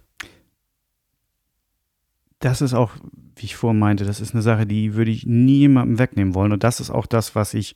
Das 2.40 2.62
ist 2.62 2.74
auch, 2.74 2.92
wie 3.36 3.46
ich 3.46 3.56
vorhin 3.56 3.80
meinte, 3.80 4.06
das 4.06 4.20
ist 4.20 4.34
eine 4.34 4.42
Sache, 4.42 4.66
die 4.66 4.94
würde 4.94 5.12
ich 5.12 5.26
niemandem 5.26 6.00
wegnehmen 6.00 6.36
wollen. 6.36 6.52
Und 6.52 6.64
das 6.64 6.80
ist 6.80 6.90
auch 6.90 7.06
das, 7.06 7.36
was 7.36 7.54
ich 7.54 7.76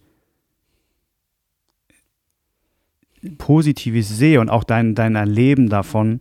Positives 3.38 4.10
sehe 4.10 4.40
und 4.40 4.50
auch 4.50 4.64
dein, 4.64 4.96
dein 4.96 5.16
Erleben 5.16 5.70
davon. 5.70 6.20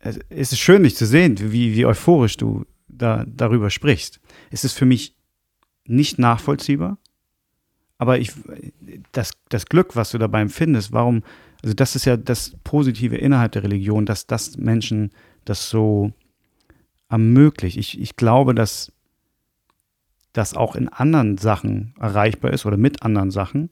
Es 0.00 0.52
ist 0.52 0.58
schön, 0.58 0.82
dich 0.82 0.96
zu 0.96 1.06
sehen, 1.06 1.36
wie, 1.52 1.74
wie 1.74 1.86
euphorisch 1.86 2.36
du 2.36 2.64
da, 2.86 3.24
darüber 3.26 3.70
sprichst. 3.70 4.20
Es 4.50 4.64
ist 4.64 4.72
für 4.72 4.86
mich 4.86 5.17
nicht 5.88 6.18
nachvollziehbar. 6.18 6.98
Aber 7.98 8.18
ich, 8.18 8.32
das, 9.12 9.32
das 9.48 9.66
Glück, 9.66 9.96
was 9.96 10.12
du 10.12 10.18
dabei 10.18 10.40
empfindest, 10.40 10.92
warum, 10.92 11.22
also 11.62 11.74
das 11.74 11.96
ist 11.96 12.04
ja 12.04 12.16
das 12.16 12.56
Positive 12.62 13.16
innerhalb 13.16 13.52
der 13.52 13.64
Religion, 13.64 14.06
dass 14.06 14.26
das 14.26 14.56
Menschen 14.56 15.10
das 15.44 15.68
so 15.68 16.12
ermöglicht. 17.08 17.76
Ich, 17.76 18.00
ich 18.00 18.16
glaube, 18.16 18.54
dass 18.54 18.92
das 20.32 20.54
auch 20.54 20.76
in 20.76 20.88
anderen 20.88 21.38
Sachen 21.38 21.94
erreichbar 21.98 22.52
ist 22.52 22.66
oder 22.66 22.76
mit 22.76 23.02
anderen 23.02 23.32
Sachen. 23.32 23.70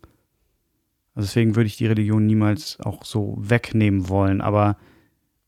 Also 1.15 1.29
deswegen 1.29 1.55
würde 1.55 1.69
ich 1.69 1.77
die 1.77 1.87
Religion 1.87 2.27
niemals 2.27 2.81
auch 2.81 3.05
so 3.05 3.37
wegnehmen 3.39 4.09
wollen. 4.09 4.41
Aber 4.41 4.77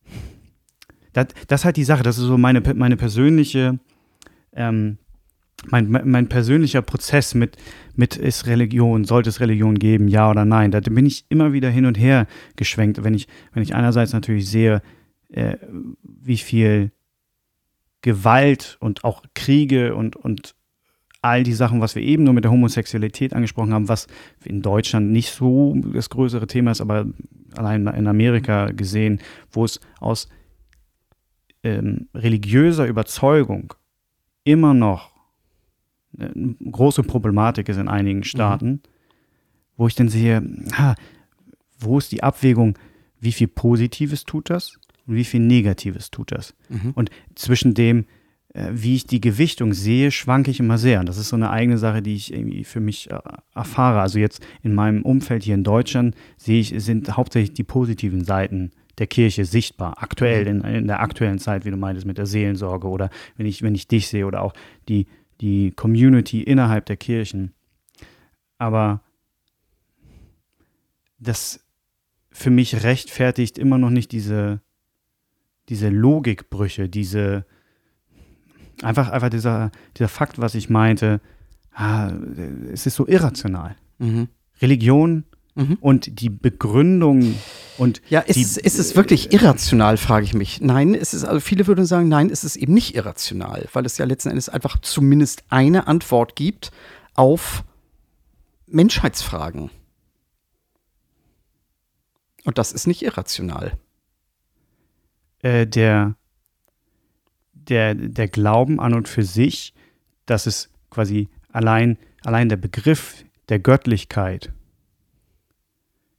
das, 1.12 1.28
das 1.48 1.62
ist 1.62 1.64
halt 1.64 1.76
die 1.76 1.84
Sache, 1.84 2.04
das 2.04 2.18
ist 2.18 2.24
so 2.24 2.38
meine, 2.38 2.60
meine 2.74 2.96
persönliche 2.96 3.80
ähm, 4.52 4.98
mein, 5.66 5.90
mein 5.90 6.28
persönlicher 6.28 6.82
Prozess 6.82 7.34
mit, 7.34 7.56
mit 7.94 8.16
ist 8.16 8.46
Religion, 8.46 9.04
sollte 9.04 9.28
es 9.28 9.40
Religion 9.40 9.78
geben, 9.78 10.08
ja 10.08 10.30
oder 10.30 10.44
nein, 10.44 10.70
da 10.70 10.80
bin 10.80 11.06
ich 11.06 11.26
immer 11.28 11.52
wieder 11.52 11.68
hin 11.68 11.86
und 11.86 11.98
her 11.98 12.26
geschwenkt, 12.56 13.02
wenn 13.02 13.14
ich, 13.14 13.26
wenn 13.52 13.62
ich 13.62 13.74
einerseits 13.74 14.12
natürlich 14.12 14.48
sehe, 14.48 14.82
äh, 15.30 15.56
wie 16.02 16.38
viel 16.38 16.92
Gewalt 18.02 18.76
und 18.80 19.04
auch 19.04 19.22
Kriege 19.34 19.96
und, 19.96 20.14
und 20.14 20.54
all 21.20 21.42
die 21.42 21.52
Sachen, 21.52 21.80
was 21.80 21.96
wir 21.96 22.02
eben 22.02 22.22
nur 22.22 22.34
mit 22.34 22.44
der 22.44 22.52
Homosexualität 22.52 23.34
angesprochen 23.34 23.74
haben, 23.74 23.88
was 23.88 24.06
in 24.44 24.62
Deutschland 24.62 25.10
nicht 25.10 25.30
so 25.30 25.74
das 25.92 26.10
größere 26.10 26.46
Thema 26.46 26.70
ist, 26.70 26.80
aber 26.80 27.06
allein 27.56 27.88
in 27.88 28.06
Amerika 28.06 28.66
gesehen, 28.66 29.20
wo 29.50 29.64
es 29.64 29.80
aus 29.98 30.28
ähm, 31.64 32.08
religiöser 32.14 32.86
Überzeugung 32.86 33.74
immer 34.44 34.74
noch 34.74 35.17
eine 36.16 36.54
große 36.70 37.02
Problematik 37.02 37.68
ist 37.68 37.76
in 37.76 37.88
einigen 37.88 38.24
Staaten, 38.24 38.68
mhm. 38.68 38.80
wo 39.76 39.86
ich 39.86 39.94
dann 39.94 40.08
sehe, 40.08 40.42
ha, 40.76 40.94
wo 41.78 41.98
ist 41.98 42.12
die 42.12 42.22
Abwägung, 42.22 42.78
wie 43.20 43.32
viel 43.32 43.48
Positives 43.48 44.24
tut 44.24 44.50
das 44.50 44.78
und 45.06 45.14
wie 45.14 45.24
viel 45.24 45.40
Negatives 45.40 46.10
tut 46.10 46.32
das? 46.32 46.54
Mhm. 46.68 46.92
Und 46.94 47.10
zwischen 47.34 47.74
dem, 47.74 48.06
äh, 48.54 48.70
wie 48.72 48.94
ich 48.94 49.06
die 49.06 49.20
Gewichtung 49.20 49.74
sehe, 49.74 50.10
schwanke 50.10 50.50
ich 50.50 50.60
immer 50.60 50.78
sehr. 50.78 51.00
Und 51.00 51.08
das 51.08 51.18
ist 51.18 51.28
so 51.28 51.36
eine 51.36 51.50
eigene 51.50 51.78
Sache, 51.78 52.02
die 52.02 52.14
ich 52.14 52.32
irgendwie 52.32 52.64
für 52.64 52.80
mich 52.80 53.10
äh, 53.10 53.18
erfahre. 53.54 54.00
Also 54.00 54.18
jetzt 54.18 54.44
in 54.62 54.74
meinem 54.74 55.02
Umfeld 55.02 55.42
hier 55.44 55.54
in 55.54 55.64
Deutschland 55.64 56.14
sehe 56.36 56.60
ich, 56.60 56.74
sind 56.76 57.16
hauptsächlich 57.16 57.54
die 57.54 57.64
positiven 57.64 58.24
Seiten 58.24 58.70
der 58.98 59.06
Kirche 59.06 59.44
sichtbar, 59.44 60.02
aktuell, 60.02 60.42
mhm. 60.42 60.64
in, 60.64 60.74
in 60.74 60.86
der 60.86 61.00
aktuellen 61.00 61.38
Zeit, 61.38 61.64
wie 61.64 61.70
du 61.70 61.76
meintest, 61.76 62.06
mit 62.06 62.18
der 62.18 62.26
Seelensorge 62.26 62.88
oder 62.88 63.10
wenn 63.36 63.46
ich, 63.46 63.62
wenn 63.62 63.74
ich 63.74 63.86
dich 63.86 64.08
sehe 64.08 64.26
oder 64.26 64.42
auch 64.42 64.54
die 64.88 65.06
die 65.40 65.70
Community 65.72 66.42
innerhalb 66.42 66.86
der 66.86 66.96
Kirchen. 66.96 67.52
Aber 68.58 69.02
das 71.18 71.64
für 72.30 72.50
mich 72.50 72.82
rechtfertigt 72.82 73.58
immer 73.58 73.78
noch 73.78 73.90
nicht 73.90 74.12
diese, 74.12 74.60
diese 75.68 75.88
Logikbrüche, 75.88 76.88
diese 76.88 77.44
einfach, 78.82 79.10
einfach 79.10 79.30
dieser, 79.30 79.70
dieser 79.96 80.08
Fakt, 80.08 80.38
was 80.38 80.54
ich 80.54 80.70
meinte, 80.70 81.20
ah, 81.72 82.12
es 82.72 82.86
ist 82.86 82.94
so 82.94 83.06
irrational. 83.06 83.76
Mhm. 83.98 84.28
Religion 84.60 85.24
Mhm. 85.58 85.76
Und 85.80 86.20
die 86.20 86.30
Begründung 86.30 87.34
und. 87.78 88.00
Ja, 88.08 88.20
ist, 88.20 88.36
die, 88.36 88.42
es, 88.42 88.56
ist 88.56 88.78
es 88.78 88.94
wirklich 88.94 89.32
irrational, 89.32 89.96
frage 89.96 90.24
ich 90.24 90.32
mich. 90.32 90.60
Nein, 90.60 90.94
es 90.94 91.14
ist, 91.14 91.24
also 91.24 91.40
viele 91.40 91.66
würden 91.66 91.84
sagen, 91.84 92.08
nein, 92.08 92.30
es 92.30 92.44
ist 92.44 92.54
eben 92.54 92.74
nicht 92.74 92.94
irrational, 92.94 93.68
weil 93.72 93.84
es 93.84 93.98
ja 93.98 94.04
letzten 94.04 94.28
Endes 94.30 94.48
einfach 94.48 94.80
zumindest 94.80 95.42
eine 95.48 95.88
Antwort 95.88 96.36
gibt 96.36 96.70
auf 97.14 97.64
Menschheitsfragen. 98.68 99.70
Und 102.44 102.58
das 102.58 102.70
ist 102.70 102.86
nicht 102.86 103.02
irrational. 103.02 103.72
Äh, 105.42 105.66
der, 105.66 106.14
der, 107.52 107.96
der 107.96 108.28
Glauben 108.28 108.78
an 108.78 108.94
und 108.94 109.08
für 109.08 109.24
sich, 109.24 109.74
dass 110.24 110.46
es 110.46 110.70
quasi 110.88 111.28
allein, 111.50 111.98
allein 112.22 112.48
der 112.48 112.56
Begriff 112.58 113.24
der 113.48 113.58
Göttlichkeit 113.58 114.52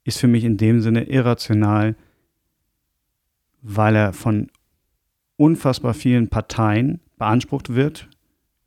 ist 0.09 0.19
für 0.19 0.27
mich 0.27 0.43
in 0.43 0.57
dem 0.57 0.81
Sinne 0.81 1.03
irrational, 1.03 1.95
weil 3.61 3.95
er 3.95 4.13
von 4.13 4.49
unfassbar 5.37 5.93
vielen 5.93 6.27
Parteien 6.27 6.99
beansprucht 7.17 7.73
wird 7.73 8.09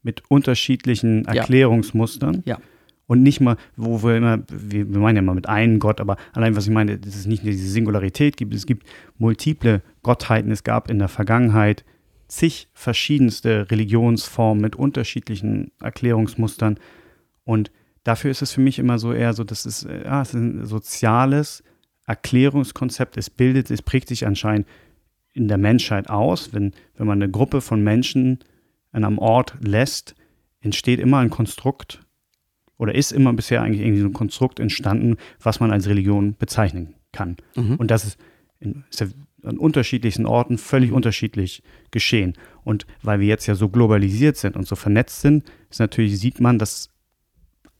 mit 0.03 0.23
unterschiedlichen 0.29 1.25
Erklärungsmustern. 1.27 2.43
Ja. 2.47 2.59
Und 3.07 3.23
nicht 3.23 3.41
mal, 3.41 3.57
wo 3.77 4.03
wir 4.03 4.17
immer, 4.17 4.39
wir, 4.49 4.87
meinen 4.87 5.17
ja 5.17 5.23
immer 5.23 5.35
mit 5.35 5.49
einem 5.49 5.79
Gott, 5.81 6.01
aber 6.01 6.17
allein 6.33 6.57
was 6.57 6.65
ich 6.67 6.73
meine, 6.73 6.99
dass 6.99 7.15
es 7.15 7.27
nicht 7.27 7.43
nur 7.43 7.53
diese 7.53 7.69
Singularität 7.69 8.37
gibt, 8.37 8.55
es 8.55 8.65
gibt 8.65 8.87
multiple 9.19 9.83
Gottheiten. 10.03 10.51
Es 10.51 10.65
gab 10.65 10.89
in 10.89 10.99
der 10.99 11.09
Vergangenheit 11.09 11.85
zig 12.29 12.69
verschiedenste 12.73 13.71
Religionsformen 13.71 14.63
mit 14.63 14.77
unterschiedlichen 14.77 15.73
Erklärungsmustern. 15.81 16.79
Und 17.45 17.71
dafür 18.05 18.31
ist 18.31 18.43
es 18.43 18.53
für 18.53 18.61
mich 18.61 18.79
immer 18.79 18.99
so 18.99 19.13
eher 19.13 19.33
so, 19.33 19.45
dass 19.45 19.65
es, 19.65 19.83
ja, 19.83 20.23
es 20.23 20.29
ist 20.29 20.35
ein 20.35 20.67
soziales 20.67 21.63
Erklärungskonzept. 22.07 23.17
Es 23.17 23.31
bildet, 23.31 23.71
es 23.71 23.83
prägt 23.83 24.09
sich 24.09 24.27
anscheinend 24.27 24.67
in 25.33 25.49
der 25.49 25.59
Menschheit 25.59 26.11
aus. 26.11 26.53
Wenn, 26.53 26.73
wenn 26.97 27.07
man 27.07 27.23
eine 27.23 27.31
Gruppe 27.31 27.61
von 27.61 27.83
Menschen 27.83 28.41
an 28.91 29.05
einem 29.05 29.19
Ort 29.19 29.57
lässt, 29.61 30.15
entsteht 30.61 31.01
immer 31.01 31.19
ein 31.19 31.31
Konstrukt 31.31 32.01
oder 32.77 32.95
ist 32.95 33.13
immer 33.13 33.33
bisher 33.33 33.63
eigentlich 33.63 33.83
irgendwie 33.83 34.03
so 34.03 34.09
ein 34.09 34.13
Konstrukt 34.13 34.61
entstanden, 34.61 35.17
was 35.41 35.61
man 35.61 35.71
als 35.71 35.89
Religion 35.89 36.37
bezeichnen 36.37 36.95
kann. 37.13 37.37
Mhm. 37.55 37.77
Und 37.77 37.91
das 37.91 38.05
ist, 38.05 38.19
in, 38.59 38.85
ist 38.91 39.01
ja 39.01 39.07
an 39.45 39.59
unterschiedlichsten 39.59 40.27
Orten 40.27 40.57
völlig 40.59 40.93
unterschiedlich 40.93 41.63
geschehen. 41.91 42.35
Und 42.65 42.87
weil 43.03 43.21
wir 43.21 43.27
jetzt 43.27 43.47
ja 43.47 43.55
so 43.55 43.69
globalisiert 43.69 44.37
sind 44.37 44.57
und 44.57 44.67
so 44.67 44.77
vernetzt 44.77 45.21
sind, 45.21 45.45
ist 45.69 45.81
natürlich, 45.81 46.19
sieht 46.19 46.41
man, 46.41 46.59
dass 46.59 46.92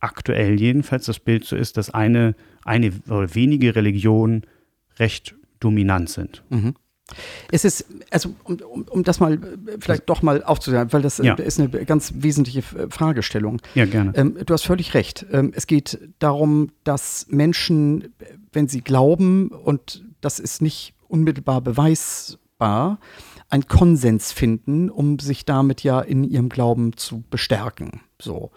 aktuell 0.03 0.59
jedenfalls 0.59 1.05
das 1.05 1.19
Bild 1.19 1.45
so 1.45 1.55
ist, 1.55 1.77
dass 1.77 1.89
eine, 1.89 2.35
eine 2.63 2.91
oder 3.07 3.33
wenige 3.35 3.75
Religionen 3.75 4.43
recht 4.99 5.35
dominant 5.59 6.09
sind. 6.09 6.43
Mhm. 6.49 6.75
Es 7.51 7.65
ist, 7.65 7.85
also 8.11 8.33
um, 8.43 8.57
um, 8.61 8.83
um 8.83 9.03
das 9.03 9.19
mal 9.19 9.33
äh, 9.33 9.37
vielleicht 9.79 10.09
doch 10.09 10.21
mal 10.21 10.41
aufzusagen, 10.43 10.91
weil 10.93 11.01
das 11.01 11.19
äh, 11.19 11.25
Ja. 11.25 11.35
ist 11.35 11.59
eine 11.59 11.69
ganz 11.85 12.13
wesentliche 12.17 12.59
F- 12.59 12.75
Fragestellung. 12.89 13.61
Ja, 13.75 13.85
gerne. 13.85 14.13
Ähm, 14.15 14.37
du 14.45 14.53
hast 14.53 14.63
völlig 14.63 14.93
recht. 14.93 15.25
Ähm, 15.31 15.51
es 15.53 15.67
geht 15.67 15.99
darum, 16.19 16.71
dass 16.83 17.27
Menschen, 17.29 18.13
wenn 18.51 18.67
sie 18.67 18.81
glauben, 18.81 19.49
und 19.49 20.03
das 20.21 20.39
ist 20.39 20.61
nicht 20.61 20.93
unmittelbar 21.07 21.61
beweisbar, 21.61 22.99
einen 23.49 23.67
Konsens 23.67 24.31
finden, 24.31 24.89
um 24.89 25.19
sich 25.19 25.45
damit 25.45 25.83
ja 25.83 25.99
in 25.99 26.23
ihrem 26.23 26.49
Glauben 26.49 26.95
zu 26.97 27.23
bestärken. 27.29 28.01
So. 28.19 28.51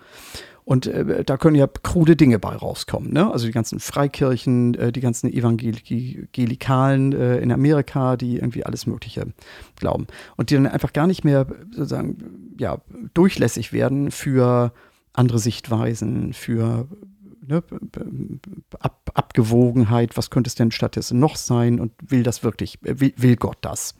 Und 0.67 0.89
äh, 0.89 1.25
da 1.25 1.37
können 1.37 1.55
ja 1.55 1.69
krude 1.69 2.17
Dinge 2.17 2.41
bei 2.41 2.57
rauskommen. 2.57 3.13
Ne? 3.13 3.31
Also 3.31 3.47
die 3.47 3.53
ganzen 3.53 3.79
Freikirchen, 3.79 4.75
äh, 4.75 4.91
die 4.91 5.01
ganzen 5.01 5.33
Evangelikalen 5.33 7.13
äh, 7.13 7.39
in 7.39 7.53
Amerika, 7.53 8.17
die 8.17 8.35
irgendwie 8.35 8.67
alles 8.67 8.85
Mögliche 8.85 9.29
glauben. 9.77 10.09
Und 10.37 10.51
die 10.51 10.57
dann 10.57 10.67
einfach 10.67 10.93
gar 10.93 11.07
nicht 11.07 11.23
mehr 11.23 11.47
sozusagen 11.71 12.57
ja, 12.59 12.79
durchlässig 13.15 13.73
werden 13.73 14.11
für 14.11 14.73
andere 15.13 15.39
Sichtweisen, 15.39 16.33
für 16.33 16.89
ne, 17.47 17.63
Ab 18.81 19.13
Abgewogenheit, 19.15 20.17
was 20.17 20.31
könnte 20.31 20.49
es 20.49 20.57
denn 20.57 20.73
stattdessen 20.73 21.21
noch 21.21 21.37
sein 21.37 21.79
und 21.79 21.93
will 22.05 22.25
das 22.25 22.43
wirklich, 22.43 22.83
äh, 22.83 22.99
will, 22.99 23.13
will 23.17 23.37
Gott 23.37 23.59
das? 23.61 23.95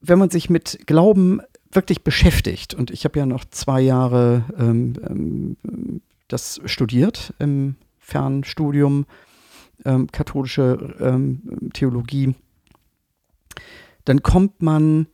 Wenn 0.00 0.18
man 0.18 0.30
sich 0.30 0.48
mit 0.48 0.78
Glauben 0.86 1.42
wirklich 1.74 2.02
beschäftigt, 2.02 2.74
und 2.74 2.90
ich 2.90 3.04
habe 3.04 3.18
ja 3.18 3.26
noch 3.26 3.44
zwei 3.44 3.80
Jahre 3.80 4.44
ähm, 4.58 4.94
ähm, 5.08 6.00
das 6.28 6.60
studiert 6.64 7.34
im 7.38 7.76
Fernstudium, 7.98 9.06
ähm, 9.84 10.10
katholische 10.10 10.94
ähm, 11.00 11.70
Theologie, 11.72 12.34
dann 14.04 14.22
kommt 14.22 14.62
man, 14.62 15.06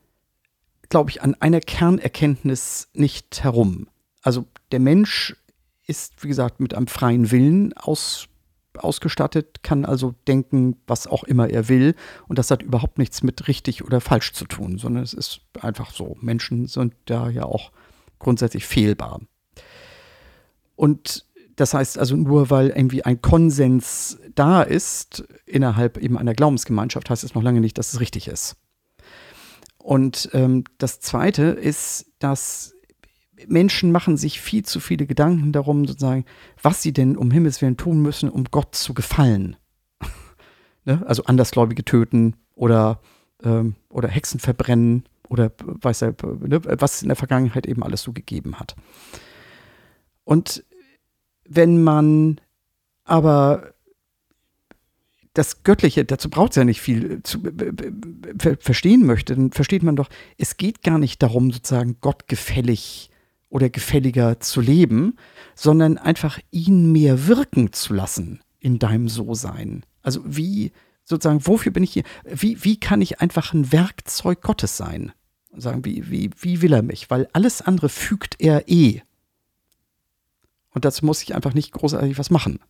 glaube 0.89 1.11
ich, 1.11 1.23
an 1.23 1.35
einer 1.41 1.61
Kernerkenntnis 1.61 2.89
nicht 2.93 3.43
herum. 3.43 3.89
Also 4.23 4.47
der 4.73 4.81
Mensch 4.81 5.37
ist, 5.87 6.23
wie 6.23 6.29
gesagt, 6.29 6.61
mit 6.61 6.75
einem 6.75 6.87
freien 6.87 7.31
Willen 7.31 7.73
aus, 7.77 8.29
ausgestattet, 8.79 9.63
kann 9.63 9.85
also 9.85 10.15
denken, 10.27 10.77
was 10.87 11.07
auch 11.07 11.25
immer 11.25 11.49
er 11.49 11.69
will. 11.69 11.95
Und 12.29 12.39
das 12.39 12.51
hat 12.51 12.63
überhaupt 12.63 12.99
nichts 12.99 13.23
mit 13.23 13.49
richtig 13.49 13.85
oder 13.85 14.01
falsch 14.01 14.33
zu 14.33 14.45
tun, 14.45 14.79
sondern 14.79 15.03
es 15.03 15.13
ist 15.13 15.41
einfach 15.61 15.93
so. 15.93 16.17
Menschen 16.21 16.67
sind 16.67 16.95
da 17.07 17.29
ja 17.29 17.45
auch 17.45 17.73
grundsätzlich 18.19 18.67
fehlbar. 18.67 19.21
Und 20.77 21.27
das 21.57 21.75
heißt 21.75 21.99
also 21.99 22.17
nur, 22.17 22.49
weil 22.51 22.69
irgendwie 22.69 23.05
ein 23.05 23.21
Konsens 23.21 24.19
da 24.35 24.63
ist 24.63 25.25
innerhalb 25.45 25.99
eben 25.99 26.17
einer 26.17 26.35
Glaubensgemeinschaft, 26.35 27.11
heißt 27.11 27.25
es 27.25 27.35
noch 27.35 27.43
lange 27.43 27.61
nicht, 27.61 27.77
dass 27.77 27.93
es 27.93 28.01
richtig 28.01 28.29
ist. 28.29 28.57
Und 29.77 30.31
ähm, 30.33 30.65
das 30.79 31.01
Zweite 31.01 31.43
ist, 31.43 32.07
dass 32.19 32.75
Menschen 33.49 33.93
machen 33.93 34.17
sich 34.17 34.41
viel 34.41 34.65
zu 34.65 34.81
viele 34.81 35.07
Gedanken 35.07 35.53
darum, 35.53 35.87
sozusagen, 35.87 36.25
was 36.63 36.83
sie 36.83 36.93
denn 36.93 37.17
um 37.17 37.31
Himmels 37.31 37.63
Willen 37.63 37.77
tun 37.77 38.01
müssen, 38.01 38.29
um 38.29 38.45
Gott 38.45 38.75
zu 38.75 38.95
gefallen. 38.95 39.57
ne? 40.85 41.03
Also 41.07 41.25
Andersgläubige 41.25 41.85
töten 41.85 42.37
oder, 42.55 43.01
ähm, 43.43 43.77
oder 43.89 44.09
Hexen 44.09 44.41
verbrennen 44.41 45.05
oder 45.29 45.53
weiß 45.59 46.03
er, 46.03 46.15
ne? 46.47 46.61
was 46.65 46.97
es 46.97 47.03
in 47.03 47.09
der 47.09 47.17
Vergangenheit 47.17 47.67
eben 47.67 47.83
alles 47.83 48.03
so 48.03 48.13
gegeben 48.13 48.59
hat. 48.59 48.77
Und 50.25 50.65
wenn 51.49 51.83
man 51.83 52.41
aber 53.05 53.75
das 55.35 55.63
Göttliche, 55.63 56.05
dazu 56.05 56.29
braucht 56.29 56.51
es 56.51 56.57
ja 56.57 56.65
nicht 56.65 56.81
viel 56.81 57.23
zu 57.23 57.41
ver 58.39 58.57
verstehen 58.59 59.07
möchte, 59.07 59.35
dann 59.35 59.53
versteht 59.53 59.83
man 59.83 59.97
doch, 59.97 60.09
es 60.39 60.57
geht 60.57 60.83
gar 60.83 60.99
nicht 60.99 61.23
darum, 61.23 61.53
sozusagen 61.53 61.97
Gott 62.01 62.27
gefällig 62.27 63.10
oder 63.51 63.69
gefälliger 63.69 64.41
zu 64.41 64.61
leben, 64.61 65.17
sondern 65.55 65.99
einfach 65.99 66.39
ihn 66.51 66.91
mehr 66.93 67.27
wirken 67.27 67.73
zu 67.73 67.93
lassen 67.93 68.41
in 68.61 68.79
deinem 68.79 69.09
So-Sein. 69.09 69.85
Also 70.03 70.23
wie, 70.25 70.73
sozusagen, 71.05 71.47
wofür 71.47 71.73
bin 71.73 71.83
ich 71.83 71.93
hier? 71.93 72.05
Wie, 72.25 72.65
wie 72.65 72.79
kann 72.79 73.03
ich 73.03 73.21
einfach 73.21 73.53
ein 73.53 73.71
Werkzeug 73.73 74.41
Gottes 74.41 74.77
sein? 74.77 75.13
Sagen, 75.55 75.85
wie, 75.85 76.11
wie, 76.11 76.31
wie 76.39 76.63
will 76.63 76.73
er 76.73 76.83
mich? 76.83 77.11
Weil 77.11 77.29
alles 77.33 77.61
andere 77.61 77.89
fügt 77.89 78.37
er 78.39 78.69
eh. 78.69 79.03
Und 80.73 80.85
dazu 80.85 81.05
muss 81.05 81.23
ich 81.23 81.35
einfach 81.35 81.53
nicht 81.53 81.73
großartig 81.73 82.17
was 82.19 82.31
machen. 82.31 82.61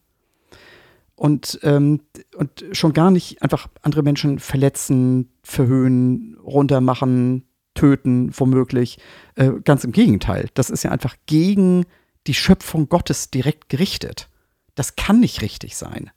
Und, 1.14 1.60
ähm, 1.62 2.00
und 2.34 2.64
schon 2.72 2.94
gar 2.94 3.10
nicht 3.10 3.42
einfach 3.42 3.68
andere 3.82 4.02
Menschen 4.02 4.38
verletzen, 4.38 5.28
verhöhnen, 5.42 6.38
runtermachen, 6.38 7.44
töten, 7.80 8.30
womöglich. 8.36 8.98
Äh, 9.36 9.50
ganz 9.64 9.84
im 9.84 9.92
Gegenteil. 9.92 10.48
Das 10.54 10.70
ist 10.70 10.82
ja 10.82 10.90
einfach 10.90 11.16
gegen 11.26 11.86
die 12.26 12.34
Schöpfung 12.34 12.88
Gottes 12.88 13.30
direkt 13.30 13.68
gerichtet. 13.68 14.28
Das 14.74 14.96
kann 14.96 15.20
nicht 15.20 15.40
richtig 15.42 15.76
sein. 15.76 16.10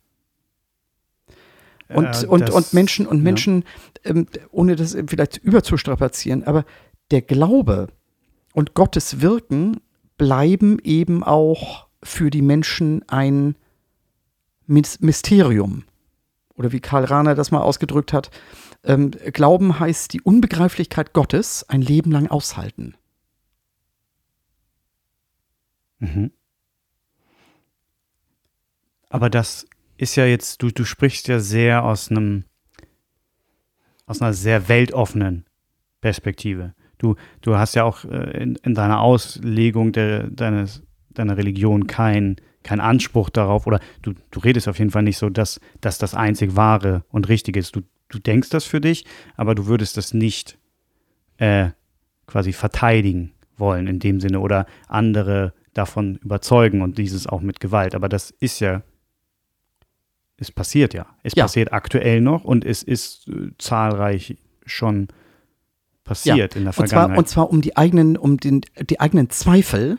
Und, 1.89 2.23
Äh, 2.23 2.27
und, 2.27 2.41
das- 2.41 2.49
und 2.51 2.73
Menschen, 2.73 3.07
und 3.07 3.17
ja. 3.17 3.23
Menschen, 3.23 3.63
ähm, 4.03 4.27
ohne 4.51 4.75
das 4.75 4.95
vielleicht 5.07 5.37
überzustrapazieren, 5.37 6.43
aber 6.43 6.65
der 7.11 7.21
Glaube 7.21 7.87
und 8.53 8.73
Gottes 8.73 9.21
Wirken 9.21 9.79
bleiben 10.17 10.79
eben 10.83 11.23
auch 11.23 11.87
für 12.03 12.29
die 12.29 12.41
Menschen 12.41 13.07
ein 13.09 13.55
Mys- 14.67 14.97
Mysterium. 15.01 15.83
Oder 16.55 16.71
wie 16.71 16.79
Karl 16.79 17.05
Rahner 17.05 17.35
das 17.35 17.51
mal 17.51 17.61
ausgedrückt 17.61 18.13
hat, 18.13 18.29
ähm, 18.83 19.11
Glauben 19.11 19.79
heißt 19.79 20.13
die 20.13 20.21
Unbegreiflichkeit 20.21 21.13
Gottes 21.13 21.67
ein 21.69 21.81
Leben 21.81 22.11
lang 22.11 22.27
aushalten. 22.27 22.95
Mhm. 25.99 26.31
Aber 29.09 29.29
das 29.29 29.67
ist 29.97 30.15
ja 30.15 30.25
jetzt, 30.25 30.61
du, 30.61 30.69
du 30.69 30.83
sprichst 30.85 31.27
ja 31.27 31.39
sehr 31.39 31.83
aus 31.83 32.09
einem, 32.09 32.45
aus 34.05 34.21
einer 34.21 34.33
sehr 34.33 34.67
weltoffenen 34.67 35.45
Perspektive. 36.01 36.73
Du, 36.97 37.15
du 37.41 37.55
hast 37.55 37.75
ja 37.75 37.83
auch 37.83 38.05
äh, 38.05 38.41
in, 38.41 38.55
in 38.55 38.73
deiner 38.73 39.01
Auslegung 39.01 39.91
der, 39.91 40.29
deines, 40.29 40.83
deiner 41.11 41.37
Religion 41.37 41.87
keinen 41.87 42.37
kein 42.63 42.79
Anspruch 42.79 43.29
darauf, 43.29 43.67
oder 43.67 43.79
du, 44.01 44.13
du 44.31 44.39
redest 44.39 44.67
auf 44.67 44.79
jeden 44.79 44.91
Fall 44.91 45.03
nicht 45.03 45.17
so, 45.17 45.29
dass, 45.29 45.59
dass 45.81 45.97
das 45.97 46.15
einzig 46.15 46.55
wahre 46.55 47.03
und 47.09 47.29
richtige 47.29 47.59
ist. 47.59 47.75
Du, 47.75 47.81
du 48.09 48.19
denkst 48.19 48.49
das 48.49 48.63
für 48.65 48.81
dich, 48.81 49.05
aber 49.35 49.55
du 49.55 49.67
würdest 49.67 49.97
das 49.97 50.13
nicht 50.13 50.57
äh, 51.37 51.69
quasi 52.27 52.53
verteidigen 52.53 53.33
wollen 53.57 53.87
in 53.87 53.99
dem 53.99 54.19
Sinne 54.19 54.39
oder 54.39 54.65
andere 54.87 55.53
davon 55.73 56.15
überzeugen 56.23 56.81
und 56.81 56.97
dieses 56.97 57.27
auch 57.27 57.41
mit 57.41 57.59
Gewalt. 57.59 57.95
Aber 57.95 58.07
das 58.09 58.31
ist 58.31 58.59
ja, 58.59 58.81
es 60.37 60.51
passiert 60.51 60.93
ja. 60.93 61.05
Es 61.23 61.33
Ja. 61.35 61.43
passiert 61.45 61.71
aktuell 61.73 62.21
noch 62.21 62.43
und 62.43 62.65
es 62.65 62.83
ist 62.83 63.27
äh, 63.27 63.49
zahlreich 63.57 64.37
schon 64.65 65.07
passiert 66.03 66.55
in 66.55 66.63
der 66.65 66.69
Und 66.69 66.73
zwar, 66.75 66.87
Vergangenheit. 66.87 67.17
und 67.17 67.27
zwar 67.29 67.49
um 67.49 67.61
die 67.61 67.77
eigenen, 67.77 68.17
um 68.17 68.37
den, 68.37 68.61
die 68.89 68.99
eigenen 68.99 69.29
Zweifel 69.29 69.97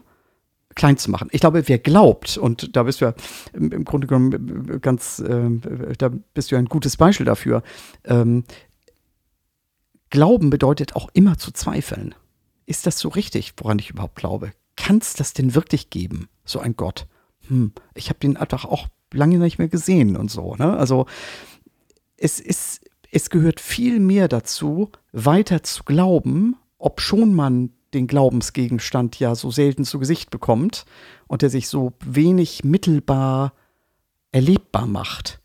klein 0.74 0.96
zu 0.96 1.10
machen. 1.10 1.28
Ich 1.32 1.40
glaube, 1.40 1.68
wer 1.68 1.78
glaubt, 1.78 2.36
und 2.36 2.76
da 2.76 2.82
bist 2.82 3.00
du 3.00 3.06
ja 3.06 3.14
im, 3.52 3.84
Grunde 3.84 4.06
genommen 4.06 4.80
ganz, 4.80 5.18
äh, 5.20 5.50
da 5.98 6.10
bist 6.34 6.50
du 6.50 6.56
ja 6.56 6.58
ein 6.58 6.66
gutes 6.66 6.96
Beispiel 6.96 7.26
dafür, 7.26 7.62
ähm, 8.04 8.44
Glauben 10.14 10.48
bedeutet 10.48 10.94
auch 10.94 11.08
immer 11.12 11.38
zu 11.38 11.50
zweifeln. 11.50 12.14
Ist 12.66 12.86
das 12.86 13.00
so 13.00 13.08
richtig, 13.08 13.52
woran 13.56 13.80
ich 13.80 13.90
überhaupt 13.90 14.14
glaube? 14.14 14.52
Kann 14.76 14.98
es 14.98 15.14
das 15.14 15.32
denn 15.32 15.56
wirklich 15.56 15.90
geben, 15.90 16.28
so 16.44 16.60
ein 16.60 16.76
Gott? 16.76 17.08
Hm, 17.48 17.72
ich 17.94 18.10
habe 18.10 18.20
den 18.20 18.36
einfach 18.36 18.64
auch 18.64 18.86
lange 19.12 19.38
nicht 19.38 19.58
mehr 19.58 19.66
gesehen 19.66 20.16
und 20.16 20.30
so. 20.30 20.54
Ne? 20.54 20.76
Also 20.76 21.06
es 22.16 22.38
ist, 22.38 22.88
es 23.10 23.28
gehört 23.28 23.58
viel 23.58 23.98
mehr 23.98 24.28
dazu, 24.28 24.90
weiter 25.10 25.64
zu 25.64 25.82
glauben, 25.82 26.56
ob 26.78 27.00
schon 27.00 27.34
man 27.34 27.70
den 27.94 28.06
Glaubensgegenstand 28.06 29.18
ja 29.18 29.34
so 29.34 29.50
selten 29.50 29.84
zu 29.84 29.98
Gesicht 29.98 30.30
bekommt 30.30 30.84
und 31.26 31.42
der 31.42 31.50
sich 31.50 31.68
so 31.68 31.92
wenig 32.04 32.64
mittelbar 32.64 33.52
erlebbar 34.32 34.86
macht. 34.86 35.40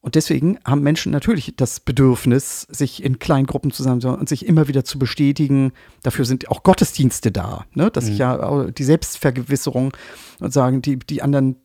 Und 0.00 0.14
deswegen 0.14 0.58
haben 0.64 0.82
Menschen 0.82 1.10
natürlich 1.10 1.54
das 1.56 1.80
Bedürfnis, 1.80 2.62
sich 2.70 3.02
in 3.02 3.18
kleinen 3.18 3.46
Gruppen 3.46 3.72
zusammen 3.72 4.04
und 4.04 4.28
sich 4.28 4.46
immer 4.46 4.68
wieder 4.68 4.84
zu 4.84 4.98
bestätigen. 4.98 5.72
Dafür 6.02 6.24
sind 6.24 6.48
auch 6.48 6.62
Gottesdienste 6.62 7.32
da, 7.32 7.66
ne? 7.74 7.90
dass 7.90 8.04
mhm. 8.06 8.12
ich 8.12 8.18
ja 8.18 8.70
die 8.70 8.84
Selbstvergewisserung 8.84 9.92
und 10.38 10.52
sagen, 10.52 10.82
die, 10.82 10.98
die 10.98 11.20
anderen, 11.20 11.56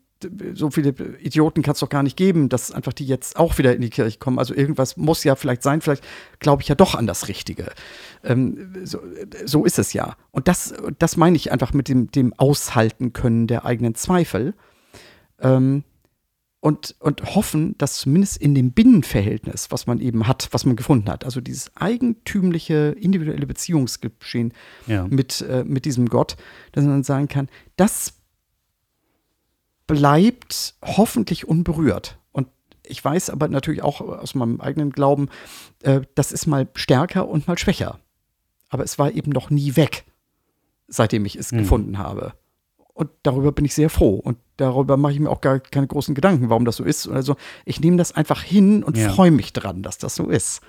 so 0.53 0.69
viele 0.69 0.89
Idioten 1.19 1.61
kann 1.61 1.73
es 1.73 1.79
doch 1.79 1.89
gar 1.89 2.03
nicht 2.03 2.17
geben, 2.17 2.49
dass 2.49 2.71
einfach 2.71 2.93
die 2.93 3.05
jetzt 3.05 3.37
auch 3.37 3.57
wieder 3.57 3.75
in 3.75 3.81
die 3.81 3.89
Kirche 3.89 4.17
kommen. 4.19 4.39
Also 4.39 4.53
irgendwas 4.53 4.97
muss 4.97 5.23
ja 5.23 5.35
vielleicht 5.35 5.63
sein, 5.63 5.81
vielleicht 5.81 6.03
glaube 6.39 6.61
ich 6.61 6.67
ja 6.67 6.75
doch 6.75 6.95
an 6.95 7.07
das 7.07 7.27
Richtige. 7.27 7.71
Ähm, 8.23 8.73
so, 8.83 8.99
so, 9.45 9.65
ist 9.65 9.79
es 9.79 9.93
ja. 9.93 10.15
Und 10.31 10.47
das, 10.47 10.73
das 10.99 11.17
meine 11.17 11.35
ich 11.35 11.51
einfach 11.51 11.73
mit 11.73 11.89
dem, 11.89 12.11
dem 12.11 12.33
Aushalten 12.37 13.13
können 13.13 13.47
der 13.47 13.65
eigenen 13.65 13.95
Zweifel. 13.95 14.53
Ähm, 15.39 15.83
und, 16.63 16.95
und 17.01 17.35
hoffen, 17.35 17.77
dass 17.77 17.97
zumindest 17.97 18.37
in 18.37 18.55
dem 18.55 18.71
Binnenverhältnis, 18.71 19.69
was 19.69 19.85
man 19.85 19.99
eben 19.99 20.27
hat, 20.29 20.47
was 20.51 20.63
man 20.65 20.77
gefunden 20.77 21.09
hat, 21.09 21.25
also 21.25 21.41
dieses 21.41 21.75
eigentümliche 21.75 22.95
individuelle 22.97 23.45
Beziehungsgeschehen 23.45 24.53
ja. 24.87 25.05
mit, 25.09 25.41
äh, 25.41 25.65
mit 25.65 25.83
diesem 25.83 26.07
Gott, 26.07 26.37
dass 26.71 26.85
man 26.85 27.03
sagen 27.03 27.27
kann, 27.27 27.49
das 27.75 28.13
bleibt 29.87 30.75
hoffentlich 30.81 31.47
unberührt. 31.47 32.17
Und 32.31 32.47
ich 32.83 33.03
weiß 33.03 33.29
aber 33.29 33.47
natürlich 33.47 33.83
auch 33.83 34.01
aus 34.01 34.35
meinem 34.35 34.61
eigenen 34.61 34.91
Glauben, 34.91 35.29
äh, 35.81 36.01
das 36.15 36.31
ist 36.31 36.47
mal 36.47 36.67
stärker 36.75 37.27
und 37.27 37.47
mal 37.47 37.57
schwächer. 37.57 37.99
Aber 38.69 38.83
es 38.83 38.97
war 38.97 39.11
eben 39.11 39.31
noch 39.31 39.49
nie 39.49 39.75
weg, 39.75 40.05
seitdem 40.87 41.25
ich 41.25 41.35
es 41.35 41.51
mhm. 41.51 41.59
gefunden 41.59 41.97
habe. 41.97 42.33
Und 42.93 43.09
darüber 43.23 43.51
bin 43.51 43.65
ich 43.65 43.73
sehr 43.73 43.89
froh. 43.89 44.15
Und 44.15 44.37
darüber 44.57 44.97
mache 44.97 45.13
ich 45.13 45.19
mir 45.19 45.29
auch 45.29 45.41
gar 45.41 45.59
keine 45.59 45.87
großen 45.87 46.15
Gedanken, 46.15 46.49
warum 46.49 46.65
das 46.65 46.75
so 46.75 46.83
ist. 46.83 47.07
Also 47.07 47.35
ich 47.65 47.79
nehme 47.79 47.97
das 47.97 48.11
einfach 48.11 48.43
hin 48.43 48.83
und 48.83 48.97
ja. 48.97 49.09
freue 49.09 49.31
mich 49.31 49.53
dran, 49.53 49.81
dass 49.81 49.97
das 49.97 50.15
so 50.15 50.29
ist. 50.29 50.61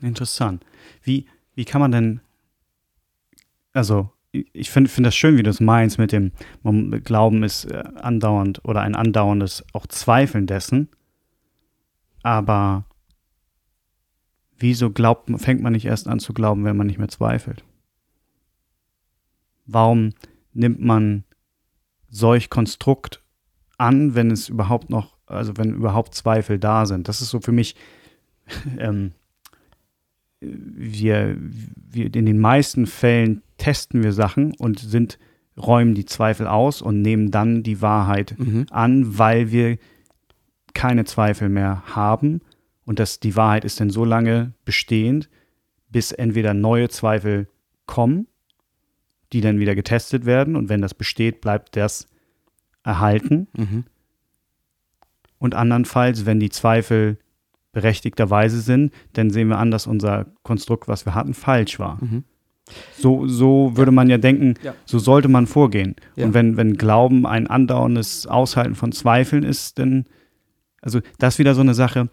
Interessant. 0.00 0.64
Wie, 1.02 1.26
wie 1.54 1.64
kann 1.64 1.80
man 1.80 1.92
denn, 1.92 2.20
also 3.72 4.10
ich 4.32 4.70
finde 4.70 4.90
find 4.90 5.06
das 5.06 5.16
schön, 5.16 5.36
wie 5.36 5.42
du 5.42 5.50
es 5.50 5.60
meinst 5.60 5.98
mit 5.98 6.12
dem 6.12 6.32
Glauben 7.04 7.42
ist 7.42 7.64
äh, 7.64 7.82
andauernd 7.96 8.64
oder 8.64 8.82
ein 8.82 8.94
andauerndes 8.94 9.64
auch 9.72 9.86
Zweifeln 9.86 10.46
dessen. 10.46 10.88
Aber 12.22 12.84
wieso 14.58 14.90
glaubt, 14.90 15.30
fängt 15.40 15.62
man 15.62 15.72
nicht 15.72 15.86
erst 15.86 16.06
an 16.06 16.20
zu 16.20 16.32
glauben, 16.32 16.64
wenn 16.64 16.76
man 16.76 16.86
nicht 16.86 16.98
mehr 16.98 17.08
zweifelt? 17.08 17.64
Warum 19.66 20.10
nimmt 20.52 20.80
man 20.80 21.24
solch 22.08 22.50
Konstrukt 22.50 23.22
an, 23.78 24.14
wenn 24.14 24.30
es 24.30 24.48
überhaupt 24.48 24.90
noch, 24.90 25.16
also 25.26 25.56
wenn 25.56 25.74
überhaupt 25.74 26.14
Zweifel 26.14 26.58
da 26.58 26.84
sind. 26.84 27.08
Das 27.08 27.22
ist 27.22 27.30
so 27.30 27.40
für 27.40 27.52
mich, 27.52 27.76
ähm, 28.78 29.12
wir, 30.40 31.36
wir 31.90 32.14
in 32.14 32.26
den 32.26 32.38
meisten 32.38 32.86
Fällen 32.86 33.42
testen 33.58 34.02
wir 34.02 34.12
Sachen 34.12 34.54
und 34.56 34.78
sind, 34.78 35.18
räumen 35.56 35.94
die 35.94 36.06
Zweifel 36.06 36.46
aus 36.46 36.80
und 36.80 37.02
nehmen 37.02 37.30
dann 37.30 37.62
die 37.62 37.82
Wahrheit 37.82 38.34
mhm. 38.38 38.66
an, 38.70 39.18
weil 39.18 39.50
wir 39.50 39.78
keine 40.72 41.04
Zweifel 41.04 41.48
mehr 41.48 41.82
haben. 41.94 42.40
Und 42.84 42.98
das, 42.98 43.20
die 43.20 43.36
Wahrheit 43.36 43.64
ist 43.64 43.80
dann 43.80 43.90
so 43.90 44.04
lange 44.04 44.52
bestehend, 44.64 45.28
bis 45.90 46.12
entweder 46.12 46.54
neue 46.54 46.88
Zweifel 46.88 47.48
kommen 47.86 48.26
die 49.32 49.40
dann 49.40 49.60
wieder 49.60 49.74
getestet 49.74 50.26
werden. 50.26 50.56
Und 50.56 50.68
wenn 50.68 50.82
das 50.82 50.94
besteht, 50.94 51.40
bleibt 51.40 51.76
das 51.76 52.08
erhalten. 52.82 53.48
Mhm. 53.56 53.84
Und 55.38 55.54
andernfalls, 55.54 56.26
wenn 56.26 56.40
die 56.40 56.50
Zweifel 56.50 57.18
berechtigterweise 57.72 58.60
sind, 58.60 58.92
dann 59.12 59.30
sehen 59.30 59.48
wir 59.48 59.58
an, 59.58 59.70
dass 59.70 59.86
unser 59.86 60.26
Konstrukt, 60.42 60.88
was 60.88 61.06
wir 61.06 61.14
hatten, 61.14 61.34
falsch 61.34 61.78
war. 61.78 61.98
Mhm. 62.00 62.24
So, 62.96 63.26
so 63.26 63.76
würde 63.76 63.90
ja. 63.90 63.94
man 63.94 64.10
ja 64.10 64.18
denken, 64.18 64.54
ja. 64.62 64.74
so 64.84 64.98
sollte 64.98 65.28
man 65.28 65.46
vorgehen. 65.46 65.96
Ja. 66.16 66.26
Und 66.26 66.34
wenn, 66.34 66.56
wenn 66.56 66.76
Glauben 66.76 67.26
ein 67.26 67.46
andauerndes 67.46 68.26
Aushalten 68.26 68.74
von 68.74 68.92
Zweifeln 68.92 69.42
ist, 69.42 69.78
dann, 69.78 70.04
also 70.80 71.00
das 71.18 71.34
ist 71.34 71.38
wieder 71.38 71.54
so 71.54 71.60
eine 71.60 71.74
Sache. 71.74 72.08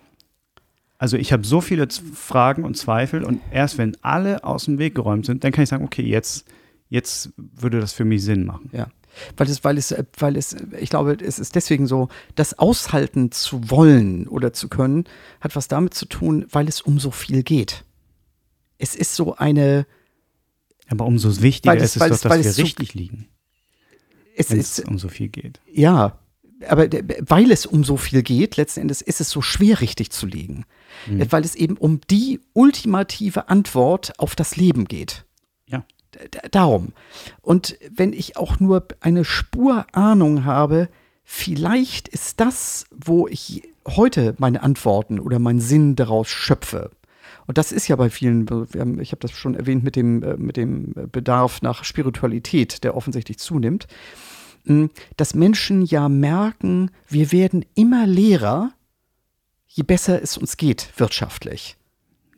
Also 0.97 1.17
ich 1.17 1.31
habe 1.31 1.45
so 1.45 1.61
viele 1.61 1.87
Fragen 2.13 2.63
und 2.63 2.75
Zweifel 2.75 3.23
und 3.23 3.39
erst 3.51 3.77
wenn 3.77 3.95
alle 4.01 4.43
aus 4.43 4.65
dem 4.65 4.79
Weg 4.79 4.95
geräumt 4.95 5.25
sind, 5.27 5.43
dann 5.43 5.51
kann 5.51 5.63
ich 5.63 5.69
sagen, 5.69 5.85
okay, 5.85 6.01
jetzt, 6.01 6.47
jetzt 6.89 7.33
würde 7.37 7.79
das 7.79 7.93
für 7.93 8.05
mich 8.05 8.23
Sinn 8.23 8.45
machen. 8.45 8.69
Ja. 8.73 8.87
Weil 9.35 9.49
es, 9.49 9.63
weil 9.63 9.77
es, 9.77 9.95
weil 10.17 10.37
es, 10.37 10.55
ich 10.79 10.89
glaube, 10.89 11.17
es 11.21 11.39
ist 11.39 11.55
deswegen 11.55 11.87
so, 11.87 12.09
das 12.35 12.57
aushalten 12.57 13.31
zu 13.31 13.69
wollen 13.69 14.27
oder 14.27 14.53
zu 14.53 14.67
können, 14.67 15.05
hat 15.41 15.55
was 15.55 15.67
damit 15.67 15.93
zu 15.93 16.05
tun, 16.05 16.45
weil 16.51 16.67
es 16.67 16.81
um 16.81 16.99
so 16.99 17.11
viel 17.11 17.43
geht. 17.43 17.83
Es 18.77 18.95
ist 18.95 19.15
so 19.15 19.35
eine. 19.35 19.85
Aber 20.89 21.05
umso 21.05 21.41
wichtiger 21.41 21.75
es, 21.75 21.95
ist 21.95 22.01
es 22.01 22.21
doch, 22.21 22.29
dass 22.29 22.43
wir 22.43 22.53
so, 22.53 22.61
richtig 22.61 22.93
liegen. 22.93 23.27
Es 24.35 24.51
wenn 24.51 24.59
ist, 24.59 24.79
es 24.79 24.85
um 24.85 24.99
so 24.99 25.09
viel 25.09 25.29
geht. 25.29 25.59
Ja, 25.71 26.19
aber 26.67 26.87
weil 27.19 27.51
es 27.51 27.65
um 27.65 27.83
so 27.83 27.97
viel 27.97 28.23
geht, 28.23 28.57
letzten 28.57 28.81
Endes 28.81 29.01
ist 29.01 29.21
es 29.21 29.29
so 29.29 29.41
schwer, 29.41 29.81
richtig 29.81 30.11
zu 30.11 30.25
liegen. 30.25 30.65
Mhm. 31.07 31.31
Weil 31.31 31.43
es 31.43 31.55
eben 31.55 31.77
um 31.77 32.01
die 32.09 32.39
ultimative 32.53 33.49
Antwort 33.49 34.19
auf 34.19 34.35
das 34.35 34.55
Leben 34.55 34.85
geht 34.85 35.25
darum. 36.51 36.93
Und 37.41 37.77
wenn 37.91 38.13
ich 38.13 38.37
auch 38.37 38.59
nur 38.59 38.87
eine 39.01 39.25
Spur 39.25 39.85
Ahnung 39.91 40.45
habe, 40.45 40.89
vielleicht 41.23 42.07
ist 42.07 42.39
das, 42.39 42.85
wo 42.91 43.27
ich 43.27 43.63
heute 43.85 44.35
meine 44.37 44.63
Antworten 44.63 45.19
oder 45.19 45.39
meinen 45.39 45.59
Sinn 45.59 45.95
daraus 45.95 46.29
schöpfe. 46.29 46.91
Und 47.47 47.57
das 47.57 47.71
ist 47.71 47.87
ja 47.87 47.95
bei 47.95 48.09
vielen, 48.09 48.45
ich 48.99 49.11
habe 49.11 49.21
das 49.21 49.31
schon 49.31 49.55
erwähnt 49.55 49.83
mit 49.83 49.95
dem, 49.95 50.21
äh, 50.21 50.35
mit 50.37 50.57
dem 50.57 50.93
Bedarf 51.11 51.61
nach 51.61 51.85
Spiritualität, 51.85 52.83
der 52.83 52.95
offensichtlich 52.95 53.39
zunimmt, 53.39 53.87
hm, 54.65 54.89
dass 55.15 55.33
Menschen 55.33 55.83
ja 55.83 56.09
merken, 56.09 56.91
wir 57.07 57.31
werden 57.31 57.65
immer 57.73 58.05
leerer, 58.05 58.71
je 59.67 59.83
besser 59.83 60.21
es 60.21 60.37
uns 60.37 60.57
geht 60.57 60.91
wirtschaftlich. 60.97 61.77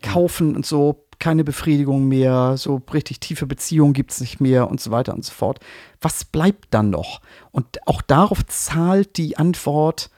Kaufen 0.02 0.56
und 0.56 0.66
so 0.66 1.06
keine 1.20 1.44
Befriedigung 1.44 2.08
mehr, 2.08 2.56
so 2.58 2.82
richtig 2.94 3.20
tiefe 3.20 3.46
Beziehungen 3.46 3.94
gibt 3.94 4.12
es 4.12 4.22
nicht 4.22 4.40
mehr 4.40 4.70
und 4.70 4.80
so 4.80 4.90
weiter 4.92 5.14
und 5.14 5.26
so 5.26 5.34
fort. 5.34 5.60
Was 6.02 6.24
bleibt 6.24 6.68
dann 6.72 6.90
noch? 6.90 7.22
Und 7.52 7.86
auch 7.88 8.02
darauf 8.02 8.46
zahlt 8.46 9.18
die 9.18 9.38
Antwort 9.38 10.10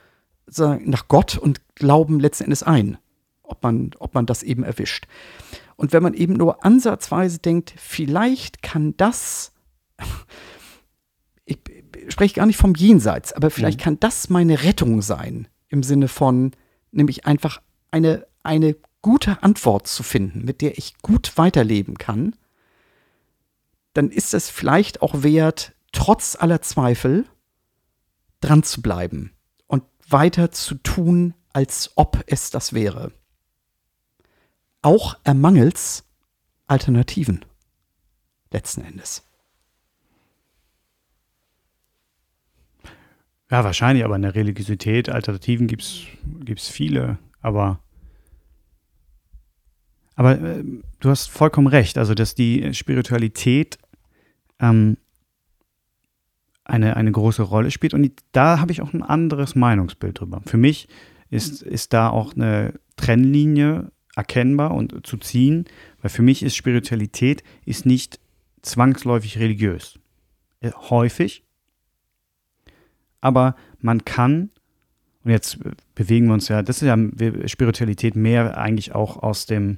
nach 0.58 1.08
Gott 1.08 1.38
und 1.38 1.62
Glauben 1.76 2.20
letzten 2.20 2.46
Endes 2.46 2.64
ein, 2.64 2.98
ob 3.44 3.64
man, 3.64 3.92
ob 4.00 4.14
man 4.14 4.26
das 4.26 4.44
eben 4.44 4.64
erwischt. 4.64 5.08
Und 5.76 5.94
wenn 5.94 6.04
man 6.04 6.14
eben 6.14 6.34
nur 6.34 6.64
ansatzweise 6.64 7.40
denkt, 7.40 7.74
vielleicht 7.78 8.62
kann 8.62 8.96
das, 8.98 9.52
ich 11.46 11.58
spreche 12.10 12.36
gar 12.36 12.46
nicht 12.46 12.58
vom 12.58 12.76
Jenseits, 12.76 13.34
aber 13.34 13.50
vielleicht 13.50 13.80
mhm. 13.80 13.84
kann 13.84 14.00
das 14.00 14.30
meine 14.30 14.64
Rettung 14.64 15.02
sein, 15.02 15.48
im 15.70 15.82
Sinne 15.82 16.08
von, 16.08 16.52
nämlich 16.92 17.26
einfach 17.26 17.62
eine, 17.90 18.28
eine 18.44 18.76
gute 19.02 19.44
Antwort 19.44 19.88
zu 19.88 20.04
finden, 20.04 20.46
mit 20.46 20.62
der 20.62 20.78
ich 20.78 20.98
gut 21.02 21.38
weiterleben 21.38 21.98
kann, 21.98 22.36
dann 23.94 24.10
ist 24.10 24.34
es 24.34 24.50
vielleicht 24.50 25.02
auch 25.02 25.24
wert, 25.24 25.74
trotz 25.92 26.36
aller 26.36 26.62
Zweifel 26.62 27.26
dran 28.40 28.64
zu 28.64 28.82
bleiben 28.82 29.34
und 29.68 29.84
weiter 30.08 30.52
zu 30.52 30.76
tun, 30.76 31.34
als 31.54 31.92
ob 31.96 32.24
es 32.28 32.50
das 32.50 32.74
wäre. 32.74 33.12
Auch 34.82 35.18
ermangels 35.24 36.06
Alternativen 36.68 37.46
letzten 38.52 38.82
Endes. 38.82 39.24
Ja, 43.50 43.66
wahrscheinlich, 43.66 44.06
aber 44.06 44.16
in 44.16 44.22
der 44.22 44.36
Religiosität, 44.36 45.10
Alternativen 45.10 45.68
gibt 45.68 45.84
es 45.84 46.68
viele, 46.68 47.20
aber 47.42 47.80
aber 50.16 50.40
äh, 50.40 50.64
du 51.00 51.10
hast 51.10 51.28
vollkommen 51.28 51.68
recht, 51.68 51.98
also 51.98 52.14
dass 52.14 52.36
die 52.36 52.74
Spiritualität 52.74 53.78
ähm, 54.60 54.98
eine, 56.64 56.96
eine 56.96 57.12
große 57.12 57.42
Rolle 57.44 57.72
spielt. 57.72 57.94
Und 57.94 58.12
da 58.32 58.60
habe 58.60 58.72
ich 58.72 58.82
auch 58.82 58.94
ein 58.94 59.04
anderes 59.04 59.56
Meinungsbild 59.56 60.20
drüber. 60.20 60.42
Für 60.46 60.58
mich 60.58 60.88
ist, 61.30 61.62
ist 61.62 61.94
da 61.94 62.10
auch 62.10 62.34
eine 62.34 62.80
Trennlinie 62.96 63.92
erkennbar 64.16 64.72
und 64.72 65.06
zu 65.06 65.18
ziehen, 65.18 65.66
weil 66.02 66.10
für 66.10 66.22
mich 66.22 66.44
ist 66.44 66.56
Spiritualität 66.56 67.44
ist 67.66 67.86
nicht 67.86 68.20
zwangsläufig 68.62 69.40
religiös. 69.40 70.00
Äh, 70.60 70.72
häufig. 70.72 71.44
Aber 73.22 73.56
man 73.80 74.04
kann, 74.06 74.50
und 75.24 75.32
jetzt 75.32 75.60
bewegen 75.96 76.28
wir 76.28 76.34
uns 76.34 76.48
ja, 76.48 76.64
das 76.64 76.82
ist 76.82 76.88
ja 76.88 76.98
Spiritualität 77.48 78.16
mehr 78.16 78.58
eigentlich 78.58 78.94
auch 78.94 79.18
aus 79.22 79.46
dem, 79.46 79.78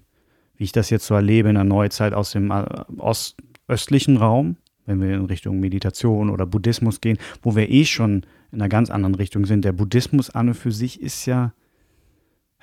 wie 0.57 0.65
ich 0.65 0.71
das 0.71 0.89
jetzt 0.89 1.05
so 1.05 1.15
erlebe 1.15 1.49
in 1.49 1.55
der 1.55 1.63
Neuzeit, 1.63 2.13
aus 2.13 2.31
dem 2.31 2.51
äh, 2.51 2.65
ost, 2.97 3.37
östlichen 3.67 4.17
Raum, 4.17 4.57
wenn 4.85 5.01
wir 5.01 5.13
in 5.13 5.25
Richtung 5.25 5.59
Meditation 5.59 6.29
oder 6.29 6.45
Buddhismus 6.45 7.01
gehen, 7.01 7.17
wo 7.41 7.55
wir 7.55 7.69
eh 7.69 7.85
schon 7.85 8.25
in 8.51 8.61
einer 8.61 8.69
ganz 8.69 8.89
anderen 8.89 9.15
Richtung 9.15 9.45
sind. 9.45 9.65
Der 9.65 9.71
Buddhismus 9.71 10.29
an 10.29 10.49
und 10.49 10.55
für 10.55 10.71
sich 10.71 11.01
ist 11.01 11.25
ja, 11.25 11.53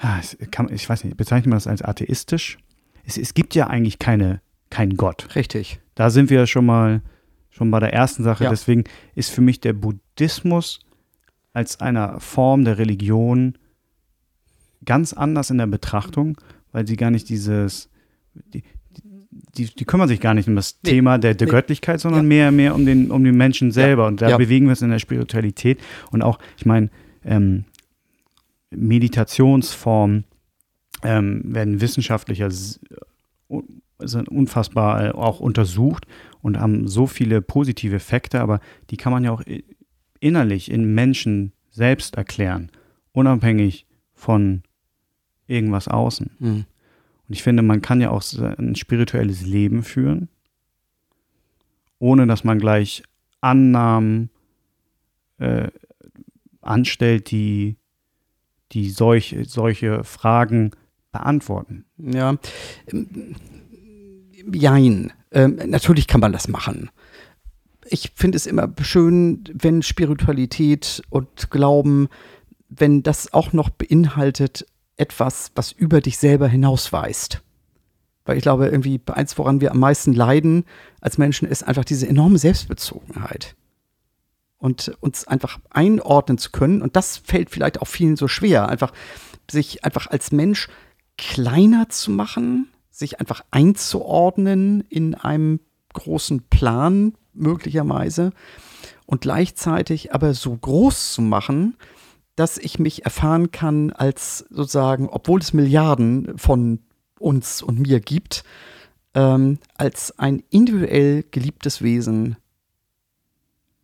ja 0.03 0.21
ich 0.71 0.89
weiß 0.89 1.05
nicht, 1.05 1.17
bezeichnet 1.17 1.47
man 1.47 1.57
das 1.57 1.67
als 1.67 1.83
atheistisch? 1.83 2.59
Es, 3.05 3.17
es 3.17 3.35
gibt 3.35 3.55
ja 3.55 3.67
eigentlich 3.67 3.99
keine, 3.99 4.41
keinen 4.69 4.97
Gott. 4.97 5.35
Richtig. 5.35 5.81
Da 5.95 6.11
sind 6.11 6.31
wir 6.31 6.47
schon 6.47 6.67
mal 6.67 7.03
schon 7.51 7.71
bei 7.71 7.81
der 7.81 7.93
ersten 7.93 8.23
Sache. 8.23 8.45
Ja. 8.45 8.51
Deswegen 8.51 8.85
ist 9.15 9.31
für 9.31 9.41
mich 9.41 9.61
der 9.61 9.73
Buddhismus 9.73 10.81
als 11.53 11.81
einer 11.81 12.21
Form 12.21 12.65
der 12.65 12.79
Religion 12.79 13.59
ganz 14.85 15.13
anders 15.13 15.51
in 15.51 15.59
der 15.59 15.67
Betrachtung, 15.67 16.37
weil 16.73 16.87
sie 16.87 16.97
gar 16.97 17.11
nicht 17.11 17.29
dieses, 17.29 17.91
die, 18.35 18.63
die, 19.57 19.67
die 19.67 19.85
kümmern 19.85 20.09
sich 20.09 20.21
gar 20.21 20.35
nicht 20.35 20.49
um 20.49 20.57
das 20.57 20.79
nee, 20.83 20.91
Thema 20.91 21.19
der, 21.19 21.35
der 21.35 21.47
nee. 21.47 21.53
Göttlichkeit, 21.53 22.01
sondern 22.01 22.23
ja. 22.23 22.29
mehr, 22.29 22.53
mehr 22.53 22.75
um 22.75 22.85
den, 22.85 23.11
um 23.11 23.25
den 23.25 23.37
Menschen 23.37 23.73
selber. 23.73 24.03
Ja. 24.03 24.09
Und 24.09 24.23
da 24.23 24.31
ja. 24.31 24.37
bewegen 24.37 24.67
wir 24.67 24.71
uns 24.71 24.83
in 24.83 24.91
der 24.91 24.99
Spiritualität. 24.99 25.81
Und 26.11 26.23
auch, 26.23 26.39
ich 26.57 26.67
meine, 26.67 26.91
ähm, 27.25 27.65
Meditationsformen 28.71 30.25
ähm, 31.03 31.43
werden 31.45 31.81
wissenschaftlicher 31.81 32.51
sind 32.51 34.29
unfassbar 34.29 35.05
äh, 35.05 35.11
auch 35.11 35.41
untersucht 35.41 36.07
und 36.41 36.59
haben 36.59 36.89
so 36.89 37.07
viele 37.07 37.43
positive 37.43 37.97
Effekte, 37.97 38.41
aber 38.41 38.61
die 38.91 38.97
kann 38.97 39.13
man 39.13 39.25
ja 39.25 39.33
auch 39.33 39.43
innerlich 40.21 40.71
in 40.71 40.95
Menschen 40.95 41.53
selbst 41.71 42.17
erklären, 42.17 42.71
unabhängig 43.13 43.87
von 44.15 44.63
irgendwas 45.51 45.89
außen. 45.89 46.31
Mhm. 46.39 46.65
Und 47.29 47.35
ich 47.35 47.43
finde, 47.43 47.63
man 47.63 47.83
kann 47.83 48.01
ja 48.01 48.11
auch 48.11 48.23
ein 48.59 48.75
spirituelles 48.75 49.43
Leben 49.43 49.83
führen, 49.83 50.29
ohne 51.99 52.27
dass 52.27 52.45
man 52.45 52.59
gleich 52.59 53.03
Annahmen 53.41 54.31
äh, 55.39 55.69
anstellt, 56.61 57.31
die, 57.31 57.77
die 58.73 58.91
solch, 58.91 59.37
solche 59.47 60.05
Fragen 60.05 60.73
beantworten. 61.13 61.85
Ja, 61.99 62.37
jein. 64.53 65.13
Ähm, 65.33 65.59
natürlich 65.67 66.07
kann 66.07 66.21
man 66.21 66.33
das 66.33 66.49
machen. 66.49 66.91
Ich 67.87 68.13
finde 68.15 68.37
es 68.37 68.47
immer 68.47 68.73
schön, 68.83 69.45
wenn 69.53 69.83
Spiritualität 69.83 71.03
und 71.11 71.51
Glauben, 71.51 72.09
wenn 72.69 73.03
das 73.03 73.33
auch 73.33 73.53
noch 73.53 73.71
beinhaltet, 73.71 74.67
etwas, 75.01 75.51
was 75.55 75.73
über 75.73 76.01
dich 76.01 76.19
selber 76.19 76.49
hinausweist. 76.49 77.43
Weil 78.25 78.37
ich 78.37 78.43
glaube, 78.43 78.69
irgendwie 78.69 79.01
eins, 79.07 79.37
woran 79.39 79.61
wir 79.61 79.73
am 79.73 79.79
meisten 79.81 80.13
leiden 80.13 80.65
als 81.01 81.19
Menschen, 81.19 81.49
ist 81.49 81.63
einfach 81.63 81.85
diese 81.85 82.07
enorme 82.07 82.39
Selbstbezogenheit. 82.39 83.57
Und 84.59 84.93
uns 85.01 85.27
einfach 85.27 85.59
einordnen 85.71 86.37
zu 86.37 86.51
können. 86.51 86.83
Und 86.83 86.95
das 86.95 87.17
fällt 87.17 87.49
vielleicht 87.49 87.81
auch 87.81 87.89
vielen 87.89 88.17
so 88.17 88.29
schwer, 88.29 88.69
einfach 88.69 88.93
sich 89.51 89.85
einfach 89.85 90.07
als 90.07 90.33
Mensch 90.33 90.69
kleiner 91.17 91.89
zu 91.89 92.11
machen, 92.11 92.69
sich 92.91 93.21
einfach 93.21 93.43
einzuordnen 93.51 94.83
in 94.91 95.15
einem 95.15 95.61
großen 95.95 96.43
Plan 96.49 97.15
möglicherweise 97.33 98.33
und 99.07 99.23
gleichzeitig 99.23 100.15
aber 100.15 100.35
so 100.35 100.57
groß 100.57 101.15
zu 101.15 101.23
machen, 101.23 101.77
dass 102.37 102.59
ich 102.59 102.79
mich 102.79 103.05
erfahren 103.05 103.51
kann 103.51 103.91
als 103.91 104.47
sozusagen, 104.51 105.09
obwohl 105.09 105.41
es 105.41 105.53
Milliarden 105.53 106.39
von 106.39 106.81
uns 107.19 107.63
und 107.63 107.79
mir 107.79 108.01
gibt, 108.01 108.45
ähm, 109.15 109.59
als 109.77 110.19
ein 110.19 110.43
individuell 110.51 111.25
geliebtes 111.31 111.83
Wesen, 111.83 112.37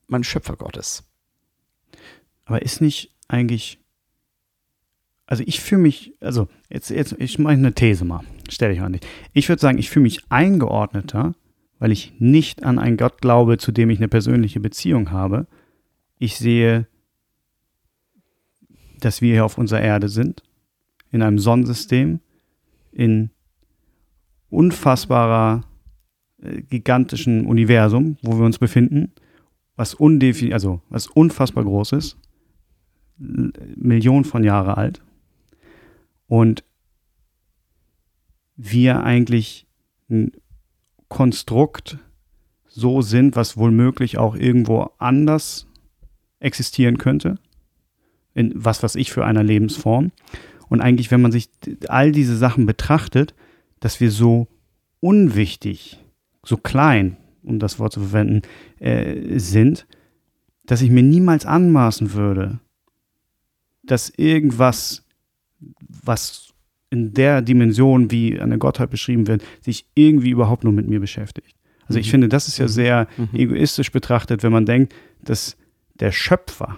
mein 0.06 0.24
Schöpfer 0.24 0.56
Gottes. 0.56 1.04
Aber 2.44 2.62
ist 2.62 2.80
nicht 2.80 3.12
eigentlich, 3.28 3.80
also 5.26 5.42
ich 5.46 5.60
fühle 5.60 5.82
mich, 5.82 6.14
also 6.20 6.48
jetzt, 6.68 6.90
jetzt 6.90 7.14
ich 7.18 7.38
mache 7.38 7.54
eine 7.54 7.74
These 7.74 8.04
mal, 8.04 8.24
stelle 8.48 8.72
ich 8.72 8.80
mal 8.80 8.88
nicht. 8.88 9.06
Ich 9.32 9.48
würde 9.48 9.60
sagen, 9.60 9.78
ich 9.78 9.90
fühle 9.90 10.04
mich 10.04 10.20
eingeordneter, 10.30 11.34
weil 11.78 11.92
ich 11.92 12.14
nicht 12.18 12.62
an 12.62 12.78
einen 12.78 12.96
Gott 12.96 13.20
glaube, 13.20 13.58
zu 13.58 13.72
dem 13.72 13.90
ich 13.90 13.98
eine 13.98 14.08
persönliche 14.08 14.60
Beziehung 14.60 15.10
habe. 15.10 15.46
Ich 16.18 16.36
sehe 16.36 16.86
dass 19.00 19.20
wir 19.20 19.32
hier 19.32 19.44
auf 19.44 19.58
unserer 19.58 19.80
Erde 19.80 20.08
sind, 20.08 20.42
in 21.10 21.22
einem 21.22 21.38
Sonnensystem, 21.38 22.20
in 22.92 23.30
unfassbarer, 24.50 25.64
äh, 26.42 26.62
gigantischen 26.62 27.46
Universum, 27.46 28.16
wo 28.22 28.38
wir 28.38 28.44
uns 28.44 28.58
befinden, 28.58 29.12
was, 29.76 29.94
undefin 29.94 30.52
also, 30.52 30.80
was 30.88 31.06
unfassbar 31.06 31.64
groß 31.64 31.92
ist, 31.92 32.18
Millionen 33.18 34.24
von 34.24 34.44
Jahren 34.44 34.74
alt. 34.74 35.02
Und 36.26 36.64
wir 38.56 39.02
eigentlich 39.02 39.66
ein 40.10 40.32
Konstrukt 41.08 41.98
so 42.66 43.00
sind, 43.00 43.36
was 43.36 43.56
wohl 43.56 43.70
möglich 43.70 44.18
auch 44.18 44.34
irgendwo 44.34 44.90
anders 44.98 45.66
existieren 46.40 46.98
könnte 46.98 47.38
in 48.36 48.52
was 48.54 48.82
was 48.82 48.94
ich 48.94 49.10
für 49.10 49.24
einer 49.24 49.42
Lebensform. 49.42 50.12
Und 50.68 50.80
eigentlich, 50.80 51.10
wenn 51.10 51.22
man 51.22 51.32
sich 51.32 51.48
all 51.88 52.12
diese 52.12 52.36
Sachen 52.36 52.66
betrachtet, 52.66 53.34
dass 53.80 54.00
wir 54.00 54.10
so 54.10 54.48
unwichtig, 55.00 55.98
so 56.44 56.56
klein, 56.56 57.16
um 57.42 57.58
das 57.58 57.78
Wort 57.78 57.92
zu 57.92 58.00
verwenden, 58.00 58.42
äh, 58.78 59.38
sind, 59.38 59.86
dass 60.66 60.82
ich 60.82 60.90
mir 60.90 61.02
niemals 61.02 61.46
anmaßen 61.46 62.12
würde, 62.12 62.58
dass 63.84 64.10
irgendwas, 64.10 65.04
was 65.80 66.52
in 66.90 67.14
der 67.14 67.42
Dimension, 67.42 68.10
wie 68.10 68.38
eine 68.38 68.58
Gottheit 68.58 68.90
beschrieben 68.90 69.26
wird, 69.26 69.42
sich 69.60 69.86
irgendwie 69.94 70.30
überhaupt 70.30 70.64
nur 70.64 70.72
mit 70.72 70.88
mir 70.88 71.00
beschäftigt. 71.00 71.56
Also 71.88 72.00
ich 72.00 72.08
mhm. 72.08 72.10
finde, 72.10 72.28
das 72.28 72.48
ist 72.48 72.58
ja 72.58 72.66
mhm. 72.66 72.70
sehr 72.70 73.08
mhm. 73.16 73.28
egoistisch 73.32 73.92
betrachtet, 73.92 74.42
wenn 74.42 74.52
man 74.52 74.66
denkt, 74.66 74.94
dass 75.22 75.56
der 75.94 76.12
Schöpfer 76.12 76.76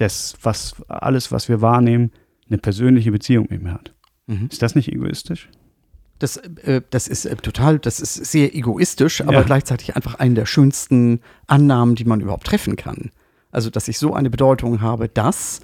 das, 0.00 0.36
was 0.42 0.76
alles, 0.88 1.32
was 1.32 1.48
wir 1.48 1.60
wahrnehmen, 1.60 2.12
eine 2.48 2.58
persönliche 2.58 3.12
Beziehung 3.12 3.46
mit 3.50 3.62
mir 3.62 3.72
hat. 3.72 3.94
Mhm. 4.26 4.48
Ist 4.50 4.62
das 4.62 4.74
nicht 4.74 4.92
egoistisch? 4.92 5.48
Das, 6.18 6.36
äh, 6.36 6.82
das 6.90 7.08
ist 7.08 7.26
äh, 7.26 7.36
total, 7.36 7.78
das 7.78 8.00
ist 8.00 8.14
sehr 8.14 8.54
egoistisch, 8.54 9.20
aber 9.20 9.34
ja. 9.34 9.42
gleichzeitig 9.42 9.94
einfach 9.94 10.16
eine 10.16 10.34
der 10.34 10.46
schönsten 10.46 11.20
Annahmen, 11.46 11.94
die 11.94 12.04
man 12.04 12.20
überhaupt 12.20 12.46
treffen 12.46 12.76
kann. 12.76 13.10
Also, 13.50 13.70
dass 13.70 13.88
ich 13.88 13.98
so 13.98 14.14
eine 14.14 14.28
Bedeutung 14.28 14.80
habe, 14.80 15.08
dass, 15.08 15.60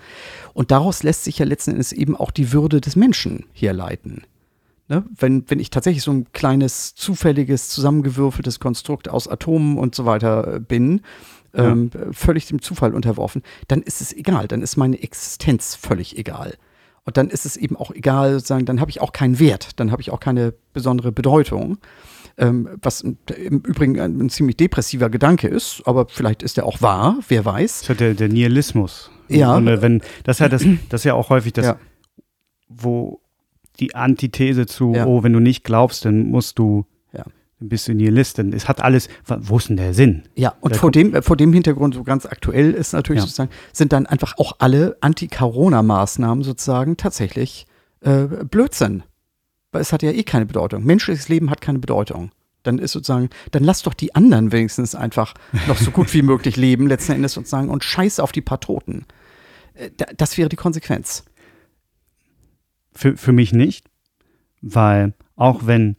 und 0.55 0.71
daraus 0.71 1.03
lässt 1.03 1.25
sich 1.25 1.39
ja 1.39 1.45
letzten 1.45 1.73
Endes 1.73 1.93
eben 1.93 2.17
auch 2.17 2.31
die 2.31 2.53
Würde 2.53 2.81
des 2.81 2.97
Menschen 2.97 3.45
herleiten. 3.53 4.23
Ne? 4.89 5.05
Wenn, 5.17 5.45
wenn 5.49 5.61
ich 5.61 5.71
tatsächlich 5.71 6.03
so 6.03 6.13
ein 6.13 6.27
kleines, 6.33 6.95
zufälliges, 6.95 7.69
zusammengewürfeltes 7.69 8.61
Konstrukt 8.61 9.09
aus 9.09 9.29
Atomen 9.29 9.77
und 9.77 9.95
so 9.95 10.05
weiter 10.07 10.55
äh, 10.55 10.61
bin, 10.61 11.01
ähm, 11.55 11.91
ja. 11.95 12.01
völlig 12.13 12.47
dem 12.47 12.61
Zufall 12.61 12.95
unterworfen, 12.95 13.43
dann 13.69 13.83
ist 13.83 14.01
es 14.01 14.13
egal, 14.13 14.49
dann 14.49 14.63
ist 14.63 14.77
meine 14.77 15.03
Existenz 15.03 15.75
völlig 15.75 16.19
egal. 16.19 16.55
Und 17.05 17.17
dann 17.17 17.29
ist 17.29 17.45
es 17.45 17.57
eben 17.57 17.77
auch 17.77 17.91
egal, 17.91 18.33
sozusagen, 18.35 18.65
dann 18.65 18.81
habe 18.81 18.91
ich 18.91 19.01
auch 19.01 19.13
keinen 19.13 19.39
Wert, 19.39 19.79
dann 19.79 19.91
habe 19.91 20.01
ich 20.01 20.11
auch 20.11 20.21
keine 20.21 20.55
besondere 20.73 21.13
Bedeutung. 21.13 21.79
Ähm, 22.37 22.69
was 22.83 23.03
im 23.03 23.19
Übrigen 23.61 24.01
ein, 24.01 24.21
ein, 24.21 24.29
ziemlich 24.29 24.57
depressiver 24.57 25.09
Gedanke 25.09 25.47
ist, 25.47 25.83
aber 25.85 26.07
vielleicht 26.09 26.43
ist 26.43 26.59
er 26.59 26.67
auch 26.67 26.83
wahr, 26.83 27.19
wer 27.29 27.45
weiß. 27.45 27.83
Das 27.83 27.91
ist 27.91 28.01
der, 28.01 28.15
der 28.15 28.29
Nihilismus. 28.29 29.13
Ja. 29.29 29.55
Und, 29.55 29.67
wenn, 29.67 30.03
das, 30.25 30.37
ist 30.37 30.41
ja 30.41 30.49
das, 30.49 30.65
das 30.89 31.03
ist 31.03 31.05
ja 31.05 31.15
auch 31.15 31.31
häufig 31.31 31.53
das, 31.53 31.67
ja. 31.67 31.77
wo 32.69 33.21
die 33.79 33.95
Antithese 33.95 34.67
zu, 34.67 34.95
ja. 34.95 35.07
oh, 35.07 35.23
wenn 35.23 35.33
du 35.33 35.39
nicht 35.39 35.63
glaubst, 35.63 36.05
dann 36.05 36.27
musst 36.29 36.59
du 36.59 36.87
bist 37.69 37.89
du 37.89 37.95
Nihilist, 37.95 38.39
denn 38.39 38.53
es 38.53 38.69
hat 38.69 38.83
alles, 38.83 39.09
wo 39.27 39.59
ist 39.59 39.69
denn 39.69 39.77
der 39.77 39.95
Sinn? 39.95 40.23
Ja, 40.35 40.55
und 40.61 40.77
vor 40.77 40.91
dem, 40.91 41.23
vor 41.23 41.37
dem 41.37 41.53
Hintergrund, 41.53 41.95
so 41.95 42.05
ganz 42.05 42.27
aktuell 42.27 42.73
ist 42.73 42.93
natürlich 42.93 43.21
ja. 43.21 43.27
sozusagen, 43.27 43.51
sind 43.73 43.93
dann 43.93 44.07
einfach 44.07 44.39
auch 44.39 44.57
alle 44.59 44.97
Anti-Corona-Maßnahmen 45.01 46.45
sozusagen 46.45 46.97
tatsächlich 46.97 47.67
äh, 48.01 48.25
Blödsinn. 48.25 49.03
Weil 49.73 49.83
es 49.83 49.93
hat 49.93 50.03
ja 50.03 50.13
eh 50.13 50.23
keine 50.23 50.47
Bedeutung. 50.47 50.85
Menschliches 50.85 51.29
Leben 51.29 51.51
hat 51.51 51.61
keine 51.61 51.81
Bedeutung. 51.81 52.31
Dann 52.63 52.79
ist 52.79 52.93
sozusagen, 52.93 53.29
dann 53.51 53.65
lass 53.65 53.83
doch 53.83 53.95
die 53.95 54.15
anderen 54.15 54.53
wenigstens 54.53 54.95
einfach 54.95 55.35
noch 55.67 55.79
so 55.79 55.91
gut 55.91 56.13
wie 56.15 56.23
möglich 56.23 56.57
leben, 56.57 56.87
letzten 56.87 57.13
Endes 57.13 57.33
sozusagen, 57.33 57.69
und 57.69 57.85
scheiß 57.85 58.21
auf 58.21 58.33
die 58.33 58.41
paar 58.41 58.61
Toten. 58.61 59.07
Äh, 59.75 59.91
das 60.17 60.39
wäre 60.39 60.49
die 60.49 60.57
Konsequenz. 60.57 61.25
Für, 62.93 63.17
für 63.17 63.33
mich 63.33 63.53
nicht, 63.53 63.87
weil 64.63 65.15
auch 65.37 65.67
wenn 65.67 65.97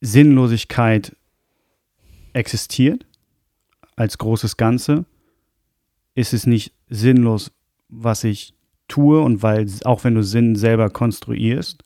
Sinnlosigkeit 0.00 1.16
existiert 2.32 3.06
als 3.96 4.18
großes 4.18 4.56
Ganze, 4.56 5.06
ist 6.14 6.32
es 6.32 6.46
nicht 6.46 6.72
sinnlos, 6.88 7.52
was 7.88 8.24
ich 8.24 8.54
tue 8.88 9.20
und 9.20 9.42
weil 9.42 9.66
auch 9.84 10.04
wenn 10.04 10.14
du 10.14 10.22
Sinn 10.22 10.56
selber 10.56 10.90
konstruierst, 10.90 11.82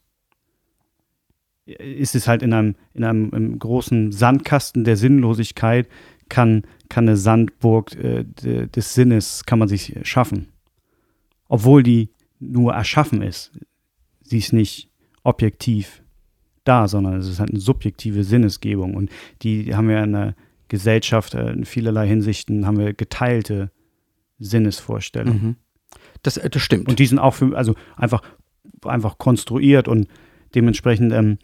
ist 1.67 2.15
es 2.15 2.27
halt 2.27 2.43
in 2.43 2.53
einem, 2.53 2.75
in 2.95 3.05
einem, 3.05 3.59
großen 3.59 4.13
Sandkasten 4.13 4.85
der 4.85 4.97
Sinnlosigkeit, 4.97 5.89
kann, 6.29 6.63
kann 6.89 7.09
eine 7.09 7.17
Sandburg 7.17 7.95
äh, 7.97 8.25
des 8.25 8.95
Sinnes, 8.95 9.45
kann 9.45 9.59
man 9.59 9.69
sich 9.69 9.97
schaffen. 10.03 10.49
Obwohl 11.49 11.83
die 11.83 12.11
nur 12.39 12.73
erschaffen 12.73 13.23
ist. 13.23 13.53
Sie 14.23 14.39
ist 14.39 14.53
nicht 14.53 14.91
objektiv 15.23 16.00
da, 16.65 16.89
sondern 16.89 17.15
es 17.15 17.29
ist 17.29 17.41
halt 17.41 17.51
eine 17.51 17.61
subjektive 17.61 18.25
Sinnesgebung. 18.25 18.95
Und 18.95 19.11
die 19.43 19.75
haben 19.75 19.89
wir 19.89 20.03
in 20.03 20.13
der 20.13 20.35
Gesellschaft 20.69 21.35
äh, 21.35 21.53
in 21.53 21.65
vielerlei 21.65 22.07
Hinsichten, 22.07 22.67
haben 22.67 22.79
wir 22.79 22.95
geteilte 22.95 23.71
Sinnesvorstellungen. 24.39 25.43
Mhm. 25.43 25.57
Das, 26.23 26.37
äh, 26.37 26.49
das 26.49 26.63
stimmt. 26.63 26.89
Und 26.89 26.99
die 26.99 27.07
sind 27.07 27.19
auch 27.19 27.35
für, 27.35 27.57
also 27.57 27.75
einfach, 27.97 28.23
einfach 28.85 29.19
konstruiert 29.19 29.89
und 29.89 30.09
dementsprechend 30.55 31.13
ähm, 31.13 31.39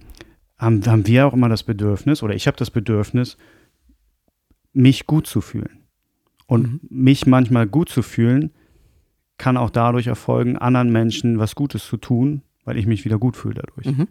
haben, 0.58 0.84
haben 0.86 1.06
wir 1.06 1.26
auch 1.26 1.34
immer 1.34 1.48
das 1.48 1.62
Bedürfnis, 1.62 2.22
oder 2.22 2.34
ich 2.34 2.46
habe 2.46 2.56
das 2.56 2.70
Bedürfnis, 2.70 3.36
mich 4.72 5.06
gut 5.06 5.26
zu 5.26 5.40
fühlen. 5.40 5.84
Und 6.46 6.62
mhm. 6.62 6.80
mich 6.88 7.26
manchmal 7.26 7.66
gut 7.66 7.88
zu 7.88 8.02
fühlen, 8.02 8.52
kann 9.38 9.56
auch 9.56 9.70
dadurch 9.70 10.06
erfolgen, 10.06 10.56
anderen 10.56 10.90
Menschen 10.90 11.38
was 11.38 11.54
Gutes 11.54 11.84
zu 11.84 11.96
tun, 11.96 12.42
weil 12.64 12.78
ich 12.78 12.86
mich 12.86 13.04
wieder 13.04 13.18
gut 13.18 13.36
fühle 13.36 13.54
dadurch. 13.54 13.86
Mhm. 13.86 14.08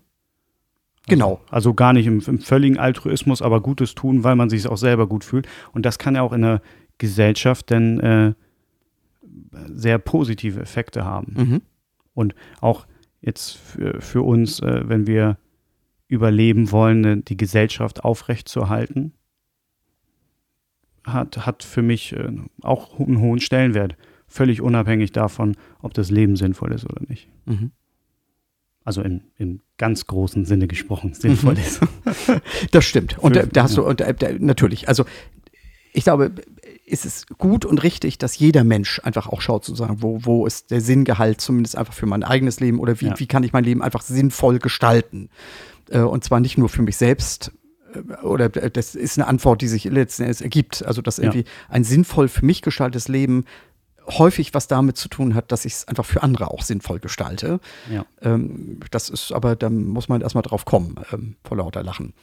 Genau. 1.08 1.42
Also, 1.46 1.54
also 1.56 1.74
gar 1.74 1.94
nicht 1.94 2.08
im, 2.08 2.22
im, 2.26 2.40
völligen 2.40 2.78
Altruismus, 2.78 3.42
aber 3.42 3.62
Gutes 3.62 3.96
tun, 3.96 4.24
weil 4.24 4.36
man 4.36 4.50
sich 4.50 4.68
auch 4.68 4.78
selber 4.78 5.08
gut 5.08 5.24
fühlt. 5.24 5.48
Und 5.74 5.86
das 5.86 6.00
kann 6.00 6.16
ja 6.16 6.22
auch 6.22 6.34
in 6.34 6.42
der 6.42 6.62
Gesellschaft 6.98 7.70
dann 7.72 8.00
äh, 8.00 8.34
sehr 9.68 10.00
positive 10.00 10.60
Effekte 10.60 11.06
haben. 11.06 11.34
Mhm. 11.36 11.62
Und 12.14 12.36
auch 12.62 12.88
jetzt 13.22 13.58
für, 13.58 14.02
für 14.02 14.22
uns, 14.22 14.60
äh, 14.62 14.84
wenn 14.88 15.08
wir 15.08 15.38
überleben 16.08 16.72
wollen, 16.72 17.26
die 17.26 17.38
Gesellschaft 17.38 18.04
aufrechtzuerhalten, 18.04 19.14
hat, 21.04 21.46
hat 21.46 21.64
für 21.64 21.82
mich 21.82 22.14
äh, 22.14 22.32
auch 22.62 23.00
einen 23.00 23.20
hohen 23.20 23.40
Stellenwert. 23.40 23.96
Völlig 24.28 24.62
unabhängig 24.62 25.12
davon, 25.12 25.56
ob 25.82 25.94
das 25.94 26.10
Leben 26.10 26.36
sinnvoll 26.36 26.72
ist 26.74 26.86
oder 26.86 27.02
nicht. 27.08 27.30
Mhm. 27.46 27.72
Also 28.86 29.02
in, 29.02 29.24
im 29.38 29.62
ganz 29.78 30.06
großen 30.06 30.46
Sinne 30.46 30.68
gesprochen, 30.68 31.14
sinnvoll 31.14 31.56
mhm. 31.56 31.60
ist. 31.60 31.80
Das 32.72 32.86
stimmt. 32.86 33.18
Und 33.20 33.36
da, 33.36 33.44
da 33.44 33.64
hast 33.64 33.76
du, 33.76 33.84
und 33.84 34.00
da, 34.00 34.14
natürlich, 34.40 34.88
also 34.88 35.06
ich 35.92 36.04
glaube, 36.04 36.32
ist 36.86 37.06
es 37.06 37.26
gut 37.40 37.66
und 37.66 37.82
richtig, 37.82 38.20
dass 38.20 38.38
jeder 38.38 38.64
Mensch 38.64 39.02
einfach 39.04 39.28
auch 39.28 39.42
schaut, 39.42 39.66
sozusagen, 39.66 40.02
wo, 40.02 40.20
wo 40.24 40.46
ist 40.46 40.70
der 40.70 40.82
Sinngehalt, 40.82 41.42
zumindest 41.42 41.78
einfach 41.78 41.94
für 41.94 42.06
mein 42.06 42.24
eigenes 42.24 42.60
Leben 42.60 42.80
oder 42.80 43.02
wie, 43.02 43.08
ja. 43.08 43.20
wie 43.20 43.26
kann 43.26 43.44
ich 43.44 43.54
mein 43.54 43.64
Leben 43.64 43.82
einfach 43.82 44.02
sinnvoll 44.02 44.60
gestalten. 44.60 45.30
Äh, 45.90 46.00
und 46.00 46.24
zwar 46.24 46.40
nicht 46.40 46.58
nur 46.58 46.70
für 46.70 46.84
mich 46.84 46.98
selbst, 46.98 47.52
äh, 47.94 48.24
oder 48.24 48.50
das 48.50 48.94
ist 48.94 49.18
eine 49.18 49.28
Antwort, 49.28 49.62
die 49.62 49.68
sich 49.68 49.86
letzten 49.86 50.24
Endes 50.24 50.42
ergibt. 50.42 50.86
Also, 50.86 51.02
dass 51.02 51.18
irgendwie 51.18 51.40
ja. 51.40 51.46
ein 51.70 51.84
sinnvoll 51.84 52.28
für 52.28 52.46
mich 52.46 52.62
gestaltetes 52.62 53.08
Leben 53.08 53.46
häufig 54.08 54.54
was 54.54 54.68
damit 54.68 54.98
zu 54.98 55.10
tun 55.10 55.36
hat, 55.36 55.52
dass 55.52 55.66
ich 55.66 55.74
es 55.74 55.88
einfach 55.88 56.06
für 56.06 56.24
andere 56.24 56.52
auch 56.52 56.64
sinnvoll 56.64 57.00
gestalte. 57.00 57.60
Ja. 57.92 58.06
Ähm, 58.22 58.80
das 58.92 59.10
ist 59.10 59.32
aber, 59.32 59.56
da 59.56 59.70
muss 59.70 60.10
man 60.10 60.22
erstmal 60.22 60.44
drauf 60.44 60.66
kommen, 60.66 60.96
ähm, 61.12 61.36
vor 61.44 61.58
lauter 61.58 61.84
Lachen. 61.84 62.14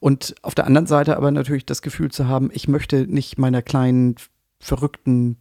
Und 0.00 0.34
auf 0.42 0.54
der 0.54 0.66
anderen 0.66 0.86
Seite 0.86 1.16
aber 1.16 1.30
natürlich 1.30 1.66
das 1.66 1.82
Gefühl 1.82 2.10
zu 2.10 2.28
haben, 2.28 2.50
ich 2.52 2.68
möchte 2.68 3.06
nicht 3.06 3.38
meiner 3.38 3.62
kleinen, 3.62 4.16
verrückten 4.60 5.36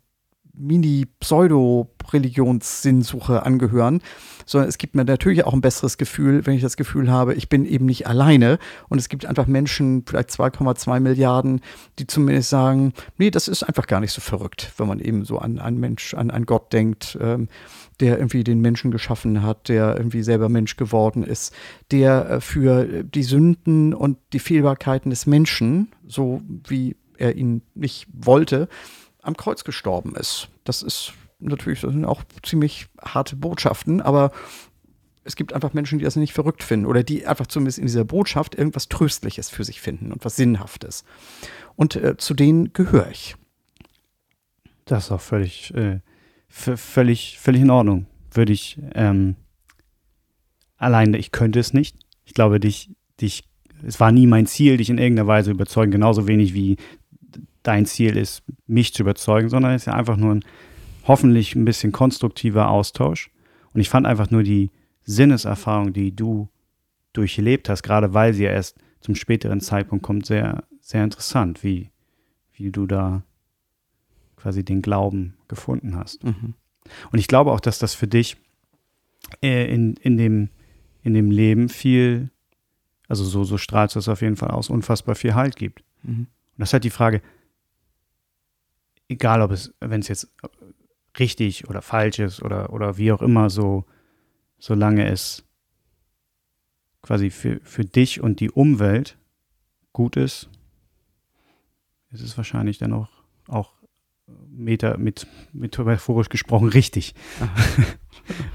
Mini-Pseudo-Religionssinnsuche 0.56 3.44
angehören, 3.44 4.02
sondern 4.46 4.70
es 4.70 4.78
gibt 4.78 4.96
mir 4.96 5.04
natürlich 5.06 5.46
auch 5.46 5.54
ein 5.54 5.62
besseres 5.62 5.98
Gefühl, 5.98 6.46
wenn 6.46 6.56
ich 6.56 6.62
das 6.62 6.78
Gefühl 6.78 7.12
habe, 7.12 7.34
ich 7.34 7.50
bin 7.50 7.66
eben 7.66 7.86
nicht 7.86 8.08
alleine. 8.08 8.60
Und 8.90 9.00
es 9.00 9.10
gibt 9.10 9.26
einfach 9.26 9.48
Menschen, 9.48 10.04
vielleicht 10.06 10.30
2,2 10.30 11.00
Milliarden, 11.00 11.62
die 12.00 12.08
zumindest 12.08 12.50
sagen, 12.50 12.94
nee, 13.18 13.32
das 13.32 13.48
ist 13.48 13.64
einfach 13.64 13.88
gar 13.88 14.00
nicht 14.00 14.12
so 14.12 14.22
verrückt, 14.22 14.72
wenn 14.78 14.88
man 14.88 15.00
eben 15.00 15.26
so 15.26 15.40
an 15.40 15.60
einen 15.60 15.80
Mensch, 15.80 16.14
an 16.14 16.32
einen 16.32 16.46
Gott 16.46 16.72
denkt, 16.74 17.18
ähm, 17.20 17.48
der 18.00 18.18
irgendwie 18.18 18.44
den 18.44 18.62
Menschen 18.62 18.92
geschaffen 18.92 19.44
hat, 19.44 19.70
der 19.70 19.96
irgendwie 19.98 20.24
selber 20.24 20.50
Mensch 20.50 20.76
geworden 20.76 21.24
ist, 21.24 21.54
der 21.92 22.30
äh, 22.30 22.42
für 22.42 23.04
die 23.04 23.24
Sünden 23.24 23.94
und 23.94 24.18
die 24.34 24.40
Fehlbarkeiten 24.40 25.10
des 25.10 25.26
Menschen, 25.26 25.92
so 26.08 26.42
wie 26.68 26.96
er 27.18 27.36
ihn 27.36 27.62
nicht 27.76 28.08
wollte, 28.14 28.68
am 29.24 29.36
Kreuz 29.36 29.64
gestorben 29.64 30.16
ist. 30.16 30.50
Das 30.64 30.82
ist 30.82 31.14
natürlich, 31.40 31.82
das 31.82 31.92
sind 31.92 32.06
auch 32.06 32.24
ziemlich 32.44 32.88
harte 33.02 33.36
Botschaften, 33.36 34.02
aber 34.02 34.32
es 35.24 35.36
gibt 35.36 35.54
einfach 35.54 35.74
Menschen, 35.74 36.00
die 36.00 36.06
das 36.06 36.16
nicht 36.16 36.34
verrückt 36.34 36.64
finden 36.64 36.86
oder 36.86 37.04
die 37.04 37.26
einfach 37.26 37.48
zumindest 37.48 37.80
in 37.80 37.86
dieser 37.86 38.04
Botschaft 38.04 38.56
irgendwas 38.56 38.90
Tröstliches 38.90 39.50
für 39.50 39.64
sich 39.64 39.82
finden 39.82 40.12
und 40.12 40.26
was 40.26 40.36
Sinnhaftes. 40.36 41.06
Und 41.76 41.96
äh, 41.96 42.18
zu 42.18 42.34
denen 42.34 42.74
gehöre 42.74 43.10
ich. 43.10 43.36
Das 44.86 45.06
ist 45.06 45.12
auch 45.12 45.22
völlig, 45.22 45.74
äh, 45.74 46.02
völlig, 46.50 47.40
völlig 47.40 47.62
in 47.62 47.70
Ordnung. 47.70 48.06
Würde 48.32 48.52
ich 48.52 48.80
ähm, 48.96 49.36
alleine, 50.78 51.18
ich 51.18 51.32
könnte 51.32 51.60
es 51.60 51.74
nicht. 51.74 51.96
Ich 52.26 52.34
glaube, 52.34 52.60
dich, 52.60 52.92
dich, 53.22 53.46
es 53.86 54.00
war 54.00 54.12
nie 54.12 54.28
mein 54.28 54.46
Ziel, 54.46 54.78
dich 54.78 54.90
in 54.90 54.98
irgendeiner 54.98 55.28
Weise 55.28 55.52
überzeugen, 55.52 55.92
genauso 55.92 56.28
wenig 56.28 56.54
wie 56.54 56.78
dein 57.64 57.86
Ziel 57.86 58.18
ist, 58.18 58.44
mich 58.68 58.94
zu 58.94 59.04
überzeugen, 59.04 59.50
sondern 59.50 59.74
es 59.74 59.84
ist 59.84 59.86
ja 59.88 59.94
einfach 59.94 60.18
nur 60.18 60.36
ein 60.36 60.46
hoffentlich 61.08 61.56
ein 61.56 61.66
bisschen 61.66 61.92
konstruktiver 61.92 62.70
Austausch. 62.70 63.30
Und 63.74 63.82
ich 63.82 63.90
fand 63.90 64.06
einfach 64.06 64.30
nur 64.32 64.44
die 64.44 64.70
Sinneserfahrung, 65.04 65.94
die 65.94 66.16
du 66.16 66.50
durchlebt 67.14 67.70
hast, 67.70 67.84
gerade 67.84 68.14
weil 68.14 68.34
sie 68.34 68.44
ja 68.44 68.52
erst 68.52 68.78
zum 69.02 69.16
späteren 69.16 69.60
Zeitpunkt 69.60 70.04
kommt, 70.04 70.26
sehr, 70.26 70.64
sehr 70.80 71.04
interessant, 71.04 71.64
wie, 71.64 71.92
wie 72.54 72.72
du 72.72 72.88
da 72.88 73.24
quasi 74.38 74.64
den 74.64 74.82
Glauben 74.82 75.36
gefunden 75.48 75.96
hast. 75.96 76.24
Mhm. 76.24 76.54
Und 77.12 77.20
ich 77.20 77.28
glaube 77.28 77.52
auch, 77.52 77.60
dass 77.60 77.80
das 77.80 77.94
für 77.94 78.08
dich 78.08 78.38
äh, 79.42 79.74
in, 79.74 79.96
in, 79.98 80.18
dem, 80.18 80.50
in 81.02 81.14
dem 81.14 81.32
Leben 81.32 81.70
viel, 81.70 82.30
also 83.08 83.24
so, 83.24 83.44
so 83.44 83.58
strahlst 83.58 83.96
du 83.96 84.00
es 84.00 84.10
auf 84.10 84.22
jeden 84.22 84.36
Fall 84.36 84.52
aus, 84.52 84.70
unfassbar 84.70 85.16
viel 85.16 85.36
Halt 85.36 85.56
gibt. 85.56 85.84
Mhm. 86.04 86.28
Und 86.56 86.60
das 86.60 86.70
ist 86.70 86.74
halt 86.74 86.84
die 86.84 86.90
Frage, 86.90 87.22
egal 89.14 89.42
ob 89.42 89.52
es, 89.52 89.74
wenn 89.80 90.02
es 90.02 90.08
jetzt 90.08 90.32
richtig 91.20 91.70
oder 91.70 91.82
falsch 91.82 92.20
ist 92.20 92.42
oder, 92.42 92.74
oder 92.74 92.98
wie 92.98 93.12
auch 93.12 93.22
immer, 93.22 93.50
so, 93.50 93.86
solange 94.60 95.08
es 95.08 95.44
quasi 97.02 97.30
für, 97.30 97.60
für 97.64 97.86
dich 97.86 98.22
und 98.22 98.40
die 98.40 98.50
Umwelt 98.50 99.18
gut 99.92 100.18
ist, 100.18 100.50
ist 102.12 102.22
es 102.22 102.38
wahrscheinlich 102.38 102.78
dann 102.78 102.94
auch, 102.94 103.10
auch 103.48 103.74
Meta, 104.50 104.98
mit, 104.98 105.28
metaphorisch 105.52 106.30
gesprochen 106.30 106.70
richtig. 106.70 107.14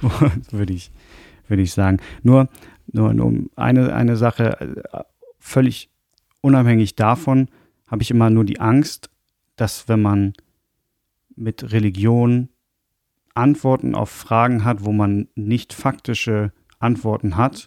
würde 0.51 0.73
ich, 0.73 0.91
würde 1.47 1.63
ich 1.63 1.73
sagen. 1.73 1.99
Nur, 2.23 2.49
nur, 2.87 3.13
nur 3.13 3.33
eine, 3.57 3.95
eine 3.95 4.17
Sache, 4.17 4.83
völlig 5.39 5.91
unabhängig 6.41 6.95
davon, 6.95 7.49
habe 7.87 8.03
ich 8.03 8.11
immer 8.11 8.31
nur 8.31 8.45
die 8.45 8.61
Angst, 8.61 9.11
dass 9.57 9.89
wenn 9.89 10.01
man 10.01 10.33
mit 11.39 11.73
Religion 11.73 12.49
Antworten 13.35 13.95
auf 13.95 14.11
Fragen 14.11 14.65
hat, 14.65 14.85
wo 14.85 14.93
man 14.93 15.29
nicht 15.35 15.73
faktische 15.73 16.53
Antworten 16.81 17.37
hat, 17.37 17.67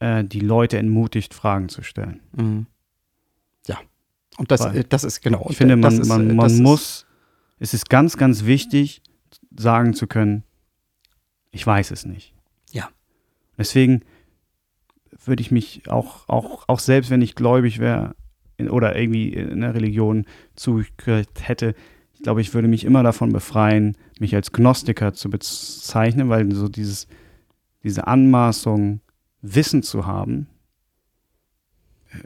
äh, 0.00 0.24
die 0.24 0.40
Leute 0.40 0.78
entmutigt, 0.78 1.34
Fragen 1.34 1.68
zu 1.68 1.82
stellen. 1.82 2.20
Mhm. 2.36 2.66
Ja. 3.66 3.78
Und 4.36 4.50
das, 4.50 4.60
Weil, 4.60 4.84
das 4.84 5.04
ist 5.04 5.20
genau. 5.20 5.46
Ich 5.50 5.56
finde, 5.56 5.76
man, 5.76 6.00
ist, 6.00 6.08
man, 6.08 6.34
man 6.34 6.62
muss, 6.62 7.06
es 7.58 7.74
ist 7.74 7.88
ganz, 7.88 8.16
ganz 8.16 8.44
wichtig, 8.44 9.02
sagen 9.56 9.94
zu 9.94 10.06
können, 10.06 10.42
ich 11.50 11.66
weiß 11.66 11.90
es 11.92 12.04
nicht. 12.04 12.34
Ja. 12.72 12.88
Deswegen 13.56 14.02
würde 15.24 15.40
ich 15.40 15.50
mich 15.50 15.88
auch, 15.88 16.28
auch, 16.28 16.68
auch 16.68 16.78
selbst 16.80 17.10
wenn 17.10 17.22
ich 17.22 17.34
gläubig 17.34 17.78
wäre 17.78 18.14
oder 18.58 18.96
irgendwie 18.96 19.32
in 19.32 19.62
einer 19.62 19.74
Religion 19.74 20.26
zugehört 20.56 21.28
hätte, 21.42 21.74
ich 22.18 22.24
glaube, 22.24 22.40
ich 22.40 22.52
würde 22.52 22.66
mich 22.66 22.84
immer 22.84 23.04
davon 23.04 23.32
befreien, 23.32 23.96
mich 24.18 24.34
als 24.34 24.50
Gnostiker 24.50 25.14
zu 25.14 25.30
bezeichnen, 25.30 26.28
weil 26.28 26.52
so 26.52 26.68
dieses, 26.68 27.06
diese 27.84 28.08
Anmaßung, 28.08 29.00
Wissen 29.40 29.84
zu 29.84 30.04
haben, 30.04 30.48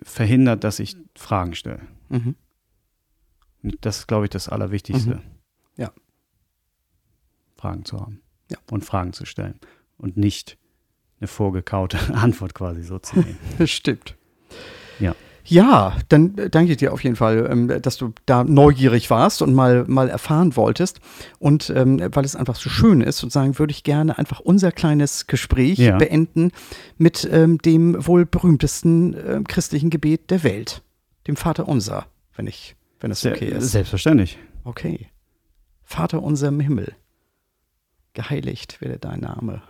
verhindert, 0.03 0.65
dass 0.65 0.79
ich 0.79 0.97
Fragen 1.15 1.55
stelle. 1.55 1.83
Mhm. 2.09 2.37
Das 3.83 3.99
ist, 3.99 4.09
glaube 4.09 4.25
ich, 4.25 4.31
das 4.31 4.49
Allerwichtigste. 4.49 5.17
Mhm. 5.17 5.23
Ja. 5.77 5.93
Fragen 7.57 7.85
zu 7.85 8.01
haben. 8.01 8.23
Ja. 8.51 8.57
Und 8.71 8.87
Fragen 8.87 9.13
zu 9.13 9.27
stellen. 9.27 9.61
Und 9.99 10.17
nicht 10.17 10.57
eine 11.21 11.29
vorgekaute 11.29 11.99
Antwort 12.15 12.55
quasi 12.55 12.83
so 12.83 12.99
zu 12.99 13.21
nehmen. 13.21 13.39
Das 13.59 13.71
stimmt. 13.71 14.17
Ja. 14.99 15.15
Ja, 15.45 15.97
dann 16.09 16.39
äh, 16.39 16.49
danke 16.51 16.73
ich 16.73 16.79
dir 16.79 16.93
auf 16.93 17.03
jeden 17.03 17.17
Fall, 17.17 17.49
ähm, 17.51 17.83
dass 17.83 17.97
du 17.97 18.13
da 18.27 18.45
neugierig 18.45 19.11
warst 19.11 19.43
und 19.43 19.55
mal, 19.55 19.85
mal 19.89 20.09
erfahren 20.09 20.55
wolltest. 20.57 21.01
Und 21.39 21.71
ähm, 21.71 22.01
weil 22.13 22.25
es 22.25 22.37
einfach 22.37 22.55
so 22.57 22.71
schön 22.71 23.01
ist, 23.01 23.19
sozusagen, 23.19 23.59
würde 23.59 23.73
ich 23.73 23.83
gerne 23.83 24.19
einfach 24.19 24.41
unser 24.41 24.71
kleines 24.73 25.27
Gespräch 25.27 25.79
Ja. 25.79 25.97
beenden 25.99 26.53
mit 26.97 27.29
ähm, 27.31 27.59
dem 27.59 28.07
wohl 28.07 28.25
berühmtesten 28.25 29.17
ähm, 29.27 29.45
christlichen 29.47 29.91
Gebet 29.91 30.31
der 30.31 30.45
Welt, 30.45 30.83
dem 31.27 31.37
Vater 31.37 31.69
Unser, 31.69 32.07
wenn 32.37 32.47
ich, 32.47 32.77
wenn 33.01 33.11
es 33.11 33.27
okay 33.27 33.51
Se- 33.51 33.57
ist. 33.57 33.73
Selbstverständlich. 33.73 34.39
Okay. 34.65 35.09
Vater 35.83 36.23
unser 36.23 36.49
im 36.49 36.61
Himmel, 36.61 36.95
geheiligt 38.15 38.81
werde 38.81 38.99
dein 38.99 39.21
Name. 39.21 39.63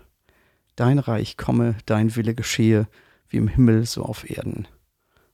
Dein 0.77 0.99
Reich 0.99 1.37
komme, 1.37 1.77
dein 1.87 2.15
Wille 2.17 2.35
geschehe, 2.35 2.87
wie 3.29 3.39
im 3.39 3.49
Himmel 3.49 3.87
so 3.87 4.03
auf 4.05 4.29
Erden. 4.31 4.67